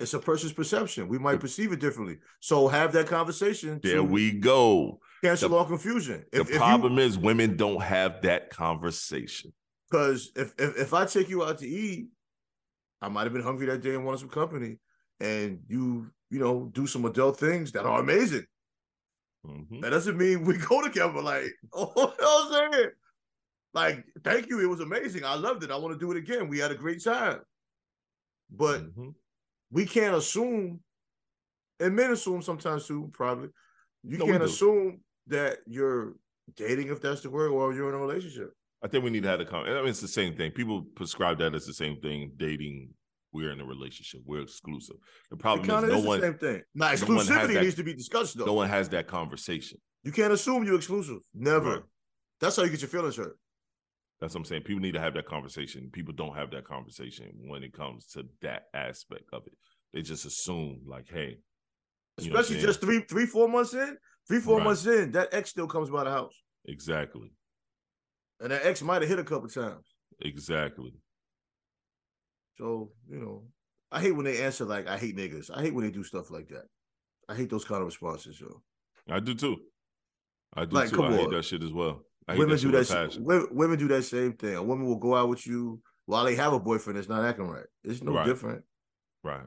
It's 0.00 0.14
a 0.14 0.18
person's 0.18 0.52
perception. 0.52 1.08
We 1.08 1.18
might 1.18 1.38
perceive 1.38 1.72
it 1.72 1.78
differently. 1.80 2.18
So 2.40 2.66
have 2.66 2.92
that 2.92 3.06
conversation. 3.06 3.78
There 3.82 4.02
we 4.02 4.32
go. 4.32 4.98
cancel 5.22 5.50
the- 5.50 5.56
all 5.56 5.64
confusion. 5.64 6.24
The 6.32 6.44
problem 6.44 6.98
is 6.98 7.16
women 7.16 7.56
don't 7.56 7.80
have 7.80 8.22
that 8.22 8.50
conversation. 8.50 9.52
Because 9.92 10.32
if, 10.34 10.54
if 10.58 10.76
if 10.78 10.94
I 10.94 11.04
take 11.04 11.28
you 11.28 11.44
out 11.44 11.58
to 11.58 11.68
eat, 11.68 12.08
I 13.02 13.08
might 13.08 13.24
have 13.24 13.32
been 13.34 13.42
hungry 13.42 13.66
that 13.66 13.82
day 13.82 13.94
and 13.94 14.06
wanted 14.06 14.20
some 14.20 14.30
company, 14.30 14.78
and 15.20 15.60
you 15.68 16.10
you 16.30 16.38
know 16.38 16.70
do 16.72 16.86
some 16.86 17.04
adult 17.04 17.38
things 17.38 17.72
that 17.72 17.84
are 17.84 18.00
amazing. 18.00 18.46
Mhm. 19.46 19.82
That 19.82 19.90
doesn't 19.90 20.16
mean 20.16 20.44
we 20.44 20.56
go 20.56 20.82
together. 20.82 21.20
Like, 21.20 21.52
oh, 21.74 21.92
you 21.96 22.02
know 22.02 22.12
what 22.16 22.64
I'm 22.64 22.72
saying? 22.72 22.90
Like, 23.74 24.06
thank 24.24 24.48
you. 24.48 24.60
It 24.60 24.66
was 24.66 24.80
amazing. 24.80 25.24
I 25.24 25.34
loved 25.34 25.62
it. 25.62 25.70
I 25.70 25.76
want 25.76 25.92
to 25.92 25.98
do 26.00 26.10
it 26.10 26.16
again. 26.16 26.48
We 26.48 26.58
had 26.58 26.70
a 26.70 26.76
great 26.76 27.02
time. 27.02 27.40
But 28.50 28.82
Mhm. 28.82 29.14
we 29.70 29.84
can't 29.84 30.14
assume, 30.14 30.80
and 31.80 31.94
men 31.96 32.12
assume 32.12 32.40
sometimes 32.40 32.86
too, 32.86 33.10
probably. 33.12 33.50
You 34.04 34.18
No, 34.18 34.26
can't 34.26 34.42
assume 34.42 35.00
that 35.26 35.58
you're 35.66 36.14
dating, 36.54 36.88
if 36.88 37.00
that's 37.00 37.22
the 37.22 37.30
word, 37.30 37.50
or 37.50 37.74
you're 37.74 37.88
in 37.88 37.94
a 37.94 37.98
relationship. 37.98 38.54
I 38.84 38.88
think 38.88 39.04
we 39.04 39.10
need 39.10 39.22
to 39.22 39.28
have 39.28 39.40
a 39.40 39.44
con. 39.44 39.68
I 39.68 39.74
mean, 39.80 39.88
it's 39.88 40.00
the 40.00 40.08
same 40.08 40.34
thing. 40.34 40.50
People 40.50 40.82
prescribe 40.96 41.38
that 41.38 41.54
as 41.54 41.66
the 41.66 41.74
same 41.74 42.00
thing. 42.00 42.32
Dating, 42.36 42.90
we're 43.32 43.52
in 43.52 43.60
a 43.60 43.64
relationship. 43.64 44.22
We're 44.26 44.42
exclusive. 44.42 44.96
The 45.30 45.36
problem 45.36 45.62
is 45.64 45.68
no 45.90 45.98
is 45.98 46.04
one, 46.04 46.20
the 46.20 46.26
same 46.26 46.38
thing. 46.38 46.62
Now, 46.74 46.88
no 46.88 46.94
exclusivity 46.96 47.54
that- 47.54 47.62
needs 47.62 47.76
to 47.76 47.84
be 47.84 47.94
discussed, 47.94 48.36
though. 48.36 48.44
no 48.46 48.54
one 48.54 48.68
has 48.68 48.88
that 48.90 49.06
conversation. 49.06 49.78
You 50.02 50.10
can't 50.12 50.32
assume 50.32 50.64
you're 50.64 50.74
exclusive. 50.76 51.18
Never. 51.32 51.70
Right. 51.74 51.82
That's 52.40 52.56
how 52.56 52.64
you 52.64 52.70
get 52.70 52.80
your 52.80 52.88
feelings 52.88 53.16
hurt. 53.16 53.38
That's 54.20 54.34
what 54.34 54.40
I'm 54.40 54.44
saying. 54.46 54.62
People 54.62 54.82
need 54.82 54.94
to 54.94 55.00
have 55.00 55.14
that 55.14 55.26
conversation. 55.26 55.88
People 55.92 56.12
don't 56.14 56.34
have 56.34 56.50
that 56.50 56.64
conversation 56.64 57.26
when 57.46 57.62
it 57.62 57.72
comes 57.72 58.06
to 58.08 58.24
that 58.42 58.64
aspect 58.74 59.24
of 59.32 59.46
it. 59.46 59.52
They 59.92 60.02
just 60.02 60.24
assume, 60.26 60.80
like, 60.86 61.08
hey, 61.08 61.38
you 62.18 62.30
know 62.30 62.34
what 62.34 62.38
I'm 62.38 62.40
Especially 62.42 62.60
just 62.62 62.80
three, 62.80 63.00
three, 63.08 63.26
four 63.26 63.48
months 63.48 63.74
in. 63.74 63.96
Three, 64.28 64.38
four 64.40 64.58
Right. 64.58 64.64
months 64.64 64.86
in, 64.86 65.12
that 65.12 65.28
ex 65.32 65.50
still 65.50 65.66
comes 65.66 65.88
by 65.90 66.04
the 66.04 66.10
house. 66.10 66.34
exactly, 66.66 67.32
And 68.42 68.50
that 68.50 68.66
ex 68.66 68.82
might 68.82 69.00
have 69.02 69.08
hit 69.08 69.18
a 69.18 69.24
couple 69.24 69.48
times. 69.48 69.86
exactly. 70.20 70.92
So, 72.58 72.90
you 73.08 73.18
know, 73.18 73.44
I 73.90 74.00
hate 74.00 74.12
when 74.12 74.24
they 74.24 74.42
answer 74.42 74.64
like 74.64 74.86
I 74.88 74.98
hate 74.98 75.16
niggas. 75.16 75.50
I 75.54 75.62
hate 75.62 75.74
when 75.74 75.84
they 75.84 75.90
do 75.90 76.04
stuff 76.04 76.30
like 76.30 76.48
that. 76.48 76.64
I 77.28 77.34
hate 77.34 77.50
those 77.50 77.64
kind 77.64 77.80
of 77.80 77.86
responses, 77.86 78.40
yo. 78.40 78.62
I 79.10 79.20
do 79.20 79.34
too. 79.34 79.56
I 80.54 80.64
do 80.66 80.76
Like, 80.76 80.90
too. 80.90 81.02
I 81.02 81.16
hate 81.16 81.30
that 81.30 81.44
shit 81.44 81.62
as 81.62 81.72
well. 81.72 82.02
I 82.28 82.32
hate 82.32 82.40
Women 82.40 82.56
that 82.56 82.62
do 82.62 82.70
that 82.72 83.18
Women, 83.20 83.46
women 83.52 83.78
do 83.78 83.88
that 83.88 84.02
same 84.02 84.34
thing. 84.34 84.54
A 84.56 84.62
woman 84.62 84.86
will 84.86 84.98
go 84.98 85.14
out 85.14 85.28
with 85.28 85.46
you 85.46 85.80
while 86.06 86.24
they 86.24 86.34
have 86.34 86.52
a 86.52 86.60
boyfriend 86.60 86.98
that's 86.98 87.08
not 87.08 87.24
acting 87.24 87.48
right. 87.48 87.64
It's 87.84 88.02
no 88.02 88.12
Right. 88.12 88.26
different. 88.26 88.62
Right. 89.24 89.46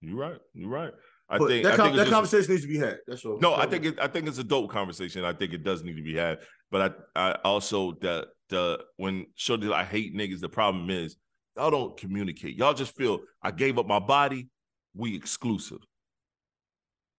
You're 0.00 0.16
right. 0.18 0.38
You're 0.52 0.68
right. 0.70 0.92
I 1.28 1.38
But 1.38 1.48
think 1.48 1.64
that, 1.64 1.74
I 1.80 1.84
think 1.84 1.96
that 1.96 2.02
just- 2.04 2.12
conversation 2.12 2.50
needs 2.52 2.62
to 2.62 2.68
be 2.68 2.78
had. 2.78 2.98
That's 3.06 3.24
all. 3.24 3.38
No, 3.40 3.54
I 3.54 3.66
think 3.66 3.84
it, 3.84 3.98
I 4.00 4.06
think 4.08 4.28
it's 4.28 4.38
a 4.38 4.44
dope 4.44 4.70
conversation. 4.70 5.24
I 5.24 5.32
think 5.32 5.52
it 5.52 5.64
does 5.64 5.82
need 5.82 5.96
to 5.96 6.02
be 6.02 6.14
had. 6.16 6.38
But 6.70 7.08
I, 7.14 7.30
I 7.30 7.32
also 7.44 7.92
the 8.00 8.28
the 8.48 8.84
when 8.96 9.26
shorty 9.34 9.72
I 9.72 9.84
hate 9.84 10.14
niggas. 10.14 10.40
The 10.40 10.48
problem 10.48 10.90
is 10.90 11.16
y'all 11.56 11.70
don't 11.70 11.96
communicate. 11.96 12.56
Y'all 12.56 12.74
just 12.74 12.94
feel 12.96 13.20
I 13.42 13.50
gave 13.50 13.78
up 13.78 13.86
my 13.86 13.98
body. 13.98 14.48
We 14.94 15.14
exclusive. 15.14 15.78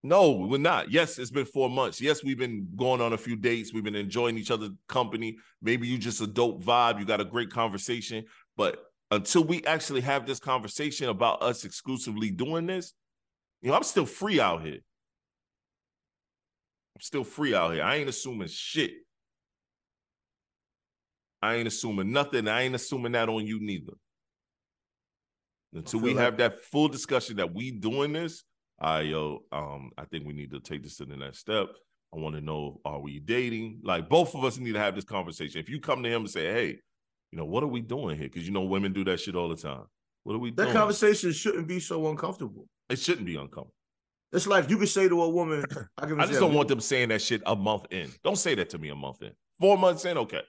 No, 0.04 0.32
we're 0.32 0.58
not. 0.58 0.92
Yes, 0.92 1.18
it's 1.18 1.32
been 1.32 1.46
four 1.46 1.70
months. 1.70 2.00
Yes, 2.00 2.24
we've 2.24 2.38
been 2.38 2.68
going 2.76 3.02
on 3.02 3.14
a 3.14 3.18
few 3.18 3.36
dates. 3.36 3.74
We've 3.74 3.84
been 3.84 3.96
enjoying 3.96 4.38
each 4.38 4.52
other's 4.52 4.72
company. 4.88 5.38
Maybe 5.62 5.88
you 5.88 5.98
just 5.98 6.22
a 6.22 6.28
dope 6.28 6.64
vibe. 6.64 7.00
You 7.00 7.06
got 7.06 7.20
a 7.20 7.26
great 7.26 7.50
conversation. 7.50 8.26
But 8.56 8.80
until 9.12 9.44
we 9.44 9.66
actually 9.66 10.02
have 10.02 10.26
this 10.26 10.40
conversation 10.40 11.10
about 11.10 11.42
us 11.42 11.66
exclusively 11.66 12.30
doing 12.30 12.68
this, 12.68 12.94
you 13.62 13.70
know, 13.70 13.76
I'm 13.76 13.84
still 13.84 14.06
free 14.06 14.40
out 14.40 14.64
here. 14.64 14.80
I'm 16.96 17.02
still 17.02 17.24
free 17.24 17.54
out 17.54 17.74
here. 17.74 17.84
I 17.84 17.96
ain't 17.96 18.10
assuming 18.10 18.48
shit. 18.48 18.92
I 21.42 21.56
ain't 21.56 21.68
assuming 21.68 22.12
nothing. 22.12 22.48
I 22.48 22.64
ain't 22.64 22.76
assuming 22.76 23.12
that 23.14 23.30
on 23.30 23.46
you 23.46 23.60
neither. 23.60 23.94
Until 25.74 26.00
we 26.00 26.12
feel 26.12 26.20
have 26.20 26.38
that 26.38 26.64
full 26.64 26.88
discussion 26.88 27.38
that 27.38 27.54
we 27.54 27.72
doing 27.72 28.14
this, 28.14 28.44
I 28.80 29.02
yo, 29.02 29.44
um, 29.52 29.92
I 29.98 30.06
think 30.06 30.26
we 30.26 30.34
need 30.34 30.52
to 30.52 30.60
take 30.60 30.84
this 30.84 30.98
to 30.98 31.06
the 31.06 31.18
next 31.18 31.40
step. 31.40 31.68
I 32.14 32.20
want 32.20 32.36
to 32.36 32.42
know, 32.42 32.80
are 32.86 33.00
we 33.00 33.20
dating? 33.20 33.82
Like 33.84 34.10
both 34.10 34.34
of 34.34 34.44
us 34.44 34.58
need 34.58 34.74
to 34.74 34.80
have 34.80 34.96
this 34.96 35.04
conversation. 35.04 35.60
If 35.60 35.70
you 35.70 35.80
come 35.80 36.04
to 36.04 36.10
him 36.10 36.22
and 36.22 36.30
say, 36.30 36.46
hey, 36.52 36.80
you 37.32 37.38
know, 37.38 37.46
what 37.46 37.64
are 37.64 37.68
we 37.68 37.82
doing 37.82 38.18
here? 38.18 38.30
Because 38.30 38.48
you 38.48 38.54
know 38.54 38.62
women 38.62 38.94
do 38.94 39.04
that 39.06 39.20
shit 39.20 39.36
all 39.36 39.50
the 39.50 39.58
time. 39.58 39.84
What 40.24 40.36
are 40.36 40.40
we 40.40 40.52
that 40.52 40.64
doing? 40.64 40.76
conversation 40.76 41.32
shouldn't 41.34 41.68
be 41.68 41.80
so 41.80 42.08
uncomfortable. 42.08 42.68
it 42.90 43.00
shouldn't 43.00 43.26
be 43.26 43.36
uncomfortable. 43.36 43.74
It's 44.32 44.48
like 44.48 44.70
you 44.70 44.78
could 44.78 44.90
say 44.90 45.08
to 45.08 45.24
a 45.24 45.30
woman, 45.30 45.66
I, 45.98 46.06
I 46.06 46.26
just 46.26 46.40
don't 46.40 46.54
want 46.54 46.68
them 46.68 46.82
saying 46.82 47.10
that 47.10 47.22
shit 47.22 47.42
a 47.46 47.56
month 47.56 47.86
in. 47.92 48.12
Don't 48.24 48.38
say 48.38 48.56
that 48.56 48.70
to 48.72 48.78
me 48.78 48.90
a 48.90 48.96
month 48.96 49.22
in. 49.22 49.32
Four 49.60 49.78
months 49.78 50.06
in, 50.06 50.18
okay. 50.18 50.42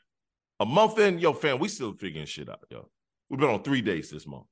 A 0.61 0.67
month 0.67 0.99
in, 0.99 1.19
yo, 1.19 1.33
fam, 1.33 1.59
we 1.59 1.69
still 1.69 1.93
figuring 1.93 2.27
shit 2.27 2.49
out, 2.49 2.65
yo. 2.71 2.89
We've 3.29 3.39
been 3.39 3.51
on 3.51 3.63
three 3.63 3.83
days 3.83 4.11
this 4.11 4.27
month. 4.27 4.47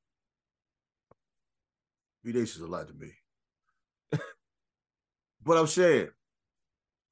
Three 2.22 2.32
days 2.32 2.54
is 2.54 2.62
a 2.62 2.66
lot 2.66 2.88
to 2.88 2.94
me. 2.94 3.12
but 5.44 5.56
I'm 5.56 5.66
saying, 5.66 6.08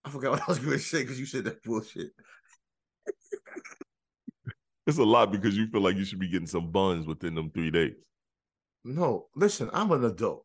I 0.05 0.11
forgot 0.11 0.33
what 0.33 0.43
I 0.43 0.45
was 0.49 0.59
going 0.59 0.73
to 0.73 0.79
say 0.79 1.03
because 1.03 1.19
you 1.19 1.27
said 1.27 1.45
that 1.45 1.63
bullshit. 1.63 2.11
It's 4.87 4.99
a 4.99 5.03
lot 5.03 5.33
because 5.33 5.57
you 5.57 5.67
feel 5.69 5.81
like 5.81 5.97
you 5.97 6.05
should 6.05 6.19
be 6.19 6.29
getting 6.29 6.47
some 6.47 6.71
buns 6.71 7.07
within 7.07 7.35
them 7.35 7.51
three 7.51 7.71
days. 7.71 7.95
No, 8.85 9.29
listen, 9.35 9.71
I'm 9.73 9.91
an 9.93 10.05
adult. 10.05 10.45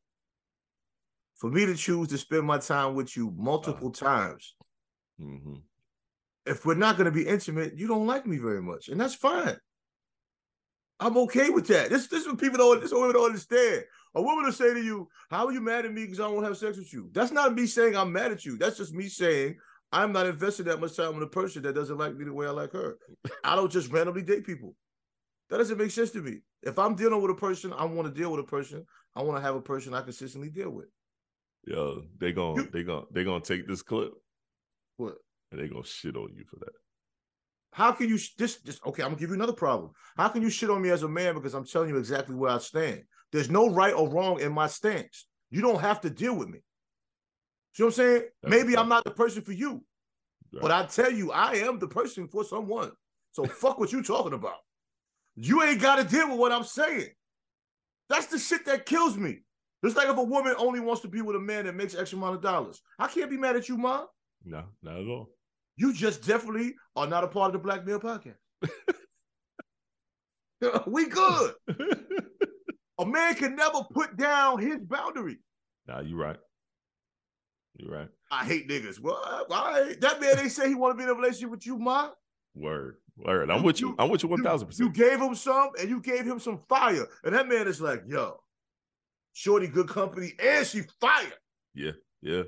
For 1.35 1.49
me 1.49 1.65
to 1.65 1.75
choose 1.75 2.07
to 2.07 2.17
spend 2.17 2.47
my 2.47 2.57
time 2.57 2.95
with 2.95 3.17
you 3.17 3.33
multiple 3.35 3.91
times, 3.91 4.55
hmm 5.19 5.55
if 6.49 6.65
we're 6.65 6.73
not 6.73 6.97
going 6.97 7.05
to 7.05 7.11
be 7.11 7.27
intimate, 7.27 7.77
you 7.77 7.87
don't 7.87 8.07
like 8.07 8.25
me 8.25 8.37
very 8.37 8.61
much, 8.61 8.89
and 8.89 8.99
that's 8.99 9.15
fine. 9.15 9.55
I'm 10.99 11.17
okay 11.17 11.49
with 11.49 11.67
that. 11.67 11.89
This 11.89 12.07
this 12.07 12.21
is 12.23 12.27
what 12.27 12.39
people 12.39 12.57
don't 12.57 12.81
this 12.81 12.91
is 12.91 12.93
women 12.93 13.13
don't 13.13 13.27
understand. 13.27 13.85
A 14.15 14.21
woman 14.21 14.43
will 14.43 14.51
say 14.51 14.73
to 14.73 14.81
you, 14.81 15.07
"How 15.29 15.45
are 15.45 15.53
you 15.53 15.61
mad 15.61 15.85
at 15.85 15.93
me 15.93 16.03
because 16.03 16.19
I 16.19 16.23
don't 16.29 16.43
have 16.43 16.57
sex 16.57 16.77
with 16.77 16.91
you?" 16.91 17.09
That's 17.13 17.31
not 17.31 17.53
me 17.53 17.67
saying 17.67 17.95
I'm 17.95 18.11
mad 18.11 18.31
at 18.31 18.43
you. 18.43 18.57
That's 18.57 18.77
just 18.77 18.93
me 18.93 19.07
saying 19.07 19.57
I'm 19.91 20.11
not 20.11 20.25
invested 20.25 20.65
that 20.65 20.81
much 20.81 20.97
time 20.97 21.13
with 21.13 21.23
a 21.23 21.27
person 21.27 21.61
that 21.63 21.73
doesn't 21.75 21.97
like 21.97 22.15
me 22.15 22.25
the 22.25 22.33
way 22.33 22.47
I 22.47 22.51
like 22.51 22.73
her. 22.73 22.97
I 23.43 23.55
don't 23.55 23.71
just 23.71 23.91
randomly 23.91 24.23
date 24.23 24.45
people. 24.45 24.75
That 25.49 25.57
doesn't 25.59 25.77
make 25.77 25.91
sense 25.91 26.11
to 26.11 26.21
me. 26.21 26.39
If 26.63 26.77
I'm 26.77 26.95
dealing 26.95 27.21
with 27.21 27.31
a 27.31 27.35
person, 27.35 27.71
I 27.73 27.85
want 27.85 28.07
to 28.07 28.13
deal 28.13 28.31
with 28.31 28.41
a 28.41 28.47
person. 28.47 28.85
I 29.15 29.23
want 29.23 29.37
to 29.37 29.41
have 29.41 29.55
a 29.55 29.61
person 29.61 29.93
I 29.93 30.01
consistently 30.01 30.49
deal 30.49 30.69
with. 30.71 30.87
Yo, 31.65 32.03
they 32.17 32.33
gon' 32.33 32.55
You- 32.57 32.69
they 32.73 32.83
gonna 32.83 33.05
they 33.11 33.23
gonna 33.23 33.43
take 33.43 33.67
this 33.67 33.81
clip 33.81 34.11
What? 34.97 35.15
And 35.51 35.59
they're 35.59 35.67
gonna 35.67 35.83
shit 35.85 36.15
on 36.15 36.29
you 36.35 36.45
for 36.49 36.57
that. 36.59 36.73
How 37.71 37.91
can 37.91 38.09
you 38.09 38.17
this 38.37 38.57
this 38.61 38.79
okay? 38.85 39.03
I'm 39.03 39.09
gonna 39.09 39.19
give 39.19 39.29
you 39.29 39.35
another 39.35 39.53
problem. 39.53 39.91
How 40.17 40.27
can 40.29 40.41
you 40.41 40.49
shit 40.49 40.69
on 40.69 40.81
me 40.81 40.89
as 40.89 41.03
a 41.03 41.07
man 41.07 41.35
because 41.35 41.53
I'm 41.53 41.65
telling 41.65 41.89
you 41.89 41.97
exactly 41.97 42.35
where 42.35 42.51
I 42.51 42.57
stand? 42.57 43.03
There's 43.31 43.49
no 43.49 43.69
right 43.69 43.93
or 43.93 44.09
wrong 44.09 44.39
in 44.39 44.51
my 44.51 44.67
stance. 44.67 45.27
You 45.51 45.61
don't 45.61 45.79
have 45.79 46.01
to 46.01 46.09
deal 46.09 46.35
with 46.35 46.49
me. 46.49 46.59
See 47.73 47.83
what 47.83 47.89
I'm 47.89 47.93
saying? 47.93 48.23
That's 48.41 48.51
Maybe 48.51 48.75
I'm 48.77 48.89
not 48.89 49.03
the 49.03 49.11
person 49.11 49.43
for 49.43 49.53
you, 49.53 49.83
Right. 50.51 50.61
but 50.61 50.71
I 50.71 50.85
tell 50.85 51.11
you, 51.11 51.31
I 51.31 51.53
am 51.53 51.77
the 51.79 51.87
person 51.87 52.27
for 52.27 52.43
someone. 52.43 52.91
So 53.31 53.45
fuck 53.61 53.79
what 53.79 53.91
you 53.91 54.01
talking 54.01 54.33
about. 54.33 54.57
You 55.35 55.61
ain't 55.63 55.79
got 55.79 55.97
to 55.97 56.03
deal 56.03 56.27
with 56.29 56.39
what 56.39 56.51
I'm 56.51 56.63
saying. 56.63 57.09
That's 58.09 58.25
the 58.25 58.39
shit 58.39 58.65
that 58.65 58.87
kills 58.87 59.15
me. 59.15 59.39
It's 59.83 59.95
like 59.95 60.09
if 60.09 60.17
a 60.17 60.23
woman 60.23 60.55
only 60.57 60.79
wants 60.79 61.03
to 61.03 61.07
be 61.07 61.21
with 61.21 61.35
a 61.35 61.39
man 61.39 61.65
that 61.65 61.75
makes 61.75 61.95
X 61.95 62.11
amount 62.13 62.35
of 62.35 62.41
dollars, 62.41 62.81
I 62.97 63.07
can't 63.07 63.29
be 63.29 63.37
mad 63.37 63.55
at 63.55 63.69
you, 63.69 63.77
mom. 63.77 64.07
No, 64.43 64.63
not 64.81 64.95
at 64.99 65.07
all. 65.07 65.29
You 65.79 65.93
just 65.93 66.27
definitely 66.27 66.75
are 66.97 67.07
not 67.07 67.23
a 67.23 67.27
part 67.27 67.47
of 67.47 67.53
the 67.53 67.59
Black 67.65 67.85
Male 67.85 68.01
Podcast. 68.01 68.35
we 70.87 71.07
good. 71.07 71.53
A 72.99 73.05
man 73.05 73.33
can 73.35 73.55
never 73.55 73.79
put 73.93 74.17
down 74.17 74.59
his 74.59 74.83
boundary. 74.83 75.37
nah, 75.87 76.01
you 76.01 76.17
right. 76.17 76.35
You 77.77 77.89
right. 77.89 78.09
I 78.29 78.43
hate 78.43 78.67
niggas. 78.67 78.99
Well, 78.99 79.45
that 79.49 80.17
man 80.19 80.35
they 80.35 80.49
say 80.49 80.67
he 80.67 80.75
want 80.75 80.91
to 80.91 80.97
be 80.97 81.03
in 81.03 81.09
a 81.09 81.13
relationship 81.13 81.49
with 81.51 81.65
you, 81.65 81.77
ma. 81.79 82.09
Word. 82.55 82.97
Word. 83.15 83.49
I'm 83.49 83.59
You- 83.59 83.63
with 83.63 83.79
you. 83.79 83.95
I'm 83.97 84.09
with 84.09 84.21
you 84.23 84.27
one 84.27 84.39
You- 84.39 84.43
thousand 84.43 84.77
You 84.77 84.89
gave 84.91 85.17
him 85.21 85.33
some, 85.33 85.69
and 85.79 85.87
you 85.89 86.01
gave 86.01 86.25
him 86.25 86.39
some 86.39 86.59
fire, 86.67 87.07
and 87.23 87.33
that 87.33 87.47
man 87.47 87.69
is 87.69 87.79
like, 87.79 88.03
yo, 88.05 88.41
shorty, 89.31 89.67
good 89.67 89.87
company, 89.87 90.33
and 90.43 90.67
she 90.67 90.81
fire. 90.99 91.31
Yeah, 91.73 91.91
yeah. 92.21 92.43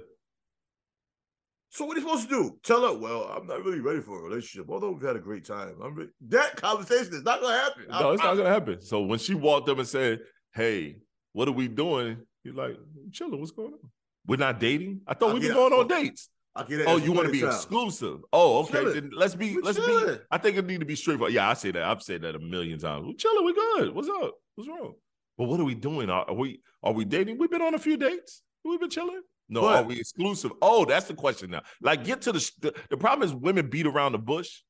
So 1.72 1.86
what 1.86 1.96
are 1.96 2.02
you 2.02 2.06
supposed 2.06 2.30
to 2.30 2.36
do? 2.36 2.60
Tell 2.64 2.82
her, 2.82 2.98
well, 3.00 3.24
I'm 3.24 3.48
not 3.48 3.64
really 3.64 3.80
ready 3.80 4.02
for 4.02 4.20
a 4.20 4.22
relationship, 4.22 4.70
although 4.70 4.92
we've 4.92 5.02
had 5.08 5.16
a 5.16 5.20
great 5.20 5.46
time. 5.46 5.76
I'm 5.82 5.96
re-. 5.96 6.10
that 6.28 6.58
conversation 6.58 7.14
is 7.14 7.24
not 7.24 7.42
gonna 7.42 7.58
happen. 7.58 7.86
No, 7.90 8.10
I- 8.10 8.14
it's 8.14 8.22
I- 8.22 8.26
not 8.26 8.36
gonna 8.36 8.50
happen. 8.50 8.82
So 8.82 9.02
when 9.02 9.20
she 9.20 9.36
walked 9.36 9.70
up 9.70 9.78
and 9.78 9.88
said, 9.88 10.20
Hey, 10.54 10.98
what 11.32 11.48
are 11.48 11.54
we 11.54 11.70
doing? 11.70 12.18
You're 12.44 12.56
like, 12.56 12.78
chilling, 13.14 13.40
what's 13.40 13.52
going 13.52 13.72
on? 13.72 13.80
We're 14.28 14.36
not 14.36 14.60
dating? 14.60 15.02
I 15.08 15.14
thought 15.14 15.32
been 15.34 15.42
get- 15.44 15.54
going 15.54 15.72
on 15.72 15.86
oh, 15.86 15.88
dates. 15.88 16.30
I 16.54 16.64
get 16.66 16.82
it. 16.82 16.88
Oh, 16.90 16.98
you 16.98 17.14
want 17.14 17.28
to 17.28 17.32
be 17.32 17.42
of 17.44 17.52
time. 17.52 17.56
exclusive? 17.56 18.20
Oh, 18.34 18.64
okay. 18.64 18.94
Then 18.94 19.12
let's 19.14 19.36
be. 19.36 19.56
We're 19.56 19.62
let's 19.62 19.80
be. 19.80 20.18
I 20.30 20.38
think 20.38 20.58
it 20.58 20.66
need 20.66 20.82
to 20.82 20.86
be 20.86 20.98
straightforward. 20.98 21.34
Yeah, 21.34 21.50
I 21.50 21.54
say 21.54 21.72
that. 21.72 21.84
I've 21.84 22.04
said 22.04 22.24
that 22.24 22.36
a 22.36 22.40
million 22.40 22.78
times. 22.78 23.06
We're 23.08 23.14
chilling. 23.14 23.46
We 23.46 23.54
good. 23.54 23.96
What's 23.96 24.10
up? 24.10 24.34
What's 24.56 24.70
wrong? 24.70 24.96
But 25.38 25.46
what 25.46 25.62
are 25.62 25.64
we 25.64 25.76
doing? 25.76 26.10
Are, 26.10 26.26
are 26.28 26.36
we? 26.36 26.60
Are 26.84 26.92
we 26.92 27.06
dating? 27.06 27.38
We've 27.38 27.50
been 27.50 27.62
on 27.62 27.74
a 27.74 27.80
few 27.80 27.96
dates. 27.96 28.42
We've 28.66 28.82
been 28.82 28.90
chilling. 28.90 29.22
No, 29.52 29.62
But- 29.62 29.84
are 29.84 29.88
we 29.88 30.00
exclusive? 30.00 30.52
Oh, 30.62 30.86
that's 30.86 31.08
the 31.08 31.14
question 31.14 31.52
now. 31.52 31.62
Like, 31.82 32.04
get 32.06 32.22
to 32.24 32.32
the, 32.32 32.52
the. 32.62 32.74
The 32.90 32.98
problem 32.98 33.28
is 33.28 33.36
women 33.36 33.68
beat 33.70 33.86
around 33.86 34.14
the 34.14 34.18
bush 34.18 34.62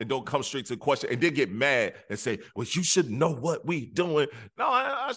and 0.00 0.08
don't 0.08 0.26
come 0.26 0.42
straight 0.42 0.66
to 0.66 0.74
the 0.74 0.78
question, 0.78 1.10
and 1.12 1.20
then 1.20 1.32
get 1.32 1.50
mad 1.50 1.94
and 2.10 2.18
say, 2.18 2.40
"Well, 2.56 2.66
you 2.68 2.82
should 2.82 3.08
know 3.08 3.30
what 3.32 3.64
we 3.64 3.86
doing." 3.86 4.26
No, 4.58 4.66
I, 4.66 5.10
I, 5.10 5.12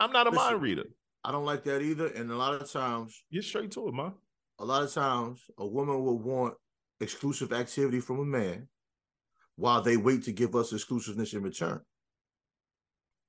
I'm 0.00 0.10
not 0.12 0.26
a 0.26 0.30
Listen. 0.30 0.44
mind 0.44 0.60
reader. 0.62 0.84
I 1.24 1.30
don't 1.32 1.44
like 1.44 1.62
that 1.64 1.80
either. 1.82 2.08
And 2.08 2.30
a 2.32 2.36
lot 2.36 2.60
of 2.60 2.70
times, 2.70 3.22
Get 3.32 3.44
straight 3.44 3.70
to 3.72 3.88
it, 3.88 3.94
man. 3.94 4.12
a 4.58 4.64
lot 4.64 4.82
of 4.82 4.92
times, 4.92 5.40
a 5.56 5.66
woman 5.66 6.02
will 6.04 6.18
want 6.18 6.54
exclusive 7.00 7.52
activity 7.52 8.00
from 8.00 8.18
a 8.18 8.24
man 8.24 8.68
while 9.54 9.82
they 9.82 9.96
wait 9.96 10.24
to 10.24 10.32
give 10.32 10.56
us 10.56 10.72
exclusiveness 10.72 11.32
in 11.32 11.42
return. 11.42 11.80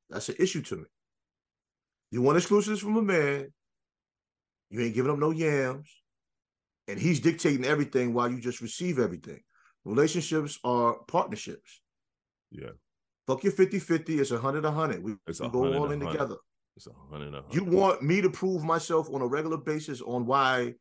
That's 0.10 0.30
an 0.30 0.36
issue 0.40 0.62
to 0.64 0.78
me. 0.78 0.84
You 2.12 2.24
want 2.24 2.38
exclusives 2.38 2.80
from 2.82 2.98
a 2.98 3.02
man, 3.02 3.54
you 4.70 4.82
ain't 4.82 4.94
giving 4.96 5.12
up 5.12 5.18
no 5.20 5.32
yams, 5.32 5.90
and 6.88 7.00
he's 7.00 7.20
dictating 7.20 7.66
everything 7.66 8.14
while 8.14 8.30
you 8.30 8.40
just 8.40 8.62
receive 8.62 9.00
everything. 9.00 9.42
Relationships 9.86 10.60
are 10.64 10.98
partnerships. 11.08 11.82
Yeah, 12.52 12.72
Fuck 13.28 13.44
your 13.44 13.54
50 13.54 13.78
50, 13.80 14.20
it's 14.20 14.32
100 14.32 14.64
100. 14.64 15.04
We, 15.04 15.16
It's 15.28 15.40
we 15.40 15.50
go 15.50 15.72
all 15.74 15.92
in 15.92 16.00
together. 16.00 16.38
it's 16.76 16.88
a 16.88 16.92
hundred. 17.12 17.28
and 17.28 17.36
a 17.36 17.44
You 17.52 17.64
want 17.64 18.02
me 18.02 18.22
to 18.22 18.30
prove 18.30 18.64
myself 18.64 19.08
on 19.14 19.22
a 19.22 19.28
regular 19.28 19.58
basis 19.58 20.02
on 20.02 20.26
why 20.26 20.74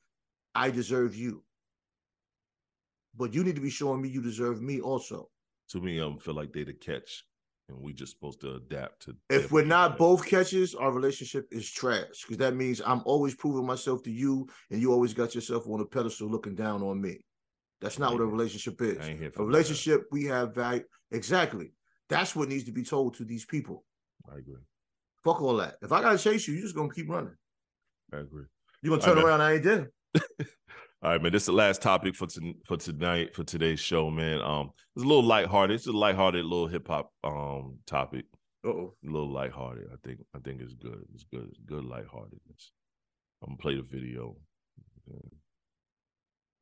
I 0.54 0.70
deserve 0.70 1.14
you. 1.14 1.44
But 3.14 3.34
you 3.34 3.44
need 3.44 3.56
to 3.56 3.60
be 3.60 3.70
showing 3.70 4.00
me 4.00 4.08
you 4.08 4.22
deserve 4.22 4.62
me 4.62 4.80
also. 4.80 5.28
to 5.72 5.80
me, 5.80 6.00
I 6.02 6.16
feel 6.20 6.34
like 6.34 6.52
they 6.52 6.64
the 6.64 6.72
catch, 6.72 7.24
and 7.68 7.78
we 7.80 7.92
just 7.92 8.12
supposed 8.12 8.40
to 8.40 8.54
adapt 8.54 9.02
to. 9.02 9.16
If 9.30 9.52
we're 9.52 9.64
not 9.64 9.98
both 9.98 10.26
catches, 10.26 10.74
our 10.74 10.90
relationship 10.90 11.46
is 11.50 11.70
trash. 11.70 12.22
Because 12.22 12.38
that 12.38 12.54
means 12.54 12.80
I'm 12.84 13.02
always 13.04 13.34
proving 13.34 13.66
myself 13.66 14.02
to 14.04 14.10
you, 14.10 14.48
and 14.70 14.80
you 14.80 14.92
always 14.92 15.14
got 15.14 15.34
yourself 15.34 15.68
on 15.68 15.80
a 15.80 15.84
pedestal 15.84 16.28
looking 16.28 16.54
down 16.54 16.82
on 16.82 17.00
me. 17.00 17.18
That's 17.80 17.98
not 17.98 18.12
what 18.12 18.22
a 18.22 18.26
relationship 18.26 18.80
is. 18.82 18.98
I 18.98 19.10
ain't 19.10 19.20
here 19.20 19.30
for 19.30 19.42
A 19.42 19.44
of 19.44 19.48
that. 19.50 19.56
relationship, 19.56 20.02
we 20.10 20.24
have 20.24 20.54
value. 20.54 20.82
Exactly. 21.12 21.72
That's 22.08 22.34
what 22.34 22.48
needs 22.48 22.64
to 22.64 22.72
be 22.72 22.82
told 22.82 23.14
to 23.16 23.24
these 23.24 23.44
people. 23.44 23.84
I 24.30 24.38
agree. 24.38 24.62
Fuck 25.22 25.42
all 25.42 25.56
that. 25.58 25.76
If 25.82 25.92
I 25.92 26.00
gotta 26.00 26.18
chase 26.18 26.48
you, 26.48 26.54
you're 26.54 26.62
just 26.62 26.74
gonna 26.74 26.92
keep 26.92 27.08
running. 27.08 27.36
I 28.12 28.18
agree. 28.18 28.44
You're 28.82 28.98
gonna 28.98 29.14
turn 29.14 29.24
around, 29.24 29.42
I 29.42 29.54
ain't 29.54 29.64
there. 29.64 29.90
All 31.00 31.12
right, 31.12 31.22
man. 31.22 31.30
This 31.30 31.42
is 31.42 31.46
the 31.46 31.52
last 31.52 31.80
topic 31.80 32.16
for 32.16 32.26
to, 32.26 32.54
for 32.66 32.76
tonight 32.76 33.32
for 33.34 33.44
today's 33.44 33.78
show, 33.78 34.10
man. 34.10 34.40
Um, 34.42 34.72
it's 34.96 35.04
a 35.04 35.06
little 35.06 35.22
lighthearted. 35.22 35.76
It's 35.76 35.86
a 35.86 35.92
lighthearted 35.92 36.44
little 36.44 36.66
hip 36.66 36.88
hop 36.88 37.12
um 37.22 37.78
topic. 37.86 38.24
Uh-oh. 38.66 38.94
A 39.04 39.06
little 39.06 39.30
lighthearted. 39.32 39.86
I 39.92 39.96
think 40.04 40.18
I 40.34 40.40
think 40.40 40.60
it's 40.60 40.74
good. 40.74 41.04
It's 41.14 41.22
good. 41.22 41.46
It's 41.50 41.60
good 41.64 41.84
lightheartedness. 41.84 42.72
I'm 43.42 43.50
gonna 43.50 43.58
play 43.58 43.76
the 43.76 43.82
video. 43.82 44.36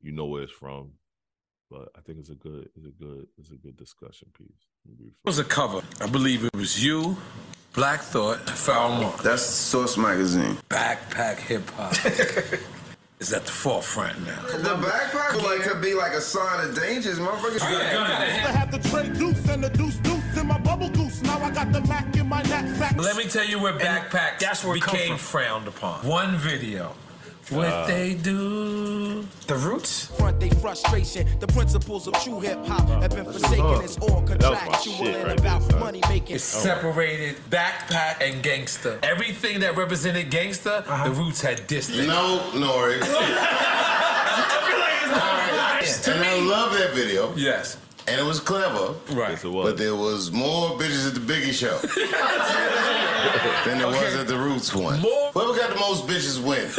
You 0.01 0.11
know 0.11 0.25
where 0.25 0.43
it's 0.43 0.51
from, 0.51 0.91
but 1.71 1.89
I 1.97 2.01
think 2.01 2.19
it's 2.19 2.29
a 2.29 2.35
good. 2.35 2.69
It's 2.75 2.85
a 2.85 2.91
good. 2.91 3.25
It's 3.39 3.51
a 3.51 3.55
good 3.55 3.75
discussion 3.75 4.27
piece. 4.37 4.67
It 4.87 5.13
was 5.25 5.39
a 5.39 5.43
cover. 5.43 5.81
I 5.99 6.07
believe 6.07 6.45
it 6.45 6.55
was 6.55 6.83
you, 6.83 7.17
Black 7.73 8.01
Thought, 8.01 8.39
and 8.41 8.49
Foul 8.51 9.01
Monk. 9.01 9.23
That's 9.23 9.41
Source 9.41 9.97
Magazine. 9.97 10.57
Backpack 10.69 11.39
hip 11.39 11.67
hop 11.71 11.93
is 13.19 13.33
at 13.33 13.45
the 13.45 13.51
forefront 13.51 14.19
now. 14.25 14.41
The 14.43 14.75
backpack 14.75 15.43
like 15.43 15.61
could 15.61 15.81
be 15.81 15.93
like 15.93 16.13
a 16.13 16.21
sign 16.21 16.67
of 16.67 16.75
dangers, 16.75 17.19
motherfucker. 17.19 17.61
I 17.61 18.51
had 18.51 18.71
the 18.71 18.79
tray 18.89 19.09
deuce 19.09 19.47
and 19.49 19.63
the 19.63 19.69
deuce 19.69 19.97
deuce 19.97 20.37
in 20.37 20.47
my 20.47 20.59
bubble 20.59 20.89
goose. 20.89 21.21
Now 21.23 21.41
I 21.41 21.49
got 21.49 21.71
the 21.71 21.81
Mac 21.81 22.15
in 22.15 22.27
my 22.27 22.43
knapsack. 22.43 22.97
Let 22.97 23.17
me 23.17 23.25
tell 23.25 23.45
you 23.45 23.59
where 23.59 23.73
backpack 23.73 24.39
that's 24.39 24.63
where 24.63 24.75
it 24.75 24.83
come 24.83 24.95
became 24.95 25.17
frowned 25.17 25.67
upon. 25.67 26.05
One 26.05 26.37
video. 26.37 26.93
What 27.49 27.67
uh, 27.67 27.87
they 27.87 28.13
do. 28.13 29.25
The 29.47 29.55
roots? 29.55 30.07
Front 30.17 30.39
they 30.41 30.49
frustration. 30.49 31.25
The 31.39 31.47
principles 31.47 32.05
of 32.05 32.13
true 32.21 32.41
hip 32.41 32.65
hop 32.65 32.89
uh, 32.89 32.99
have 32.99 33.11
been 33.11 33.23
forsaken. 33.23 33.83
It's 33.83 33.97
all 33.99 34.21
was 34.21 34.29
my 34.29 34.35
contractual 34.35 34.93
shit 34.93 35.15
and 35.15 35.27
right 35.27 35.37
there, 35.37 35.55
about 35.55 35.63
son. 35.63 35.79
money 35.79 36.01
making. 36.09 36.35
It 36.35 36.39
separated 36.39 37.37
backpack 37.49 38.21
and 38.21 38.43
gangster. 38.43 38.99
Everything 39.01 39.61
that 39.61 39.77
represented 39.77 40.29
gangster, 40.29 40.83
uh-huh. 40.85 41.07
the 41.07 41.11
roots 41.11 41.41
had 41.41 41.65
distance. 41.67 42.05
No, 42.05 42.51
Nore. 42.53 42.89
and 46.07 46.23
I 46.23 46.39
love 46.41 46.73
that 46.73 46.91
video. 46.93 47.33
Yes. 47.35 47.77
And 48.07 48.19
it 48.21 48.23
was 48.23 48.39
clever. 48.39 48.93
Right. 49.11 49.31
Yes, 49.31 49.43
it 49.43 49.49
was. 49.51 49.69
But 49.71 49.77
there 49.77 49.95
was 49.95 50.31
more 50.31 50.69
bitches 50.77 51.07
at 51.07 51.13
the 51.13 51.19
Biggie 51.19 51.51
show 51.51 51.77
than 53.65 53.77
there 53.79 53.87
was 53.87 54.15
at 54.15 54.27
the 54.27 54.37
Roots 54.37 54.73
one. 54.73 55.01
More- 55.01 55.31
Whoever 55.33 55.53
got 55.59 55.69
the 55.71 55.79
most 55.79 56.07
bitches 56.07 56.41
win. 56.41 56.71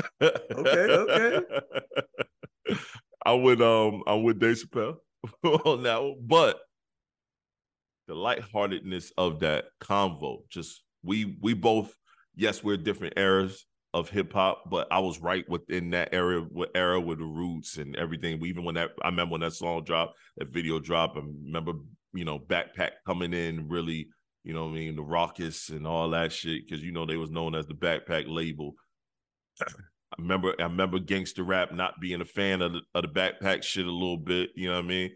Okay, 0.22 0.86
okay. 0.92 1.40
I 3.24 3.32
would 3.32 3.60
um 3.62 4.02
I'm 4.06 4.22
with 4.22 4.38
Dave 4.38 4.56
Chappelle 4.56 4.96
on 5.64 5.82
that 5.84 6.02
one, 6.02 6.16
but 6.20 6.58
the 8.06 8.14
lightheartedness 8.14 9.12
of 9.18 9.40
that 9.40 9.66
convo, 9.82 10.42
just 10.48 10.82
we 11.02 11.36
we 11.40 11.54
both, 11.54 11.92
yes, 12.34 12.62
we're 12.62 12.76
different 12.76 13.14
eras 13.16 13.64
of 13.96 14.10
hip 14.10 14.32
hop, 14.32 14.64
but 14.70 14.86
I 14.90 14.98
was 14.98 15.20
right 15.20 15.48
within 15.48 15.90
that 15.90 16.10
era 16.12 16.46
with 16.50 16.70
era 16.74 17.00
with 17.00 17.18
the 17.18 17.24
roots 17.24 17.78
and 17.78 17.96
everything. 17.96 18.44
Even 18.44 18.64
when 18.64 18.74
that 18.74 18.90
I 19.02 19.08
remember 19.08 19.32
when 19.32 19.40
that 19.40 19.52
song 19.52 19.84
dropped, 19.84 20.16
that 20.36 20.48
video 20.52 20.78
dropped, 20.78 21.16
I 21.16 21.20
remember 21.20 21.72
you 22.16 22.24
know, 22.24 22.38
backpack 22.38 22.92
coming 23.06 23.32
in 23.32 23.68
really, 23.68 24.08
you 24.42 24.54
know 24.54 24.68
I 24.68 24.72
mean, 24.72 24.96
the 24.96 25.02
Rawkus 25.02 25.70
and 25.70 25.86
all 25.86 26.10
that 26.10 26.32
shit, 26.32 26.66
because 26.66 26.82
you 26.82 26.92
know 26.92 27.06
they 27.06 27.16
was 27.16 27.30
known 27.30 27.54
as 27.54 27.66
the 27.66 27.74
backpack 27.74 28.24
label. 28.26 28.74
I 29.62 29.66
remember 30.18 30.54
I 30.58 30.64
remember 30.64 30.98
gangster 30.98 31.42
rap 31.42 31.72
not 31.72 32.00
being 32.00 32.20
a 32.20 32.24
fan 32.24 32.62
of 32.62 32.72
the, 32.72 32.80
of 32.94 33.02
the 33.02 33.08
backpack 33.08 33.62
shit 33.62 33.86
a 33.86 33.90
little 33.92 34.16
bit, 34.18 34.50
you 34.56 34.68
know 34.68 34.76
what 34.76 34.84
I 34.84 34.88
mean? 34.88 35.10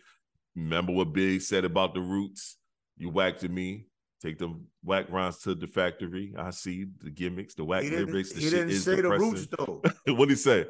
Remember 0.57 0.93
what 0.93 1.13
Big 1.13 1.41
said 1.43 1.65
about 1.65 1.95
the 1.95 2.01
roots? 2.01 2.59
You 2.97 3.09
whacked 3.09 3.45
at 3.45 3.51
me. 3.51 3.87
Take 4.21 4.39
them 4.39 4.67
whack 4.85 5.07
rhymes 5.09 5.39
to 5.39 5.55
the 5.55 5.67
factory. 5.67 6.35
I 6.37 6.51
see 6.51 6.87
the 7.03 7.11
gimmicks, 7.11 7.55
the 7.55 7.65
whack 7.65 7.85
He 7.85 7.91
didn't, 7.91 8.07
lyrics. 8.07 8.33
The 8.33 8.41
he 8.41 8.51
didn't 8.51 8.73
say 8.73 8.97
the 8.97 9.09
roots 9.09 9.47
though. 9.47 9.83
what 10.15 10.29
did 10.29 10.31
he 10.31 10.35
say? 10.37 10.67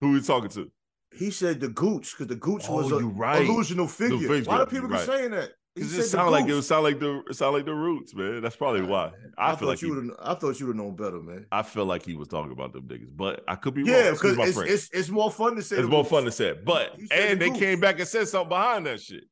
Who 0.00 0.14
he 0.14 0.22
talking 0.22 0.48
to? 0.50 0.70
He 1.12 1.30
said 1.30 1.60
the 1.60 1.68
Gooch 1.68 2.12
because 2.12 2.28
the 2.28 2.36
Gooch 2.36 2.64
Oh, 2.68 2.76
was 2.76 2.92
a 2.92 3.04
right. 3.04 3.46
illusional 3.46 3.90
figure. 3.90 4.26
figure, 4.26 4.50
Why 4.50 4.58
do 4.58 4.66
people 4.66 4.90
you 4.90 4.96
keep 4.96 5.06
saying 5.06 5.32
that? 5.32 5.50
He 5.74 5.82
said 5.82 6.00
it 6.00 6.02
the 6.02 6.08
sound 6.08 6.30
like 6.32 6.48
it 6.48 6.62
sound 6.62 6.84
like 6.84 6.98
the 6.98 7.22
it 7.28 7.36
sound 7.36 7.54
like 7.54 7.64
the 7.64 7.74
roots, 7.74 8.14
man. 8.14 8.40
That's 8.40 8.56
probably 8.56 8.82
why. 8.82 9.12
I, 9.36 9.52
I, 9.52 9.56
feel 9.56 9.68
like 9.68 9.78
thought 9.78 9.86
you 9.86 9.94
would. 9.94 10.10
I 10.20 10.34
thought 10.34 10.58
you 10.58 10.66
would 10.66 10.76
have 10.76 10.84
known 10.84 10.96
better, 10.96 11.20
man. 11.20 11.46
I 11.52 11.62
feel 11.62 11.84
like 11.84 12.04
he 12.04 12.14
was 12.14 12.28
talking 12.28 12.50
about 12.50 12.72
them 12.72 12.88
niggas, 12.88 13.14
but 13.14 13.44
I 13.46 13.54
could 13.54 13.74
be 13.74 13.82
wrong. 13.82 13.92
Yeah, 13.92 14.10
because 14.12 14.36
it's, 14.38 14.58
it's 14.58 14.90
it's 14.92 15.08
more 15.10 15.30
fun 15.30 15.54
to 15.56 15.62
say. 15.62 15.76
It's 15.76 15.84
the 15.84 15.90
more 15.90 16.02
Gooch. 16.02 16.10
fun 16.10 16.24
to 16.24 16.32
say 16.32 16.48
it. 16.48 16.64
But 16.64 16.98
and 17.12 17.40
the 17.40 17.50
they 17.50 17.58
came 17.58 17.78
back 17.78 17.98
and 18.00 18.08
said 18.08 18.26
something 18.26 18.48
behind 18.48 18.86
that 18.86 19.00
shit. 19.00 19.24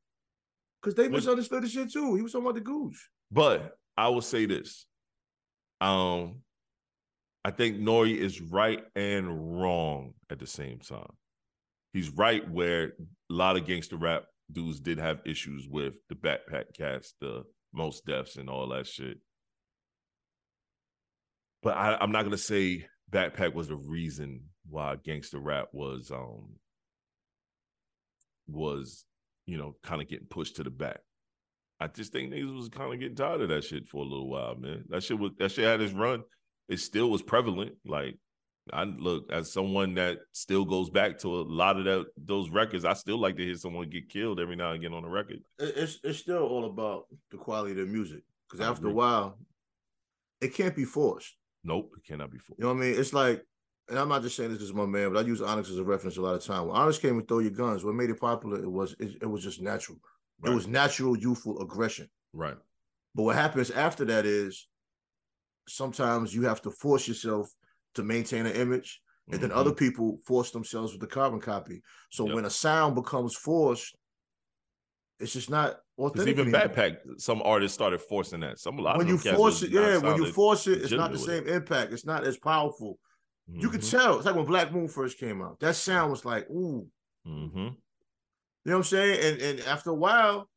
Because 0.81 0.95
they 0.95 1.09
misunderstood 1.09 1.65
the 1.65 1.69
shit 1.69 1.93
too. 1.93 2.15
He 2.15 2.23
was 2.23 2.33
talking 2.33 2.47
about 2.47 2.55
the 2.55 2.61
Gooch. 2.61 3.09
But 3.31 3.77
I 3.97 4.09
will 4.09 4.23
say 4.23 4.47
this. 4.47 4.87
Um, 5.81 6.43
I 7.45 7.51
think 7.51 7.79
Nore 7.79 8.07
is 8.07 8.41
right 8.41 8.83
and 8.97 9.61
wrong 9.61 10.15
at 10.31 10.39
the 10.39 10.47
same 10.47 10.79
time. 10.81 11.13
He's 11.93 12.11
right 12.11 12.49
where 12.51 12.85
a 12.85 12.93
lot 13.31 13.57
of 13.57 13.67
gangster 13.67 13.97
rap 13.97 14.25
dudes 14.51 14.81
did 14.81 14.99
have 14.99 15.21
issues 15.25 15.69
with 15.69 15.95
the 16.09 16.15
backpack 16.15 16.75
cast, 16.77 17.15
the 17.21 17.45
Mos 17.73 18.01
Defs 18.07 18.39
and 18.39 18.49
all 18.49 18.69
that 18.69 18.87
shit. 18.87 19.19
But 21.63 21.77
I, 21.77 21.97
I'm 22.01 22.13
not 22.13 22.25
gonna 22.25 22.39
say 22.39 22.87
backpack 23.11 23.55
was 23.55 23.69
the 23.69 23.77
reason 23.77 24.43
why 24.69 24.97
gangster 24.97 25.39
rap 25.39 25.69
was 25.73 26.11
um 26.11 26.57
was 28.47 29.05
you 29.47 29.57
know 29.57 29.75
kind 29.83 30.01
of 30.03 30.09
getting 30.09 30.27
pushed 30.27 30.57
to 30.57 30.65
the 30.65 30.71
back. 30.71 31.01
I 31.81 31.87
just 31.87 32.13
think 32.13 32.33
niggas 32.33 32.57
was 32.57 32.69
kind 32.69 32.93
of 32.93 32.99
getting 32.99 33.17
tired 33.17 33.41
of 33.41 33.49
that 33.51 33.65
shit 33.65 33.89
for 33.89 33.99
a 34.03 34.09
little 34.09 34.29
while, 34.29 34.57
man. 34.57 34.85
That 34.89 35.03
shit 35.03 35.19
was 35.19 35.33
that 35.39 35.53
shit 35.53 35.65
had 35.65 35.81
its 35.81 35.93
run. 35.93 36.25
It 36.69 36.81
still 36.81 37.11
was 37.11 37.23
prevalent. 37.23 37.73
Like 37.87 38.17
I 38.73 38.85
look 38.85 39.31
as 39.31 39.53
someone 39.53 39.95
that 39.95 40.19
still 40.33 40.65
goes 40.65 40.91
back 40.91 41.19
to 41.21 41.29
a 41.29 41.43
lot 41.43 41.79
of 41.79 41.85
that 41.85 42.07
those 42.17 42.51
records. 42.51 42.85
I 42.85 42.95
still 42.95 43.19
like 43.19 43.37
to 43.37 43.45
hear 43.45 43.55
someone 43.55 43.89
get 43.91 44.09
killed 44.09 44.41
every 44.41 44.57
now 44.57 44.73
and 44.73 44.83
again 44.83 44.93
on 44.93 45.05
a 45.05 45.09
record. 45.09 45.39
It's 45.59 46.01
it's 46.03 46.19
still 46.19 46.43
all 46.43 46.65
about 46.67 47.07
the 47.31 47.37
quality 47.37 47.73
of 47.73 47.87
the 47.87 47.93
music. 47.93 48.23
Because 48.49 48.67
after 48.67 48.89
a 48.89 48.93
while, 48.93 49.39
it 50.41 50.55
can't 50.55 50.75
be 50.75 50.85
forced. 50.85 51.37
Nope, 51.65 51.93
it 51.97 52.05
cannot 52.05 52.31
be 52.31 52.39
forced. 52.39 52.59
You 52.59 52.65
know 52.65 52.75
what 52.75 52.83
I 52.83 52.87
mean? 52.87 52.99
It's 52.99 53.13
like, 53.13 53.45
and 53.89 53.99
I'm 53.99 54.09
not 54.09 54.23
just 54.23 54.37
saying 54.37 54.51
this 54.51 54.59
because 54.59 54.73
my 54.73 54.87
man, 54.87 55.13
but 55.13 55.25
I 55.25 55.27
use 55.27 55.43
Onyx 55.43 55.71
as 55.71 55.79
a 55.79 55.85
reference 55.85 56.17
a 56.17 56.23
lot 56.23 56.35
of 56.35 56.45
time. 56.45 56.67
When 56.67 56.77
Onyx 56.77 56.99
came 56.99 57.19
and 57.19 57.29
Throw 57.29 57.41
Your 57.41 57.51
Guns, 57.51 57.85
what 57.85 57.95
made 57.95 58.11
it 58.11 58.21
popular, 58.21 58.59
it 58.59 58.71
was 58.71 58.97
it, 58.99 59.19
it 59.21 59.27
was 59.27 59.43
just 59.43 59.61
natural. 59.61 59.99
Right. 60.41 60.53
It 60.53 60.55
was 60.55 60.67
natural 60.67 61.17
youthful 61.17 61.61
aggression. 61.61 62.09
Right. 62.33 62.57
But 63.15 63.23
what 63.25 63.37
happens 63.37 63.71
after 63.71 64.05
that 64.07 64.25
is 64.27 64.69
sometimes 65.69 66.35
you 66.35 66.43
have 66.43 66.63
to 66.63 66.71
force 66.71 67.09
yourself 67.09 67.51
to 67.95 68.03
maintain 68.03 68.47
an 68.47 68.53
image, 68.55 69.01
and 69.31 69.41
then 69.41 69.51
Mhm. 69.51 69.57
other 69.57 69.73
people 69.73 70.19
force 70.25 70.51
themselves 70.51 70.93
with 70.93 71.01
the 71.01 71.07
carbon 71.07 71.41
copy. 71.41 71.83
So 72.11 72.27
Yep. 72.27 72.35
when 72.35 72.45
a 72.45 72.51
sound 72.51 72.95
becomes 72.95 73.35
forced, 73.37 73.95
it's 75.19 75.33
just 75.33 75.51
not 75.51 75.81
authentic. 75.99 76.29
even 76.39 76.55
anymore. 76.55 76.69
backpack, 76.75 77.21
some 77.21 77.43
artists 77.43 77.75
started 77.75 78.01
forcing 78.01 78.41
that. 78.41 78.59
Some 78.61 78.79
a 78.79 78.83
lot 78.83 78.97
when 78.99 79.07
of 79.09 79.13
you 79.13 79.19
force 79.37 79.63
it, 79.63 79.71
yeah, 79.71 79.97
when 79.99 80.17
you 80.17 80.33
force 80.33 80.67
it, 80.69 80.81
it's 80.83 80.93
not 80.93 81.11
the 81.13 81.19
same 81.19 81.47
impact. 81.49 81.93
It's 81.93 82.07
not 82.07 82.25
as 82.25 82.39
powerful. 82.39 82.99
with 83.49 83.63
You 83.63 83.71
could 83.71 83.81
Mhm. 83.81 83.91
tell. 83.91 84.17
It's 84.19 84.27
like 84.27 84.37
when 84.37 84.45
Black 84.47 84.73
Moon 84.73 84.89
first 84.89 85.19
came 85.19 85.43
out. 85.43 85.59
That 85.61 85.75
sound 85.75 86.11
was 86.11 86.25
like, 86.25 86.49
ooh, 86.51 86.89
Mhm. 87.27 87.77
You 88.65 88.71
know 88.71 88.79
what 88.79 88.87
I'm 88.87 88.91
saying? 88.91 89.21
And 89.23 89.43
and 89.43 89.61
after 89.67 89.91
a 89.91 89.95
while, 89.95 90.49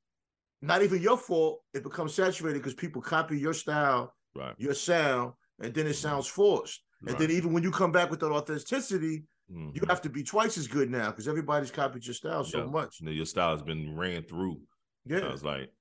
not 0.62 0.82
even 0.84 1.02
your 1.02 1.18
fault, 1.18 1.62
it 1.74 1.84
becomes 1.84 2.14
saturated 2.14 2.60
because 2.60 2.74
people 2.74 3.02
copy 3.02 3.38
your 3.38 3.54
style, 3.54 4.14
Right. 4.36 4.56
your 4.58 4.74
sound, 4.74 5.34
and 5.60 5.74
then 5.74 5.88
it 5.88 5.96
sounds 5.96 6.28
forced. 6.28 6.84
And 7.08 7.18
then 7.18 7.32
even 7.32 7.52
when 7.52 7.64
you 7.64 7.72
come 7.72 7.92
back 7.92 8.12
with 8.12 8.20
that 8.20 8.32
authenticity, 8.32 9.24
you 9.50 9.82
Mhm. 9.82 9.90
have 9.90 10.02
to 10.02 10.10
be 10.10 10.24
twice 10.24 10.58
as 10.58 10.68
good 10.68 10.90
now 10.90 11.10
because 11.10 11.28
everybody's 11.28 11.72
copied 11.72 12.06
your 12.06 12.14
style 12.14 12.44
so 12.44 12.60
Yeah. 12.60 12.66
much. 12.66 13.00
You 13.00 13.08
know, 13.08 13.12
your 13.12 13.26
style 13.26 13.52
has 13.52 13.64
been 13.64 13.98
ran 13.98 14.24
through. 14.24 14.62
Yeah, 15.06 15.20
I 15.20 15.32
was 15.32 15.44
like, 15.44 15.74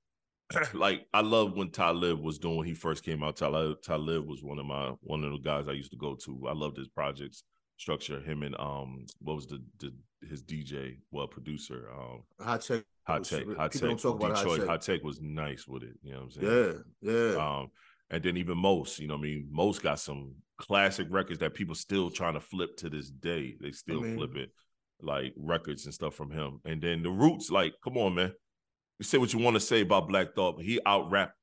like 0.73 1.07
I 1.13 1.21
love 1.21 1.55
when 1.55 1.69
Talib 1.69 2.19
was 2.19 2.39
doing 2.39 2.57
when 2.57 2.67
he 2.67 2.73
first 2.73 3.03
came 3.03 3.23
out. 3.23 3.37
Talib, 3.37 3.81
Talib 3.81 4.27
was 4.27 4.43
one 4.43 4.59
of 4.59 4.65
my 4.65 4.89
one 5.01 5.23
of 5.23 5.31
the 5.31 5.37
guys 5.39 5.67
I 5.67 5.73
used 5.73 5.91
to 5.91 5.97
go 5.97 6.15
to. 6.15 6.47
I 6.47 6.53
loved 6.53 6.77
his 6.77 6.89
projects 6.89 7.43
structure. 7.81 8.21
Him 8.21 8.43
and 8.43 8.55
um, 8.59 9.05
what 9.19 9.35
was 9.35 9.47
the, 9.47 9.61
the 9.79 9.93
his 10.29 10.43
DJ, 10.43 10.97
well, 11.09 11.27
producer, 11.27 11.89
um, 11.91 12.21
Hi-Tek. 12.39 12.83
Hot 13.07 13.19
was- 13.19 13.29
Tech. 13.29 13.43
Hi-Tek. 13.57 14.03
about 14.05 14.37
Hi-Tek. 14.37 14.67
Hot 14.67 14.81
Tech 14.81 15.03
was 15.03 15.19
nice 15.19 15.67
with 15.67 15.83
it. 15.83 15.95
You 16.03 16.13
know 16.13 16.19
what 16.19 16.23
I'm 16.25 16.31
saying? 16.31 16.83
Yeah, 17.01 17.11
yeah. 17.11 17.35
Um, 17.59 17.67
and 18.11 18.23
then 18.23 18.37
even 18.37 18.57
Mos, 18.57 18.99
you 18.99 19.07
know, 19.07 19.15
what 19.15 19.21
I 19.21 19.23
mean, 19.23 19.47
Mos 19.51 19.79
got 19.79 19.99
some 19.99 20.35
classic 20.57 21.07
records 21.09 21.39
that 21.39 21.55
people 21.55 21.73
still 21.73 22.11
trying 22.11 22.35
to 22.35 22.39
flip 22.39 22.77
to 22.77 22.89
this 22.89 23.09
day. 23.09 23.55
They 23.59 23.71
still 23.71 24.01
mean- 24.01 24.15
flip 24.15 24.35
it, 24.35 24.51
like 25.01 25.33
records 25.35 25.85
and 25.85 25.93
stuff 25.93 26.13
from 26.13 26.29
him. 26.29 26.59
And 26.65 26.81
then 26.81 27.01
the 27.01 27.09
Roots, 27.09 27.49
like, 27.49 27.73
come 27.83 27.97
on, 27.97 28.15
man. 28.15 28.31
You 28.99 29.05
say 29.05 29.17
what 29.17 29.33
you 29.33 29.39
want 29.39 29.55
to 29.55 29.59
say 29.59 29.81
about 29.81 30.07
Black 30.07 30.35
Thought, 30.35 30.57
but 30.57 30.65
he 30.65 30.79
out 30.85 31.09
rapped 31.09 31.35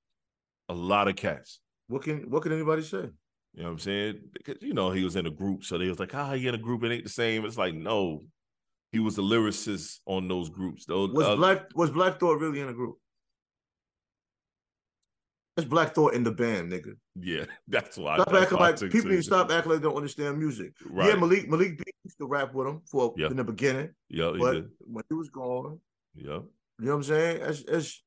a 0.68 0.74
lot 0.74 1.08
of 1.08 1.16
cats. 1.16 1.58
What 1.88 2.02
can 2.02 2.30
what 2.30 2.42
can 2.42 2.52
anybody 2.52 2.82
say? 2.82 3.08
You 3.54 3.62
know 3.62 3.68
what 3.70 3.72
I'm 3.72 3.78
saying? 3.80 4.20
Because 4.32 4.56
you 4.62 4.72
know 4.74 4.90
he 4.90 5.02
was 5.04 5.16
in 5.16 5.26
a 5.26 5.30
group, 5.30 5.64
so 5.64 5.78
they 5.78 5.88
was 5.88 5.98
like, 5.98 6.14
ah, 6.14 6.32
he 6.34 6.46
in 6.46 6.54
a 6.54 6.58
group, 6.58 6.84
it 6.84 6.92
ain't 6.92 7.04
the 7.04 7.10
same. 7.10 7.44
It's 7.44 7.58
like, 7.58 7.74
no, 7.74 8.24
he 8.92 8.98
was 9.00 9.16
the 9.16 9.22
lyricist 9.22 9.98
on 10.06 10.28
those 10.28 10.48
groups. 10.48 10.84
Those 10.84 11.10
Was 11.12 11.26
uh, 11.26 11.36
Black 11.36 11.66
was 11.74 11.90
Black 11.90 12.20
Thought 12.20 12.40
really 12.40 12.60
in 12.60 12.68
a 12.68 12.72
group? 12.74 12.96
It's 15.56 15.66
Black 15.66 15.92
Thought 15.94 16.14
in 16.14 16.22
the 16.22 16.30
band, 16.30 16.70
nigga. 16.70 16.92
yeah, 17.16 17.46
that's 17.68 17.96
why. 17.96 18.14
Stop 18.16 18.30
that's 18.30 18.42
acting 18.44 18.58
like 18.58 18.78
people 18.92 19.10
need 19.10 19.16
to 19.16 19.22
stop 19.24 19.50
acting 19.50 19.72
like 19.72 19.80
they 19.80 19.88
don't 19.88 19.96
understand 19.96 20.38
music. 20.38 20.72
Right. 20.88 21.08
Yeah, 21.08 21.16
Malik 21.16 21.48
Malik 21.48 21.78
B 21.78 21.84
used 22.04 22.18
to 22.18 22.26
rap 22.26 22.54
with 22.54 22.68
him 22.68 22.82
for 22.86 23.12
Yeah. 23.16 23.26
in 23.28 23.36
the 23.36 23.44
beginning, 23.44 23.90
Yeah, 24.08 24.32
but 24.38 24.52
did. 24.52 24.68
when 24.78 25.02
he 25.08 25.14
was 25.14 25.30
gone, 25.30 25.80
Yeah. 26.14 26.22
you 26.24 26.30
know 26.78 26.90
what 26.92 26.94
I'm 26.94 27.02
saying? 27.02 27.42
It's, 27.42 27.60
it's 27.66 28.04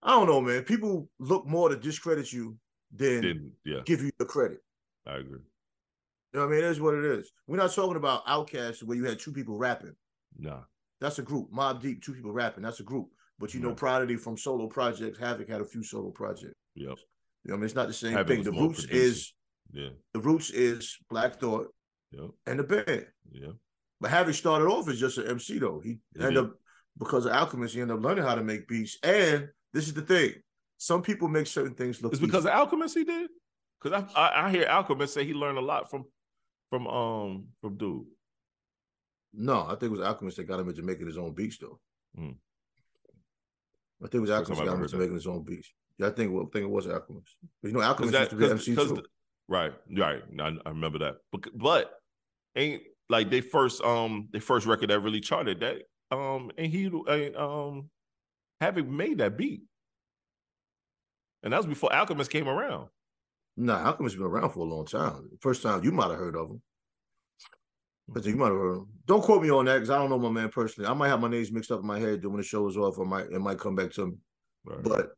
I 0.00 0.10
don't 0.10 0.28
know, 0.28 0.40
man. 0.40 0.62
People 0.62 1.10
look 1.18 1.44
more 1.44 1.70
to 1.70 1.76
discredit 1.76 2.32
you 2.32 2.56
Didn't 2.94 3.52
yeah, 3.64 3.80
give 3.84 4.02
you 4.02 4.10
the 4.18 4.24
credit. 4.24 4.58
I 5.06 5.16
agree. 5.16 5.38
You 6.32 6.40
know 6.40 6.46
what 6.46 6.52
I 6.52 6.56
mean? 6.56 6.64
It 6.64 6.70
is 6.70 6.80
what 6.80 6.94
it 6.94 7.04
is. 7.04 7.30
We're 7.46 7.56
not 7.56 7.72
talking 7.74 7.96
about 7.96 8.26
Outkast 8.26 8.82
where 8.82 8.96
you 8.96 9.04
had 9.04 9.18
two 9.18 9.32
people 9.32 9.56
rapping. 9.56 9.94
Nah. 10.38 10.60
That's 11.00 11.18
a 11.18 11.22
group. 11.22 11.50
Mobb 11.52 11.80
Deep, 11.80 12.02
two 12.02 12.12
people 12.14 12.32
rapping. 12.32 12.62
That's 12.62 12.80
a 12.80 12.84
group. 12.84 13.08
But 13.38 13.54
you 13.54 13.60
know, 13.60 13.72
Prodigy 13.72 14.16
from 14.16 14.36
solo 14.36 14.66
projects, 14.66 15.18
Havoc 15.18 15.48
had 15.48 15.60
a 15.60 15.64
few 15.64 15.82
solo 15.82 16.10
projects. 16.10 16.54
Yep. 16.74 16.86
You 16.86 16.86
know, 16.86 16.96
what 17.44 17.54
I 17.54 17.56
mean, 17.56 17.64
it's 17.64 17.74
not 17.74 17.86
the 17.86 17.92
same 17.94 18.12
Havoc 18.12 18.28
thing. 18.28 18.42
The 18.42 18.52
roots 18.52 18.84
producing. 18.86 19.06
is 19.10 19.32
Yeah. 19.72 19.88
the 20.12 20.20
roots 20.20 20.50
is 20.50 20.96
Black 21.08 21.38
Thought 21.40 21.72
Yep. 22.10 22.30
and 22.46 22.58
the 22.58 22.64
band. 22.64 23.06
Yeah. 23.30 23.52
But 24.00 24.10
Havoc 24.10 24.34
started 24.34 24.66
off 24.66 24.88
as 24.88 24.98
just 25.00 25.18
an 25.18 25.28
MC 25.28 25.58
though. 25.58 25.80
He 25.80 26.00
He 26.14 26.20
ended 26.20 26.34
did. 26.34 26.44
up 26.44 26.54
because 26.98 27.26
of 27.26 27.32
Alchemist, 27.32 27.74
he 27.74 27.80
ended 27.80 27.96
up 27.96 28.02
learning 28.04 28.24
how 28.24 28.34
to 28.34 28.42
make 28.42 28.66
beats. 28.68 28.98
And 29.02 29.48
this 29.72 29.86
is 29.86 29.94
the 29.94 30.02
thing: 30.02 30.34
some 30.78 31.02
people 31.02 31.28
make 31.28 31.46
certain 31.46 31.74
things 31.74 32.02
look. 32.02 32.12
It's 32.12 32.20
because 32.20 32.44
easy. 32.44 32.50
of 32.50 32.58
Alchemist 32.58 32.96
he 32.96 33.04
did. 33.04 33.30
Because 33.82 34.04
I, 34.14 34.20
I 34.20 34.46
I 34.46 34.50
hear 34.50 34.66
Alchemist 34.66 35.12
say 35.14 35.24
he 35.24 35.34
learned 35.34 35.58
a 35.58 35.62
lot 35.62 35.90
from 35.90 36.04
from 36.70 36.86
um 36.86 37.48
from 37.60 37.76
dude. 37.76 38.06
no, 39.34 39.64
I 39.66 39.70
think 39.70 39.84
it 39.84 39.90
was 39.90 40.00
Alchemist 40.00 40.36
that 40.38 40.44
got 40.44 40.60
him 40.60 40.68
into 40.68 40.82
making 40.82 41.06
his 41.06 41.18
own 41.18 41.34
beats 41.34 41.58
though. 41.58 41.78
Hmm. 42.16 42.30
I 44.00 44.04
think 44.04 44.14
it 44.14 44.20
was 44.20 44.30
Alchemist 44.30 44.64
got 44.64 44.74
him 44.74 44.82
into 44.82 44.96
making 44.96 45.14
his 45.14 45.26
own 45.26 45.42
beats. 45.42 45.72
Yeah, 45.98 46.06
I 46.06 46.10
think 46.10 46.32
well, 46.32 46.44
I 46.44 46.50
think 46.52 46.64
it 46.64 46.70
was 46.70 46.86
Alchemist. 46.86 47.36
But 47.62 47.68
you 47.68 47.74
know, 47.74 47.82
Alchemist 47.82 48.12
that 48.12 48.18
used 48.20 48.30
to 48.30 48.36
be 48.36 48.44
because 48.44 48.68
MC 48.68 48.70
because 48.70 48.92
too. 48.92 49.04
right 49.48 49.72
right 49.96 50.22
I, 50.40 50.56
I 50.64 50.68
remember 50.68 50.98
that. 51.00 51.16
But 51.32 51.58
but 51.58 51.92
ain't 52.56 52.82
like 53.08 53.30
they 53.30 53.40
first 53.40 53.82
um 53.82 54.28
their 54.30 54.40
first 54.40 54.66
record 54.66 54.90
that 54.90 55.00
really 55.00 55.20
charted 55.20 55.60
that 55.60 55.82
um 56.10 56.50
and 56.56 56.66
he 56.72 56.86
um 57.36 57.90
having 58.60 58.96
made 58.96 59.18
that 59.18 59.36
beat. 59.36 59.62
And 61.42 61.52
that 61.52 61.58
was 61.58 61.66
before 61.66 61.92
Alchemist 61.92 62.30
came 62.30 62.48
around. 62.48 62.88
No, 63.56 63.74
Nah, 63.74 63.86
Alchemist 63.86 64.16
been 64.16 64.26
around 64.26 64.50
for 64.50 64.60
a 64.60 64.64
long 64.64 64.86
time. 64.86 65.28
First 65.40 65.62
time 65.62 65.84
you 65.84 65.92
might 65.92 66.10
have 66.10 66.18
heard 66.18 66.36
of 66.36 66.50
him. 66.50 66.62
Hmm. 68.06 68.12
But 68.14 68.24
you 68.24 68.36
might 68.36 68.46
have 68.46 68.56
heard 68.56 68.76
him. 68.78 68.86
Don't 69.06 69.22
quote 69.22 69.42
me 69.42 69.50
on 69.50 69.64
that 69.66 69.74
because 69.74 69.90
I 69.90 69.98
don't 69.98 70.10
know 70.10 70.18
my 70.18 70.30
man 70.30 70.48
personally. 70.48 70.88
I 70.88 70.94
might 70.94 71.08
have 71.08 71.20
my 71.20 71.28
names 71.28 71.52
mixed 71.52 71.70
up 71.70 71.80
in 71.80 71.86
my 71.86 71.98
head 71.98 72.24
when 72.24 72.36
the 72.36 72.42
show 72.42 72.66
is 72.68 72.76
off. 72.76 72.98
I 72.98 73.04
might 73.04 73.26
it 73.26 73.40
might 73.40 73.58
come 73.58 73.74
back 73.74 73.92
to 73.92 74.06
me. 74.06 74.12
Right. 74.64 74.82
But 74.82 75.10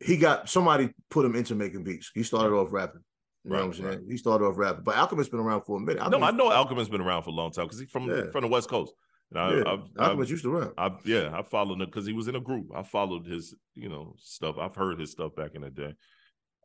he 0.00 0.16
got 0.16 0.48
somebody 0.48 0.90
put 1.10 1.24
him 1.26 1.34
into 1.34 1.54
making 1.54 1.84
beats. 1.84 2.10
He 2.14 2.22
started 2.22 2.50
hmm. 2.50 2.56
off 2.56 2.72
rapping. 2.72 3.02
You 3.44 3.52
know 3.52 3.56
what 3.58 3.64
I'm 3.66 3.74
saying? 3.74 3.88
right. 3.88 4.00
He 4.08 4.16
started 4.16 4.44
off 4.44 4.58
rapping. 4.58 4.84
But 4.84 4.96
Alchemist 4.96 5.30
been 5.30 5.40
around 5.40 5.62
for 5.62 5.78
a 5.78 5.80
minute. 5.80 6.10
no, 6.10 6.22
I 6.22 6.30
know 6.30 6.52
Alchemist's 6.52 6.90
been 6.90 7.00
around 7.00 7.22
for 7.22 7.30
a 7.30 7.34
long 7.34 7.50
time 7.50 7.66
because 7.66 7.80
he's 7.80 7.90
from 7.90 8.08
Yeah. 8.08 8.30
from 8.30 8.42
the 8.42 8.48
West 8.48 8.68
Coast. 8.68 8.92
And 9.30 9.38
I, 9.40 9.50
Yeah, 9.56 9.60
I've, 9.60 9.80
Alchemist 9.98 9.98
I've- 9.98 10.30
used 10.30 10.42
to 10.44 10.50
rap. 10.50 10.72
I 10.78 10.90
yeah, 11.04 11.30
I 11.38 11.42
followed 11.42 11.80
him 11.80 11.86
because 11.86 12.06
he 12.06 12.12
was 12.12 12.28
in 12.28 12.36
a 12.36 12.40
group. 12.40 12.68
I 12.74 12.82
followed 12.82 13.26
his, 13.26 13.54
you 13.74 13.88
know, 13.88 14.14
stuff. 14.18 14.56
I've 14.58 14.74
heard 14.76 14.98
his 15.00 15.10
stuff 15.12 15.34
back 15.36 15.54
in 15.54 15.62
the 15.62 15.70
day. 15.70 15.94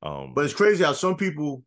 Um, 0.01 0.33
But 0.33 0.45
it's 0.45 0.53
crazy 0.53 0.83
how 0.83 0.93
some 0.93 1.15
people 1.15 1.63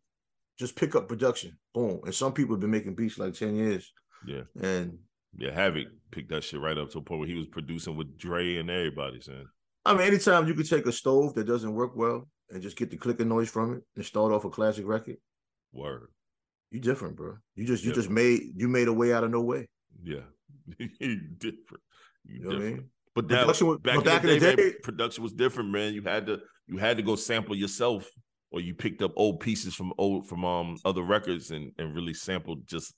just 0.59 0.75
pick 0.75 0.95
up 0.95 1.07
production, 1.07 1.57
boom, 1.73 2.01
and 2.05 2.13
some 2.13 2.33
people 2.33 2.55
have 2.55 2.61
been 2.61 2.71
making 2.71 2.95
beats 2.95 3.17
like 3.19 3.33
ten 3.33 3.55
years, 3.55 3.91
yeah, 4.25 4.41
and 4.61 4.97
yeah, 5.37 5.51
Havoc 5.51 5.87
picked 6.11 6.29
that 6.29 6.43
shit 6.43 6.59
right 6.59 6.77
up 6.77 6.89
to 6.91 6.97
a 6.99 7.01
point 7.01 7.19
where 7.19 7.27
he 7.27 7.35
was 7.35 7.47
producing 7.47 7.95
with 7.95 8.17
Dre 8.17 8.55
and 8.57 8.69
everybody. 8.69 9.21
Saying, 9.21 9.45
I 9.85 9.93
mean, 9.93 10.01
anytime 10.07 10.47
you 10.47 10.53
could 10.55 10.67
take 10.69 10.85
a 10.87 10.91
stove 10.91 11.35
that 11.35 11.45
doesn't 11.45 11.73
work 11.73 11.95
well 11.95 12.27
and 12.49 12.61
just 12.61 12.77
get 12.77 12.89
the 12.89 12.97
clicking 12.97 13.27
noise 13.29 13.49
from 13.49 13.75
it 13.75 13.83
and 13.95 14.03
start 14.05 14.31
off 14.31 14.45
a 14.45 14.49
classic 14.49 14.87
record, 14.87 15.17
"Word, 15.71 16.07
you 16.71 16.79
different, 16.79 17.15
bro. 17.15 17.37
You 17.55 17.65
just 17.65 17.83
you 17.83 17.93
just 17.93 18.09
made 18.09 18.41
you 18.55 18.67
made 18.67 18.87
a 18.87 18.93
way 18.93 19.13
out 19.13 19.23
of 19.23 19.31
no 19.31 19.41
way. 19.41 19.67
Yeah, 20.03 20.19
different, 20.79 21.81
you, 22.25 22.39
know 22.41 22.49
what 22.49 22.55
I 22.57 22.59
mean? 22.59 22.89
But 23.15 23.27
that 23.29 23.39
Production 23.41 23.67
was- 23.67 23.77
back, 23.79 23.95
but 24.03 24.07
in, 24.07 24.21
the 24.27 24.39
day, 24.39 24.55
the 24.55 24.61
man, 24.61 24.73
production 24.83 25.23
was 25.23 25.33
different, 25.33 25.71
man. 25.71 25.93
You 25.93 26.03
had 26.03 26.25
to 26.27 26.39
you 26.67 26.77
had 26.77 26.97
to 26.97 27.03
go 27.03 27.15
sample 27.15 27.55
yourself, 27.55 28.09
or 28.51 28.61
you 28.61 28.75
picked 28.75 29.01
up 29.01 29.11
old 29.15 29.39
pieces 29.39 29.73
from 29.73 29.91
old 29.97 30.27
from 30.27 30.45
um 30.45 30.77
other 30.85 31.01
records 31.01 31.51
and 31.51 31.71
and 31.79 31.95
really 31.95 32.13
sampled 32.13 32.67
just 32.67 32.93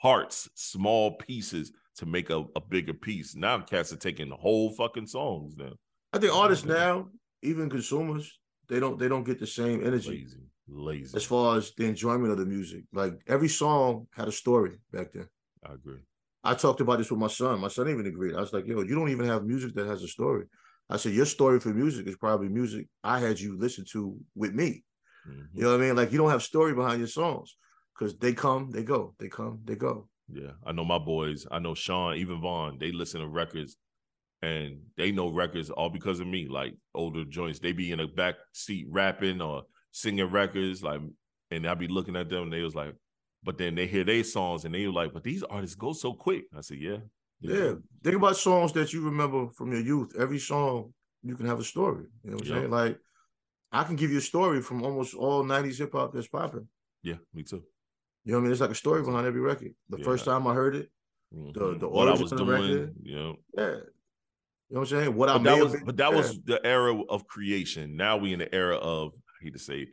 parts, 0.00 0.48
small 0.54 1.16
pieces 1.16 1.72
to 1.96 2.06
make 2.06 2.30
a, 2.30 2.44
a 2.56 2.60
bigger 2.60 2.94
piece. 2.94 3.36
Now 3.36 3.60
cats 3.60 3.92
are 3.92 3.96
taking 3.96 4.28
the 4.28 4.36
whole 4.36 4.70
fucking 4.72 5.06
songs 5.06 5.54
now. 5.56 5.72
I 6.12 6.18
think 6.18 6.34
artists 6.34 6.64
now, 6.64 7.08
even 7.42 7.68
consumers, 7.70 8.38
they 8.68 8.80
don't 8.80 8.98
they 8.98 9.08
don't 9.08 9.24
get 9.24 9.38
the 9.38 9.46
same 9.46 9.84
energy 9.84 10.24
Lazy, 10.24 10.40
lazy. 10.68 11.16
as 11.16 11.24
far 11.24 11.56
as 11.56 11.72
the 11.76 11.84
enjoyment 11.84 12.32
of 12.32 12.38
the 12.38 12.46
music. 12.46 12.84
Like 12.92 13.20
every 13.28 13.48
song 13.48 14.06
had 14.14 14.28
a 14.28 14.32
story 14.32 14.78
back 14.92 15.12
then. 15.12 15.28
I 15.64 15.74
agree. 15.74 16.00
I 16.42 16.54
talked 16.54 16.80
about 16.80 16.98
this 16.98 17.10
with 17.10 17.20
my 17.20 17.28
son. 17.28 17.60
My 17.60 17.68
son 17.68 17.88
even 17.88 18.06
agreed. 18.06 18.34
I 18.34 18.40
was 18.40 18.52
like, 18.52 18.66
yo, 18.66 18.82
you 18.82 18.94
don't 18.94 19.08
even 19.08 19.26
have 19.26 19.44
music 19.44 19.74
that 19.74 19.86
has 19.86 20.02
a 20.02 20.08
story. 20.08 20.44
I 20.90 20.98
said, 20.98 21.14
your 21.14 21.24
story 21.24 21.58
for 21.60 21.70
music 21.70 22.06
is 22.06 22.16
probably 22.16 22.48
music 22.48 22.86
I 23.02 23.18
had 23.18 23.40
you 23.40 23.58
listen 23.58 23.84
to 23.92 24.16
with 24.34 24.52
me. 24.52 24.84
Mhm. 25.26 25.48
You 25.54 25.62
know 25.62 25.70
what 25.70 25.80
I 25.80 25.86
mean? 25.86 25.96
Like 25.96 26.12
you 26.12 26.18
don't 26.18 26.30
have 26.30 26.42
story 26.42 26.74
behind 26.74 26.98
your 26.98 27.08
songs 27.08 27.56
because 27.94 28.16
they 28.18 28.34
come, 28.34 28.70
they 28.70 28.82
go, 28.82 29.14
they 29.18 29.28
come, 29.28 29.60
they 29.64 29.76
go. 29.76 30.08
Yeah, 30.30 30.52
I 30.66 30.72
know 30.72 30.84
my 30.84 30.98
boys. 30.98 31.46
I 31.50 31.58
know 31.58 31.74
Sean, 31.74 32.16
even 32.16 32.40
Vaughn. 32.40 32.78
They 32.78 32.92
listen 32.92 33.20
to 33.20 33.28
records, 33.28 33.76
and 34.42 34.80
they 34.96 35.12
know 35.12 35.30
records 35.30 35.70
all 35.70 35.90
because 35.90 36.20
of 36.20 36.26
me. 36.26 36.48
Like 36.48 36.74
older 36.94 37.24
joints, 37.24 37.58
they 37.58 37.72
be 37.72 37.92
in 37.92 37.98
the 37.98 38.06
back 38.06 38.36
seat 38.52 38.86
rapping 38.90 39.40
or 39.40 39.64
singing 39.92 40.30
records. 40.30 40.82
Like, 40.82 41.00
and 41.50 41.66
I 41.66 41.74
be 41.74 41.88
looking 41.88 42.16
at 42.16 42.30
them, 42.30 42.44
and 42.44 42.52
they 42.52 42.62
was 42.62 42.74
like, 42.74 42.94
but 43.44 43.58
then 43.58 43.74
they 43.74 43.86
hear 43.86 44.04
their 44.04 44.24
songs, 44.24 44.64
and 44.64 44.74
they 44.74 44.86
were 44.86 44.92
like, 44.92 45.12
but 45.12 45.22
these 45.22 45.42
artists 45.42 45.76
go 45.76 45.92
so 45.92 46.12
quick. 46.14 46.44
I 46.56 46.60
said, 46.62 46.78
yeah, 46.78 46.98
they 47.40 47.54
Yeah. 47.54 47.74
Think 48.02 48.16
about 48.16 48.36
songs 48.36 48.72
that 48.72 48.92
you 48.92 49.02
remember 49.04 49.48
from 49.50 49.72
your 49.72 49.82
youth. 49.82 50.14
Every 50.18 50.38
song 50.38 50.92
you 51.22 51.36
can 51.36 51.46
have 51.46 51.60
a 51.60 51.64
story. 51.64 52.04
You 52.22 52.30
know 52.30 52.36
what 52.36 52.46
I'm 52.46 52.52
Yeah. 52.52 52.58
saying? 52.60 52.70
Like 52.70 52.98
I 53.72 53.84
can 53.84 53.96
give 53.96 54.10
you 54.10 54.18
a 54.18 54.22
story 54.32 54.62
from 54.62 54.82
almost 54.84 55.14
all 55.14 55.42
90s 55.44 55.78
hip 55.78 55.92
hop 55.92 56.12
that's 56.12 56.28
popping. 56.28 56.68
yeah, 57.02 57.16
me 57.34 57.42
too. 57.42 57.62
You 58.24 58.32
know 58.32 58.38
what 58.38 58.40
I 58.40 58.42
mean? 58.44 58.52
It's 58.52 58.60
like 58.60 58.70
a 58.70 58.74
story 58.74 59.02
behind 59.02 59.26
every 59.26 59.40
record. 59.40 59.74
The 59.90 59.98
first 59.98 60.24
time 60.24 60.46
I 60.46 60.54
heard 60.54 60.76
it, 60.76 60.90
Mhm. 61.34 61.52
the 61.54 61.78
the 61.78 61.86
I 61.88 61.90
origin 61.90 62.22
was 62.22 62.32
of 62.32 62.38
the 62.38 62.44
doing, 62.44 62.62
record. 62.62 62.94
you 63.02 63.14
know. 63.16 63.36
Yeah. 63.56 63.64
You 64.70 64.76
know 64.76 64.80
what 64.80 64.80
I'm 64.80 64.86
saying? 64.86 65.14
What 65.14 65.28
I 65.28 65.32
But 65.34 65.42
may 65.42 65.50
that 65.56 65.62
was, 65.64 65.72
been- 65.72 65.84
but 65.84 65.96
that 65.98 66.10
yeah. 66.10 66.16
was 66.16 66.42
the 66.42 66.66
era 66.66 67.02
of 67.02 67.26
creation. 67.26 67.96
Now 67.96 68.16
we 68.16 68.32
in 68.32 68.38
the 68.38 68.54
era 68.54 68.76
of 68.76 69.12
I 69.40 69.44
hate 69.44 69.52
to 69.52 69.58
say 69.58 69.88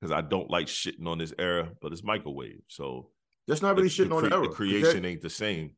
because 0.00 0.12
I 0.12 0.20
don't 0.20 0.50
like 0.50 0.66
shitting 0.66 1.06
on 1.06 1.18
this 1.18 1.32
era, 1.38 1.70
but 1.82 1.92
it's 1.92 2.04
microwave. 2.04 2.60
So 2.68 3.10
that's 3.46 3.62
not 3.62 3.76
really 3.76 3.88
the, 3.88 3.94
shitting 3.94 4.16
on 4.16 4.28
the 4.28 4.34
era. 4.34 4.48
The 4.48 4.54
creation 4.54 5.02
they- 5.02 5.10
ain't 5.10 5.22
the 5.22 5.30
same. 5.30 5.72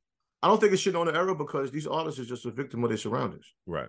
I 0.44 0.48
don't 0.48 0.60
think 0.60 0.72
it's 0.72 0.82
shitting 0.82 0.98
on 0.98 1.06
the 1.06 1.14
era 1.14 1.36
because 1.36 1.70
these 1.70 1.86
artists 1.86 2.18
are 2.18 2.24
just 2.24 2.44
a 2.46 2.50
victim 2.50 2.82
of 2.82 2.90
their 2.90 2.98
surroundings. 2.98 3.46
Right. 3.64 3.88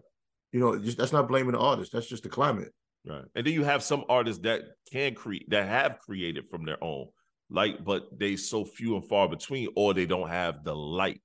You 0.51 0.59
know, 0.59 0.77
just, 0.77 0.99
that's 0.99 1.11
not 1.11 1.27
blaming 1.27 1.53
the 1.53 1.59
artist. 1.59 1.91
That's 1.91 2.07
just 2.07 2.21
the 2.21 2.29
climate. 2.29 2.71
Right. 3.05 3.25
And 3.33 3.45
then 3.45 3.53
you 3.53 3.63
have 3.63 3.81
some 3.81 4.05
artists 4.07 4.43
that 4.43 4.61
can 4.91 5.15
create 5.15 5.49
that 5.49 5.67
have 5.67 5.97
created 5.99 6.45
from 6.49 6.63
their 6.63 6.81
own. 6.83 7.07
Like, 7.49 7.83
but 7.83 8.07
they 8.17 8.35
so 8.35 8.65
few 8.65 8.95
and 8.95 9.07
far 9.07 9.27
between, 9.27 9.69
or 9.75 9.93
they 9.93 10.05
don't 10.05 10.29
have 10.29 10.63
the 10.63 10.75
light 10.75 11.23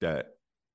that 0.00 0.28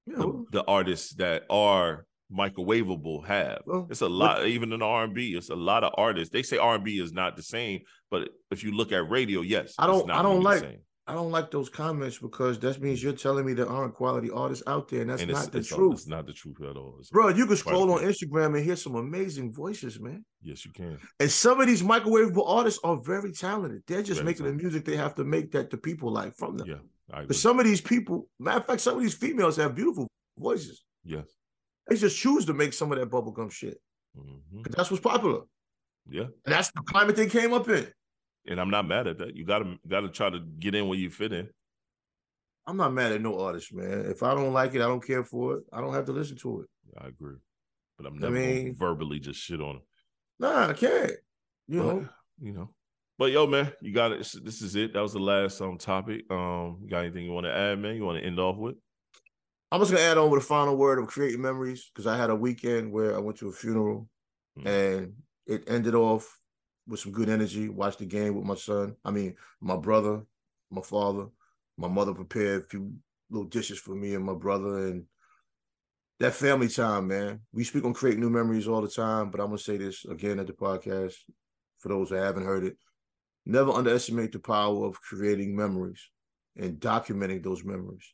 You 0.05 0.45
the, 0.51 0.59
the 0.59 0.65
artists 0.65 1.15
that 1.15 1.43
are 1.49 2.05
microwavable 2.31 3.25
have. 3.25 3.61
Well, 3.65 3.87
it's 3.89 4.01
a 4.01 4.09
lot, 4.09 4.45
even 4.45 4.73
in 4.73 4.81
R 4.81 5.03
and 5.05 5.13
B, 5.13 5.35
it's 5.35 5.49
a 5.49 5.55
lot 5.55 5.83
of 5.83 5.93
artists. 5.97 6.31
They 6.31 6.43
say 6.43 6.57
R 6.57 6.75
and 6.75 6.83
B 6.83 6.99
is 6.99 7.13
not 7.13 7.35
the 7.35 7.43
same, 7.43 7.81
but 8.09 8.29
if 8.51 8.63
you 8.63 8.71
look 8.71 8.91
at 8.91 9.09
radio, 9.09 9.41
yes, 9.41 9.73
I 9.77 9.87
don't 9.87 10.09
I 10.09 10.21
don't 10.21 10.41
like. 10.41 10.79
I 11.07 11.13
don't 11.13 11.29
like 11.29 11.51
those 11.51 11.69
comments 11.69 12.17
because 12.17 12.57
that 12.61 12.81
means 12.81 13.03
you're 13.03 13.13
telling 13.13 13.45
me 13.45 13.53
there 13.53 13.69
aren't 13.69 13.93
quality 13.93 14.31
artists 14.31 14.63
out 14.65 14.87
there, 14.87 15.01
and 15.01 15.11
that's 15.11 15.21
and 15.21 15.31
not 15.31 15.51
the 15.51 15.61
truth. 15.61 15.93
It's 15.93 16.07
not 16.07 16.25
the 16.25 16.33
truth 16.33 16.59
at 16.61 16.75
all. 16.75 16.95
It's- 16.95 17.11
Bro, 17.11 17.27
you 17.29 17.45
can 17.45 17.57
scroll 17.57 17.91
on. 17.91 18.01
Instagram 18.01 18.55
and 18.55 18.65
hear 18.65 18.75
some 18.75 18.95
amazing 18.95 19.53
voices, 19.53 19.99
man. 19.99 20.25
Yes, 20.41 20.65
you 20.65 20.71
can. 20.71 20.97
And 21.19 21.29
some 21.29 21.61
of 21.61 21.67
these 21.67 21.83
microwavable 21.83 22.47
artists 22.47 22.79
are 22.83 22.97
very 22.97 23.31
talented. 23.33 23.83
They're 23.85 24.01
just 24.01 24.21
Very 24.21 24.25
making 24.25 24.47
the 24.47 24.53
music 24.53 24.83
they 24.83 24.95
have 24.95 25.13
to 25.15 25.23
make 25.23 25.51
that 25.51 25.69
the 25.69 25.77
people 25.77 26.11
like 26.11 26.33
from 26.35 26.57
them. 26.57 26.67
Yeah. 26.67 27.21
But 27.27 27.35
some 27.35 27.59
of 27.59 27.65
these 27.65 27.81
people, 27.81 28.27
matter 28.39 28.57
of 28.57 28.65
fact, 28.65 28.81
some 28.81 28.95
of 28.95 29.01
these 29.03 29.13
females 29.13 29.57
have 29.57 29.75
beautiful 29.75 30.07
voices. 30.39 30.83
Yes. 31.03 31.27
They 31.87 31.95
just 31.95 32.17
choose 32.17 32.45
to 32.45 32.53
make 32.53 32.73
some 32.73 32.91
of 32.91 32.97
that 32.99 33.09
bubblegum 33.09 33.51
shit. 33.51 33.79
Mhm. 34.17 34.63
'Cause 34.63 34.73
that's 34.75 34.91
what's 34.91 35.03
popular. 35.03 35.41
Yeah. 36.09 36.23
And 36.23 36.31
that's 36.53 36.71
the 36.71 36.81
climate 36.81 37.15
they 37.15 37.27
came 37.27 37.53
up 37.53 37.67
in. 37.69 37.91
And 38.47 38.59
I'm 38.59 38.69
not 38.69 38.87
mad 38.87 39.07
at 39.07 39.17
that. 39.19 39.35
You 39.35 39.43
gotta 39.45 39.77
gotta 39.87 40.09
try 40.09 40.29
to 40.29 40.39
get 40.39 40.75
in 40.75 40.87
where 40.87 40.97
you 40.97 41.09
fit 41.09 41.33
in. 41.33 41.49
I'm 42.67 42.77
not 42.77 42.93
mad 42.93 43.11
at 43.11 43.21
no 43.21 43.39
artist, 43.39 43.73
man. 43.73 44.05
If 44.05 44.23
I 44.23 44.33
don't 44.33 44.53
like 44.53 44.73
it, 44.73 44.81
I 44.81 44.87
don't 44.87 45.05
care 45.05 45.23
for 45.23 45.57
it. 45.57 45.63
I 45.71 45.81
don't 45.81 45.93
have 45.93 46.05
to 46.05 46.11
listen 46.11 46.37
to 46.37 46.61
it. 46.61 46.69
I 46.99 47.07
agree. 47.07 47.37
But 47.97 48.07
I'm 48.07 48.17
never 48.17 48.35
gonna 48.35 48.45
mean- 48.47 48.75
verbally 48.75 49.19
just 49.19 49.39
shit 49.39 49.61
on 49.61 49.77
him. 49.77 49.81
Nah, 50.39 50.69
I 50.69 50.73
can't. 50.73 51.11
You 51.67 51.79
But, 51.83 51.95
know, 51.95 52.09
you 52.39 52.51
know. 52.53 52.75
But 53.17 53.31
yo, 53.31 53.47
man, 53.47 53.73
you 53.81 53.93
got 53.93 54.11
it. 54.11 54.17
This 54.43 54.61
is 54.61 54.75
it. 54.75 54.93
That 54.93 54.99
was 55.01 55.13
the 55.13 55.19
last 55.19 55.61
um 55.61 55.77
topic. 55.77 56.29
Um, 56.31 56.79
you 56.81 56.89
got 56.89 57.05
anything 57.05 57.25
you 57.25 57.31
want 57.31 57.45
to 57.45 57.53
add, 57.53 57.79
man? 57.79 57.95
You 57.95 58.03
want 58.03 58.19
to 58.19 58.25
end 58.25 58.39
off 58.39 58.57
with? 58.57 58.75
I'm 59.75 59.81
just 59.81 59.91
gonna 59.91 60.05
add 60.05 60.17
on 60.17 60.29
with 60.31 60.41
a 60.41 60.45
final 60.45 60.77
word 60.77 60.99
of 60.99 61.07
creating 61.07 61.41
memories 61.41 61.91
because 61.93 62.07
I 62.07 62.15
had 62.15 62.29
a 62.29 62.35
weekend 62.35 62.93
where 62.93 63.13
I 63.13 63.19
went 63.19 63.37
to 63.39 63.49
a 63.49 63.51
funeral 63.51 64.07
Mm. 64.57 64.65
and 64.65 65.13
it 65.47 65.69
ended 65.69 65.95
off 65.95 66.39
with 66.87 67.01
some 67.01 67.11
good 67.11 67.27
energy. 67.27 67.67
Watched 67.67 67.99
the 67.99 68.05
game 68.05 68.35
with 68.35 68.45
my 68.45 68.55
son. 68.55 68.95
I 69.03 69.11
mean, 69.11 69.35
my 69.59 69.75
brother, 69.75 70.21
my 70.71 70.79
father, 70.79 71.27
my 71.77 71.89
mother 71.89 72.13
prepared 72.13 72.61
a 72.61 72.65
few 72.67 72.93
little 73.29 73.49
dishes 73.49 73.77
for 73.77 73.93
me 73.93 74.15
and 74.15 74.23
my 74.23 74.33
brother, 74.33 74.87
and 74.87 75.07
that 76.21 76.35
family 76.35 76.69
time, 76.69 77.09
man. 77.09 77.41
We 77.51 77.65
speak 77.65 77.83
on 77.83 77.93
create 77.93 78.17
new 78.17 78.29
memories 78.29 78.69
all 78.69 78.81
the 78.81 78.87
time, 78.87 79.29
but 79.29 79.41
I'm 79.41 79.47
gonna 79.47 79.57
say 79.57 79.75
this 79.75 80.05
again 80.05 80.39
at 80.39 80.47
the 80.47 80.53
podcast 80.53 81.15
for 81.79 81.89
those 81.89 82.11
that 82.11 82.23
haven't 82.23 82.45
heard 82.45 82.63
it. 82.63 82.77
Never 83.45 83.71
underestimate 83.71 84.31
the 84.31 84.39
power 84.39 84.85
of 84.85 85.01
creating 85.01 85.53
memories 85.53 85.99
and 86.55 86.79
documenting 86.79 87.43
those 87.43 87.65
memories. 87.65 88.13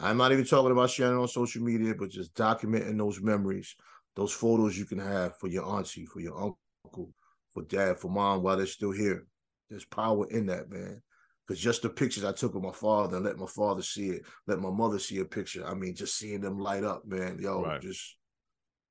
I'm 0.00 0.16
not 0.16 0.32
even 0.32 0.44
talking 0.44 0.72
about 0.72 0.90
sharing 0.90 1.18
on 1.18 1.28
social 1.28 1.62
media, 1.62 1.94
but 1.94 2.10
just 2.10 2.34
documenting 2.34 2.98
those 2.98 3.20
memories, 3.20 3.74
those 4.16 4.32
photos 4.32 4.78
you 4.78 4.84
can 4.84 4.98
have 4.98 5.36
for 5.38 5.48
your 5.48 5.64
auntie, 5.64 6.06
for 6.06 6.20
your 6.20 6.36
uncle, 6.36 7.12
for 7.52 7.62
dad, 7.62 7.98
for 7.98 8.10
mom 8.10 8.42
while 8.42 8.56
they're 8.56 8.66
still 8.66 8.92
here. 8.92 9.26
There's 9.70 9.84
power 9.84 10.26
in 10.30 10.46
that, 10.46 10.70
man. 10.70 11.02
Because 11.46 11.60
just 11.60 11.82
the 11.82 11.88
pictures 11.90 12.24
I 12.24 12.32
took 12.32 12.54
of 12.54 12.62
my 12.62 12.72
father 12.72 13.16
and 13.16 13.26
let 13.26 13.36
my 13.36 13.46
father 13.46 13.82
see 13.82 14.10
it, 14.10 14.22
let 14.46 14.60
my 14.60 14.70
mother 14.70 14.98
see 14.98 15.18
a 15.18 15.24
picture. 15.24 15.66
I 15.66 15.74
mean, 15.74 15.94
just 15.94 16.16
seeing 16.16 16.40
them 16.40 16.58
light 16.58 16.84
up, 16.84 17.04
man. 17.04 17.38
Yo, 17.40 17.62
Right. 17.62 17.80
just 17.80 18.16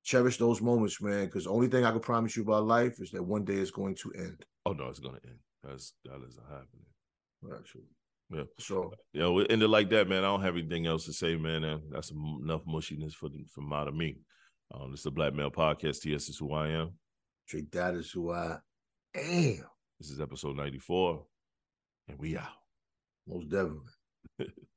cherish 0.04 0.38
those 0.38 0.62
moments, 0.62 1.02
man. 1.02 1.26
Because 1.26 1.46
the 1.46 1.52
only 1.52 1.68
thing 1.68 1.86
I 1.86 1.92
can 1.92 2.02
promise 2.02 2.36
you 2.36 2.44
about 2.44 2.66
life 2.66 3.00
is 3.00 3.12
that 3.12 3.24
one 3.24 3.46
day 3.46 3.56
it's 3.56 3.72
going 3.72 3.96
to 3.96 4.12
end. 4.14 4.46
Oh 4.66 4.74
no, 4.74 4.90
it's 4.90 5.00
gonna 5.00 5.20
end. 5.26 5.40
That's 5.64 5.94
that 6.06 6.22
isn't 6.28 6.44
happening. 6.50 6.86
Actually. 7.58 7.88
Yeah. 8.32 8.44
So 8.60 8.94
You 9.14 9.22
know, 9.22 9.34
we 9.34 9.48
ended 9.50 9.70
like 9.70 9.90
that, 9.90 10.08
man. 10.08 10.20
I 10.20 10.28
don't 10.28 10.42
have 10.42 10.56
anything 10.56 10.88
else 10.88 11.06
to 11.06 11.14
say, 11.14 11.36
man. 11.36 11.64
And 11.64 11.82
that's 11.92 12.12
enough 12.12 12.64
mushiness 12.66 13.14
for 13.14 13.30
from 13.54 13.74
out 13.74 13.88
of 13.88 13.96
me. 13.96 14.18
Um, 14.74 14.92
this 14.92 15.02
is 15.02 15.04
the 15.06 15.12
Black 15.12 15.34
Male 15.34 15.52
Podcast. 15.52 16.02
TS 16.02 16.30
is 16.30 16.38
who 16.38 16.54
I 16.54 16.70
am. 16.70 16.92
Tre-Dot 17.48 17.96
is 17.96 18.10
who 18.12 18.32
I 18.32 18.58
am. 19.16 19.66
This 20.00 20.10
is 20.10 20.22
episode 20.22 20.56
94. 20.56 21.26
And 22.08 22.18
we 22.18 22.38
out. 22.38 22.48
Most 23.28 23.50
definitely. 23.50 23.82